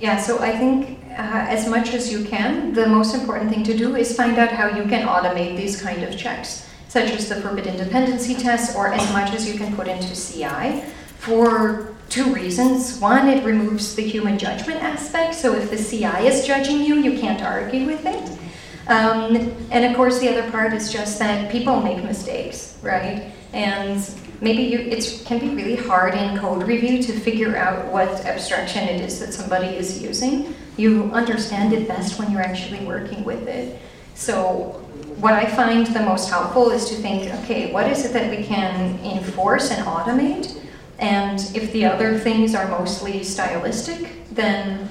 Yeah, 0.00 0.16
so 0.16 0.38
I 0.38 0.56
think 0.56 1.00
uh, 1.10 1.46
as 1.48 1.68
much 1.68 1.92
as 1.92 2.12
you 2.12 2.24
can, 2.24 2.72
the 2.72 2.86
most 2.86 3.14
important 3.14 3.50
thing 3.50 3.64
to 3.64 3.76
do 3.76 3.96
is 3.96 4.16
find 4.16 4.38
out 4.38 4.50
how 4.50 4.68
you 4.68 4.84
can 4.84 5.08
automate 5.08 5.56
these 5.56 5.80
kind 5.82 6.04
of 6.04 6.16
checks, 6.16 6.68
such 6.86 7.10
as 7.10 7.28
the 7.28 7.36
forbidden 7.36 7.76
dependency 7.76 8.36
test, 8.36 8.76
or 8.76 8.92
as 8.92 9.12
much 9.12 9.34
as 9.34 9.50
you 9.50 9.58
can 9.58 9.74
put 9.74 9.88
into 9.88 10.14
CI 10.14 10.84
for 11.18 11.96
two 12.08 12.32
reasons. 12.32 13.00
One, 13.00 13.28
it 13.28 13.44
removes 13.44 13.96
the 13.96 14.02
human 14.02 14.38
judgment 14.38 14.80
aspect, 14.82 15.34
so 15.34 15.54
if 15.54 15.68
the 15.68 15.76
CI 15.76 16.28
is 16.28 16.46
judging 16.46 16.80
you, 16.80 16.94
you 16.94 17.18
can't 17.18 17.42
argue 17.42 17.84
with 17.84 18.06
it. 18.06 18.38
Um, 18.86 19.52
and 19.72 19.84
of 19.84 19.96
course, 19.96 20.20
the 20.20 20.28
other 20.30 20.48
part 20.52 20.72
is 20.72 20.92
just 20.92 21.18
that 21.18 21.50
people 21.50 21.82
make 21.82 22.04
mistakes, 22.04 22.78
right? 22.82 23.32
And 23.52 23.98
maybe 24.40 24.62
you, 24.62 24.78
it 24.78 25.22
can 25.24 25.38
be 25.38 25.48
really 25.50 25.76
hard 25.76 26.14
in 26.14 26.38
code 26.38 26.66
review 26.66 27.02
to 27.02 27.12
figure 27.12 27.56
out 27.56 27.92
what 27.92 28.08
abstraction 28.24 28.88
it 28.88 29.00
is 29.00 29.18
that 29.20 29.32
somebody 29.34 29.68
is 29.68 30.02
using. 30.02 30.54
You 30.76 31.10
understand 31.12 31.72
it 31.72 31.88
best 31.88 32.18
when 32.18 32.30
you're 32.30 32.42
actually 32.42 32.84
working 32.84 33.24
with 33.24 33.48
it. 33.48 33.80
So 34.14 34.84
what 35.18 35.32
I 35.32 35.46
find 35.46 35.86
the 35.86 36.02
most 36.02 36.30
helpful 36.30 36.70
is 36.70 36.88
to 36.90 36.94
think, 36.96 37.32
okay, 37.42 37.72
what 37.72 37.88
is 37.90 38.04
it 38.04 38.12
that 38.12 38.30
we 38.30 38.44
can 38.44 38.98
enforce 39.00 39.70
and 39.70 39.84
automate? 39.84 40.60
And 40.98 41.38
if 41.54 41.72
the 41.72 41.84
other 41.84 42.18
things 42.18 42.54
are 42.54 42.68
mostly 42.68 43.22
stylistic, 43.24 44.12
then 44.32 44.88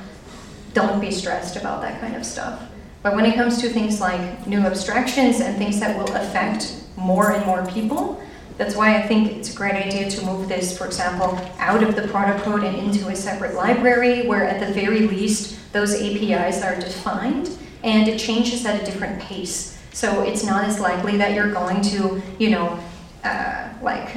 don't 0.73 0.99
be 0.99 1.11
stressed 1.11 1.55
about 1.55 1.81
that 1.81 1.99
kind 2.01 2.15
of 2.15 2.25
stuff. 2.25 2.61
But 3.03 3.15
when 3.15 3.25
it 3.25 3.35
comes 3.35 3.61
to 3.61 3.69
things 3.69 4.01
like 4.01 4.47
new 4.47 4.59
abstractions 4.59 5.39
and 5.39 5.57
things 5.57 5.79
that 5.79 5.97
will 5.97 6.13
affect 6.15 6.81
more 6.97 7.31
and 7.31 7.45
more 7.45 7.65
people, 7.67 8.21
that's 8.57 8.75
why 8.75 8.97
I 8.97 9.07
think 9.07 9.31
it's 9.31 9.53
a 9.53 9.55
great 9.55 9.75
idea 9.75 10.09
to 10.09 10.25
move 10.25 10.49
this, 10.49 10.75
for 10.77 10.85
example, 10.85 11.39
out 11.59 11.83
of 11.83 11.95
the 11.95 12.07
product 12.07 12.43
code 12.43 12.63
and 12.63 12.75
into 12.75 13.07
a 13.07 13.15
separate 13.15 13.53
library 13.53 14.25
where 14.25 14.45
at 14.45 14.59
the 14.59 14.73
very 14.73 15.01
least 15.01 15.59
those 15.73 15.93
APIs 15.93 16.63
are 16.63 16.75
defined 16.75 17.55
and 17.83 18.07
it 18.07 18.19
changes 18.19 18.65
at 18.65 18.81
a 18.81 18.85
different 18.85 19.21
pace. 19.21 19.77
So 19.93 20.23
it's 20.23 20.43
not 20.43 20.65
as 20.65 20.79
likely 20.79 21.17
that 21.17 21.33
you're 21.33 21.51
going 21.51 21.81
to, 21.81 22.21
you 22.39 22.49
know, 22.49 22.79
uh, 23.23 23.69
like 23.81 24.09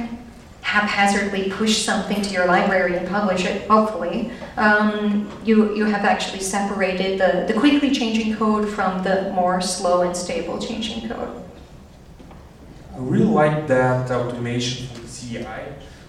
haphazardly 0.61 1.51
push 1.51 1.77
something 1.83 2.21
to 2.21 2.29
your 2.31 2.45
library 2.45 2.95
and 2.95 3.07
publish 3.07 3.45
it, 3.45 3.67
hopefully, 3.67 4.31
um, 4.57 5.29
you, 5.43 5.75
you 5.75 5.85
have 5.85 6.05
actually 6.05 6.39
separated 6.39 7.19
the, 7.19 7.51
the 7.51 7.59
quickly 7.59 7.91
changing 7.91 8.35
code 8.35 8.67
from 8.69 9.03
the 9.03 9.31
more 9.33 9.59
slow 9.59 10.01
and 10.03 10.15
stable 10.15 10.57
changing 10.59 11.09
code. 11.09 11.43
I 13.01 13.03
really 13.03 13.25
like 13.25 13.67
that 13.67 14.11
automation 14.11 14.87
from 14.87 15.07
CI. 15.07 15.45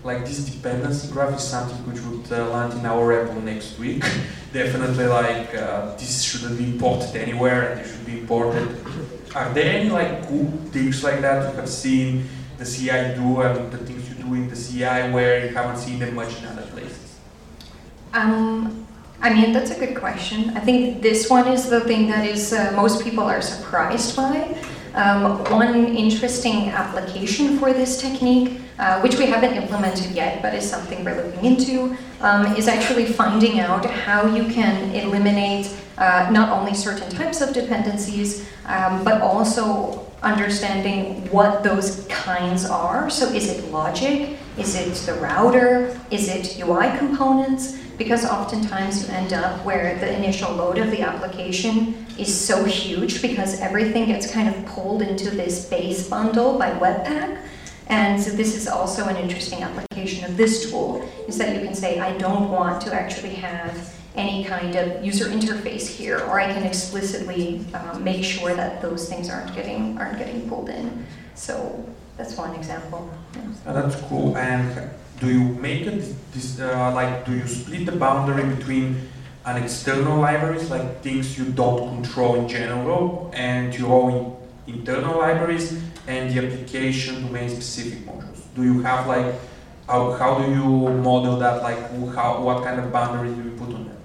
Like 0.04 0.26
this 0.26 0.44
dependency 0.44 1.10
graph 1.10 1.34
is 1.34 1.42
something 1.42 1.78
which 1.88 2.00
would 2.02 2.30
uh, 2.30 2.50
land 2.50 2.74
in 2.74 2.84
our 2.84 3.14
repo 3.14 3.42
next 3.42 3.78
week. 3.78 4.04
Definitely 4.52 5.06
like 5.06 5.54
uh, 5.54 5.96
this 5.96 6.22
shouldn't 6.22 6.58
be 6.58 6.64
imported 6.64 7.16
anywhere 7.16 7.72
and 7.72 7.80
it 7.80 7.86
should 7.86 8.04
be 8.04 8.20
imported. 8.20 8.68
Are 9.34 9.50
there 9.54 9.80
any 9.80 9.88
like 9.88 10.28
cool 10.28 10.50
things 10.70 11.02
like 11.02 11.22
that 11.22 11.50
you 11.50 11.56
have 11.60 11.68
seen 11.68 12.28
the 12.58 12.66
CI 12.66 13.14
do 13.16 13.40
and 13.40 13.72
the 13.72 13.78
things 13.78 14.06
you 14.10 14.16
do 14.16 14.34
in 14.34 14.50
the 14.50 14.56
CI 14.56 15.10
where 15.14 15.46
you 15.46 15.54
haven't 15.54 15.78
seen 15.78 15.98
them 15.98 16.14
much 16.14 16.38
in 16.40 16.44
other 16.44 16.66
places? 16.66 17.18
Um, 18.12 18.86
I 19.22 19.32
mean, 19.32 19.54
that's 19.54 19.70
a 19.70 19.78
good 19.78 19.96
question. 19.96 20.50
I 20.50 20.60
think 20.60 21.00
this 21.00 21.30
one 21.30 21.48
is 21.48 21.70
the 21.70 21.80
thing 21.80 22.08
that 22.08 22.26
is 22.26 22.52
uh, 22.52 22.72
most 22.76 23.02
people 23.02 23.24
are 23.24 23.40
surprised 23.40 24.14
by. 24.14 24.54
Um, 24.94 25.42
one 25.50 25.96
interesting 25.96 26.68
application 26.68 27.58
for 27.58 27.72
this 27.72 28.00
technique, 28.00 28.60
uh, 28.78 29.00
which 29.00 29.16
we 29.16 29.26
haven't 29.26 29.54
implemented 29.54 30.10
yet, 30.12 30.42
but 30.42 30.54
is 30.54 30.68
something 30.68 31.02
we're 31.04 31.16
looking 31.16 31.44
into, 31.44 31.96
um, 32.20 32.54
is 32.56 32.68
actually 32.68 33.06
finding 33.06 33.60
out 33.60 33.86
how 33.86 34.26
you 34.26 34.52
can 34.52 34.94
eliminate 34.94 35.74
uh, 35.96 36.28
not 36.30 36.50
only 36.50 36.74
certain 36.74 37.08
types 37.10 37.40
of 37.40 37.54
dependencies, 37.54 38.46
um, 38.66 39.02
but 39.02 39.22
also 39.22 40.06
understanding 40.22 41.26
what 41.30 41.62
those 41.62 42.06
kinds 42.08 42.64
are. 42.64 43.08
So 43.08 43.26
is 43.28 43.50
it 43.50 43.70
logic? 43.70 44.38
Is 44.58 44.74
it 44.74 44.94
the 45.06 45.14
router? 45.20 45.98
Is 46.10 46.28
it 46.28 46.58
UI 46.60 46.96
components? 46.98 47.78
Because 48.02 48.24
oftentimes 48.24 49.06
you 49.06 49.14
end 49.14 49.32
up 49.32 49.64
where 49.64 49.96
the 50.00 50.12
initial 50.12 50.52
load 50.52 50.78
of 50.78 50.90
the 50.90 51.02
application 51.02 52.04
is 52.18 52.34
so 52.34 52.64
huge 52.64 53.22
because 53.22 53.60
everything 53.60 54.06
gets 54.06 54.28
kind 54.28 54.52
of 54.52 54.66
pulled 54.66 55.02
into 55.02 55.30
this 55.30 55.66
base 55.66 56.08
bundle 56.08 56.58
by 56.58 56.72
Webpack. 56.72 57.40
And 57.86 58.20
so 58.20 58.30
this 58.30 58.56
is 58.56 58.66
also 58.66 59.04
an 59.04 59.16
interesting 59.18 59.62
application 59.62 60.24
of 60.24 60.36
this 60.36 60.68
tool, 60.68 61.08
is 61.28 61.38
that 61.38 61.54
you 61.54 61.62
can 61.64 61.76
say, 61.76 62.00
I 62.00 62.18
don't 62.18 62.50
want 62.50 62.82
to 62.86 62.92
actually 62.92 63.36
have 63.36 63.94
any 64.16 64.42
kind 64.46 64.74
of 64.74 65.04
user 65.04 65.26
interface 65.26 65.86
here, 65.86 66.18
or 66.18 66.40
I 66.40 66.52
can 66.52 66.64
explicitly 66.64 67.64
um, 67.72 68.02
make 68.02 68.24
sure 68.24 68.52
that 68.52 68.82
those 68.82 69.08
things 69.08 69.30
aren't 69.30 69.54
getting 69.54 69.96
aren't 69.96 70.18
getting 70.18 70.48
pulled 70.48 70.70
in. 70.70 71.06
So 71.36 71.88
that's 72.16 72.36
one 72.36 72.52
example. 72.56 73.08
Yeah. 73.36 73.42
Oh, 73.68 73.74
that's 73.74 73.94
cool. 74.08 74.36
And 74.36 74.90
do 75.22 75.30
you 75.30 75.44
make 75.62 75.86
it 75.86 76.02
this 76.32 76.58
uh, 76.58 76.92
like 76.94 77.24
do 77.24 77.32
you 77.32 77.46
split 77.46 77.86
the 77.86 77.92
boundary 77.92 78.44
between 78.54 79.08
an 79.44 79.62
external 79.62 80.18
libraries 80.18 80.68
like 80.68 81.00
things 81.00 81.38
you 81.38 81.44
don't 81.44 81.94
control 81.94 82.34
in 82.34 82.48
general 82.48 83.30
and 83.32 83.72
your 83.78 83.92
own 83.92 84.36
internal 84.66 85.18
libraries 85.18 85.80
and 86.08 86.30
the 86.30 86.44
application 86.44 87.22
domain 87.26 87.48
specific 87.48 88.04
modules? 88.04 88.40
Do 88.56 88.64
you 88.64 88.82
have 88.82 89.06
like 89.06 89.34
how, 89.86 90.12
how 90.12 90.38
do 90.42 90.50
you 90.50 90.66
model 91.08 91.38
that 91.38 91.62
like 91.62 91.78
how 92.14 92.42
what 92.42 92.64
kind 92.64 92.80
of 92.80 92.92
boundaries 92.92 93.34
do 93.36 93.44
you 93.44 93.50
put 93.50 93.72
on 93.74 93.86
that? 93.86 93.96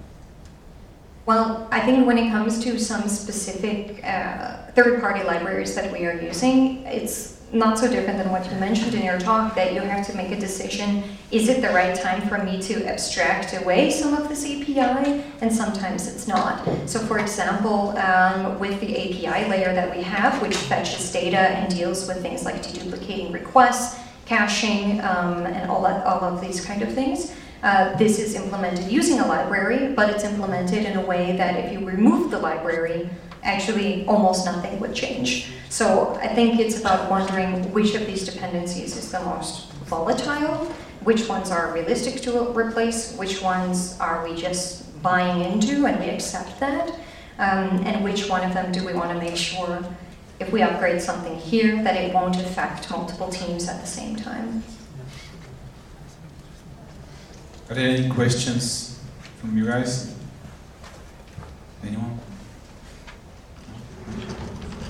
Well, 1.26 1.68
I 1.70 1.80
think 1.80 2.06
when 2.06 2.16
it 2.16 2.30
comes 2.30 2.62
to 2.64 2.78
some 2.78 3.08
specific 3.08 4.02
uh, 4.04 4.56
third-party 4.74 5.24
libraries 5.24 5.74
that 5.74 5.92
we 5.92 6.06
are 6.06 6.18
using, 6.18 6.86
it's 6.86 7.37
not 7.52 7.78
so 7.78 7.88
different 7.88 8.18
than 8.18 8.30
what 8.30 8.44
you 8.50 8.56
mentioned 8.58 8.94
in 8.94 9.02
your 9.02 9.18
talk, 9.18 9.54
that 9.54 9.72
you 9.72 9.80
have 9.80 10.06
to 10.06 10.14
make 10.14 10.30
a 10.30 10.38
decision, 10.38 11.02
is 11.30 11.48
it 11.48 11.62
the 11.62 11.68
right 11.68 11.94
time 11.94 12.20
for 12.28 12.38
me 12.38 12.60
to 12.62 12.84
abstract 12.86 13.54
away 13.54 13.90
some 13.90 14.12
of 14.14 14.28
this 14.28 14.44
API? 14.44 15.24
And 15.40 15.50
sometimes 15.50 16.06
it's 16.06 16.28
not. 16.28 16.66
So 16.86 16.98
for 16.98 17.18
example, 17.18 17.96
um, 17.98 18.58
with 18.58 18.80
the 18.80 18.94
API 18.94 19.48
layer 19.48 19.72
that 19.72 19.94
we 19.96 20.02
have, 20.02 20.40
which 20.42 20.56
fetches 20.56 21.10
data 21.10 21.38
and 21.38 21.74
deals 21.74 22.06
with 22.06 22.20
things 22.20 22.44
like 22.44 22.62
deduplicating 22.62 23.32
requests, 23.32 23.98
caching, 24.26 25.00
um, 25.00 25.46
and 25.46 25.70
all, 25.70 25.82
that, 25.82 26.04
all 26.04 26.22
of 26.22 26.42
these 26.42 26.64
kind 26.64 26.82
of 26.82 26.92
things, 26.92 27.34
uh, 27.62 27.96
this 27.96 28.18
is 28.18 28.34
implemented 28.34 28.90
using 28.92 29.20
a 29.20 29.26
library, 29.26 29.92
but 29.94 30.10
it's 30.10 30.22
implemented 30.22 30.84
in 30.84 30.98
a 30.98 31.04
way 31.04 31.36
that 31.36 31.64
if 31.64 31.72
you 31.72 31.84
remove 31.84 32.30
the 32.30 32.38
library, 32.38 33.08
actually 33.48 34.04
almost 34.06 34.44
nothing 34.44 34.78
would 34.78 34.94
change. 34.94 35.52
So 35.70 36.18
I 36.22 36.28
think 36.28 36.60
it's 36.60 36.78
about 36.80 37.10
wondering 37.10 37.72
which 37.72 37.94
of 37.94 38.06
these 38.06 38.24
dependencies 38.24 38.96
is 38.96 39.10
the 39.10 39.20
most 39.20 39.72
volatile, 39.92 40.66
which 41.02 41.28
ones 41.28 41.50
are 41.50 41.72
realistic 41.72 42.20
to 42.22 42.30
replace, 42.52 43.16
which 43.16 43.40
ones 43.42 43.96
are 43.98 44.22
we 44.24 44.36
just 44.36 44.68
buying 45.02 45.40
into 45.50 45.86
and 45.86 45.98
we 45.98 46.10
accept 46.10 46.60
that, 46.60 46.90
um, 47.38 47.86
and 47.88 48.04
which 48.04 48.28
one 48.28 48.44
of 48.44 48.52
them 48.52 48.70
do 48.70 48.84
we 48.84 48.92
want 48.92 49.10
to 49.10 49.18
make 49.18 49.36
sure 49.36 49.84
if 50.40 50.52
we 50.52 50.62
upgrade 50.62 51.00
something 51.00 51.36
here 51.36 51.82
that 51.82 51.96
it 51.96 52.14
won't 52.14 52.36
affect 52.36 52.90
multiple 52.90 53.28
teams 53.28 53.68
at 53.68 53.80
the 53.80 53.86
same 53.86 54.14
time. 54.14 54.62
Are 57.68 57.74
there 57.74 57.88
any 57.88 58.08
questions 58.08 59.00
from 59.40 59.56
you 59.56 59.66
guys? 59.66 60.14
Anyone? 61.84 62.18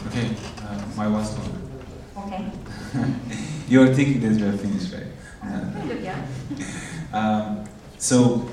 Okay, 0.09 0.35
uh, 0.63 0.85
my 0.97 1.07
last 1.07 1.39
one. 1.39 2.27
Okay. 2.27 2.51
You're 3.69 3.95
thinking 3.95 4.21
that 4.23 4.41
we're 4.41 4.57
finished, 4.57 4.93
right? 4.93 5.05
yeah. 6.03 6.27
um, 7.13 7.65
so, 7.99 8.49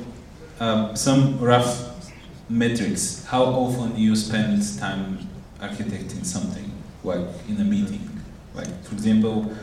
um, 0.59 0.95
some 0.95 1.39
rough 1.39 2.11
metrics. 2.49 3.25
How 3.25 3.43
often 3.43 3.97
you 3.97 4.15
spend 4.15 4.61
time 4.77 5.27
architecting 5.59 6.25
something, 6.25 6.71
like 7.03 7.25
in 7.47 7.59
a 7.61 7.63
meeting? 7.63 8.09
Like, 8.53 8.83
for 8.83 8.93
example, 8.93 9.55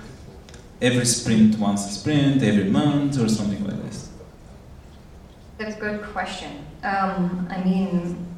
every 0.80 1.04
sprint, 1.04 1.58
once 1.58 1.86
a 1.86 1.92
sprint, 1.92 2.42
every 2.42 2.64
month, 2.64 3.18
or 3.20 3.28
something 3.28 3.64
like 3.64 3.82
this? 3.84 4.10
That's 5.58 5.76
a 5.76 5.80
good 5.80 6.02
question. 6.02 6.64
Um, 6.82 7.46
I 7.50 7.62
mean, 7.62 8.31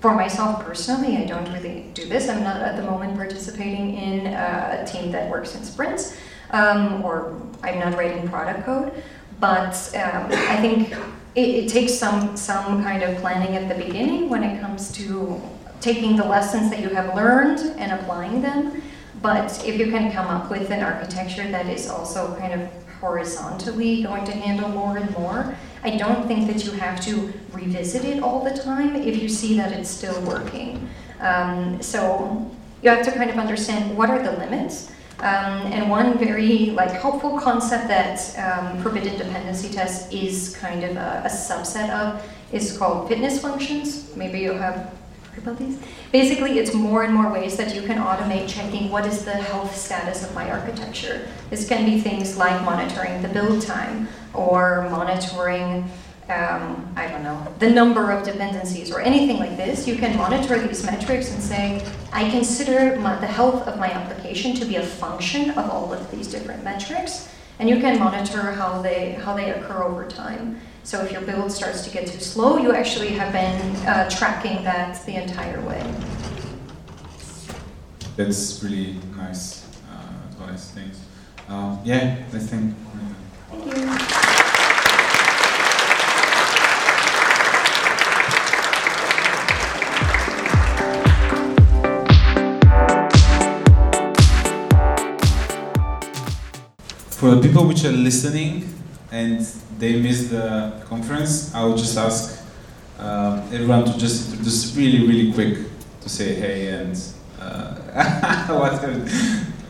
for 0.00 0.14
myself 0.14 0.64
personally, 0.64 1.16
I 1.16 1.24
don't 1.24 1.50
really 1.52 1.86
do 1.94 2.06
this. 2.06 2.28
I'm 2.28 2.42
not 2.42 2.60
at 2.60 2.76
the 2.76 2.82
moment 2.82 3.16
participating 3.16 3.96
in 3.96 4.26
a 4.26 4.84
team 4.86 5.10
that 5.12 5.30
works 5.30 5.54
in 5.54 5.64
sprints, 5.64 6.16
um, 6.50 7.02
or 7.04 7.40
I'm 7.62 7.78
not 7.78 7.94
writing 7.96 8.28
product 8.28 8.64
code. 8.64 8.92
But 9.40 9.74
um, 9.94 10.26
I 10.30 10.56
think 10.60 10.92
it, 11.34 11.64
it, 11.64 11.68
takes 11.68 11.94
some 11.94 12.36
some 12.36 12.82
kind 12.82 13.02
of 13.02 13.18
planning 13.18 13.54
at 13.56 13.68
the 13.68 13.84
beginning 13.84 14.30
when 14.30 14.42
it 14.42 14.60
comes 14.60 14.90
to 14.92 15.40
taking 15.80 16.16
the 16.16 16.24
lessons 16.24 16.70
that 16.70 16.80
you 16.80 16.88
have 16.90 17.14
learned 17.14 17.60
and 17.78 17.92
applying 17.92 18.40
them. 18.40 18.82
But 19.20 19.66
if 19.66 19.78
you 19.78 19.90
can 19.90 20.12
come 20.12 20.26
up 20.26 20.50
with 20.50 20.70
an 20.70 20.82
architecture 20.82 21.50
that 21.50 21.66
is 21.66 21.88
also 21.88 22.34
kind 22.36 22.60
of 22.60 22.68
horizontally 23.00 24.02
going 24.02 24.24
to 24.24 24.32
handle 24.32 24.68
more 24.68 24.96
and 24.96 25.10
more, 25.12 25.56
I 25.82 25.96
don't 25.96 26.26
think 26.26 26.46
that 26.48 26.64
you 26.64 26.72
have 26.72 27.00
to 27.02 27.32
revisit 27.52 28.04
it 28.04 28.22
all 28.22 28.42
the 28.42 28.56
time 28.56 28.96
if 28.96 29.22
you 29.22 29.28
see 29.28 29.56
that 29.56 29.72
it's 29.72 29.88
still 29.88 30.20
working. 30.22 30.88
Um, 31.20 31.80
so 31.80 32.50
you 32.82 32.90
have 32.90 33.04
to 33.04 33.12
kind 33.12 33.30
of 33.30 33.38
understand 33.38 33.96
what 33.96 34.10
are 34.10 34.22
the 34.22 34.32
limits. 34.32 34.90
Um, 35.18 35.72
and 35.72 35.88
one 35.88 36.18
very 36.18 36.70
like 36.70 36.90
helpful 36.90 37.40
concept 37.40 37.88
that 37.88 38.18
um, 38.38 38.82
forbidden 38.82 39.16
dependency 39.16 39.70
test 39.70 40.12
is 40.12 40.54
kind 40.56 40.84
of 40.84 40.96
a, 40.96 41.22
a 41.24 41.28
subset 41.28 41.88
of 41.88 42.22
is 42.52 42.76
called 42.76 43.08
fitness 43.08 43.40
functions. 43.40 44.14
Maybe 44.14 44.40
you 44.40 44.52
have 44.52 44.92
about 45.38 45.58
these? 45.58 45.78
Basically, 46.12 46.58
it's 46.58 46.74
more 46.74 47.04
and 47.04 47.14
more 47.14 47.32
ways 47.32 47.56
that 47.56 47.74
you 47.74 47.82
can 47.82 47.98
automate 47.98 48.48
checking 48.48 48.90
what 48.90 49.06
is 49.06 49.24
the 49.24 49.32
health 49.32 49.74
status 49.74 50.24
of 50.24 50.34
my 50.34 50.50
architecture. 50.50 51.28
This 51.50 51.68
can 51.68 51.84
be 51.84 52.00
things 52.00 52.36
like 52.36 52.62
monitoring 52.64 53.22
the 53.22 53.28
build 53.28 53.62
time 53.62 54.08
or 54.34 54.88
monitoring, 54.90 55.90
um, 56.28 56.92
I 56.96 57.08
don't 57.08 57.22
know, 57.22 57.54
the 57.58 57.70
number 57.70 58.10
of 58.10 58.24
dependencies 58.24 58.90
or 58.90 59.00
anything 59.00 59.38
like 59.38 59.56
this. 59.56 59.86
You 59.86 59.96
can 59.96 60.16
monitor 60.16 60.58
these 60.58 60.84
metrics 60.84 61.32
and 61.32 61.42
say, 61.42 61.86
I 62.12 62.28
consider 62.30 62.98
my, 63.00 63.18
the 63.20 63.26
health 63.26 63.66
of 63.66 63.78
my 63.78 63.90
application 63.90 64.54
to 64.56 64.64
be 64.64 64.76
a 64.76 64.82
function 64.82 65.50
of 65.50 65.70
all 65.70 65.92
of 65.92 66.10
these 66.10 66.28
different 66.28 66.64
metrics. 66.64 67.28
And 67.58 67.68
you 67.68 67.80
can 67.80 67.98
monitor 67.98 68.52
how 68.52 68.82
they, 68.82 69.12
how 69.12 69.34
they 69.34 69.50
occur 69.50 69.82
over 69.82 70.06
time. 70.06 70.60
So 70.86 71.02
if 71.02 71.10
your 71.10 71.22
build 71.22 71.50
starts 71.50 71.82
to 71.82 71.90
get 71.90 72.06
too 72.06 72.20
slow, 72.20 72.58
you 72.58 72.72
actually 72.72 73.08
have 73.08 73.32
been 73.32 73.60
uh, 73.88 74.08
tracking 74.08 74.62
that 74.62 75.04
the 75.04 75.20
entire 75.20 75.60
way. 75.62 75.82
That's 78.16 78.62
really 78.62 78.94
nice 79.16 79.66
uh, 79.90 80.30
advice. 80.30 80.70
Thanks. 80.70 81.00
Um, 81.48 81.80
yeah, 81.82 82.22
I 82.32 82.38
think. 82.38 82.76
Thank 83.50 83.66
you. 83.66 83.88
For 97.10 97.34
the 97.34 97.42
people 97.42 97.66
which 97.66 97.84
are 97.84 97.90
listening 97.90 98.72
and 99.10 99.40
they 99.78 100.00
missed 100.00 100.30
the 100.30 100.82
conference, 100.86 101.54
I 101.54 101.64
would 101.64 101.78
just 101.78 101.96
ask 101.96 102.44
uh, 102.98 103.46
everyone 103.52 103.84
to 103.84 103.98
just 103.98 104.30
introduce 104.30 104.76
really, 104.76 105.06
really 105.06 105.32
quick 105.32 105.68
to 106.00 106.08
say 106.08 106.34
hey 106.34 106.68
and 106.68 106.98
uh, 107.40 108.46
what. 108.58 108.82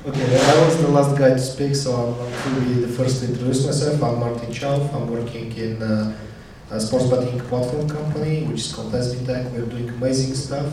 Okay, 0.06 0.38
I 0.38 0.64
was 0.64 0.80
the 0.80 0.88
last 0.88 1.18
guy 1.18 1.30
to 1.30 1.38
speak, 1.38 1.74
so 1.74 1.92
I'm 1.96 2.54
to 2.54 2.60
be 2.60 2.74
the 2.80 2.88
first 2.88 3.22
to 3.22 3.28
introduce 3.28 3.66
myself. 3.66 4.00
I'm 4.02 4.20
Martin 4.20 4.52
Chaov. 4.52 4.94
I'm 4.94 5.10
working 5.10 5.50
in 5.56 5.82
a 5.82 6.80
sports 6.80 7.06
betting 7.06 7.40
platform 7.40 7.88
company, 7.88 8.44
which 8.44 8.60
is 8.60 8.72
called 8.72 8.92
SBTech. 8.92 9.50
We're 9.52 9.66
doing 9.66 9.88
amazing 9.88 10.34
stuff. 10.34 10.72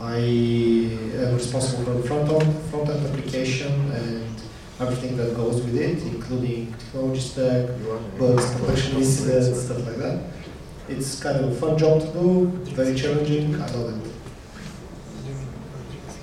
I 0.00 0.16
am 0.16 1.34
responsible 1.34 1.84
for 1.84 1.92
the 1.92 2.02
front 2.08 2.32
end, 2.32 2.62
front 2.70 2.88
end 2.88 3.06
application 3.06 3.92
and 3.92 4.31
everything 4.80 5.16
that 5.16 5.34
goes 5.36 5.62
with 5.62 5.76
it, 5.76 6.02
including 6.02 6.72
technology 6.74 7.20
stack, 7.20 7.68
bugs, 8.18 8.54
protection 8.54 8.96
incidents, 8.96 9.62
stuff 9.62 9.86
like 9.86 9.96
that. 9.96 10.22
It's 10.88 11.22
kind 11.22 11.44
of 11.44 11.52
a 11.52 11.54
fun 11.54 11.78
job 11.78 12.00
to 12.00 12.12
do, 12.12 12.46
very 12.74 12.94
challenging. 12.94 13.54
I 13.54 13.66
love 13.70 14.06
it. 14.06 14.12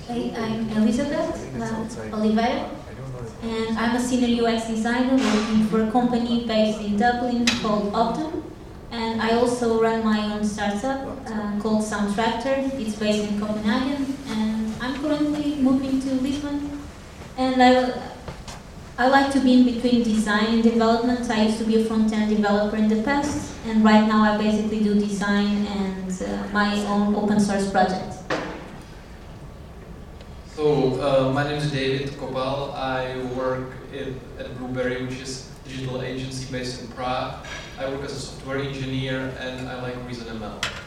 Hey, 0.06 0.34
I'm 0.36 0.68
Elizabeth 0.70 1.60
uh, 1.60 2.16
Oliveira, 2.16 2.68
and 3.42 3.78
I'm 3.78 3.96
a 3.96 4.00
senior 4.00 4.44
UX 4.44 4.66
designer 4.66 5.14
working 5.14 5.66
for 5.68 5.84
a 5.84 5.90
company 5.90 6.46
based 6.46 6.80
in 6.80 6.96
Dublin 6.96 7.46
called 7.62 7.92
Optum. 7.92 8.42
And 8.92 9.22
I 9.22 9.36
also 9.36 9.80
run 9.80 10.04
my 10.04 10.18
own 10.34 10.44
startup 10.44 11.06
uh, 11.24 11.60
called 11.60 11.84
Soundtractor. 11.84 12.74
It's 12.74 12.96
based 12.96 13.30
in 13.30 13.38
Copenhagen, 13.38 14.16
and 14.26 14.74
I'm 14.82 15.00
currently 15.00 15.54
moving 15.56 16.00
to 16.00 16.14
Lisbon. 16.14 16.82
And 17.38 17.62
I, 17.62 17.92
I 19.00 19.08
like 19.08 19.32
to 19.32 19.40
be 19.40 19.54
in 19.54 19.64
between 19.64 20.02
design 20.02 20.60
and 20.60 20.62
development. 20.62 21.30
I 21.30 21.46
used 21.46 21.56
to 21.56 21.64
be 21.64 21.80
a 21.80 21.84
front-end 21.86 22.36
developer 22.36 22.76
in 22.76 22.86
the 22.86 23.02
past, 23.02 23.50
and 23.64 23.82
right 23.82 24.06
now 24.06 24.22
I 24.22 24.36
basically 24.36 24.84
do 24.84 24.92
design 24.92 25.64
and 25.64 26.12
uh, 26.22 26.46
my 26.52 26.76
own 26.84 27.14
open 27.14 27.40
source 27.40 27.70
project. 27.70 28.12
So, 30.54 31.00
uh, 31.00 31.32
my 31.32 31.44
name 31.44 31.56
is 31.56 31.72
David 31.72 32.10
Kopal. 32.20 32.74
I 32.74 33.16
work 33.32 33.72
in, 33.90 34.20
at 34.38 34.58
Blueberry, 34.58 35.06
which 35.06 35.20
is 35.20 35.48
a 35.64 35.68
digital 35.70 36.02
agency 36.02 36.52
based 36.52 36.82
in 36.82 36.88
Prague. 36.88 37.46
I 37.78 37.88
work 37.88 38.04
as 38.04 38.12
a 38.12 38.20
software 38.20 38.58
engineer 38.58 39.34
and 39.40 39.66
I 39.66 39.80
like 39.80 39.96
Reason 40.06 40.26
ML. 40.26 40.79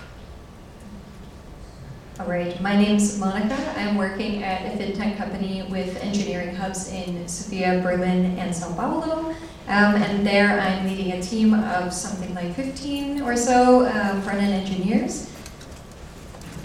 All 2.20 2.28
right, 2.28 2.62
my 2.62 2.76
name's 2.76 3.18
Monica. 3.18 3.58
I'm 3.76 3.98
working 3.98 4.44
at 4.44 4.62
a 4.62 4.78
fintech 4.78 5.18
company 5.18 5.64
with 5.64 5.98
engineering 5.98 6.56
hubs 6.56 6.92
in 6.92 7.28
Sofia, 7.28 7.82
Berlin, 7.82 8.38
and 8.38 8.56
Sao 8.56 8.72
Paulo. 8.76 9.32
Um, 9.68 9.96
and 9.96 10.26
there 10.26 10.60
I'm 10.60 10.86
leading 10.86 11.14
a 11.14 11.22
team 11.24 11.56
of 11.56 11.92
something 11.92 12.36
like 12.36 12.54
15 12.54 13.22
or 13.24 13.36
so 13.36 13.88
um, 13.88 14.22
front-end 14.22 14.54
engineers. 14.54 15.28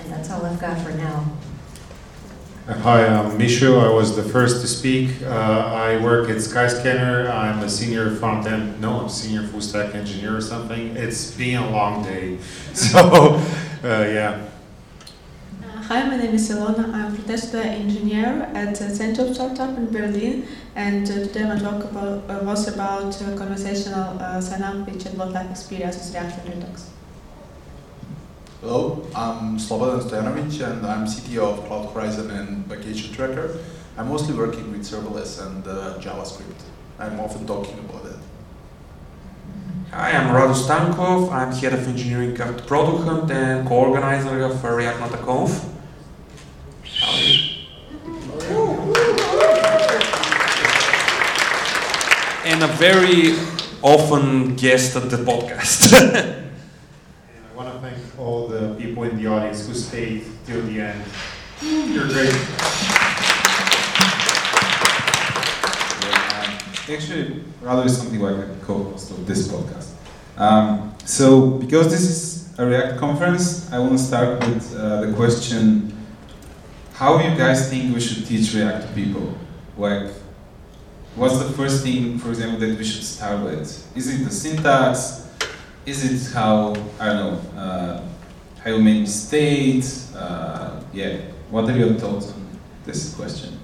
And 0.01 0.13
that's 0.13 0.31
all 0.31 0.45
I've 0.45 0.61
got 0.61 0.79
for 0.83 0.91
now. 0.91 1.25
Hi, 2.67 3.07
I'm 3.07 3.39
Mishu. 3.39 3.83
I 3.83 3.91
was 3.91 4.17
the 4.17 4.23
first 4.23 4.61
to 4.61 4.67
speak. 4.67 5.23
Uh, 5.23 5.31
I 5.31 5.99
work 6.03 6.29
at 6.29 6.37
Skyscanner. 6.37 7.31
I'm 7.31 7.61
a 7.61 7.71
senior 7.71 8.15
front 8.17 8.47
end, 8.47 8.83
no, 8.83 9.01
I'm 9.01 9.09
senior 9.09 9.45
full 9.45 9.63
stack 9.63 9.95
engineer 9.95 10.37
or 10.37 10.43
something. 10.43 10.95
It's 10.95 11.31
been 11.31 11.57
a 11.57 11.71
long 11.71 12.05
day. 12.05 12.37
So, 12.75 13.43
uh, 13.83 14.05
yeah. 14.05 14.49
Hi, 15.89 16.05
my 16.05 16.19
name 16.19 16.35
is 16.35 16.51
Ilona. 16.51 16.93
I'm 16.93 17.15
a 17.15 17.19
tester 17.23 17.63
engineer 17.63 18.51
at 18.53 18.79
uh, 18.79 18.91
Central 18.91 19.33
Startup 19.33 19.75
in 19.79 19.91
Berlin, 19.91 20.47
and 20.77 21.11
uh, 21.11 21.15
today 21.15 21.45
my 21.45 21.59
talk 21.59 21.83
about, 21.83 22.29
uh, 22.29 22.41
was 22.45 22.69
about 22.69 23.17
uh, 23.23 23.35
conversational 23.35 24.19
uh, 24.21 24.39
sign-up 24.39 24.87
with 24.87 25.03
chatbot 25.03 25.33
life 25.33 25.51
experience 25.51 25.97
with 25.97 26.13
React 26.13 26.45
and 26.45 26.55
Redux. 26.57 26.91
Hello, 28.61 29.03
I'm 29.15 29.57
Slobodan 29.57 30.03
Stojanovic 30.03 30.61
and 30.61 30.87
I'm 30.87 31.07
CTO 31.07 31.55
of 31.55 31.65
Cloud 31.67 31.95
Horizon 31.95 32.33
and 32.33 32.67
Vacation 32.67 33.15
Tracker. 33.15 33.59
I'm 33.97 34.09
mostly 34.09 34.37
working 34.37 34.71
with 34.71 34.83
serverless 34.83 35.41
and 35.41 35.67
uh, 35.67 35.97
JavaScript. 35.99 36.65
I'm 36.99 37.19
often 37.19 37.47
talking 37.47 37.79
about 37.79 38.05
it. 38.05 38.17
Hi, 39.93 40.11
I'm 40.11 40.35
Rado 40.35 40.53
Stankov. 40.53 41.33
I'm 41.33 41.51
head 41.53 41.73
of 41.73 41.89
engineering 41.89 42.39
at 42.39 42.67
Product 42.67 43.05
Hunt 43.05 43.31
and 43.31 43.67
co-organizer 43.67 44.43
of 44.43 44.63
uh, 44.63 44.69
React 44.69 45.01
Nata 45.01 45.17
Conf. 45.17 45.51
How 45.53 45.65
are 45.65 45.65
you? 45.65 45.79
And 52.45 52.63
a 52.63 52.67
very 52.67 53.35
often 53.83 54.57
guest 54.57 54.97
at 54.97 55.11
the 55.11 55.19
podcast. 55.19 55.93
And 57.29 57.45
I 57.53 57.57
want 57.57 57.73
to 57.73 57.79
thank 57.81 58.19
all 58.19 58.49
the 58.49 58.75
people 58.75 59.05
in 59.05 59.17
the 59.17 59.27
audience 59.27 59.67
who 59.67 59.75
stayed 59.75 60.25
till 60.47 60.63
the 60.63 60.81
end. 60.81 61.05
You're 61.63 62.09
great. 62.09 62.35
Actually, 66.91 67.45
rather 67.61 67.87
something 67.89 68.19
like 68.19 68.37
a 68.37 68.57
co-host 68.65 69.11
of 69.11 69.27
this 69.27 69.47
podcast. 69.49 69.89
Um, 70.39 70.95
so, 71.05 71.51
because 71.51 71.91
this 71.91 72.01
is 72.01 72.59
a 72.59 72.65
React 72.65 72.99
conference, 72.99 73.71
I 73.71 73.79
want 73.79 73.93
to 73.93 73.99
start 73.99 74.41
with 74.41 74.75
uh, 74.75 75.03
the 75.03 75.13
question: 75.13 75.93
How 76.99 77.17
you 77.21 77.37
guys 77.37 77.71
think 77.71 77.95
we 77.95 78.01
should 78.01 78.27
teach 78.27 78.53
React 78.53 78.89
to 78.89 78.93
people? 78.93 79.33
Like, 79.77 80.11
what's 81.15 81.39
the 81.39 81.53
first 81.53 81.85
thing, 81.85 82.19
for 82.19 82.31
example, 82.31 82.59
that 82.59 82.77
we 82.77 82.83
should 82.83 83.05
start 83.05 83.45
with? 83.45 83.97
Is 83.97 84.13
it 84.13 84.25
the 84.25 84.33
syntax? 84.33 85.29
Is 85.87 86.03
it 86.03 86.35
how 86.35 86.75
I 86.99 87.07
don't 87.07 87.55
know 87.55 87.61
uh, 87.61 88.03
how 88.65 88.71
you 88.73 88.83
make 88.83 89.03
mistakes? 89.03 90.13
Uh, 90.13 90.83
yeah. 90.93 91.19
What 91.51 91.71
are 91.71 91.77
your 91.77 91.95
thoughts 91.95 92.33
on 92.33 92.59
this 92.85 93.15
question? 93.15 93.61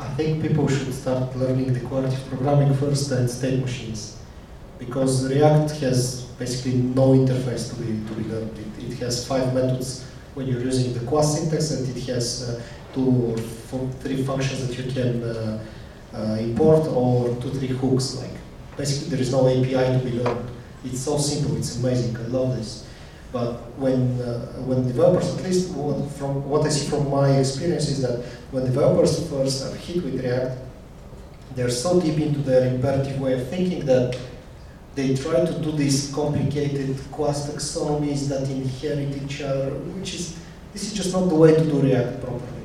I 0.00 0.08
think 0.16 0.42
people 0.42 0.66
should 0.66 0.92
start 0.92 1.36
learning 1.36 1.72
the 1.72 1.78
declarative 1.78 2.26
programming 2.26 2.74
first 2.74 3.12
and 3.12 3.30
state 3.30 3.60
machines. 3.60 4.18
Because 4.76 5.30
React 5.32 5.70
has 5.82 6.29
basically 6.40 6.80
no 6.80 7.08
interface 7.10 7.68
to 7.70 7.76
be, 7.80 7.88
to 8.08 8.14
be 8.14 8.24
learned. 8.24 8.58
It, 8.58 8.90
it 8.90 8.98
has 9.00 9.26
five 9.28 9.54
methods 9.54 10.06
when 10.34 10.46
you're 10.48 10.62
using 10.62 10.94
the 10.94 11.04
class 11.06 11.38
syntax 11.38 11.70
and 11.70 11.86
it 11.94 12.02
has 12.06 12.48
uh, 12.48 12.62
two 12.94 13.08
or 13.28 13.36
three 14.02 14.24
functions 14.24 14.66
that 14.66 14.76
you 14.78 14.90
can 14.90 15.22
uh, 15.22 15.62
uh, 16.14 16.36
import 16.40 16.88
or 16.88 17.36
two, 17.40 17.50
three 17.50 17.68
hooks. 17.68 18.16
Like 18.16 18.30
Basically 18.76 19.10
there 19.10 19.20
is 19.20 19.30
no 19.30 19.46
API 19.46 19.98
to 19.98 20.00
be 20.02 20.12
learned. 20.12 20.48
It's 20.82 21.00
so 21.00 21.18
simple, 21.18 21.58
it's 21.58 21.76
amazing, 21.76 22.16
I 22.16 22.26
love 22.28 22.56
this. 22.56 22.86
But 23.32 23.52
when 23.78 24.18
uh, 24.20 24.62
when 24.68 24.88
developers, 24.88 25.36
at 25.36 25.44
least 25.44 25.74
what, 25.74 26.10
from 26.12 26.48
what 26.48 26.66
I 26.66 26.70
see 26.70 26.88
from 26.88 27.10
my 27.10 27.38
experience, 27.38 27.88
is 27.88 28.00
that 28.02 28.24
when 28.50 28.64
developers 28.64 29.28
first 29.28 29.62
are 29.66 29.76
hit 29.76 30.02
with 30.02 30.24
React, 30.24 30.58
they're 31.54 31.70
so 31.70 32.00
deep 32.00 32.18
into 32.18 32.40
their 32.40 32.74
imperative 32.74 33.20
way 33.20 33.34
of 33.34 33.46
thinking 33.48 33.84
that 33.86 34.18
they 34.94 35.14
try 35.14 35.44
to 35.44 35.58
do 35.60 35.72
these 35.72 36.12
complicated 36.12 36.96
class 37.12 37.48
taxonomies 37.48 38.28
that 38.28 38.48
inherit 38.50 39.22
each 39.22 39.42
other, 39.42 39.70
which 39.70 40.14
is 40.14 40.36
this 40.72 40.84
is 40.84 40.92
just 40.92 41.12
not 41.12 41.28
the 41.28 41.34
way 41.34 41.54
to 41.54 41.64
do 41.64 41.80
React 41.80 42.20
properly. 42.20 42.64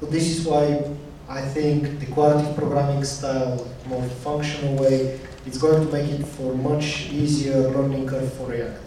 So 0.00 0.06
this 0.06 0.38
is 0.38 0.46
why 0.46 0.90
I 1.28 1.42
think 1.42 2.00
the 2.00 2.06
quality 2.06 2.52
programming 2.54 3.04
style, 3.04 3.66
more 3.88 4.02
functional 4.22 4.76
way, 4.76 5.18
is 5.46 5.58
going 5.58 5.86
to 5.86 5.92
make 5.92 6.10
it 6.10 6.24
for 6.24 6.54
much 6.54 7.10
easier 7.10 7.68
learning 7.70 8.06
curve 8.06 8.32
for 8.34 8.46
React. 8.46 8.85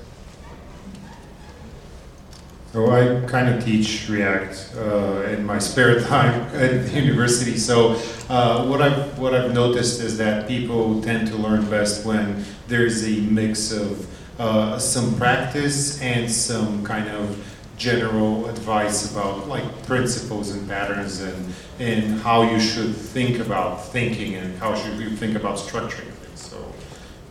So 2.72 2.92
I 2.92 3.28
kind 3.28 3.50
of 3.50 3.66
teach 3.66 4.08
React 4.10 4.74
uh, 4.78 5.24
in 5.24 5.44
my 5.44 5.58
spare 5.58 6.00
time 6.08 6.40
at 6.54 6.86
the 6.86 7.02
university. 7.02 7.58
So 7.58 8.00
uh, 8.30 8.68
what 8.68 8.80
I've 8.80 9.18
what 9.18 9.34
I've 9.34 9.56
noticed 9.56 10.02
is 10.02 10.20
that 10.20 10.48
people 10.48 11.02
tend 11.02 11.28
to 11.30 11.36
learn 11.36 11.68
best 11.68 12.06
when 12.06 12.46
there's 12.68 13.04
a 13.04 13.22
mix 13.22 13.72
of 13.72 14.06
uh, 14.40 14.78
some 14.78 15.16
practice 15.16 16.00
and 16.00 16.30
some 16.30 16.86
kind 16.86 17.10
of 17.10 17.44
general 17.76 18.48
advice 18.50 19.12
about 19.12 19.48
like 19.48 19.66
principles 19.88 20.52
and 20.52 20.70
patterns 20.70 21.22
and 21.22 21.54
and 21.80 22.22
how 22.22 22.44
you 22.44 22.60
should 22.60 22.94
think 22.96 23.40
about 23.40 23.84
thinking 23.84 24.36
and 24.36 24.56
how 24.60 24.76
should 24.76 25.00
you 25.00 25.10
think 25.10 25.36
about 25.36 25.58
structuring 25.58 26.14
things. 26.22 26.40
So 26.40 26.64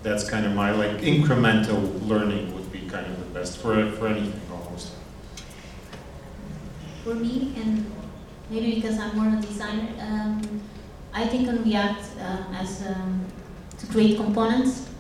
that's 0.02 0.28
kind 0.28 0.44
of 0.46 0.52
my 0.56 0.72
like 0.72 0.98
incremental 0.98 1.80
learning 2.08 2.52
would 2.56 2.72
be 2.72 2.80
kind 2.88 3.06
of 3.06 3.20
the 3.20 3.38
best 3.38 3.58
for 3.58 3.88
for 3.92 4.08
anything. 4.08 4.47
For 7.08 7.14
me, 7.14 7.54
and 7.56 7.90
maybe 8.50 8.74
because 8.74 8.98
I'm 8.98 9.16
more 9.16 9.38
a 9.38 9.40
designer, 9.40 9.88
um, 9.98 10.60
I 11.14 11.26
think 11.26 11.48
on 11.48 11.64
React 11.64 12.04
uh, 12.20 12.60
as 12.60 12.86
um, 12.86 13.24
to 13.78 13.86
create 13.86 14.18
components. 14.18 14.90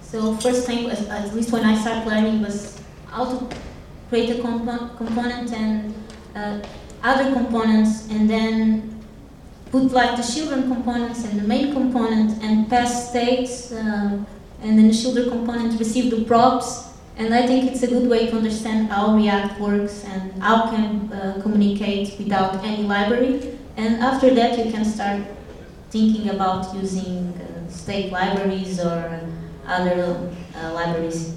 So 0.00 0.34
first 0.38 0.66
thing, 0.66 0.88
at 0.88 1.34
least 1.34 1.52
when 1.52 1.64
I 1.64 1.78
started 1.78 2.06
learning, 2.08 2.40
was 2.40 2.80
how 3.06 3.26
to 3.26 3.54
create 4.08 4.38
a 4.38 4.40
compo 4.40 4.96
component 4.96 5.52
and 5.52 5.94
uh, 6.34 6.60
other 7.02 7.34
components, 7.34 8.08
and 8.08 8.30
then 8.30 9.04
put 9.70 9.92
like 9.92 10.16
the 10.16 10.22
children 10.22 10.72
components 10.72 11.26
and 11.26 11.38
the 11.38 11.46
main 11.46 11.74
component 11.74 12.42
and 12.42 12.70
pass 12.70 13.10
states, 13.10 13.72
um, 13.72 14.26
and 14.62 14.78
then 14.78 14.88
the 14.88 14.94
children 14.94 15.28
component 15.28 15.78
receive 15.78 16.10
the 16.10 16.24
props. 16.24 16.87
And 17.18 17.34
I 17.34 17.44
think 17.48 17.72
it's 17.72 17.82
a 17.82 17.88
good 17.88 18.08
way 18.08 18.30
to 18.30 18.36
understand 18.36 18.90
how 18.90 19.16
React 19.16 19.58
works 19.58 20.04
and 20.04 20.40
how 20.40 20.70
can 20.70 21.12
uh, 21.12 21.40
communicate 21.42 22.16
without 22.16 22.64
any 22.64 22.84
library. 22.84 23.58
And 23.76 23.96
after 23.96 24.32
that, 24.34 24.56
you 24.56 24.70
can 24.70 24.84
start 24.84 25.22
thinking 25.90 26.30
about 26.30 26.72
using 26.76 27.34
uh, 27.34 27.68
state 27.68 28.12
libraries 28.12 28.78
or 28.78 29.20
other 29.66 30.30
uh, 30.54 30.72
libraries. 30.72 31.36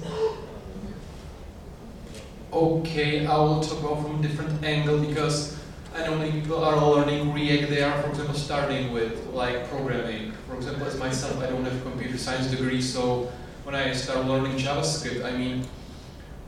Okay, 2.52 3.26
I 3.26 3.36
will 3.38 3.60
talk 3.60 3.80
about 3.80 4.02
from 4.02 4.20
a 4.20 4.22
different 4.22 4.62
angle 4.62 5.00
because 5.00 5.58
I 5.96 6.06
know 6.06 6.14
many 6.14 6.40
people 6.40 6.62
are 6.62 6.76
learning 6.76 7.32
React. 7.32 7.70
They 7.70 7.82
are, 7.82 8.00
for 8.02 8.10
example, 8.10 8.36
starting 8.36 8.92
with 8.92 9.26
like 9.32 9.68
programming. 9.68 10.30
For 10.48 10.54
example, 10.54 10.86
as 10.86 10.96
myself, 10.96 11.42
I 11.42 11.46
don't 11.46 11.64
have 11.64 11.74
a 11.74 11.90
computer 11.90 12.18
science 12.18 12.46
degree, 12.46 12.80
so 12.80 13.32
when 13.64 13.74
I 13.74 13.92
start 13.92 14.26
learning 14.26 14.56
JavaScript, 14.56 15.24
I 15.24 15.36
mean, 15.36 15.64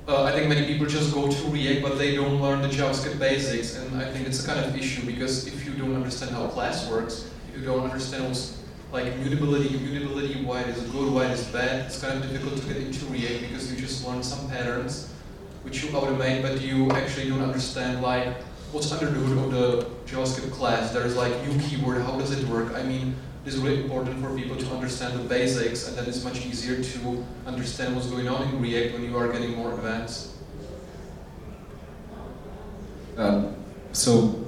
uh, 0.09 0.25
I 0.25 0.33
think 0.33 0.49
many 0.49 0.67
people 0.67 0.87
just 0.87 1.15
go 1.15 1.31
to 1.31 1.47
React, 1.49 1.83
but 1.83 1.99
they 1.99 2.15
don't 2.17 2.41
learn 2.43 2.61
the 2.61 2.69
JavaScript 2.69 3.19
basics, 3.19 3.77
and 3.79 3.97
I 3.97 4.05
think 4.11 4.27
it's 4.27 4.45
a 4.45 4.47
kind 4.47 4.65
of 4.65 4.77
issue 4.77 5.07
because 5.07 5.47
if 5.47 5.65
you 5.65 5.73
don't 5.75 5.95
understand 5.95 6.33
how 6.33 6.47
class 6.49 6.91
works, 6.91 7.31
if 7.49 7.61
you 7.61 7.65
don't 7.65 7.85
understand 7.85 8.25
what's 8.25 8.61
like 8.93 9.17
mutability, 9.19 9.77
immutability, 9.77 10.45
why 10.45 10.61
it 10.61 10.69
is 10.69 10.83
good, 10.91 11.13
why 11.13 11.27
it 11.27 11.33
is 11.33 11.45
bad, 11.47 11.87
it's 11.87 12.01
kind 12.01 12.23
of 12.23 12.31
difficult 12.31 12.61
to 12.61 12.67
get 12.67 12.77
into 12.79 13.07
React 13.07 13.41
because 13.43 13.73
you 13.73 13.79
just 13.79 14.07
learn 14.07 14.23
some 14.23 14.49
patterns 14.49 15.11
which 15.63 15.83
you 15.83 15.91
automate, 15.91 16.43
but 16.43 16.61
you 16.61 16.91
actually 16.91 17.29
don't 17.31 17.41
understand 17.41 18.03
like 18.03 18.37
what's 18.71 18.93
under 18.93 19.07
the 19.07 19.19
hood 19.19 19.39
of 19.39 19.51
the 19.51 19.87
JavaScript 20.07 20.53
class. 20.53 20.93
There's 20.93 21.17
like 21.17 21.33
new 21.47 21.59
keyword, 21.61 22.03
how 22.03 22.19
does 22.19 22.33
it 22.33 22.47
work? 22.49 22.75
I 22.75 22.83
mean, 22.83 23.17
is 23.47 23.59
really 23.59 23.83
important 23.83 24.21
for 24.23 24.35
people 24.35 24.57
to 24.57 24.67
understand 24.71 25.19
the 25.19 25.25
basics, 25.25 25.89
and 25.89 25.97
then 25.97 26.07
it's 26.07 26.25
much 26.25 26.47
easier 26.47 26.83
to 26.83 27.25
understand 27.47 27.95
what's 27.95 28.07
going 28.07 28.29
on 28.29 28.49
in 28.49 28.61
React 28.61 28.95
when 28.95 29.05
you 29.05 29.17
are 29.17 29.31
getting 29.31 29.55
more 29.55 29.75
advanced. 29.75 30.31
Um, 33.17 33.55
so 33.93 34.45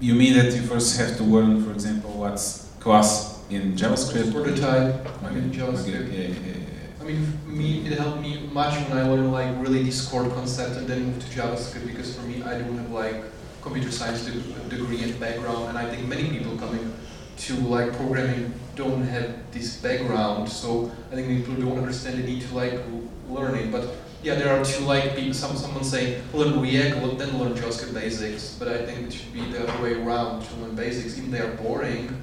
you 0.00 0.14
mean 0.14 0.34
that 0.34 0.54
you 0.54 0.62
first 0.62 0.98
have 0.98 1.16
to 1.16 1.24
learn, 1.24 1.64
for 1.64 1.72
example, 1.72 2.10
what's 2.10 2.70
class 2.80 3.42
in 3.50 3.74
JavaScript? 3.74 4.32
Prototype 4.32 5.06
okay. 5.24 5.38
in 5.38 5.50
JavaScript. 5.50 6.08
Okay, 6.08 6.28
yeah, 6.28 6.34
yeah, 6.34 6.56
yeah. 6.56 7.00
I 7.00 7.04
mean, 7.04 7.38
me, 7.46 7.86
it 7.86 7.98
helped 7.98 8.22
me 8.22 8.48
much 8.52 8.74
when 8.88 8.98
I 8.98 9.02
learned 9.02 9.32
like 9.32 9.50
really 9.58 9.82
this 9.82 10.06
core 10.06 10.28
concept 10.30 10.76
and 10.76 10.86
then 10.86 11.06
moved 11.06 11.22
to 11.22 11.38
JavaScript 11.38 11.86
because 11.86 12.16
for 12.16 12.22
me, 12.22 12.42
I 12.42 12.58
don't 12.58 12.78
have 12.78 12.90
like 12.90 13.16
computer 13.60 13.90
science 13.90 14.24
degree 14.24 15.02
and 15.02 15.18
background, 15.20 15.68
and 15.68 15.78
I 15.78 15.88
think 15.88 16.08
many 16.08 16.28
people 16.28 16.56
coming 16.56 16.92
to 17.38 17.54
like 17.54 17.92
programming 17.96 18.52
don't 18.74 19.02
have 19.02 19.34
this 19.52 19.76
background. 19.76 20.48
So 20.48 20.90
I 21.10 21.14
think 21.14 21.28
people 21.28 21.54
don't 21.54 21.78
understand 21.78 22.22
the 22.22 22.26
need 22.26 22.42
to 22.42 22.54
like 22.54 22.80
learn 23.28 23.54
it. 23.56 23.70
But 23.70 23.94
yeah, 24.22 24.34
there 24.36 24.48
are 24.48 24.64
two 24.64 24.84
like 24.84 25.16
people. 25.16 25.34
Some 25.34 25.56
someone 25.56 25.84
say 25.84 26.22
learn 26.32 26.60
React, 26.60 27.18
then 27.18 27.38
learn 27.38 27.54
JavaScript 27.54 27.94
basics. 27.94 28.56
But 28.58 28.68
I 28.68 28.86
think 28.86 29.08
it 29.08 29.12
should 29.12 29.32
be 29.32 29.44
the 29.50 29.66
other 29.66 29.82
way 29.82 29.94
around 29.94 30.44
to 30.44 30.54
learn 30.56 30.74
basics. 30.74 31.18
Even 31.18 31.30
they 31.30 31.40
are 31.40 31.54
boring, 31.56 32.22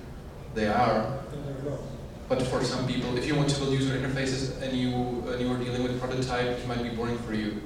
they 0.55 0.67
are. 0.67 1.19
But 2.27 2.43
for 2.43 2.63
some 2.63 2.85
people, 2.87 3.17
if 3.17 3.25
you 3.25 3.35
want 3.35 3.49
to 3.49 3.59
build 3.59 3.73
user 3.73 3.97
interfaces 3.97 4.61
and 4.61 4.77
you 4.77 4.91
and 5.29 5.41
you 5.41 5.51
are 5.51 5.57
dealing 5.57 5.83
with 5.83 5.99
prototype, 5.99 6.45
it 6.45 6.67
might 6.67 6.83
be 6.83 6.89
boring 6.89 7.17
for 7.19 7.33
you. 7.33 7.61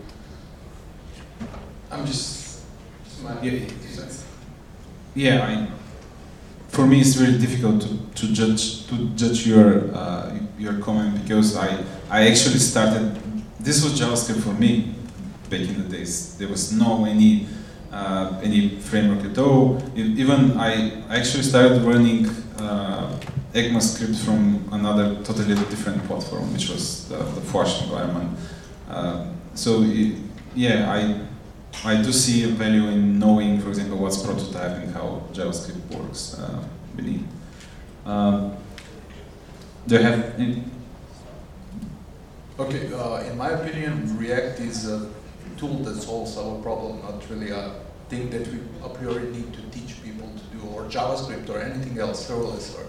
I'm 1.92 2.06
just, 2.06 2.64
yeah, 3.44 3.52
yeah 5.14 5.46
I, 5.46 5.83
for 6.74 6.88
me 6.88 7.00
it's 7.02 7.18
really 7.18 7.38
difficult 7.38 7.82
to, 7.82 7.90
to 8.16 8.34
judge 8.34 8.88
to 8.88 9.10
judge 9.16 9.46
your 9.46 9.94
uh, 9.94 10.36
your 10.58 10.80
comment 10.80 11.14
because 11.22 11.56
I 11.56 11.70
I 12.10 12.28
actually 12.30 12.60
started 12.60 13.16
this 13.60 13.84
was 13.84 14.00
JavaScript 14.00 14.42
for 14.42 14.54
me 14.54 14.96
back 15.50 15.62
in 15.62 15.82
the 15.82 15.98
days. 15.98 16.36
There 16.38 16.48
was 16.48 16.72
no 16.74 17.06
any 17.06 17.48
uh, 17.92 18.42
any 18.44 18.80
framework 18.80 19.24
at 19.24 19.38
all. 19.38 19.82
Even 19.96 20.58
I 20.58 21.04
actually 21.10 21.44
started 21.44 21.82
running 21.84 22.26
uh, 22.58 23.20
ECMAScript 23.54 24.18
from 24.26 24.68
another 24.72 25.16
totally 25.24 25.54
different 25.70 26.04
platform, 26.06 26.52
which 26.54 26.70
was 26.70 27.08
the, 27.08 27.18
the 27.18 27.42
Flash 27.42 27.84
environment. 27.84 28.38
Uh, 28.90 29.28
so 29.54 29.84
it, 29.84 30.18
yeah, 30.56 30.92
I 30.92 31.22
I 31.86 32.02
do 32.02 32.12
see 32.14 32.44
a 32.44 32.48
value 32.48 32.88
in 32.88 33.20
knowing, 33.20 33.60
for 33.60 33.70
example, 33.70 33.98
what's 33.98 34.18
prototyping, 34.18 34.94
how 34.94 35.24
JavaScript 35.34 35.94
works 35.94 36.40
uh, 36.40 36.64
beneath. 36.96 37.26
Um, 38.06 38.56
do 39.88 39.96
you 39.96 40.02
have 40.02 40.40
any? 40.40 40.64
Okay, 42.58 42.94
uh, 42.94 43.24
in 43.24 43.38
my 43.38 43.50
opinion, 43.50 44.18
React 44.18 44.60
is 44.62 44.90
a 44.90 45.10
tool 45.58 45.80
that 45.80 46.02
solves 46.02 46.38
our 46.38 46.56
problem, 46.62 47.02
not 47.02 47.30
really 47.30 47.50
a 47.52 47.74
thing 48.10 48.30
that 48.30 48.48
we 48.48 48.60
a 48.84 48.90
priori 48.90 49.30
need 49.32 49.54
to 49.54 49.62
teach 49.72 50.02
people 50.04 50.30
to 50.38 50.58
do, 50.58 50.66
or 50.68 50.84
JavaScript 50.84 51.50
or 51.50 51.60
anything 51.60 52.00
else, 52.00 52.30
serverless 52.30 52.78
or 52.78 52.86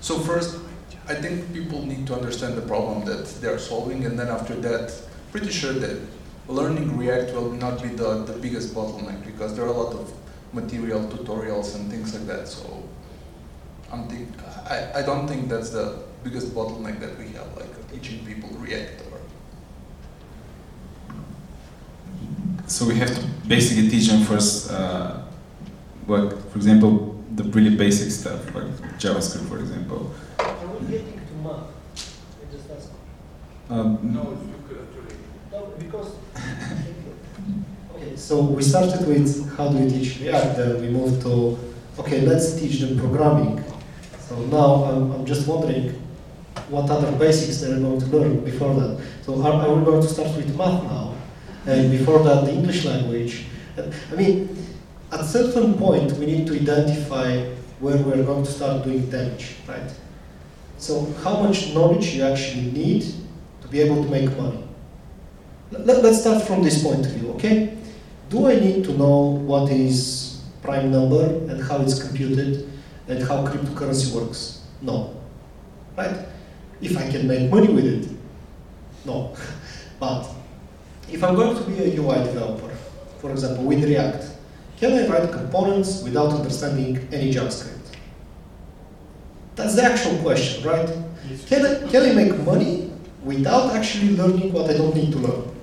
so 0.00 0.20
first, 0.20 0.60
I 1.08 1.14
think 1.14 1.52
people 1.52 1.84
need 1.84 2.06
to 2.08 2.14
understand 2.14 2.56
the 2.56 2.62
problem 2.62 3.04
that 3.06 3.26
they're 3.40 3.58
solving, 3.58 4.06
and 4.06 4.18
then 4.18 4.28
after 4.28 4.54
that, 4.56 4.94
pretty 5.32 5.50
sure 5.50 5.72
that 5.72 6.00
learning 6.48 6.96
React 6.96 7.32
will 7.34 7.52
not 7.52 7.82
be 7.82 7.88
the, 7.88 8.24
the 8.24 8.32
biggest 8.34 8.74
bottleneck 8.74 9.24
because 9.24 9.54
there 9.56 9.64
are 9.64 9.68
a 9.68 9.72
lot 9.72 9.92
of 9.94 10.12
material 10.52 11.00
tutorials 11.08 11.74
and 11.74 11.90
things 11.90 12.14
like 12.14 12.26
that. 12.26 12.48
So 12.48 12.88
I'm 13.92 14.08
think, 14.08 14.28
I, 14.68 15.00
I 15.00 15.02
don't 15.02 15.28
think 15.28 15.48
that's 15.48 15.70
the 15.70 16.02
biggest 16.24 16.54
bottleneck 16.54 17.00
that 17.00 17.18
we 17.18 17.28
have, 17.28 17.56
like 17.56 17.90
teaching 17.92 18.24
people 18.24 18.48
React 18.58 19.02
or. 19.12 19.20
So 22.66 22.86
we 22.86 22.96
have 22.96 23.14
to 23.14 23.24
basically 23.46 23.88
teach 23.88 24.08
them 24.08 24.22
first, 24.24 24.70
uh, 24.70 25.22
what, 26.06 26.50
for 26.50 26.58
example, 26.58 27.24
the 27.34 27.44
really 27.44 27.76
basic 27.76 28.10
stuff, 28.10 28.54
like 28.54 28.64
JavaScript, 28.98 29.48
for 29.48 29.58
example. 29.58 30.12
Are 30.38 30.54
we 30.80 30.86
getting 30.88 31.12
to 31.12 31.34
math? 31.44 31.68
I 32.42 32.52
just 32.52 32.70
ask. 32.70 32.90
Um, 33.70 33.98
no, 34.02 34.22
you 34.30 34.54
could 34.66 34.78
actually. 34.88 35.16
No, 35.52 35.66
because. 35.78 36.12
So 38.16 38.40
we 38.40 38.62
started 38.62 39.06
with 39.06 39.56
how 39.56 39.68
do 39.68 39.78
we 39.78 39.90
teach 39.90 40.20
React, 40.20 40.56
then 40.56 40.80
we 40.80 40.88
moved 40.88 41.22
to, 41.22 41.58
okay, 41.98 42.22
let's 42.22 42.58
teach 42.58 42.80
them 42.80 42.98
programming. 42.98 43.62
So 44.20 44.36
now 44.46 44.84
I'm, 44.84 45.12
I'm 45.12 45.26
just 45.26 45.46
wondering 45.46 45.90
what 46.68 46.90
other 46.90 47.12
basics 47.12 47.60
they're 47.60 47.78
going 47.78 48.00
to 48.00 48.06
learn 48.06 48.44
before 48.44 48.74
that. 48.74 49.06
So 49.22 49.40
are, 49.42 49.52
are 49.52 49.74
we 49.74 49.84
going 49.84 50.02
to 50.02 50.08
start 50.08 50.34
with 50.36 50.56
math 50.56 50.82
now? 50.84 51.16
and 51.66 51.90
before 51.90 52.22
that 52.22 52.44
the 52.44 52.52
English 52.52 52.84
language. 52.84 53.44
I 53.76 54.14
mean, 54.14 54.56
at 55.12 55.24
certain 55.24 55.74
point 55.74 56.12
we 56.12 56.26
need 56.26 56.46
to 56.46 56.54
identify 56.54 57.44
where 57.80 57.96
we're 57.98 58.22
going 58.22 58.44
to 58.44 58.50
start 58.50 58.84
doing 58.84 59.10
damage, 59.10 59.56
right? 59.68 59.92
So 60.78 61.12
how 61.22 61.42
much 61.42 61.74
knowledge 61.74 62.14
you 62.14 62.22
actually 62.22 62.70
need 62.70 63.04
to 63.62 63.68
be 63.68 63.80
able 63.80 64.02
to 64.02 64.08
make 64.08 64.34
money. 64.36 64.62
Let, 65.72 66.04
us 66.04 66.20
start 66.20 66.42
from 66.42 66.62
this 66.62 66.82
point 66.82 67.04
of 67.04 67.12
view, 67.12 67.32
okay? 67.32 67.75
Do 68.28 68.46
I 68.48 68.58
need 68.58 68.84
to 68.84 68.92
know 68.92 69.18
what 69.46 69.70
is 69.70 70.42
prime 70.62 70.90
number 70.90 71.24
and 71.24 71.62
how 71.62 71.80
it's 71.80 72.02
computed 72.02 72.68
and 73.08 73.22
how 73.22 73.46
cryptocurrency 73.46 74.12
works? 74.12 74.64
No. 74.82 75.14
Right? 75.96 76.26
If 76.80 76.96
I 76.98 77.08
can 77.08 77.28
make 77.28 77.50
money 77.50 77.68
with 77.68 77.86
it, 77.86 78.10
no. 79.04 79.34
but 80.00 80.28
if 81.10 81.22
I'm 81.22 81.36
going 81.36 81.56
to 81.56 81.62
be 81.70 81.78
a 81.78 82.00
UI 82.00 82.24
developer, 82.24 82.74
for 83.20 83.30
example, 83.30 83.64
with 83.64 83.84
React, 83.84 84.24
can 84.78 84.92
I 84.92 85.06
write 85.06 85.32
components 85.32 86.02
without 86.02 86.32
understanding 86.32 87.08
any 87.12 87.32
JavaScript? 87.32 87.94
That's 89.54 89.74
the 89.74 89.84
actual 89.84 90.18
question, 90.18 90.64
right? 90.64 90.88
Can 91.46 91.64
I, 91.64 91.88
can 91.88 92.02
I 92.02 92.12
make 92.12 92.36
money 92.40 92.92
without 93.24 93.74
actually 93.74 94.16
learning 94.16 94.52
what 94.52 94.68
I 94.68 94.74
don't 94.74 94.94
need 94.94 95.12
to 95.12 95.18
learn? 95.18 95.55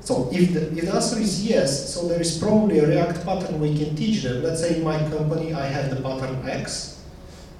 So 0.00 0.28
if 0.32 0.54
the, 0.54 0.72
if 0.72 0.84
the 0.84 0.94
answer 0.94 1.18
is 1.18 1.44
yes, 1.46 1.94
so 1.94 2.08
there 2.08 2.20
is 2.20 2.38
probably 2.38 2.78
a 2.78 2.86
React 2.86 3.24
pattern 3.24 3.60
we 3.60 3.76
can 3.76 3.94
teach 3.94 4.22
them. 4.22 4.42
Let's 4.42 4.60
say 4.60 4.76
in 4.76 4.84
my 4.84 4.98
company 5.10 5.52
I 5.52 5.66
have 5.66 5.90
the 5.94 6.00
pattern 6.00 6.48
X. 6.48 7.02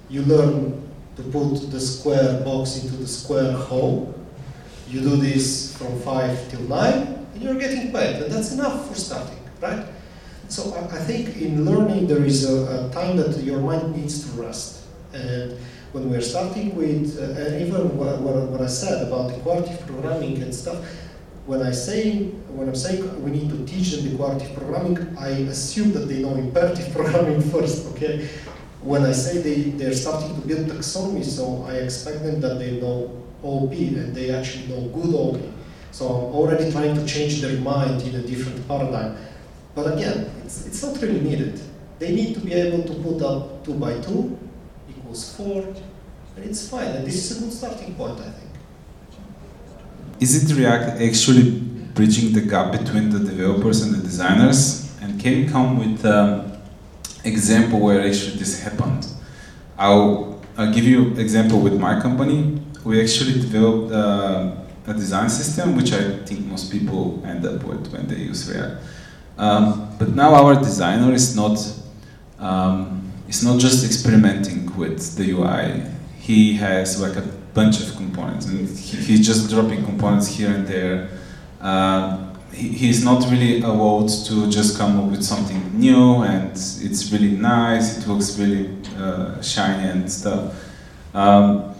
You 0.09 0.23
learn 0.23 0.89
to 1.15 1.23
put 1.23 1.71
the 1.71 1.79
square 1.79 2.41
box 2.43 2.83
into 2.83 2.95
the 2.97 3.07
square 3.07 3.51
hole. 3.53 4.13
You 4.87 5.01
do 5.01 5.15
this 5.15 5.77
from 5.77 5.99
5 6.01 6.51
till 6.51 6.61
9, 6.61 7.27
and 7.33 7.41
you're 7.41 7.55
getting 7.55 7.91
paid. 7.91 8.23
And 8.23 8.31
that's 8.31 8.51
enough 8.51 8.87
for 8.87 8.95
starting, 8.95 9.39
right? 9.61 9.85
So 10.49 10.73
I, 10.73 10.97
I 10.97 10.99
think 10.99 11.37
in 11.37 11.63
learning 11.63 12.07
there 12.07 12.25
is 12.25 12.43
a, 12.49 12.87
a, 12.87 12.91
time 12.91 13.15
that 13.17 13.41
your 13.41 13.61
mind 13.61 13.95
needs 13.95 14.25
to 14.25 14.41
rest. 14.41 14.83
And 15.13 15.57
when 15.93 16.09
we're 16.09 16.21
starting 16.21 16.75
with, 16.75 17.17
uh, 17.17 17.39
and 17.39 17.61
even 17.65 17.97
what, 17.97 18.19
what, 18.19 18.35
what 18.49 18.61
I 18.61 18.67
said 18.67 19.07
about 19.07 19.29
the 19.29 19.37
declarative 19.37 19.87
programming 19.87 20.41
and 20.43 20.53
stuff, 20.53 20.83
when 21.45 21.61
I 21.61 21.71
say 21.71 22.25
when 22.53 22.67
I'm 22.67 22.75
saying 22.75 23.23
we 23.23 23.31
need 23.31 23.49
to 23.49 23.65
teach 23.65 23.91
them 23.91 24.09
declarative 24.09 24.55
programming, 24.55 25.17
I 25.17 25.29
assume 25.49 25.91
that 25.93 26.07
they 26.07 26.21
know 26.21 26.35
imperative 26.35 26.93
programming 26.95 27.41
first. 27.41 27.87
Okay, 27.91 28.29
when 28.81 29.03
I 29.03 29.11
say 29.11 29.41
they 29.41 29.71
they're 29.71 29.93
starting 29.93 30.35
to 30.39 30.47
build 30.47 30.67
taxonomy, 30.67 31.23
so 31.23 31.65
I 31.67 31.75
expect 31.77 32.23
them 32.23 32.39
that 32.41 32.59
they 32.59 32.79
know 32.79 33.09
OOP 33.43 33.73
and 33.73 34.15
they 34.15 34.29
actually 34.31 34.67
know 34.67 34.81
good 34.89 35.13
OOP. 35.13 35.41
So 35.91 36.07
I'm 36.07 36.35
already 36.35 36.71
trying 36.71 36.95
to 36.95 37.05
change 37.05 37.41
their 37.41 37.59
mind 37.59 38.01
in 38.03 38.15
a 38.15 38.21
different 38.21 38.65
paradigm. 38.67 39.17
But 39.73 39.93
again, 39.93 40.31
it's 40.45 40.67
it's 40.67 40.83
not 40.83 41.01
really 41.01 41.21
needed. 41.21 41.59
They 41.99 42.13
need 42.13 42.33
to 42.35 42.39
be 42.39 42.53
able 42.53 42.83
to 42.83 42.93
put 43.01 43.21
up 43.21 43.65
two 43.65 43.73
by 43.73 43.99
two 43.99 44.37
equals 44.89 45.35
four, 45.35 45.61
and 46.35 46.45
it's 46.45 46.69
fine. 46.69 46.87
And 46.87 47.05
this 47.05 47.15
is 47.31 47.37
a 47.37 47.41
good 47.41 47.53
starting 47.53 47.95
point, 47.95 48.19
I 48.19 48.29
think 48.29 48.40
is 50.21 50.51
it 50.51 50.55
React 50.55 51.01
actually 51.01 51.49
bridging 51.95 52.31
the 52.31 52.41
gap 52.41 52.71
between 52.71 53.09
the 53.09 53.19
developers 53.19 53.81
and 53.81 53.95
the 53.95 54.01
designers? 54.01 54.95
And 55.01 55.19
can 55.19 55.33
you 55.35 55.49
come 55.49 55.79
with 55.79 56.05
an 56.05 56.61
example 57.23 57.79
where 57.79 58.01
actually 58.01 58.37
this 58.37 58.61
happened? 58.61 59.07
I'll, 59.79 60.39
I'll 60.57 60.71
give 60.71 60.83
you 60.85 61.07
an 61.07 61.19
example 61.19 61.59
with 61.59 61.79
my 61.79 61.99
company. 61.99 62.61
We 62.83 63.01
actually 63.01 63.33
developed 63.33 63.91
uh, 63.91 64.55
a 64.85 64.93
design 64.93 65.29
system, 65.29 65.75
which 65.75 65.91
I 65.91 66.17
think 66.19 66.45
most 66.45 66.71
people 66.71 67.23
end 67.25 67.43
up 67.45 67.63
with 67.63 67.91
when 67.91 68.07
they 68.07 68.17
use 68.17 68.47
React. 68.47 68.79
Um, 69.39 69.95
but 69.97 70.09
now 70.09 70.35
our 70.35 70.53
designer 70.55 71.13
is 71.13 71.35
not 71.35 71.57
um, 72.37 73.11
is 73.27 73.43
not 73.43 73.59
just 73.59 73.83
experimenting 73.85 74.75
with 74.77 75.15
the 75.15 75.31
UI. 75.31 75.83
He 76.19 76.53
has 76.53 77.01
like 77.01 77.15
a 77.15 77.40
bunch 77.53 77.81
of 77.81 77.95
components, 77.95 78.45
and 78.47 78.67
he, 78.67 78.97
he's 78.97 79.25
just 79.25 79.49
dropping 79.49 79.83
components 79.83 80.27
here 80.27 80.51
and 80.51 80.67
there. 80.67 81.09
Uh, 81.59 82.33
he, 82.53 82.69
he's 82.69 83.03
not 83.03 83.23
really 83.29 83.61
allowed 83.61 84.09
to 84.27 84.49
just 84.49 84.77
come 84.77 84.99
up 84.99 85.09
with 85.09 85.23
something 85.23 85.79
new, 85.79 86.23
and 86.23 86.51
it's 86.51 87.11
really 87.11 87.31
nice. 87.31 87.97
It 87.97 88.07
looks 88.07 88.37
really 88.37 88.77
uh, 88.97 89.41
shiny 89.41 89.89
and 89.89 90.11
stuff. 90.11 90.53
Um, 91.13 91.75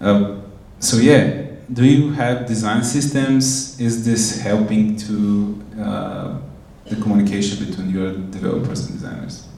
uh, 0.00 0.40
so 0.78 0.98
yeah, 0.98 1.44
do 1.72 1.84
you 1.84 2.12
have 2.12 2.46
design 2.46 2.84
systems? 2.84 3.80
Is 3.80 4.04
this 4.04 4.40
helping 4.40 4.96
to 4.96 5.64
uh, 5.80 6.38
the 6.86 6.96
communication 6.96 7.64
between 7.64 7.90
your 7.90 8.12
developers 8.12 8.86
and 8.86 9.00
designers? 9.00 9.48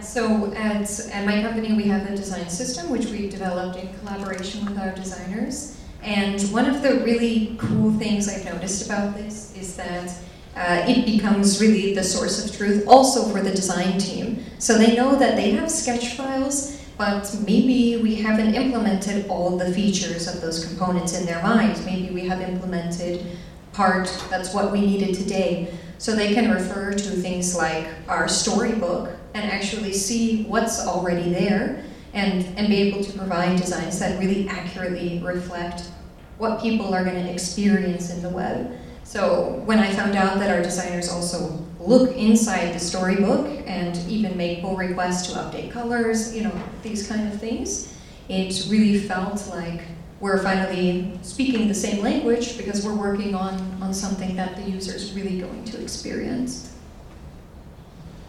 So 0.00 0.52
at, 0.54 0.88
at 1.10 1.26
my 1.26 1.42
company 1.42 1.72
we 1.72 1.84
have 1.84 2.10
a 2.10 2.16
design 2.16 2.48
system 2.48 2.90
which 2.90 3.06
we 3.06 3.28
developed 3.28 3.78
in 3.78 3.92
collaboration 3.98 4.64
with 4.64 4.78
our 4.78 4.92
designers. 4.92 5.80
And 6.02 6.40
one 6.52 6.66
of 6.66 6.82
the 6.82 7.00
really 7.00 7.56
cool 7.58 7.92
things 7.92 8.28
I've 8.28 8.44
noticed 8.44 8.86
about 8.86 9.16
this 9.16 9.56
is 9.56 9.76
that 9.76 10.14
uh, 10.56 10.84
it 10.86 11.04
becomes 11.06 11.60
really 11.60 11.94
the 11.94 12.04
source 12.04 12.44
of 12.44 12.56
truth 12.56 12.84
also 12.86 13.24
for 13.32 13.40
the 13.40 13.50
design 13.50 13.98
team. 13.98 14.44
So 14.58 14.78
they 14.78 14.94
know 14.94 15.16
that 15.16 15.36
they 15.36 15.50
have 15.52 15.70
sketch 15.70 16.14
files, 16.14 16.80
but 16.96 17.34
maybe 17.44 18.00
we 18.02 18.16
haven't 18.16 18.54
implemented 18.54 19.26
all 19.28 19.56
the 19.58 19.72
features 19.72 20.28
of 20.28 20.40
those 20.40 20.64
components 20.64 21.18
in 21.18 21.26
their 21.26 21.42
mind. 21.42 21.84
Maybe 21.84 22.14
we 22.14 22.28
have 22.28 22.40
implemented 22.40 23.26
part 23.72 24.06
that's 24.30 24.54
what 24.54 24.70
we 24.70 24.80
needed 24.80 25.14
today. 25.14 25.74
So 25.98 26.14
they 26.14 26.34
can 26.34 26.50
refer 26.50 26.92
to 26.92 27.10
things 27.10 27.56
like 27.56 27.86
our 28.08 28.28
storybook 28.28 29.16
and 29.34 29.50
actually 29.50 29.92
see 29.92 30.44
what's 30.44 30.80
already 30.86 31.30
there 31.32 31.84
and, 32.12 32.44
and 32.56 32.68
be 32.68 32.76
able 32.76 33.02
to 33.04 33.12
provide 33.18 33.58
designs 33.60 33.98
that 33.98 34.18
really 34.18 34.48
accurately 34.48 35.20
reflect 35.22 35.90
what 36.38 36.62
people 36.62 36.94
are 36.94 37.04
going 37.04 37.22
to 37.22 37.30
experience 37.30 38.10
in 38.10 38.22
the 38.22 38.28
web. 38.28 38.78
So 39.02 39.62
when 39.66 39.78
I 39.78 39.92
found 39.92 40.16
out 40.16 40.38
that 40.38 40.50
our 40.50 40.62
designers 40.62 41.10
also 41.10 41.64
look 41.78 42.16
inside 42.16 42.72
the 42.72 42.78
storybook 42.78 43.62
and 43.66 43.96
even 44.08 44.36
make 44.36 44.62
pull 44.62 44.76
requests 44.76 45.30
to 45.30 45.38
update 45.38 45.70
colors, 45.70 46.34
you 46.34 46.44
know, 46.44 46.52
these 46.82 47.06
kind 47.06 47.30
of 47.30 47.38
things, 47.38 47.94
it 48.28 48.66
really 48.70 48.98
felt 48.98 49.46
like 49.48 49.82
we're 50.20 50.42
finally 50.42 51.18
speaking 51.22 51.68
the 51.68 51.74
same 51.74 52.02
language 52.02 52.56
because 52.56 52.84
we're 52.84 52.94
working 52.94 53.34
on, 53.34 53.54
on 53.82 53.92
something 53.92 54.34
that 54.36 54.56
the 54.56 54.62
user 54.62 54.94
is 54.94 55.12
really 55.12 55.40
going 55.40 55.64
to 55.64 55.82
experience. 55.82 56.73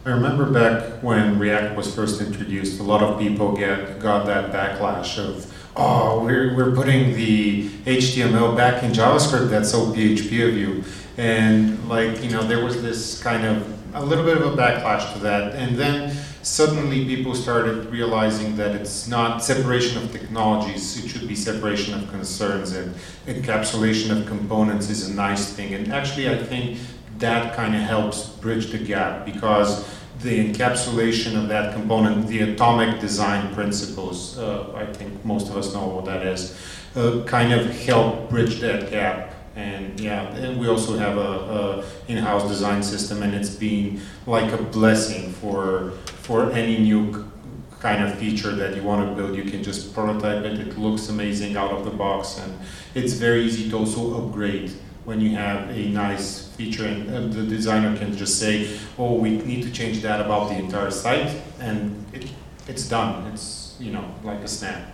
I 0.06 0.12
remember 0.12 0.46
back 0.46 1.02
when 1.02 1.40
React 1.40 1.76
was 1.76 1.96
first 1.96 2.22
introduced, 2.22 2.80
a 2.80 2.84
lot 2.84 3.02
of 3.02 3.18
people 3.18 3.56
get 3.56 3.98
got 4.00 4.28
that 4.28 4.52
backlash 4.52 5.18
of, 5.18 5.52
oh, 5.76 6.24
we're, 6.24 6.56
we're 6.56 6.76
putting 6.76 7.16
the 7.16 7.68
HTML 7.86 8.56
back 8.56 8.84
in 8.84 8.92
JavaScript, 8.92 9.50
that's 9.50 9.72
so 9.72 9.88
PHP 9.88 10.48
of 10.48 10.56
you. 10.56 10.84
And 11.18 11.90
like, 11.90 12.24
you 12.24 12.30
know, 12.30 12.44
there 12.44 12.64
was 12.64 12.84
this 12.84 13.20
kind 13.24 13.48
of, 13.48 13.96
a 13.96 14.06
little 14.06 14.24
bit 14.24 14.38
of 14.38 14.54
a 14.54 14.56
backlash 14.56 15.12
to 15.14 15.20
that. 15.20 15.56
And 15.56 15.76
then 15.76 16.16
suddenly 16.44 17.06
people 17.06 17.34
started 17.34 17.88
realizing 17.88 18.56
that 18.58 18.76
it's 18.76 19.08
not 19.08 19.44
separation 19.44 20.04
of 20.04 20.12
technologies, 20.12 21.04
it 21.04 21.10
should 21.10 21.28
be 21.28 21.36
separation 21.36 21.96
of 21.96 22.08
concerns 22.12 22.74
and 22.74 22.94
encapsulation 23.26 24.16
of 24.16 24.28
components 24.28 24.92
is 24.92 25.10
a 25.10 25.14
nice 25.16 25.52
thing. 25.52 25.74
And 25.74 25.92
actually 25.92 26.30
I 26.30 26.38
think 26.38 26.78
that 27.20 27.56
kind 27.56 27.76
of 27.76 27.82
helps 27.82 28.28
bridge 28.28 28.72
the 28.72 28.78
gap 28.78 29.26
because 29.26 29.88
the 30.22 30.52
encapsulation 30.52 31.36
of 31.42 31.50
that 31.50 31.74
component, 31.74 32.28
the 32.28 32.42
atomic 32.42 33.00
design 33.00 33.54
principles, 33.54 34.38
uh, 34.38 34.72
I 34.76 34.86
think 34.86 35.24
most 35.26 35.50
of 35.50 35.58
us 35.58 35.74
know 35.74 35.88
what 35.88 36.06
that 36.06 36.26
is, 36.26 36.60
uh, 36.96 37.24
kind 37.26 37.54
of 37.54 37.70
help 37.82 38.30
bridge 38.30 38.60
that 38.62 38.90
gap. 38.90 39.34
And 39.56 39.98
yeah, 40.00 40.24
and 40.36 40.60
we 40.60 40.68
also 40.68 40.98
have 40.98 41.18
a, 41.18 41.22
a 41.22 42.12
in-house 42.12 42.48
design 42.50 42.84
system, 42.84 43.24
and 43.24 43.34
it's 43.34 43.50
been 43.50 44.02
like 44.28 44.52
a 44.52 44.62
blessing 44.62 45.32
for 45.32 45.92
for 46.24 46.52
any 46.52 46.78
new 46.78 47.32
kind 47.80 48.04
of 48.04 48.18
feature 48.18 48.52
that 48.52 48.76
you 48.76 48.84
want 48.84 49.08
to 49.08 49.16
build. 49.16 49.38
You 49.38 49.50
can 49.50 49.64
just 49.64 49.94
prototype 49.94 50.44
it. 50.44 50.60
It 50.60 50.78
looks 50.78 51.08
amazing 51.08 51.56
out 51.56 51.72
of 51.72 51.86
the 51.86 51.92
box, 51.92 52.38
and 52.38 52.52
it's 52.96 53.14
very 53.14 53.44
easy 53.44 53.70
to 53.70 53.78
also 53.78 54.28
upgrade 54.28 54.74
when 55.06 55.22
you 55.22 55.36
have 55.36 55.70
a 55.70 55.90
nice 55.90 56.48
feature 56.56 56.86
and 56.86 57.10
uh, 57.10 57.20
the 57.28 57.46
designer 57.46 57.96
can 57.96 58.18
just 58.18 58.40
say, 58.40 58.78
oh, 58.98 59.14
we 59.14 59.38
need 59.38 59.62
to 59.64 59.72
change 59.72 60.02
that 60.02 60.20
about 60.20 60.50
the 60.50 60.56
entire 60.56 60.90
site, 60.92 61.32
and 61.60 62.06
it, 62.12 62.32
it's 62.68 62.90
done. 62.90 63.32
It's, 63.32 63.78
you 63.80 63.92
know, 63.92 64.04
like 64.24 64.40
a 64.40 64.48
snap. 64.48 64.92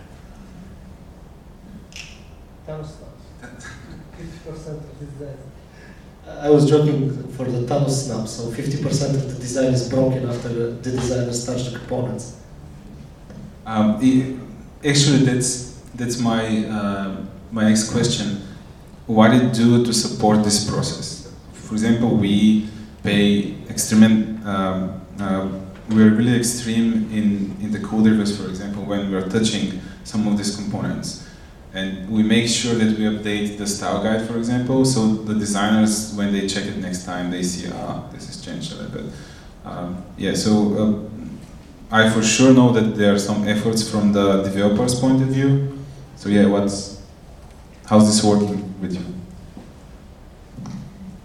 50% 2.68 2.78
of 4.48 5.00
design. 5.00 5.38
I 6.28 6.50
was 6.50 6.68
joking 6.68 7.28
for 7.32 7.44
the 7.44 7.66
Thanos 7.66 8.06
snap, 8.06 8.28
so 8.28 8.44
50% 8.44 9.14
of 9.14 9.34
the 9.34 9.40
design 9.40 9.72
is 9.72 9.88
broken 9.88 10.28
after 10.28 10.48
the 10.48 10.90
designer 10.90 11.32
starts 11.32 11.70
the 11.70 11.78
components. 11.78 12.36
Um, 13.64 13.98
it, 14.00 14.38
actually, 14.86 15.24
that's 15.24 15.80
that's 15.94 16.18
my 16.20 16.66
uh, 16.66 17.24
my 17.50 17.68
next 17.68 17.90
question 17.90 18.42
what 19.06 19.32
you 19.32 19.48
do 19.50 19.84
to 19.84 19.92
support 19.92 20.44
this 20.44 20.68
process? 20.68 21.22
for 21.72 21.76
example, 21.76 22.10
we 22.10 22.68
pay 23.02 23.54
extreme. 23.70 24.46
Um, 24.46 25.00
uh, 25.18 25.48
we're 25.88 26.10
really 26.10 26.36
extreme 26.36 27.10
in, 27.10 27.56
in 27.62 27.72
the 27.72 27.80
code 27.80 28.04
reviews, 28.04 28.38
for 28.38 28.46
example, 28.46 28.84
when 28.84 29.10
we're 29.10 29.26
touching 29.26 29.80
some 30.04 30.28
of 30.28 30.36
these 30.36 30.54
components. 30.54 31.26
And 31.72 32.10
we 32.10 32.22
make 32.22 32.46
sure 32.46 32.74
that 32.74 32.98
we 32.98 33.04
update 33.04 33.56
the 33.56 33.66
style 33.66 34.02
guide, 34.02 34.28
for 34.28 34.36
example, 34.36 34.84
so 34.84 35.14
the 35.14 35.34
designers, 35.34 36.12
when 36.12 36.30
they 36.30 36.46
check 36.46 36.64
it 36.64 36.76
next 36.76 37.06
time, 37.06 37.30
they 37.30 37.42
see, 37.42 37.70
ah, 37.72 38.06
this 38.12 38.26
has 38.26 38.44
changed 38.44 38.72
a 38.72 38.76
little 38.76 38.90
bit. 38.90 39.12
Um, 39.64 40.04
yeah, 40.18 40.34
so 40.34 40.52
uh, 41.90 41.96
I 41.96 42.10
for 42.10 42.22
sure 42.22 42.52
know 42.52 42.70
that 42.72 42.96
there 42.96 43.14
are 43.14 43.18
some 43.18 43.48
efforts 43.48 43.90
from 43.90 44.12
the 44.12 44.42
developer's 44.42 45.00
point 45.00 45.22
of 45.22 45.28
view. 45.28 45.78
So 46.16 46.28
yeah, 46.28 46.44
what's, 46.46 46.91
how's 47.86 48.06
this 48.06 48.24
working 48.24 48.80
with 48.80 48.94
you? 48.94 49.04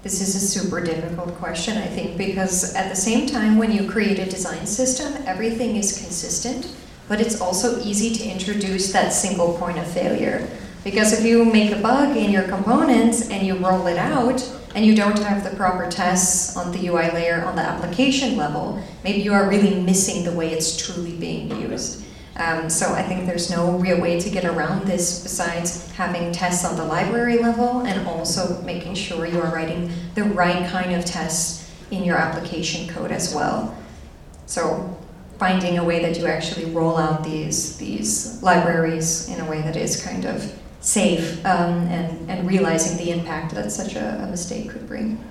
This 0.03 0.21
is 0.21 0.35
a 0.35 0.39
super 0.39 0.79
difficult 0.79 1.35
question, 1.35 1.77
I 1.77 1.87
think, 1.87 2.17
because 2.17 2.73
at 2.75 2.89
the 2.89 2.95
same 2.95 3.27
time, 3.27 3.57
when 3.57 3.71
you 3.71 3.89
create 3.89 4.19
a 4.19 4.25
design 4.25 4.65
system, 4.65 5.21
everything 5.25 5.75
is 5.75 5.97
consistent 5.97 6.73
but 7.07 7.21
it's 7.21 7.39
also 7.39 7.79
easy 7.81 8.13
to 8.13 8.29
introduce 8.29 8.91
that 8.91 9.13
single 9.13 9.53
point 9.53 9.77
of 9.77 9.87
failure. 9.87 10.47
Because 10.83 11.17
if 11.17 11.25
you 11.25 11.45
make 11.45 11.71
a 11.71 11.81
bug 11.81 12.15
in 12.15 12.31
your 12.31 12.43
components 12.43 13.29
and 13.29 13.45
you 13.45 13.55
roll 13.55 13.87
it 13.87 13.97
out, 13.97 14.41
and 14.75 14.85
you 14.85 14.95
don't 14.95 15.17
have 15.19 15.43
the 15.43 15.55
proper 15.55 15.89
tests 15.89 16.55
on 16.55 16.71
the 16.71 16.87
UI 16.87 17.09
layer 17.11 17.43
on 17.45 17.55
the 17.55 17.61
application 17.61 18.37
level, 18.37 18.81
maybe 19.03 19.21
you 19.21 19.33
are 19.33 19.49
really 19.49 19.81
missing 19.81 20.23
the 20.23 20.31
way 20.31 20.51
it's 20.51 20.77
truly 20.77 21.13
being 21.13 21.49
used. 21.59 22.03
Um, 22.37 22.69
so 22.69 22.93
I 22.93 23.01
think 23.01 23.25
there's 23.25 23.49
no 23.49 23.71
real 23.77 23.99
way 23.99 24.19
to 24.19 24.29
get 24.29 24.45
around 24.45 24.85
this 24.85 25.23
besides 25.23 25.89
having 25.91 26.31
tests 26.31 26.63
on 26.63 26.75
the 26.75 26.85
library 26.85 27.39
level 27.39 27.81
and 27.81 28.07
also 28.07 28.61
making 28.61 28.93
sure 28.93 29.25
you 29.25 29.41
are 29.41 29.53
writing 29.53 29.91
the 30.13 30.23
right 30.23 30.69
kind 30.69 30.93
of 30.93 31.03
tests 31.03 31.71
in 31.89 32.03
your 32.03 32.17
application 32.17 32.87
code 32.87 33.11
as 33.11 33.33
well. 33.33 33.75
So 34.45 34.97
finding 35.39 35.77
a 35.77 35.83
way 35.83 36.01
that 36.01 36.17
you 36.19 36.27
actually 36.27 36.65
roll 36.65 36.97
out 36.97 37.23
these 37.23 37.77
these 37.77 38.41
libraries 38.41 39.29
in 39.29 39.39
a 39.39 39.49
way 39.49 39.61
that 39.61 39.75
is 39.75 40.03
kind 40.03 40.25
of 40.25 40.53
safe 40.79 41.43
um, 41.45 41.87
and, 41.87 42.29
and 42.29 42.47
realizing 42.47 42.97
the 42.97 43.11
impact 43.11 43.53
that 43.53 43.71
such 43.71 43.95
a, 43.95 44.23
a, 44.23 44.27
mistake 44.27 44.69
could 44.69 44.87
bring. 44.87 45.21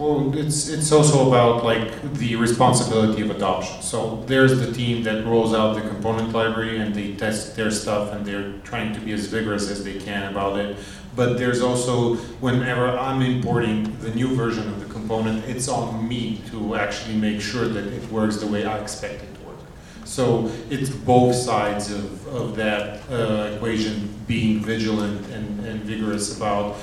Well, 0.00 0.34
it's 0.34 0.68
it's 0.68 0.92
also 0.92 1.28
about 1.28 1.62
like 1.62 2.14
the 2.14 2.34
responsibility 2.36 3.20
of 3.20 3.30
adoption. 3.30 3.82
So 3.82 4.24
there's 4.26 4.58
the 4.58 4.72
team 4.72 5.02
that 5.02 5.26
rolls 5.26 5.52
out 5.52 5.74
the 5.74 5.82
component 5.82 6.32
library 6.32 6.78
and 6.78 6.94
they 6.94 7.14
test 7.14 7.54
their 7.54 7.70
stuff 7.70 8.12
and 8.12 8.24
they're 8.24 8.52
trying 8.64 8.94
to 8.94 9.00
be 9.00 9.12
as 9.12 9.26
vigorous 9.26 9.70
as 9.70 9.84
they 9.84 9.98
can 9.98 10.22
about 10.30 10.58
it 10.58 10.78
but 11.16 11.38
there's 11.38 11.60
also, 11.60 12.14
whenever 12.40 12.86
I'm 12.86 13.20
importing 13.20 13.98
the 14.00 14.10
new 14.14 14.34
version 14.34 14.68
of 14.68 14.80
the 14.80 14.86
component, 14.86 15.44
it's 15.44 15.68
on 15.68 16.08
me 16.08 16.40
to 16.50 16.76
actually 16.76 17.16
make 17.16 17.40
sure 17.40 17.66
that 17.66 17.86
it 17.86 18.10
works 18.10 18.36
the 18.36 18.46
way 18.46 18.64
I 18.64 18.78
expect 18.78 19.22
it 19.22 19.34
to 19.34 19.40
work. 19.42 19.58
So 20.04 20.50
it's 20.70 20.88
both 20.90 21.34
sides 21.34 21.90
of, 21.90 22.26
of 22.28 22.56
that 22.56 23.02
uh, 23.10 23.54
equation 23.54 24.14
being 24.26 24.60
vigilant 24.60 25.26
and, 25.30 25.66
and 25.66 25.80
vigorous 25.80 26.36
about 26.36 26.76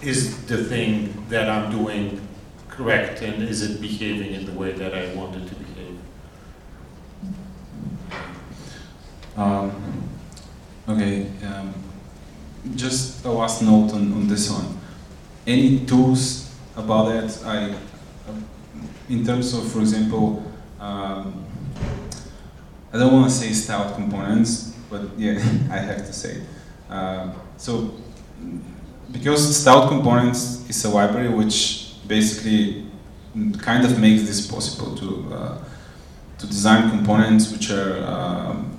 is 0.00 0.46
the 0.46 0.62
thing 0.62 1.26
that 1.28 1.48
I'm 1.48 1.70
doing 1.70 2.20
correct 2.76 3.20
and 3.22 3.42
is 3.42 3.62
it 3.62 3.80
behaving 3.80 4.32
in 4.32 4.46
the 4.46 4.52
way 4.52 4.72
that 4.72 4.94
I 4.94 5.14
want 5.14 5.36
it 5.36 5.46
to 5.48 5.54
behave? 5.54 5.98
Um, 9.36 10.08
okay. 10.88 11.26
Um, 11.44 11.74
just 12.74 13.24
a 13.24 13.30
last 13.30 13.62
note 13.62 13.92
on, 13.92 14.12
on 14.12 14.28
this 14.28 14.50
one. 14.50 14.78
Any 15.46 15.84
tools 15.84 16.54
about 16.76 17.08
that? 17.08 17.44
I, 17.44 17.74
in 19.08 19.24
terms 19.26 19.52
of, 19.54 19.70
for 19.70 19.80
example, 19.80 20.42
um, 20.80 21.44
I 22.92 22.98
don't 22.98 23.12
want 23.12 23.30
to 23.30 23.36
say 23.36 23.52
styled 23.52 23.94
components, 23.94 24.76
but 24.88 25.18
yeah, 25.18 25.32
I 25.70 25.78
have 25.78 26.06
to 26.06 26.12
say. 26.12 26.42
Uh, 26.88 27.32
so, 27.56 27.94
because 29.10 29.56
styled 29.56 29.88
components 29.88 30.68
is 30.68 30.84
a 30.84 30.90
library 30.90 31.28
which 31.28 31.81
basically 32.06 32.86
kind 33.58 33.84
of 33.84 33.98
makes 33.98 34.22
this 34.22 34.46
possible 34.46 34.94
to 34.96 35.34
uh, 35.34 35.64
to 36.38 36.46
design 36.46 36.90
components 36.90 37.52
which 37.52 37.70
are 37.70 38.04
um, 38.04 38.72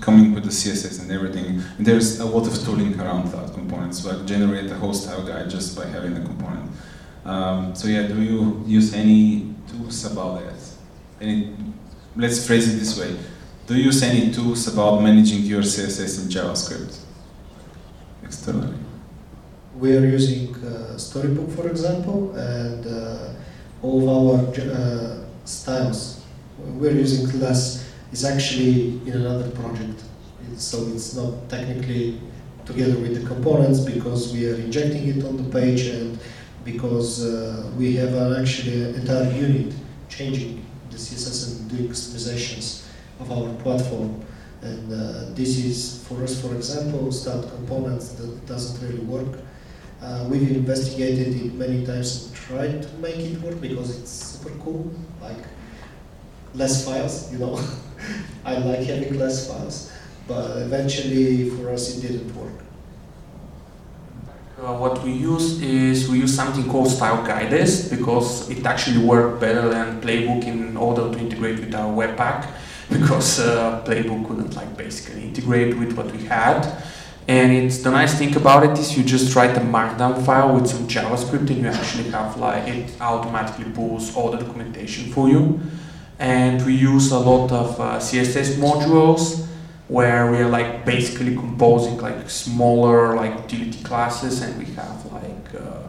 coming 0.00 0.34
with 0.34 0.44
the 0.44 0.50
CSS 0.50 1.02
and 1.02 1.12
everything. 1.12 1.62
And 1.76 1.86
there's 1.86 2.18
a 2.20 2.24
lot 2.24 2.46
of 2.46 2.54
tooling 2.64 2.98
around 2.98 3.26
that 3.32 3.52
component, 3.52 3.70
components, 3.70 4.04
like 4.04 4.26
generate 4.26 4.70
a 4.70 4.74
whole 4.74 4.94
style 4.94 5.24
guide 5.26 5.48
just 5.50 5.76
by 5.76 5.86
having 5.86 6.14
the 6.14 6.20
component. 6.20 6.70
Um, 7.24 7.74
so 7.74 7.88
yeah, 7.88 8.06
do 8.06 8.20
you 8.20 8.64
use 8.66 8.94
any 8.94 9.54
tools 9.68 10.04
about 10.10 10.40
that? 10.40 10.60
Any, 11.20 11.54
let's 12.16 12.46
phrase 12.46 12.72
it 12.72 12.78
this 12.78 12.98
way. 12.98 13.16
Do 13.66 13.76
you 13.76 13.84
use 13.84 14.02
any 14.02 14.32
tools 14.32 14.66
about 14.66 15.02
managing 15.02 15.42
your 15.42 15.62
CSS 15.62 16.22
in 16.22 16.28
JavaScript 16.28 16.98
externally? 18.24 18.76
We 19.80 19.96
are 19.96 20.04
using 20.04 20.54
uh, 20.56 20.98
Storybook, 20.98 21.50
for 21.52 21.66
example, 21.66 22.36
and 22.36 22.86
uh, 22.86 23.32
all 23.82 24.10
our 24.10 24.44
uh, 24.44 25.24
styles. 25.46 26.22
We're 26.58 26.92
using 26.92 27.40
less 27.40 27.90
is 28.12 28.26
actually 28.26 29.00
in 29.06 29.12
another 29.12 29.50
project. 29.52 30.02
So 30.56 30.86
it's 30.88 31.16
not 31.16 31.48
technically 31.48 32.20
together 32.66 32.98
with 33.00 33.22
the 33.22 33.26
components 33.26 33.80
because 33.80 34.34
we 34.34 34.50
are 34.50 34.56
injecting 34.56 35.08
it 35.08 35.24
on 35.24 35.38
the 35.38 35.48
page 35.50 35.86
and 35.86 36.18
because 36.62 37.24
uh, 37.24 37.72
we 37.78 37.96
have 37.96 38.12
an 38.12 38.38
actually 38.38 38.82
an 38.82 38.96
entire 38.96 39.32
unit 39.32 39.72
changing 40.10 40.62
the 40.90 40.98
CSS 40.98 41.60
and 41.60 41.70
doing 41.70 41.88
customizations 41.88 42.86
of 43.18 43.32
our 43.32 43.50
platform. 43.62 44.22
And 44.60 44.92
uh, 44.92 45.34
this 45.34 45.56
is, 45.64 46.06
for 46.06 46.22
us, 46.22 46.38
for 46.38 46.54
example, 46.54 47.10
start 47.12 47.48
components 47.48 48.10
that 48.12 48.46
doesn't 48.46 48.86
really 48.86 49.04
work. 49.04 49.40
Uh, 50.02 50.26
we've 50.30 50.50
investigated 50.50 51.28
it 51.34 51.52
many 51.54 51.84
times 51.84 52.26
and 52.26 52.34
tried 52.34 52.82
to 52.82 52.88
make 52.98 53.16
it 53.16 53.40
work 53.42 53.60
because 53.60 53.98
it's 53.98 54.10
super 54.10 54.54
cool, 54.60 54.90
like 55.20 55.36
less 56.54 56.86
files, 56.86 57.30
you 57.30 57.38
know. 57.38 57.60
I 58.44 58.56
like 58.58 58.80
having 58.80 59.18
less 59.18 59.46
files, 59.46 59.92
but 60.26 60.56
eventually 60.56 61.50
for 61.50 61.70
us 61.70 61.98
it 61.98 62.08
didn't 62.08 62.34
work. 62.34 62.64
Uh, 64.58 64.76
what 64.76 65.02
we 65.02 65.12
use 65.12 65.60
is 65.62 66.08
we 66.08 66.18
use 66.18 66.34
something 66.34 66.68
called 66.68 66.88
Styleguidist 66.88 67.90
because 67.90 68.48
it 68.50 68.64
actually 68.64 69.04
worked 69.04 69.40
better 69.40 69.68
than 69.68 70.00
playbook 70.00 70.44
in 70.44 70.76
order 70.76 71.10
to 71.12 71.18
integrate 71.18 71.60
with 71.60 71.74
our 71.74 71.92
webpack 71.92 72.46
because 72.90 73.40
uh, 73.40 73.82
playbook 73.86 74.26
couldn't 74.26 74.54
like 74.56 74.76
basically 74.76 75.22
integrate 75.22 75.78
with 75.78 75.92
what 75.92 76.10
we 76.12 76.24
had 76.24 76.60
and 77.30 77.52
it's 77.52 77.78
the 77.78 77.92
nice 77.92 78.18
thing 78.18 78.34
about 78.34 78.64
it 78.64 78.76
is 78.76 78.96
you 78.98 79.04
just 79.04 79.36
write 79.36 79.56
a 79.56 79.60
markdown 79.60 80.26
file 80.26 80.52
with 80.52 80.66
some 80.66 80.88
javascript 80.88 81.48
and 81.50 81.58
you 81.62 81.68
actually 81.68 82.10
have 82.10 82.36
like 82.36 82.66
it 82.66 83.00
automatically 83.00 83.70
pulls 83.70 84.16
all 84.16 84.32
the 84.32 84.38
documentation 84.38 85.12
for 85.12 85.28
you. 85.28 85.60
And 86.18 86.66
we 86.66 86.74
use 86.74 87.12
a 87.12 87.20
lot 87.20 87.52
of 87.52 87.80
uh, 87.80 87.98
css 88.00 88.56
modules 88.66 89.46
where 89.86 90.32
we 90.32 90.38
are 90.38 90.48
like 90.48 90.84
basically 90.84 91.36
composing 91.36 91.98
like 91.98 92.28
smaller 92.28 93.14
like 93.14 93.32
utility 93.44 93.80
classes 93.84 94.42
and 94.42 94.58
we 94.58 94.64
have 94.74 94.98
like 95.12 95.54
uh, 95.54 95.82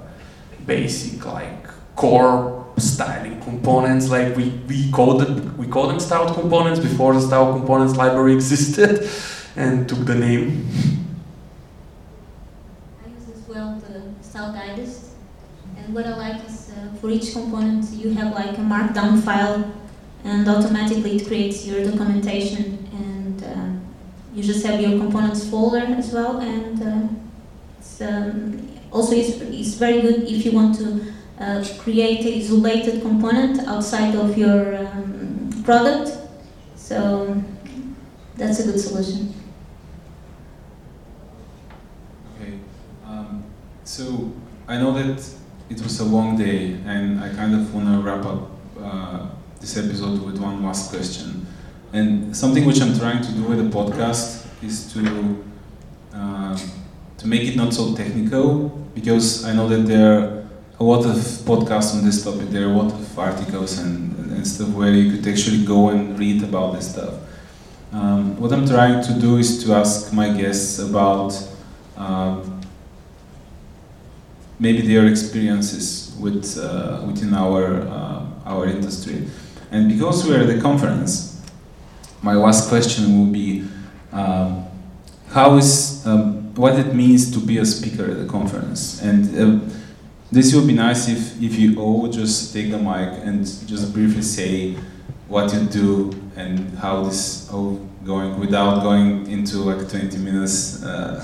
basic 0.68 1.26
like 1.26 1.65
core 1.95 2.68
styling 2.77 3.41
components. 3.41 4.11
Like 4.11 4.38
we, 4.38 4.49
we 4.69 4.91
called 4.91 5.23
it 5.23 5.57
we 5.57 5.65
call 5.65 5.88
them 5.88 5.99
style 5.99 6.31
components 6.31 6.80
before 6.80 7.15
the 7.15 7.22
style 7.22 7.51
components 7.57 7.95
library 7.95 8.34
existed 8.41 9.09
and 9.55 9.89
took 9.89 10.05
the 10.05 10.13
name 10.15 10.68
I 13.03 13.09
use 13.09 13.30
as 13.35 13.47
well 13.47 13.81
guides 14.49 15.11
and 15.77 15.93
what 15.93 16.05
I 16.05 16.15
like 16.15 16.45
is 16.47 16.72
uh, 16.72 16.95
for 16.99 17.09
each 17.09 17.34
component 17.34 17.89
you 17.91 18.13
have 18.13 18.34
like 18.34 18.57
a 18.57 18.61
markdown 18.61 19.22
file 19.22 19.72
and 20.23 20.47
automatically 20.47 21.18
it 21.18 21.27
creates 21.27 21.65
your 21.65 21.84
documentation 21.84 22.88
and 22.93 23.43
uh, 23.43 23.69
you 24.34 24.43
just 24.43 24.65
have 24.65 24.81
your 24.81 24.99
components 24.99 25.49
folder 25.49 25.85
as 26.01 26.11
well 26.11 26.39
and 26.39 26.81
uh, 26.81 27.07
it's, 27.77 28.01
um, 28.01 28.68
also 28.91 29.15
it's, 29.15 29.39
it's 29.41 29.76
very 29.76 30.01
good 30.01 30.23
if 30.23 30.45
you 30.45 30.51
want 30.51 30.76
to 30.77 31.13
uh, 31.39 31.63
create 31.80 32.26
an 32.26 32.34
isolated 32.41 33.01
component 33.01 33.59
outside 33.68 34.15
of 34.15 34.38
your 34.38 34.76
um, 34.77 35.49
product 35.63 36.18
so 36.76 37.41
that's 38.41 38.59
a 38.59 38.63
good 38.63 38.80
solution. 38.80 39.34
Okay, 42.35 42.53
um, 43.05 43.43
so 43.91 44.31
I 44.69 44.77
know 44.77 44.93
that 44.93 45.22
it 45.69 45.81
was 45.81 45.99
a 45.99 46.05
long 46.05 46.38
day 46.38 46.77
and 46.85 47.19
I 47.19 47.27
kind 47.34 47.53
of 47.53 47.73
want 47.76 47.88
to 47.88 47.99
wrap 47.99 48.26
up 48.26 48.49
uh, 48.80 49.27
this 49.59 49.76
episode 49.76 50.22
with 50.22 50.39
one 50.39 50.63
last 50.63 50.91
question. 50.91 51.45
And 51.91 52.35
something 52.35 52.65
which 52.65 52.81
I'm 52.81 52.97
trying 52.97 53.22
to 53.22 53.31
do 53.34 53.43
with 53.43 53.57
the 53.57 53.69
podcast 53.77 54.47
is 54.63 54.93
to 54.93 55.43
uh, 56.13 56.57
to 57.18 57.27
make 57.27 57.41
it 57.41 57.57
not 57.57 57.73
so 57.73 57.93
technical 57.93 58.69
because 58.95 59.43
I 59.43 59.53
know 59.53 59.68
that 59.68 59.85
there 59.85 60.19
are 60.19 60.47
a 60.80 60.84
lot 60.84 61.05
of 61.05 61.18
podcasts 61.43 61.93
on 61.93 62.05
this 62.05 62.23
topic. 62.23 62.47
There 62.49 62.68
are 62.69 62.72
a 62.72 62.77
lot 62.84 62.93
of 62.93 63.19
articles 63.19 63.80
and, 63.80 64.31
and 64.31 64.47
stuff 64.47 64.69
where 64.69 64.93
you 64.93 65.11
could 65.11 65.27
actually 65.27 65.65
go 65.65 65.89
and 65.89 66.18
read 66.18 66.43
about 66.43 66.76
this 66.76 66.91
stuff. 66.91 67.13
Um, 67.91 68.39
what 68.39 68.53
I'm 68.53 68.65
trying 68.65 69.03
to 69.03 69.19
do 69.19 69.35
is 69.35 69.61
to 69.65 69.73
ask 69.73 70.13
my 70.13 70.31
guests 70.31 70.80
about 70.80 71.35
um, 71.97 72.51
maybe 74.61 74.81
their 74.81 75.07
experiences 75.07 76.15
with 76.19 76.57
uh, 76.57 77.01
within 77.05 77.33
our 77.33 77.81
uh, 77.81 78.25
our 78.45 78.67
industry. 78.67 79.27
And 79.71 79.89
because 79.89 80.25
we're 80.27 80.41
at 80.41 80.47
the 80.47 80.61
conference, 80.61 81.41
my 82.21 82.33
last 82.33 82.69
question 82.69 83.17
will 83.17 83.31
be: 83.33 83.67
um, 84.13 84.65
How 85.29 85.57
is 85.57 86.05
um, 86.05 86.53
what 86.55 86.77
it 86.77 86.93
means 86.93 87.31
to 87.31 87.39
be 87.39 87.57
a 87.57 87.65
speaker 87.65 88.05
at 88.11 88.19
a 88.19 88.27
conference? 88.27 89.01
And 89.01 89.21
uh, 89.35 89.73
this 90.31 90.53
would 90.53 90.67
be 90.67 90.73
nice 90.73 91.09
if 91.09 91.41
if 91.41 91.57
you 91.59 91.79
all 91.79 92.07
just 92.07 92.53
take 92.53 92.69
the 92.69 92.77
mic 92.77 93.09
and 93.25 93.45
just 93.67 93.93
briefly 93.93 94.21
say 94.21 94.77
what 95.27 95.51
you 95.53 95.61
do 95.65 96.11
and 96.35 96.77
how 96.77 97.03
this 97.03 97.49
all 97.51 97.79
going 98.05 98.39
without 98.39 98.81
going 98.81 99.29
into 99.29 99.57
like 99.57 99.88
20 99.88 100.17
minutes 100.17 100.83
uh, 100.83 101.23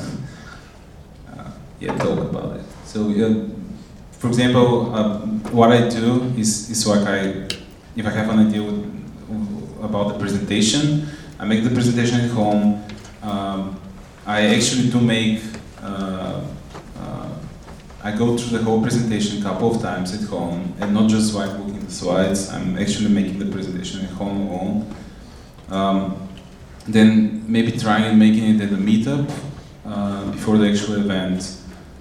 uh, 1.35 1.51
yeah 1.80 1.97
talk 1.97 2.19
about 2.19 2.57
it 2.57 2.65
so 2.88 2.99
uh, 3.11 3.45
for 4.11 4.27
example 4.27 4.95
um, 4.95 5.43
what 5.51 5.72
I 5.72 5.89
do 5.89 6.34
is, 6.38 6.69
is 6.69 6.88
like 6.88 7.05
I 7.07 7.47
if 7.95 8.05
I 8.05 8.09
have 8.09 8.30
an 8.30 8.47
idea 8.47 8.64
with, 8.64 8.80
about 9.84 10.14
the 10.14 10.19
presentation 10.19 11.07
I 11.39 11.45
make 11.45 11.64
the 11.64 11.69
presentation 11.69 12.22
at 12.22 12.31
home. 12.31 12.84
Um, 13.22 13.80
I 14.26 14.55
actually 14.55 14.89
do 14.89 14.99
make 14.99 15.43
uh, 15.81 16.41
uh, 16.99 17.30
I 18.03 18.11
go 18.11 18.35
through 18.35 18.57
the 18.57 18.64
whole 18.64 18.81
presentation 18.81 19.39
a 19.39 19.43
couple 19.43 19.76
of 19.76 19.81
times 19.81 20.14
at 20.14 20.27
home 20.27 20.73
and 20.80 20.93
not 20.93 21.09
just 21.09 21.35
like 21.35 21.51
looking 21.51 21.77
at 21.77 21.85
the 21.85 21.91
slides. 21.91 22.49
I'm 22.49 22.77
actually 22.77 23.09
making 23.09 23.38
the 23.38 23.45
presentation 23.45 24.03
at 24.05 24.11
home 24.11 24.47
alone 24.47 24.95
um, 25.69 26.27
then 26.88 27.43
maybe 27.51 27.72
trying 27.72 28.05
and 28.05 28.19
making 28.19 28.55
it 28.55 28.61
at 28.61 28.72
a 28.72 28.77
meetup 28.77 29.30
uh, 29.85 30.31
before 30.31 30.57
the 30.57 30.69
actual 30.69 30.95
event. 30.95 31.57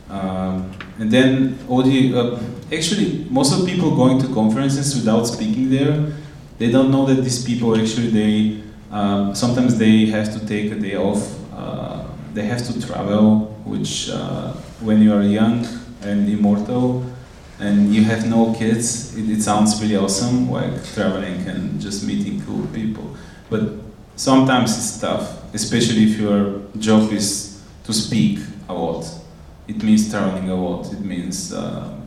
Um, 0.08 0.70
and 0.98 1.10
then 1.10 1.58
uh, 1.68 2.40
actually 2.72 3.26
most 3.28 3.52
of 3.52 3.60
the 3.60 3.72
people 3.72 3.94
going 3.96 4.20
to 4.20 4.32
conferences 4.32 4.94
without 4.94 5.24
speaking 5.24 5.70
there, 5.70 6.12
they 6.58 6.70
don't 6.70 6.90
know 6.90 7.04
that 7.06 7.22
these 7.22 7.44
people 7.44 7.78
actually, 7.78 8.08
they, 8.08 8.62
um, 8.90 9.34
sometimes 9.34 9.78
they 9.78 10.06
have 10.06 10.32
to 10.32 10.46
take 10.46 10.72
a 10.72 10.76
day 10.76 10.96
off, 10.96 11.36
uh, 11.52 12.04
they 12.32 12.42
have 12.42 12.64
to 12.66 12.86
travel, 12.86 13.46
which 13.64 14.10
uh, 14.10 14.52
when 14.80 15.02
you 15.02 15.12
are 15.12 15.22
young 15.22 15.66
and 16.02 16.28
immortal, 16.28 17.04
and 17.58 17.94
you 17.94 18.04
have 18.04 18.28
no 18.28 18.54
kids, 18.54 19.16
it, 19.16 19.30
it 19.30 19.42
sounds 19.42 19.80
really 19.82 19.96
awesome, 19.96 20.50
like 20.50 20.84
traveling 20.92 21.46
and 21.48 21.80
just 21.80 22.06
meeting 22.06 22.42
cool 22.42 22.66
people. 22.68 23.16
But 23.48 23.72
sometimes 24.14 24.76
it's 24.76 25.00
tough, 25.00 25.54
especially 25.54 26.04
if 26.04 26.18
your 26.18 26.60
job 26.78 27.12
is 27.12 27.62
to 27.84 27.92
speak 27.92 28.40
a 28.68 28.74
lot. 28.74 29.06
It 29.68 29.82
means 29.82 30.10
traveling 30.10 30.48
a 30.48 30.54
lot. 30.54 30.92
It 30.92 31.00
means 31.00 31.52
uh, 31.52 31.98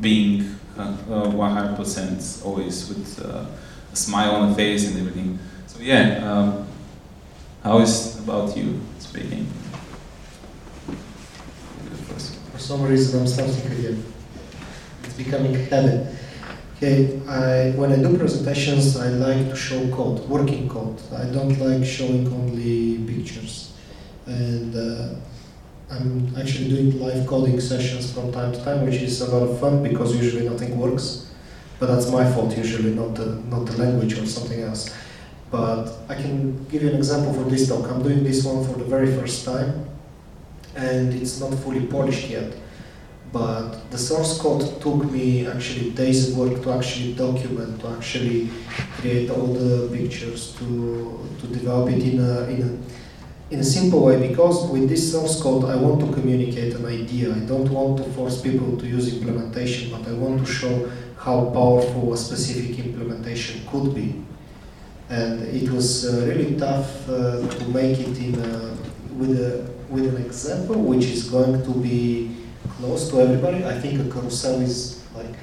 being 0.00 0.56
uh, 0.78 0.96
100% 1.08 2.44
always 2.44 2.88
with 2.88 3.24
uh, 3.24 3.44
a 3.92 3.96
smile 3.96 4.36
on 4.36 4.50
the 4.50 4.54
face 4.54 4.88
and 4.88 4.98
everything. 4.98 5.38
So 5.66 5.80
yeah, 5.80 6.30
um, 6.30 6.66
how 7.62 7.80
is 7.80 8.18
about 8.20 8.56
you 8.56 8.80
speaking? 8.98 9.46
For 12.52 12.58
some 12.58 12.82
reason, 12.82 13.20
I'm 13.20 13.26
starting 13.26 13.72
again. 13.72 14.04
It's 15.04 15.14
becoming 15.14 15.54
habit. 15.66 16.14
Okay, 16.76 17.20
I, 17.28 17.70
when 17.76 17.92
I 17.92 17.96
do 17.96 18.18
presentations, 18.18 18.96
I 18.96 19.08
like 19.08 19.48
to 19.50 19.56
show 19.56 19.88
code, 19.90 20.28
working 20.28 20.68
code. 20.68 21.00
I 21.14 21.26
don't 21.26 21.56
like 21.58 21.84
showing 21.84 22.26
only 22.32 22.98
pictures. 23.06 23.72
And 24.26 24.74
uh, 24.74 25.14
I'm 25.92 26.34
actually 26.36 26.68
doing 26.70 27.00
live 27.00 27.26
coding 27.26 27.60
sessions 27.60 28.12
from 28.12 28.32
time 28.32 28.52
to 28.52 28.64
time, 28.64 28.84
which 28.84 28.96
is 28.96 29.20
a 29.20 29.30
lot 29.34 29.48
of 29.48 29.60
fun 29.60 29.82
because 29.82 30.16
usually 30.16 30.48
nothing 30.48 30.78
works. 30.78 31.30
But 31.78 31.86
that's 31.86 32.10
my 32.10 32.24
fault 32.32 32.56
usually, 32.56 32.94
not 32.94 33.14
the, 33.14 33.26
not 33.54 33.66
the 33.66 33.76
language 33.76 34.18
or 34.18 34.26
something 34.26 34.60
else. 34.62 34.94
But 35.50 35.92
I 36.08 36.14
can 36.14 36.64
give 36.66 36.82
you 36.82 36.88
an 36.88 36.96
example 36.96 37.34
for 37.34 37.48
this 37.50 37.68
talk. 37.68 37.90
I'm 37.90 38.02
doing 38.02 38.24
this 38.24 38.44
one 38.44 38.64
for 38.64 38.78
the 38.78 38.84
very 38.84 39.14
first 39.18 39.44
time, 39.44 39.86
and 40.74 41.12
it's 41.12 41.40
not 41.40 41.52
fully 41.54 41.86
polished 41.86 42.30
yet 42.30 42.54
but 43.32 43.90
the 43.90 43.96
source 43.96 44.38
code 44.38 44.80
took 44.82 45.10
me 45.10 45.46
actually 45.46 45.90
days 45.92 46.28
of 46.28 46.36
work 46.36 46.62
to 46.62 46.72
actually 46.72 47.14
document, 47.14 47.80
to 47.80 47.88
actually 47.88 48.50
create 48.98 49.30
all 49.30 49.46
the 49.46 49.88
pictures, 49.96 50.54
to, 50.58 51.18
to 51.40 51.46
develop 51.46 51.90
it 51.90 52.02
in 52.02 52.20
a, 52.20 52.42
in, 52.44 52.62
a, 52.62 53.01
in 53.52 53.60
a 53.60 53.64
simple 53.64 54.02
way, 54.02 54.28
because 54.28 54.66
with 54.70 54.88
this 54.88 55.12
source 55.12 55.40
code 55.42 55.66
I 55.66 55.76
want 55.76 56.00
to 56.00 56.10
communicate 56.10 56.72
an 56.74 56.86
idea. 56.86 57.34
I 57.34 57.40
don't 57.40 57.68
want 57.68 57.98
to 57.98 58.04
force 58.14 58.40
people 58.40 58.78
to 58.78 58.86
use 58.86 59.14
implementation, 59.14 59.90
but 59.90 60.08
I 60.08 60.12
want 60.14 60.46
to 60.46 60.50
show 60.50 60.90
how 61.18 61.50
powerful 61.50 62.14
a 62.14 62.16
specific 62.16 62.78
implementation 62.78 63.60
could 63.68 63.94
be. 63.94 64.22
And 65.10 65.42
it 65.42 65.68
was 65.68 66.06
uh, 66.06 66.24
really 66.26 66.56
tough 66.56 67.06
uh, 67.10 67.46
to 67.46 67.64
make 67.68 68.00
it 68.00 68.16
in 68.18 68.34
a, 68.36 68.74
with, 69.18 69.38
a, 69.38 69.70
with 69.90 70.06
an 70.16 70.24
example 70.24 70.76
which 70.76 71.04
is 71.04 71.28
going 71.28 71.62
to 71.62 71.70
be 71.74 72.34
close 72.78 73.10
to 73.10 73.20
everybody. 73.20 73.66
I 73.66 73.78
think 73.78 74.00
a 74.00 74.10
carousel 74.10 74.62
is 74.62 75.04
like, 75.14 75.34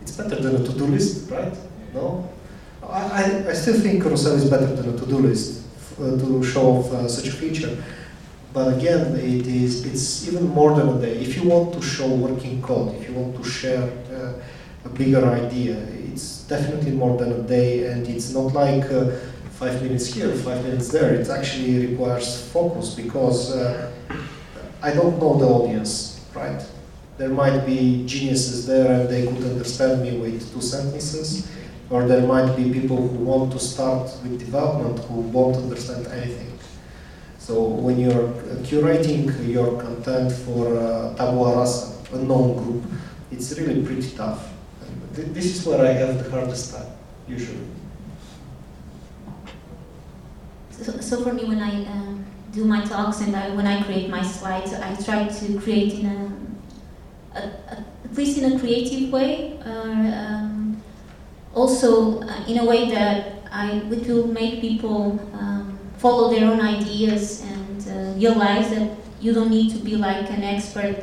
it's 0.00 0.16
better 0.16 0.34
than 0.34 0.56
a 0.56 0.64
to-do 0.66 0.86
list, 0.86 1.30
right? 1.30 1.56
No? 1.94 2.28
I, 2.82 3.44
I 3.48 3.52
still 3.52 3.78
think 3.78 4.02
carousel 4.02 4.32
is 4.32 4.50
better 4.50 4.66
than 4.66 4.96
a 4.96 4.98
to-do 4.98 5.18
list 5.18 5.61
to 5.96 6.42
show 6.44 6.78
off 6.78 6.92
uh, 6.92 7.08
such 7.08 7.28
a 7.28 7.32
feature. 7.32 7.82
But 8.52 8.76
again, 8.76 9.16
it 9.16 9.46
is, 9.46 9.86
it's 9.86 10.28
even 10.28 10.48
more 10.48 10.74
than 10.76 10.88
a 10.88 11.00
day. 11.00 11.14
If 11.18 11.36
you 11.36 11.48
want 11.48 11.72
to 11.74 11.82
show 11.82 12.08
working 12.08 12.60
code, 12.60 12.94
if 12.96 13.08
you 13.08 13.14
want 13.14 13.36
to 13.42 13.44
share 13.48 13.90
uh, 14.12 14.32
a 14.84 14.88
bigger 14.88 15.24
idea, 15.26 15.76
it's 16.12 16.44
definitely 16.44 16.92
more 16.92 17.16
than 17.16 17.32
a 17.32 17.42
day 17.42 17.90
and 17.90 18.06
it's 18.06 18.34
not 18.34 18.52
like 18.52 18.84
uh, 18.90 19.10
five 19.52 19.82
minutes 19.82 20.06
here, 20.06 20.34
five 20.34 20.62
minutes 20.64 20.88
there. 20.88 21.14
It 21.14 21.28
actually 21.30 21.86
requires 21.86 22.50
focus 22.52 22.94
because 22.94 23.56
uh, 23.56 23.90
I 24.82 24.92
don't 24.92 25.18
know 25.18 25.38
the 25.38 25.46
audience, 25.46 26.20
right? 26.34 26.62
there 27.18 27.28
might 27.28 27.64
be 27.64 28.04
geniuses 28.06 28.66
there 28.66 29.00
and 29.00 29.08
they 29.08 29.26
could 29.26 29.44
understand 29.44 30.02
me 30.02 30.18
with 30.18 30.52
two 30.52 30.60
sentences, 30.60 31.48
or 31.92 32.08
there 32.08 32.26
might 32.26 32.56
be 32.56 32.72
people 32.72 32.96
who 32.96 33.18
want 33.22 33.52
to 33.52 33.58
start 33.58 34.04
with 34.22 34.38
development 34.38 34.98
who 35.00 35.20
won't 35.36 35.56
understand 35.56 36.06
anything. 36.06 36.58
So 37.38 37.62
when 37.62 38.00
you're 38.00 38.28
curating 38.64 39.22
your 39.46 39.78
content 39.78 40.32
for 40.32 40.78
uh, 40.78 41.14
tabula 41.16 41.58
rasa, 41.58 41.92
a 42.14 42.16
known 42.16 42.56
group, 42.56 42.82
it's 43.30 43.58
really 43.58 43.84
pretty 43.84 44.10
tough. 44.16 44.40
Th 45.14 45.26
this 45.36 45.46
is 45.54 45.66
where 45.66 45.84
I 45.84 45.92
have 46.00 46.12
the 46.22 46.30
hardest 46.30 46.72
time, 46.72 46.90
usually. 47.28 47.68
So, 50.70 50.90
so 51.08 51.14
for 51.24 51.32
me, 51.34 51.44
when 51.44 51.60
I 51.60 51.72
uh, 51.94 52.14
do 52.56 52.64
my 52.64 52.80
talks 52.92 53.20
and 53.20 53.36
I, 53.36 53.50
when 53.58 53.66
I 53.66 53.82
create 53.82 54.08
my 54.08 54.22
slides, 54.22 54.72
I 54.72 54.96
try 54.96 55.28
to 55.28 55.46
create 55.60 55.92
in 56.00 56.06
a 56.06 56.32
at 58.12 58.18
least 58.18 58.38
in 58.38 58.52
a 58.52 58.58
creative 58.58 59.10
way, 59.10 59.58
um, 59.64 60.61
also 61.54 62.20
uh, 62.22 62.44
in 62.46 62.58
a 62.58 62.64
way 62.64 62.90
that 62.90 63.34
I, 63.50 63.80
which 63.88 64.06
will 64.06 64.26
make 64.26 64.60
people 64.60 65.18
um, 65.34 65.78
follow 65.98 66.30
their 66.30 66.50
own 66.50 66.60
ideas 66.60 67.42
and 67.42 67.88
uh, 67.88 68.18
realize 68.18 68.70
that 68.70 68.90
you 69.20 69.32
don't 69.32 69.50
need 69.50 69.70
to 69.72 69.78
be 69.78 69.96
like 69.96 70.30
an 70.30 70.42
expert, 70.42 70.96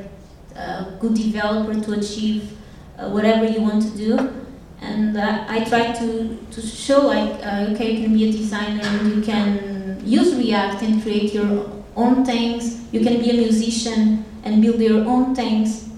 good 1.00 1.14
developer 1.14 1.80
to 1.80 1.94
achieve 1.94 2.52
whatever 2.98 3.46
you 3.46 3.62
want 3.62 3.82
to 3.82 3.98
do. 3.98 4.34
And 4.82 5.18
I 5.18 5.64
try 5.64 5.94
to, 5.94 6.38
to 6.52 6.62
show 6.62 7.08
like, 7.08 7.40
okay, 7.72 7.92
you 7.92 8.04
can 8.04 8.14
be 8.14 8.28
a 8.28 8.32
designer 8.32 8.84
and 8.84 9.16
you 9.16 9.22
can 9.22 10.02
use 10.04 10.36
React 10.36 10.82
and 10.82 11.02
create 11.02 11.34
your 11.34 11.70
own 11.96 12.26
things. 12.26 12.82
You 12.92 13.00
can 13.00 13.20
be 13.20 13.30
a 13.30 13.34
musician 13.34 14.26
and 14.44 14.62
build 14.62 14.82
your 14.82 15.06
own 15.06 15.34
things. 15.34 15.90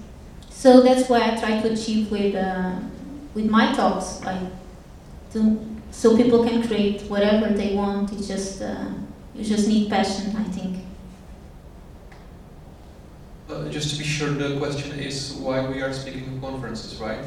So 0.50 0.80
that's 0.80 1.08
why 1.08 1.32
I 1.32 1.36
try 1.36 1.60
to 1.60 1.72
achieve 1.72 2.08
with 2.10 2.36
uh, 2.36 2.78
with 3.34 3.48
my 3.48 3.72
talks, 3.74 4.22
like 4.24 4.40
to, 5.32 5.58
so 5.90 6.16
people 6.16 6.44
can 6.44 6.66
create 6.66 7.02
whatever 7.02 7.48
they 7.54 7.74
want. 7.74 8.12
It's 8.12 8.28
just 8.28 8.62
uh, 8.62 8.86
you 9.34 9.44
just 9.44 9.68
need 9.68 9.90
passion, 9.90 10.36
I 10.36 10.44
think. 10.44 10.78
Uh, 13.48 13.68
just 13.68 13.90
to 13.90 13.98
be 13.98 14.04
sure, 14.04 14.30
the 14.30 14.58
question 14.58 14.98
is 14.98 15.34
why 15.34 15.66
we 15.68 15.82
are 15.82 15.92
speaking 15.92 16.34
at 16.34 16.40
conferences, 16.40 16.98
right? 17.00 17.24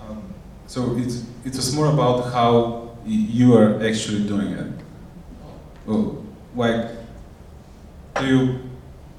Um, 0.00 0.34
so 0.66 0.96
it's 0.96 1.24
it 1.44 1.54
was 1.54 1.74
more 1.74 1.92
about 1.92 2.32
how 2.32 2.96
you 3.04 3.56
are 3.56 3.84
actually 3.84 4.26
doing 4.26 4.48
it. 4.52 4.72
Well, 5.86 6.24
like 6.54 6.90
do 8.20 8.26
you 8.26 8.60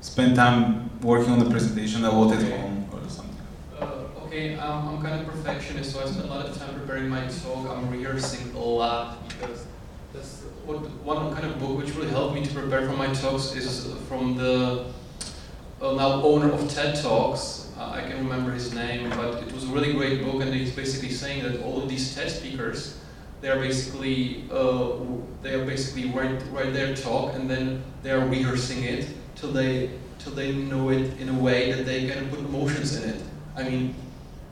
spend 0.02 0.36
time 0.36 0.87
working 1.02 1.32
on 1.32 1.40
the 1.40 1.50
presentation 1.50 2.04
a 2.04 2.12
lot 2.12 2.34
at 2.36 2.44
home 2.52 2.90
or 2.92 3.10
something? 3.10 3.36
Uh, 3.80 4.26
okay, 4.26 4.56
um, 4.56 4.88
I'm 4.88 5.02
kind 5.02 5.22
of 5.22 5.28
perfectionist, 5.28 5.94
so 5.94 6.02
I 6.02 6.06
spend 6.06 6.26
a 6.26 6.28
lot 6.28 6.46
of 6.46 6.58
time 6.58 6.74
preparing 6.74 7.10
my 7.10 7.28
talk. 7.28 7.70
I'm 7.70 7.90
rehearsing 7.90 8.54
a 8.56 8.60
lot 8.60 9.28
because 9.30 9.66
that's 10.14 10.42
what 10.66 10.78
one 11.04 11.34
kind 11.34 11.46
of 11.46 11.60
book 11.60 11.78
which 11.78 11.96
really 11.96 12.10
helped 12.10 12.36
me 12.36 12.44
to 12.46 12.54
prepare 12.54 12.88
for 12.88 12.96
my 12.96 13.08
talks 13.14 13.56
is 13.56 13.94
from 14.08 14.36
the 14.36 14.86
uh, 15.82 15.94
now 15.94 16.22
owner 16.24 16.52
of 16.52 16.70
TED 16.70 17.02
Talks. 17.02 17.72
Uh, 17.78 17.92
I 17.92 18.02
can 18.02 18.18
remember 18.18 18.52
his 18.52 18.74
name, 18.74 19.10
but 19.12 19.44
it 19.44 19.52
was 19.54 19.66
a 19.66 19.68
really 19.68 19.94
great 19.94 20.24
book, 20.24 20.42
and 20.42 20.54
he's 20.54 20.76
basically 20.76 21.12
saying 21.12 21.44
that 21.44 21.62
all 21.62 21.82
of 21.82 21.88
these 21.88 22.16
TED 22.16 22.32
speakers, 22.32 22.98
they 23.42 23.50
are 23.50 23.60
basically 23.60 24.46
uh, 24.52 24.94
they 25.44 25.54
are 25.54 25.64
basically 25.64 26.10
write 26.10 26.42
write 26.52 26.74
their 26.74 26.96
talk, 26.96 27.36
and 27.36 27.48
then 27.48 27.84
they 28.02 28.10
are 28.10 28.26
rehearsing 28.26 28.84
it 28.84 29.08
till 29.36 29.52
they 29.52 29.92
till 30.28 30.36
they 30.36 30.52
know 30.52 30.90
it 30.90 31.20
in 31.20 31.30
a 31.30 31.34
way 31.34 31.72
that 31.72 31.86
they 31.86 32.08
can 32.10 32.30
put 32.30 32.40
emotions 32.40 33.02
in 33.02 33.10
it. 33.10 33.22
I 33.56 33.64
mean, 33.64 33.96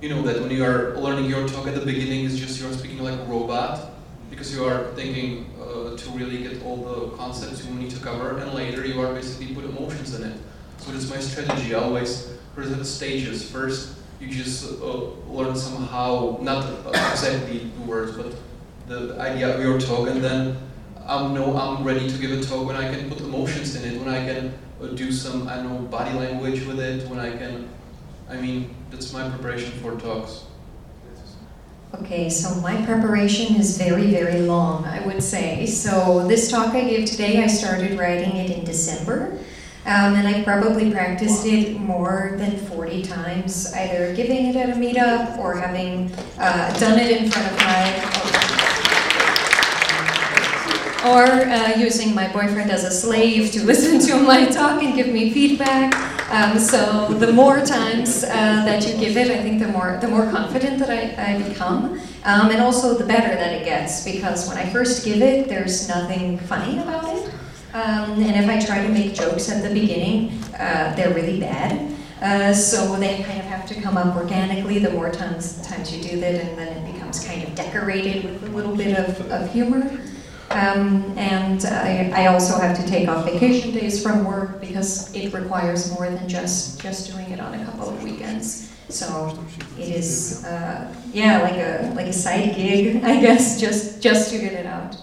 you 0.01 0.09
know 0.09 0.21
that 0.23 0.41
when 0.41 0.51
you 0.51 0.63
are 0.63 0.97
learning 0.97 1.29
your 1.29 1.47
talk 1.47 1.67
at 1.67 1.75
the 1.75 1.85
beginning, 1.85 2.25
it's 2.25 2.37
just 2.37 2.61
you're 2.61 2.71
speaking 2.71 2.99
like 2.99 3.19
a 3.19 3.23
robot 3.25 3.91
because 4.29 4.55
you 4.55 4.63
are 4.65 4.85
thinking 4.95 5.53
uh, 5.59 5.95
to 5.97 6.09
really 6.11 6.43
get 6.43 6.63
all 6.63 6.77
the 6.77 7.17
concepts 7.17 7.65
you 7.65 7.73
need 7.73 7.91
to 7.91 7.99
cover, 7.99 8.37
and 8.37 8.53
later 8.53 8.85
you 8.85 8.99
are 9.01 9.13
basically 9.13 9.53
put 9.53 9.65
emotions 9.65 10.15
in 10.15 10.23
it. 10.31 10.37
So 10.77 10.91
that's 10.91 11.09
my 11.09 11.19
strategy. 11.19 11.75
I 11.75 11.79
always 11.79 12.31
present 12.53 12.85
stages. 12.85 13.49
First, 13.49 13.97
you 14.19 14.27
just 14.27 14.81
uh, 14.81 14.93
learn 15.29 15.55
somehow, 15.55 16.37
not 16.41 16.63
exactly 17.11 17.71
the 17.77 17.85
words, 17.85 18.15
but 18.15 18.33
the 18.87 19.19
idea 19.19 19.53
of 19.53 19.61
your 19.61 19.79
talk, 19.79 20.07
and 20.07 20.23
then 20.23 20.57
I'm 21.05 21.33
know 21.33 21.55
I'm 21.57 21.83
ready 21.83 22.09
to 22.09 22.17
give 22.17 22.31
a 22.31 22.41
talk 22.41 22.65
when 22.65 22.75
I 22.75 22.93
can 22.93 23.09
put 23.09 23.19
emotions 23.19 23.75
in 23.75 23.83
it, 23.89 23.99
when 23.99 24.09
I 24.09 24.25
can 24.25 24.53
uh, 24.81 24.87
do 24.87 25.11
some 25.11 25.47
I 25.47 25.55
don't 25.57 25.69
know 25.69 25.79
body 25.87 26.13
language 26.13 26.65
with 26.65 26.79
it, 26.79 27.07
when 27.09 27.19
I 27.19 27.35
can. 27.35 27.69
I 28.29 28.37
mean, 28.37 28.73
that's 28.89 29.13
my 29.13 29.29
preparation 29.29 29.71
for 29.79 29.95
talks. 29.99 30.45
Okay, 32.01 32.29
so 32.29 32.55
my 32.55 32.83
preparation 32.85 33.55
is 33.55 33.77
very, 33.77 34.11
very 34.11 34.41
long, 34.41 34.83
I 34.83 35.05
would 35.05 35.23
say. 35.23 35.65
So 35.65 36.27
this 36.27 36.51
talk 36.51 36.73
I 36.73 36.83
gave 36.83 37.07
today, 37.07 37.41
I 37.41 37.47
started 37.47 37.97
writing 37.97 38.35
it 38.35 38.51
in 38.51 38.65
December. 38.65 39.39
Um, 39.85 40.15
and 40.15 40.27
I 40.27 40.43
probably 40.43 40.91
practiced 40.91 41.45
it 41.45 41.79
more 41.79 42.33
than 42.37 42.57
40 42.57 43.03
times, 43.03 43.71
either 43.73 44.15
giving 44.15 44.47
it 44.47 44.55
at 44.55 44.71
a 44.71 44.73
meetup 44.73 45.37
or 45.37 45.55
having 45.55 46.11
uh, 46.39 46.77
done 46.79 46.97
it 46.97 47.21
in 47.21 47.29
front 47.29 47.51
of 47.51 47.57
my 47.59 48.24
or 51.05 51.23
uh, 51.23 51.77
using 51.77 52.15
my 52.15 52.27
boyfriend 52.33 52.71
as 52.71 52.83
a 52.83 52.89
slave 52.89 53.51
to 53.51 53.63
listen 53.71 53.99
to 53.99 54.17
my 54.23 54.45
talk 54.45 54.81
and 54.81 54.95
give 54.95 55.07
me 55.07 55.29
feedback. 55.29 55.93
Um, 56.31 56.57
so 56.57 57.13
the 57.13 57.31
more 57.31 57.63
times 57.63 58.23
uh, 58.23 58.27
that 58.65 58.87
you 58.87 58.97
give 58.97 59.15
it, 59.15 59.29
I 59.29 59.43
think 59.43 59.59
the 59.59 59.67
more 59.67 59.99
the 60.01 60.07
more 60.07 60.29
confident 60.31 60.79
that 60.79 60.89
I, 60.89 61.33
I 61.33 61.47
become, 61.47 61.99
um, 62.23 62.49
and 62.49 62.59
also 62.59 62.97
the 62.97 63.05
better 63.05 63.35
that 63.35 63.53
it 63.53 63.65
gets. 63.65 64.03
Because 64.03 64.47
when 64.47 64.57
I 64.57 64.67
first 64.71 65.05
give 65.05 65.21
it, 65.21 65.47
there's 65.47 65.87
nothing 65.87 66.39
funny 66.39 66.79
about 66.79 67.15
it, 67.15 67.31
um, 67.75 68.23
and 68.23 68.35
if 68.35 68.49
I 68.49 68.59
try 68.65 68.81
to 68.81 68.91
make 68.91 69.13
jokes 69.13 69.51
at 69.51 69.61
the 69.61 69.73
beginning, 69.79 70.31
uh, 70.59 70.95
they're 70.95 71.13
really 71.13 71.39
bad. 71.39 71.95
Uh, 72.21 72.53
so 72.53 72.95
they 72.95 73.21
kind 73.21 73.39
of 73.39 73.45
have 73.45 73.67
to 73.67 73.79
come 73.79 73.97
up 73.97 74.15
organically 74.15 74.79
the 74.79 74.89
more 74.89 75.11
times 75.11 75.61
times 75.61 75.95
you 75.95 76.01
do 76.01 76.19
that, 76.19 76.33
and 76.33 76.57
then 76.57 76.75
it 76.75 76.93
becomes 76.93 77.23
kind 77.23 77.43
of 77.43 77.53
decorated 77.53 78.23
with 78.23 78.43
a 78.43 78.51
little 78.51 78.75
bit 78.75 78.97
of, 78.97 79.29
of 79.29 79.53
humor. 79.53 79.99
Um, 80.55 81.17
and 81.17 81.65
I, 81.65 82.11
I, 82.15 82.27
also 82.27 82.57
have 82.57 82.77
to 82.77 82.87
take 82.87 83.09
off 83.09 83.25
vacation 83.25 83.73
days 83.73 84.01
from 84.01 84.23
work 84.23 84.61
because 84.61 85.13
it 85.13 85.33
requires 85.33 85.91
more 85.91 86.09
than 86.09 86.29
just, 86.29 86.81
just 86.81 87.11
doing 87.11 87.29
it 87.29 87.41
on 87.41 87.53
a 87.53 87.65
couple 87.65 87.89
of 87.89 88.01
weekends. 88.01 88.71
So 88.87 89.37
it 89.77 89.89
is, 89.89 90.45
uh, 90.45 90.93
yeah, 91.11 91.41
like 91.41 91.55
a 91.55 91.91
like 91.95 92.07
a 92.07 92.13
side 92.13 92.55
gig, 92.55 93.03
I 93.03 93.19
guess, 93.19 93.59
just 93.59 94.01
just 94.01 94.29
to 94.31 94.37
get 94.37 94.53
it 94.53 94.65
out. 94.65 94.95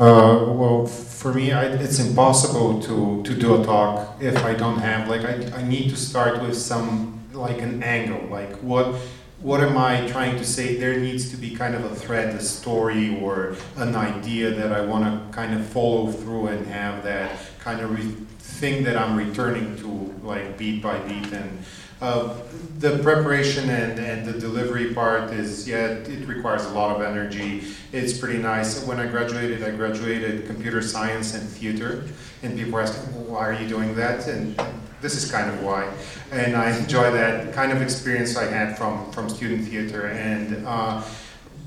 Uh, 0.00 0.50
well, 0.52 0.86
for 0.86 1.32
me, 1.32 1.52
I, 1.52 1.66
it's 1.66 2.00
impossible 2.00 2.80
to, 2.82 3.22
to 3.22 3.34
do 3.34 3.60
a 3.60 3.64
talk 3.64 4.16
if 4.20 4.36
I 4.44 4.54
don't 4.54 4.78
have 4.78 5.08
like 5.08 5.24
I, 5.24 5.58
I 5.58 5.62
need 5.62 5.90
to 5.90 5.96
start 5.96 6.42
with 6.42 6.56
some 6.56 7.20
like 7.32 7.60
an 7.60 7.82
angle, 7.82 8.28
like 8.30 8.52
what 8.56 8.94
what 9.40 9.60
am 9.60 9.78
I 9.78 10.06
trying 10.08 10.36
to 10.38 10.44
say? 10.44 10.76
There 10.76 10.98
needs 10.98 11.30
to 11.30 11.36
be 11.36 11.54
kind 11.54 11.74
of 11.74 11.84
a 11.84 11.94
thread, 11.94 12.34
a 12.34 12.40
story, 12.40 13.20
or 13.20 13.54
an 13.76 13.94
idea 13.94 14.50
that 14.50 14.72
I 14.72 14.80
want 14.80 15.04
to 15.04 15.36
kind 15.36 15.54
of 15.54 15.64
follow 15.66 16.10
through 16.10 16.48
and 16.48 16.66
have 16.66 17.04
that 17.04 17.38
kind 17.60 17.80
of 17.80 17.96
re- 17.96 18.16
thing 18.38 18.82
that 18.84 18.96
I'm 18.96 19.16
returning 19.16 19.76
to, 19.78 20.14
like 20.26 20.58
beat 20.58 20.82
by 20.82 20.98
beat. 21.00 21.32
And 21.32 21.64
uh, 22.00 22.34
the 22.78 22.98
preparation 22.98 23.70
and, 23.70 24.00
and 24.00 24.26
the 24.26 24.32
delivery 24.32 24.92
part 24.92 25.32
is, 25.32 25.68
yeah, 25.68 25.86
it 25.86 26.26
requires 26.26 26.64
a 26.64 26.70
lot 26.70 26.96
of 26.96 27.02
energy. 27.02 27.62
It's 27.92 28.18
pretty 28.18 28.38
nice. 28.38 28.84
When 28.84 28.98
I 28.98 29.06
graduated, 29.06 29.62
I 29.62 29.70
graduated 29.70 30.46
computer 30.46 30.82
science 30.82 31.34
and 31.34 31.48
theater, 31.48 32.04
and 32.42 32.58
people 32.58 32.80
asking, 32.80 33.14
well, 33.14 33.34
why 33.34 33.48
are 33.48 33.52
you 33.52 33.68
doing 33.68 33.94
that? 33.94 34.26
And 34.26 34.60
this 35.00 35.16
is 35.16 35.30
kind 35.30 35.50
of 35.50 35.62
why. 35.62 35.92
And 36.32 36.56
I 36.56 36.76
enjoy 36.76 37.10
that 37.12 37.52
kind 37.52 37.72
of 37.72 37.82
experience 37.82 38.36
I 38.36 38.44
had 38.44 38.76
from, 38.76 39.10
from 39.12 39.28
student 39.28 39.66
theater. 39.66 40.06
And 40.06 40.66
uh, 40.66 41.02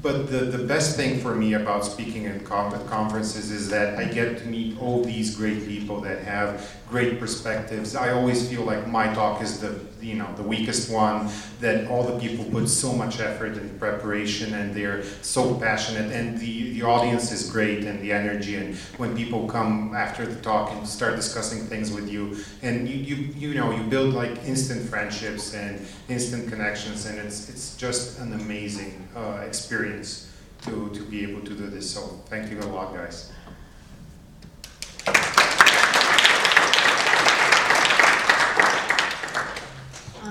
but 0.01 0.31
the, 0.31 0.39
the 0.39 0.63
best 0.63 0.95
thing 0.95 1.19
for 1.19 1.35
me 1.35 1.53
about 1.53 1.85
speaking 1.85 2.25
at 2.25 2.43
conferences 2.43 3.51
is 3.51 3.69
that 3.69 3.99
I 3.99 4.05
get 4.05 4.39
to 4.39 4.45
meet 4.45 4.79
all 4.81 5.03
these 5.03 5.35
great 5.35 5.67
people 5.67 6.01
that 6.01 6.23
have 6.23 6.80
great 6.91 7.19
perspectives. 7.19 7.95
I 7.95 8.11
always 8.11 8.49
feel 8.49 8.63
like 8.63 8.85
my 8.85 9.11
talk 9.13 9.41
is 9.41 9.61
the 9.61 9.79
you 10.01 10.15
know 10.15 10.27
the 10.35 10.43
weakest 10.43 10.91
one. 10.91 11.29
That 11.61 11.87
all 11.89 12.03
the 12.03 12.19
people 12.19 12.43
put 12.45 12.67
so 12.67 12.91
much 12.91 13.19
effort 13.19 13.53
and 13.57 13.79
preparation, 13.79 14.53
and 14.53 14.75
they're 14.75 15.03
so 15.21 15.55
passionate, 15.55 16.11
and 16.11 16.37
the 16.37 16.73
the 16.73 16.83
audience 16.83 17.31
is 17.31 17.49
great, 17.49 17.85
and 17.85 18.01
the 18.01 18.11
energy, 18.11 18.55
and 18.57 18.75
when 18.97 19.15
people 19.15 19.47
come 19.47 19.95
after 19.95 20.25
the 20.25 20.39
talk 20.41 20.71
and 20.73 20.85
start 20.85 21.15
discussing 21.15 21.61
things 21.71 21.91
with 21.91 22.09
you, 22.09 22.23
and 22.61 22.87
you 22.89 22.97
you 23.09 23.15
you 23.43 23.53
know 23.53 23.71
you 23.71 23.83
build 23.83 24.13
like 24.13 24.35
instant 24.45 24.81
friendships 24.89 25.53
and 25.53 25.73
instant 26.09 26.49
connections, 26.51 27.05
and 27.05 27.17
it's 27.17 27.49
it's 27.49 27.77
just 27.77 28.19
an 28.19 28.33
amazing 28.33 29.07
uh, 29.15 29.47
experience 29.47 30.27
to 30.65 30.89
to 30.93 31.01
be 31.03 31.23
able 31.23 31.41
to 31.41 31.53
do 31.55 31.67
this. 31.67 31.89
So 31.89 32.01
thank 32.27 32.51
you 32.51 32.59
a 32.59 32.67
lot, 32.75 32.93
guys. 32.93 33.31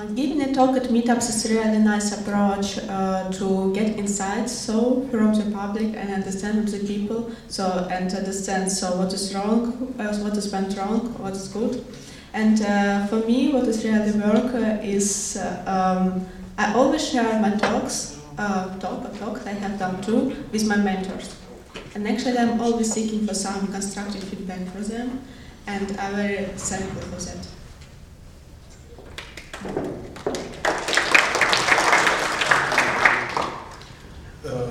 Uh, 0.00 0.06
giving 0.14 0.40
a 0.40 0.54
talk 0.54 0.74
at 0.78 0.84
meetups 0.84 1.28
is 1.28 1.44
a 1.44 1.54
really 1.54 1.76
nice 1.78 2.18
approach 2.18 2.78
uh, 2.88 3.30
to 3.30 3.70
get 3.74 3.98
insights 3.98 4.50
so 4.50 5.06
from 5.10 5.34
the 5.34 5.50
public 5.54 5.94
and 5.94 6.10
understand 6.10 6.66
the 6.68 6.78
people. 6.86 7.30
So 7.48 7.86
and 7.90 8.10
understand 8.14 8.72
so 8.72 8.96
what 8.96 9.12
is 9.12 9.34
wrong 9.34 9.94
uh, 9.98 10.16
what 10.20 10.34
is 10.38 10.50
went 10.50 10.74
wrong 10.78 11.00
what 11.18 11.34
is 11.34 11.48
good. 11.48 11.84
And 12.32 12.62
uh, 12.62 13.08
for 13.08 13.18
me 13.26 13.52
what 13.52 13.68
is 13.68 13.84
really 13.84 14.12
work 14.18 14.54
uh, 14.54 14.80
is 14.82 15.36
um, 15.66 16.26
I 16.56 16.72
always 16.72 17.06
share 17.06 17.38
my 17.38 17.50
talks 17.50 18.18
talk 18.38 19.04
a 19.04 19.18
talk 19.18 19.46
I 19.46 19.52
have 19.52 19.78
done 19.78 20.00
too 20.00 20.34
with 20.50 20.66
my 20.66 20.76
mentors. 20.76 21.36
And 21.94 22.08
actually 22.08 22.38
I'm 22.38 22.58
always 22.58 22.90
seeking 22.90 23.26
for 23.26 23.34
some 23.34 23.66
constructive 23.66 24.24
feedback 24.24 24.66
for 24.68 24.80
them 24.80 25.20
and 25.66 25.94
I'm 25.98 26.14
very 26.14 26.44
thankful 26.56 27.02
for 27.02 27.20
that. 27.26 27.59
Uh, 29.60 29.66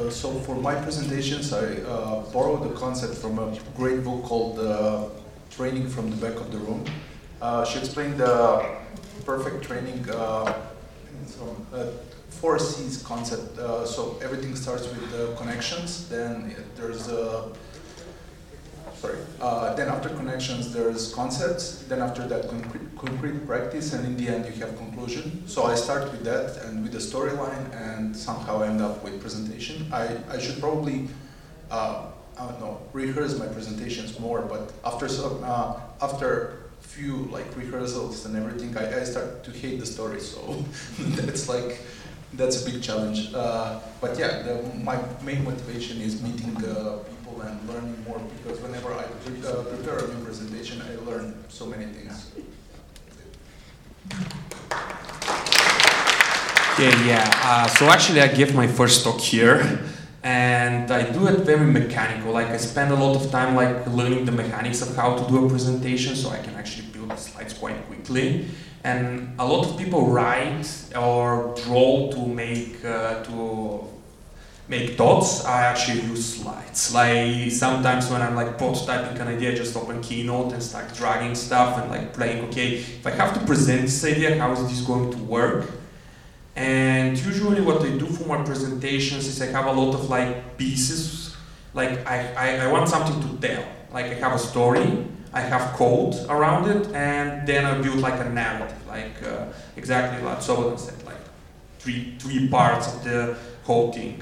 so 0.09 0.33
for 0.39 0.55
my 0.55 0.73
presentations, 0.73 1.53
I 1.53 1.75
uh, 1.83 2.21
borrowed 2.31 2.63
the 2.63 2.73
concept 2.75 3.13
from 3.15 3.37
a 3.37 3.55
great 3.77 4.03
book 4.03 4.23
called 4.23 4.57
uh, 4.57 5.09
Training 5.51 5.89
from 5.89 6.09
the 6.09 6.15
Back 6.15 6.39
of 6.39 6.51
the 6.51 6.57
Room. 6.57 6.83
Uh, 7.39 7.63
she 7.65 7.77
explained 7.77 8.17
the 8.17 8.65
perfect 9.25 9.63
training 9.63 10.09
uh, 10.09 10.53
four 12.29 12.57
C's 12.57 13.03
concept. 13.03 13.57
so 13.85 14.17
everything 14.23 14.55
starts 14.55 14.87
with 14.87 15.11
the 15.11 15.35
connections, 15.35 16.09
then 16.09 16.55
there's 16.75 17.09
a 17.09 17.51
sorry. 18.99 19.17
Uh, 19.39 19.73
then 19.75 19.87
after 19.87 20.09
connections, 20.09 20.73
there's 20.73 21.13
concepts. 21.13 21.83
Then 21.87 22.01
after 22.01 22.27
that, 22.27 22.49
concrete, 22.49 22.87
concrete, 22.97 23.45
practice, 23.47 23.93
and 23.93 24.05
in 24.05 24.17
the 24.17 24.27
end, 24.27 24.45
you 24.45 24.53
have 24.61 24.75
conclusion. 24.77 25.47
So 25.47 25.63
I 25.63 25.75
start 25.75 26.11
with 26.11 26.23
that 26.25 26.57
and 26.65 26.83
with 26.83 26.91
the 26.91 26.99
storyline, 26.99 27.65
and 27.73 28.15
somehow 28.15 28.61
end 28.61 28.81
up 28.81 29.03
with 29.03 29.21
presentation. 29.21 29.87
I, 29.91 30.17
I 30.29 30.39
should 30.39 30.59
probably, 30.59 31.07
uh, 31.71 32.07
I 32.37 32.45
don't 32.47 32.59
know, 32.59 32.81
rehearse 32.93 33.37
my 33.39 33.47
presentations 33.47 34.19
more. 34.19 34.41
But 34.41 34.71
after 34.83 35.07
some, 35.07 35.43
uh, 35.43 35.79
after 36.01 36.57
few 36.81 37.29
like 37.31 37.55
rehearsals 37.55 38.25
and 38.25 38.35
everything, 38.35 38.75
I, 38.77 39.01
I 39.01 39.03
start 39.03 39.43
to 39.45 39.51
hate 39.51 39.79
the 39.79 39.85
story. 39.85 40.19
So 40.19 40.63
that's 40.99 41.47
like 41.47 41.79
that's 42.33 42.61
a 42.61 42.71
big 42.71 42.81
challenge. 42.83 43.33
Uh, 43.33 43.79
but 44.01 44.17
yeah, 44.19 44.43
the, 44.43 44.61
my 44.83 44.97
main 45.23 45.43
motivation 45.43 45.99
is 46.01 46.21
meeting 46.21 46.53
people 46.55 47.05
and 47.41 47.69
learning 47.69 48.03
more 48.07 48.19
because 48.19 48.59
whenever 48.61 48.93
I 48.93 49.03
pre- 49.03 49.45
uh, 49.45 49.63
prepare 49.63 49.97
a 49.99 50.07
new 50.07 50.23
presentation, 50.23 50.81
I 50.81 50.95
learn 51.09 51.43
so 51.49 51.65
many 51.65 51.85
things. 51.85 52.31
Okay, 56.73 57.07
yeah. 57.07 57.29
Uh, 57.43 57.67
so 57.67 57.89
actually, 57.89 58.21
I 58.21 58.27
give 58.27 58.55
my 58.55 58.67
first 58.67 59.03
talk 59.03 59.19
here, 59.19 59.79
and 60.23 60.89
I 60.91 61.11
do 61.11 61.27
it 61.27 61.39
very 61.41 61.65
mechanical. 61.65 62.31
Like 62.31 62.47
I 62.47 62.57
spend 62.57 62.91
a 62.91 62.95
lot 62.95 63.15
of 63.15 63.29
time 63.31 63.55
like 63.55 63.85
learning 63.87 64.25
the 64.25 64.31
mechanics 64.31 64.81
of 64.81 64.95
how 64.95 65.17
to 65.17 65.27
do 65.29 65.45
a 65.45 65.49
presentation, 65.49 66.15
so 66.15 66.29
I 66.29 66.37
can 66.37 66.55
actually 66.55 66.87
build 66.87 67.09
the 67.09 67.17
slides 67.17 67.53
quite 67.53 67.85
quickly. 67.87 68.45
And 68.83 69.35
a 69.39 69.45
lot 69.45 69.67
of 69.67 69.77
people 69.77 70.07
write 70.07 70.65
or 70.95 71.53
draw 71.65 72.09
to 72.11 72.25
make 72.25 72.83
uh, 72.85 73.23
to 73.25 73.83
make 74.69 74.95
dots. 74.95 75.43
I 75.45 75.65
actually 75.65 76.01
use 76.01 76.35
slides. 76.35 76.93
Like 76.93 77.51
sometimes 77.51 78.09
when 78.09 78.21
I'm 78.21 78.35
like 78.35 78.57
prototyping 78.57 79.19
an 79.19 79.27
idea, 79.27 79.51
I 79.51 79.55
just 79.55 79.75
open 79.75 80.01
Keynote 80.01 80.53
and 80.53 80.63
start 80.63 80.93
dragging 80.93 81.35
stuff 81.35 81.79
and 81.79 81.89
like 81.89 82.13
playing. 82.13 82.45
Okay, 82.45 82.75
if 82.75 83.05
I 83.05 83.11
have 83.11 83.33
to 83.33 83.45
present 83.45 83.81
this 83.81 84.05
idea, 84.05 84.37
how 84.37 84.51
is 84.53 84.61
this 84.69 84.81
going 84.81 85.11
to 85.11 85.17
work? 85.17 85.69
And 86.55 87.17
usually 87.17 87.61
what 87.61 87.81
I 87.81 87.89
do 87.97 88.05
for 88.05 88.27
my 88.27 88.43
presentations 88.43 89.25
is 89.25 89.41
I 89.41 89.47
have 89.47 89.65
a 89.65 89.71
lot 89.71 89.95
of 89.95 90.09
like 90.09 90.57
pieces, 90.57 91.35
like 91.73 92.05
I, 92.05 92.33
I, 92.33 92.65
I 92.65 92.71
want 92.71 92.89
something 92.89 93.19
to 93.21 93.47
tell. 93.47 93.63
Like 93.91 94.05
I 94.05 94.15
have 94.15 94.33
a 94.33 94.39
story, 94.39 95.05
I 95.33 95.41
have 95.41 95.73
code 95.73 96.15
around 96.27 96.69
it, 96.69 96.93
and 96.93 97.47
then 97.47 97.65
I 97.65 97.81
build 97.81 97.99
like 97.99 98.19
a 98.19 98.29
narrative, 98.29 98.85
like 98.87 99.23
uh, 99.23 99.45
exactly 99.77 100.21
like 100.23 100.39
Slobodan 100.39 100.77
said, 100.77 101.01
like 101.05 101.17
three, 101.79 102.15
three 102.19 102.47
parts 102.49 102.93
of 102.93 103.03
the 103.03 103.37
whole 103.63 103.91
thing. 103.93 104.21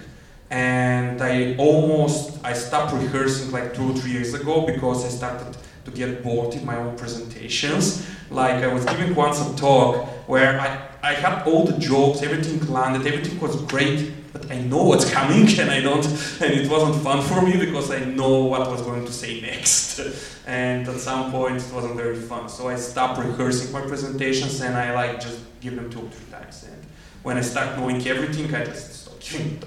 And 0.49 1.21
I 1.21 1.55
almost, 1.57 2.39
I 2.43 2.53
stopped 2.53 2.93
rehearsing 2.93 3.51
like 3.51 3.73
two 3.73 3.91
or 3.91 3.93
three 3.93 4.11
years 4.11 4.33
ago 4.33 4.65
because 4.65 5.03
I 5.03 5.09
started 5.09 5.57
to 5.85 5.91
get 5.91 6.23
bored 6.23 6.53
in 6.53 6.65
my 6.65 6.77
own 6.77 6.95
presentations. 6.97 8.07
Like 8.29 8.63
I 8.63 8.67
was 8.67 8.85
giving 8.85 9.15
once 9.15 9.39
a 9.39 9.55
talk 9.55 10.07
where 10.27 10.59
I, 10.59 10.87
I 11.01 11.13
had 11.13 11.47
all 11.47 11.65
the 11.65 11.77
jokes, 11.77 12.21
everything 12.21 12.65
landed, 12.71 13.07
everything 13.07 13.39
was 13.39 13.61
great, 13.63 14.11
but 14.33 14.51
I 14.51 14.59
know 14.61 14.83
what's 14.83 15.09
coming 15.19 15.47
and 15.59 15.69
I 15.69 15.81
don't, 15.81 16.05
and 16.05 16.53
it 16.53 16.69
wasn't 16.69 17.01
fun 17.03 17.21
for 17.23 17.41
me 17.41 17.57
because 17.57 17.91
I 17.91 17.99
know 18.05 18.45
what 18.45 18.61
I 18.61 18.69
was 18.69 18.81
going 18.81 19.05
to 19.05 19.11
say 19.11 19.41
next. 19.41 19.99
and 20.47 20.87
at 20.87 20.99
some 20.99 21.31
point 21.31 21.57
it 21.57 21.73
wasn't 21.73 21.95
very 21.95 22.15
fun. 22.15 22.47
So 22.49 22.69
I 22.69 22.75
stopped 22.75 23.19
rehearsing 23.19 23.71
my 23.71 23.81
presentations 23.81 24.61
and 24.61 24.77
I 24.77 24.93
like 24.93 25.21
just 25.21 25.39
give 25.61 25.75
them 25.75 25.89
two 25.89 25.99
or 25.99 26.09
three 26.09 26.31
times. 26.31 26.65
And 26.69 26.81
when 27.23 27.37
I 27.37 27.41
start 27.41 27.77
knowing 27.77 28.05
everything, 28.07 28.53
I 28.53 28.65
just 28.65 29.03
stop 29.03 29.19
giving 29.19 29.59
the 29.59 29.65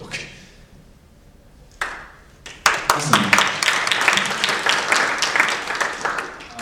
talk. 2.98 3.40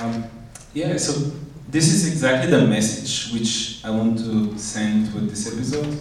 Um, 0.01 0.25
yeah, 0.75 0.97
so 0.97 1.33
this 1.69 1.93
is 1.93 2.09
exactly 2.09 2.51
the 2.51 2.67
message 2.67 3.33
which 3.33 3.85
I 3.85 3.91
want 3.91 4.19
to 4.19 4.59
send 4.59 5.13
with 5.15 5.29
this 5.31 5.53
episode. 5.53 6.01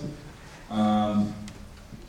Um, 0.69 1.33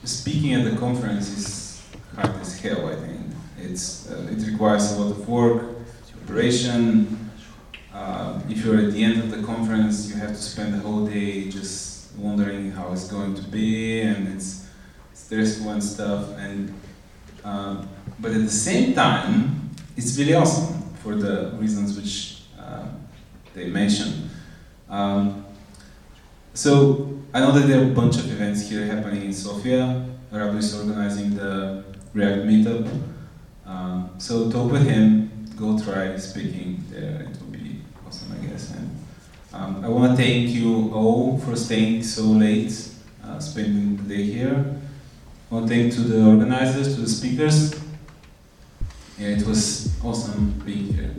speaking 0.04 0.54
at 0.54 0.64
the 0.70 0.76
conference 0.76 1.28
is 1.36 1.82
hard 2.14 2.36
as 2.40 2.58
hell, 2.60 2.88
I 2.88 2.94
think. 2.96 3.20
It's, 3.58 4.10
uh, 4.10 4.28
it 4.30 4.46
requires 4.46 4.92
a 4.92 5.00
lot 5.00 5.10
of 5.12 5.28
work, 5.28 5.76
preparation. 6.26 7.30
Uh, 7.92 8.40
if 8.48 8.64
you're 8.64 8.78
at 8.78 8.92
the 8.92 9.02
end 9.02 9.18
of 9.18 9.30
the 9.30 9.42
conference, 9.42 10.08
you 10.08 10.16
have 10.16 10.30
to 10.30 10.36
spend 10.36 10.74
the 10.74 10.78
whole 10.78 11.06
day 11.06 11.48
just 11.48 12.14
wondering 12.16 12.70
how 12.70 12.92
it's 12.92 13.08
going 13.08 13.34
to 13.34 13.42
be, 13.42 14.02
and 14.02 14.28
it's 14.28 14.66
stressful 15.14 15.70
and 15.70 15.82
stuff. 15.82 16.28
And 16.36 16.72
um, 17.44 17.88
but 18.20 18.32
at 18.32 18.42
the 18.42 18.50
same 18.50 18.94
time, 18.94 19.70
it's 19.96 20.18
really 20.18 20.34
awesome 20.34 20.82
for 21.02 21.14
the 21.14 21.52
reasons 21.58 21.96
which 21.96 22.42
uh, 22.58 22.86
they 23.54 23.68
mentioned. 23.68 24.30
Um, 24.88 25.44
so 26.54 27.20
I 27.32 27.40
know 27.40 27.52
that 27.52 27.66
there 27.66 27.80
are 27.80 27.90
a 27.90 27.94
bunch 27.94 28.16
of 28.16 28.30
events 28.30 28.68
here 28.68 28.84
happening 28.86 29.24
in 29.24 29.32
Sofia. 29.32 30.06
Rado 30.32 30.56
is 30.56 30.74
organizing 30.74 31.36
the 31.36 31.84
React 32.12 32.42
meetup. 32.44 33.00
Um, 33.66 34.10
so 34.18 34.50
talk 34.50 34.72
with 34.72 34.86
him, 34.86 35.46
go 35.56 35.78
try 35.78 36.16
speaking 36.16 36.84
there, 36.90 37.22
it 37.22 37.38
will 37.40 37.52
be 37.52 37.82
awesome, 38.06 38.32
I 38.32 38.46
guess. 38.46 38.74
And 38.74 39.04
um, 39.52 39.84
I 39.84 39.88
want 39.88 40.16
to 40.16 40.22
thank 40.22 40.48
you 40.50 40.92
all 40.94 41.38
for 41.38 41.54
staying 41.54 42.02
so 42.02 42.22
late, 42.22 42.72
uh, 43.24 43.38
spending 43.38 43.96
the 43.96 44.16
day 44.16 44.22
here. 44.24 44.76
I 45.50 45.54
want 45.54 45.68
to 45.68 45.74
thank 45.74 45.92
to 45.94 46.00
the 46.00 46.26
organizers, 46.26 46.94
to 46.94 47.02
the 47.02 47.08
speakers. 47.08 47.74
Yeah, 49.18 49.30
it 49.30 49.44
was 49.44 49.90
awesome 50.04 50.62
being 50.64 50.94
here. 50.94 51.12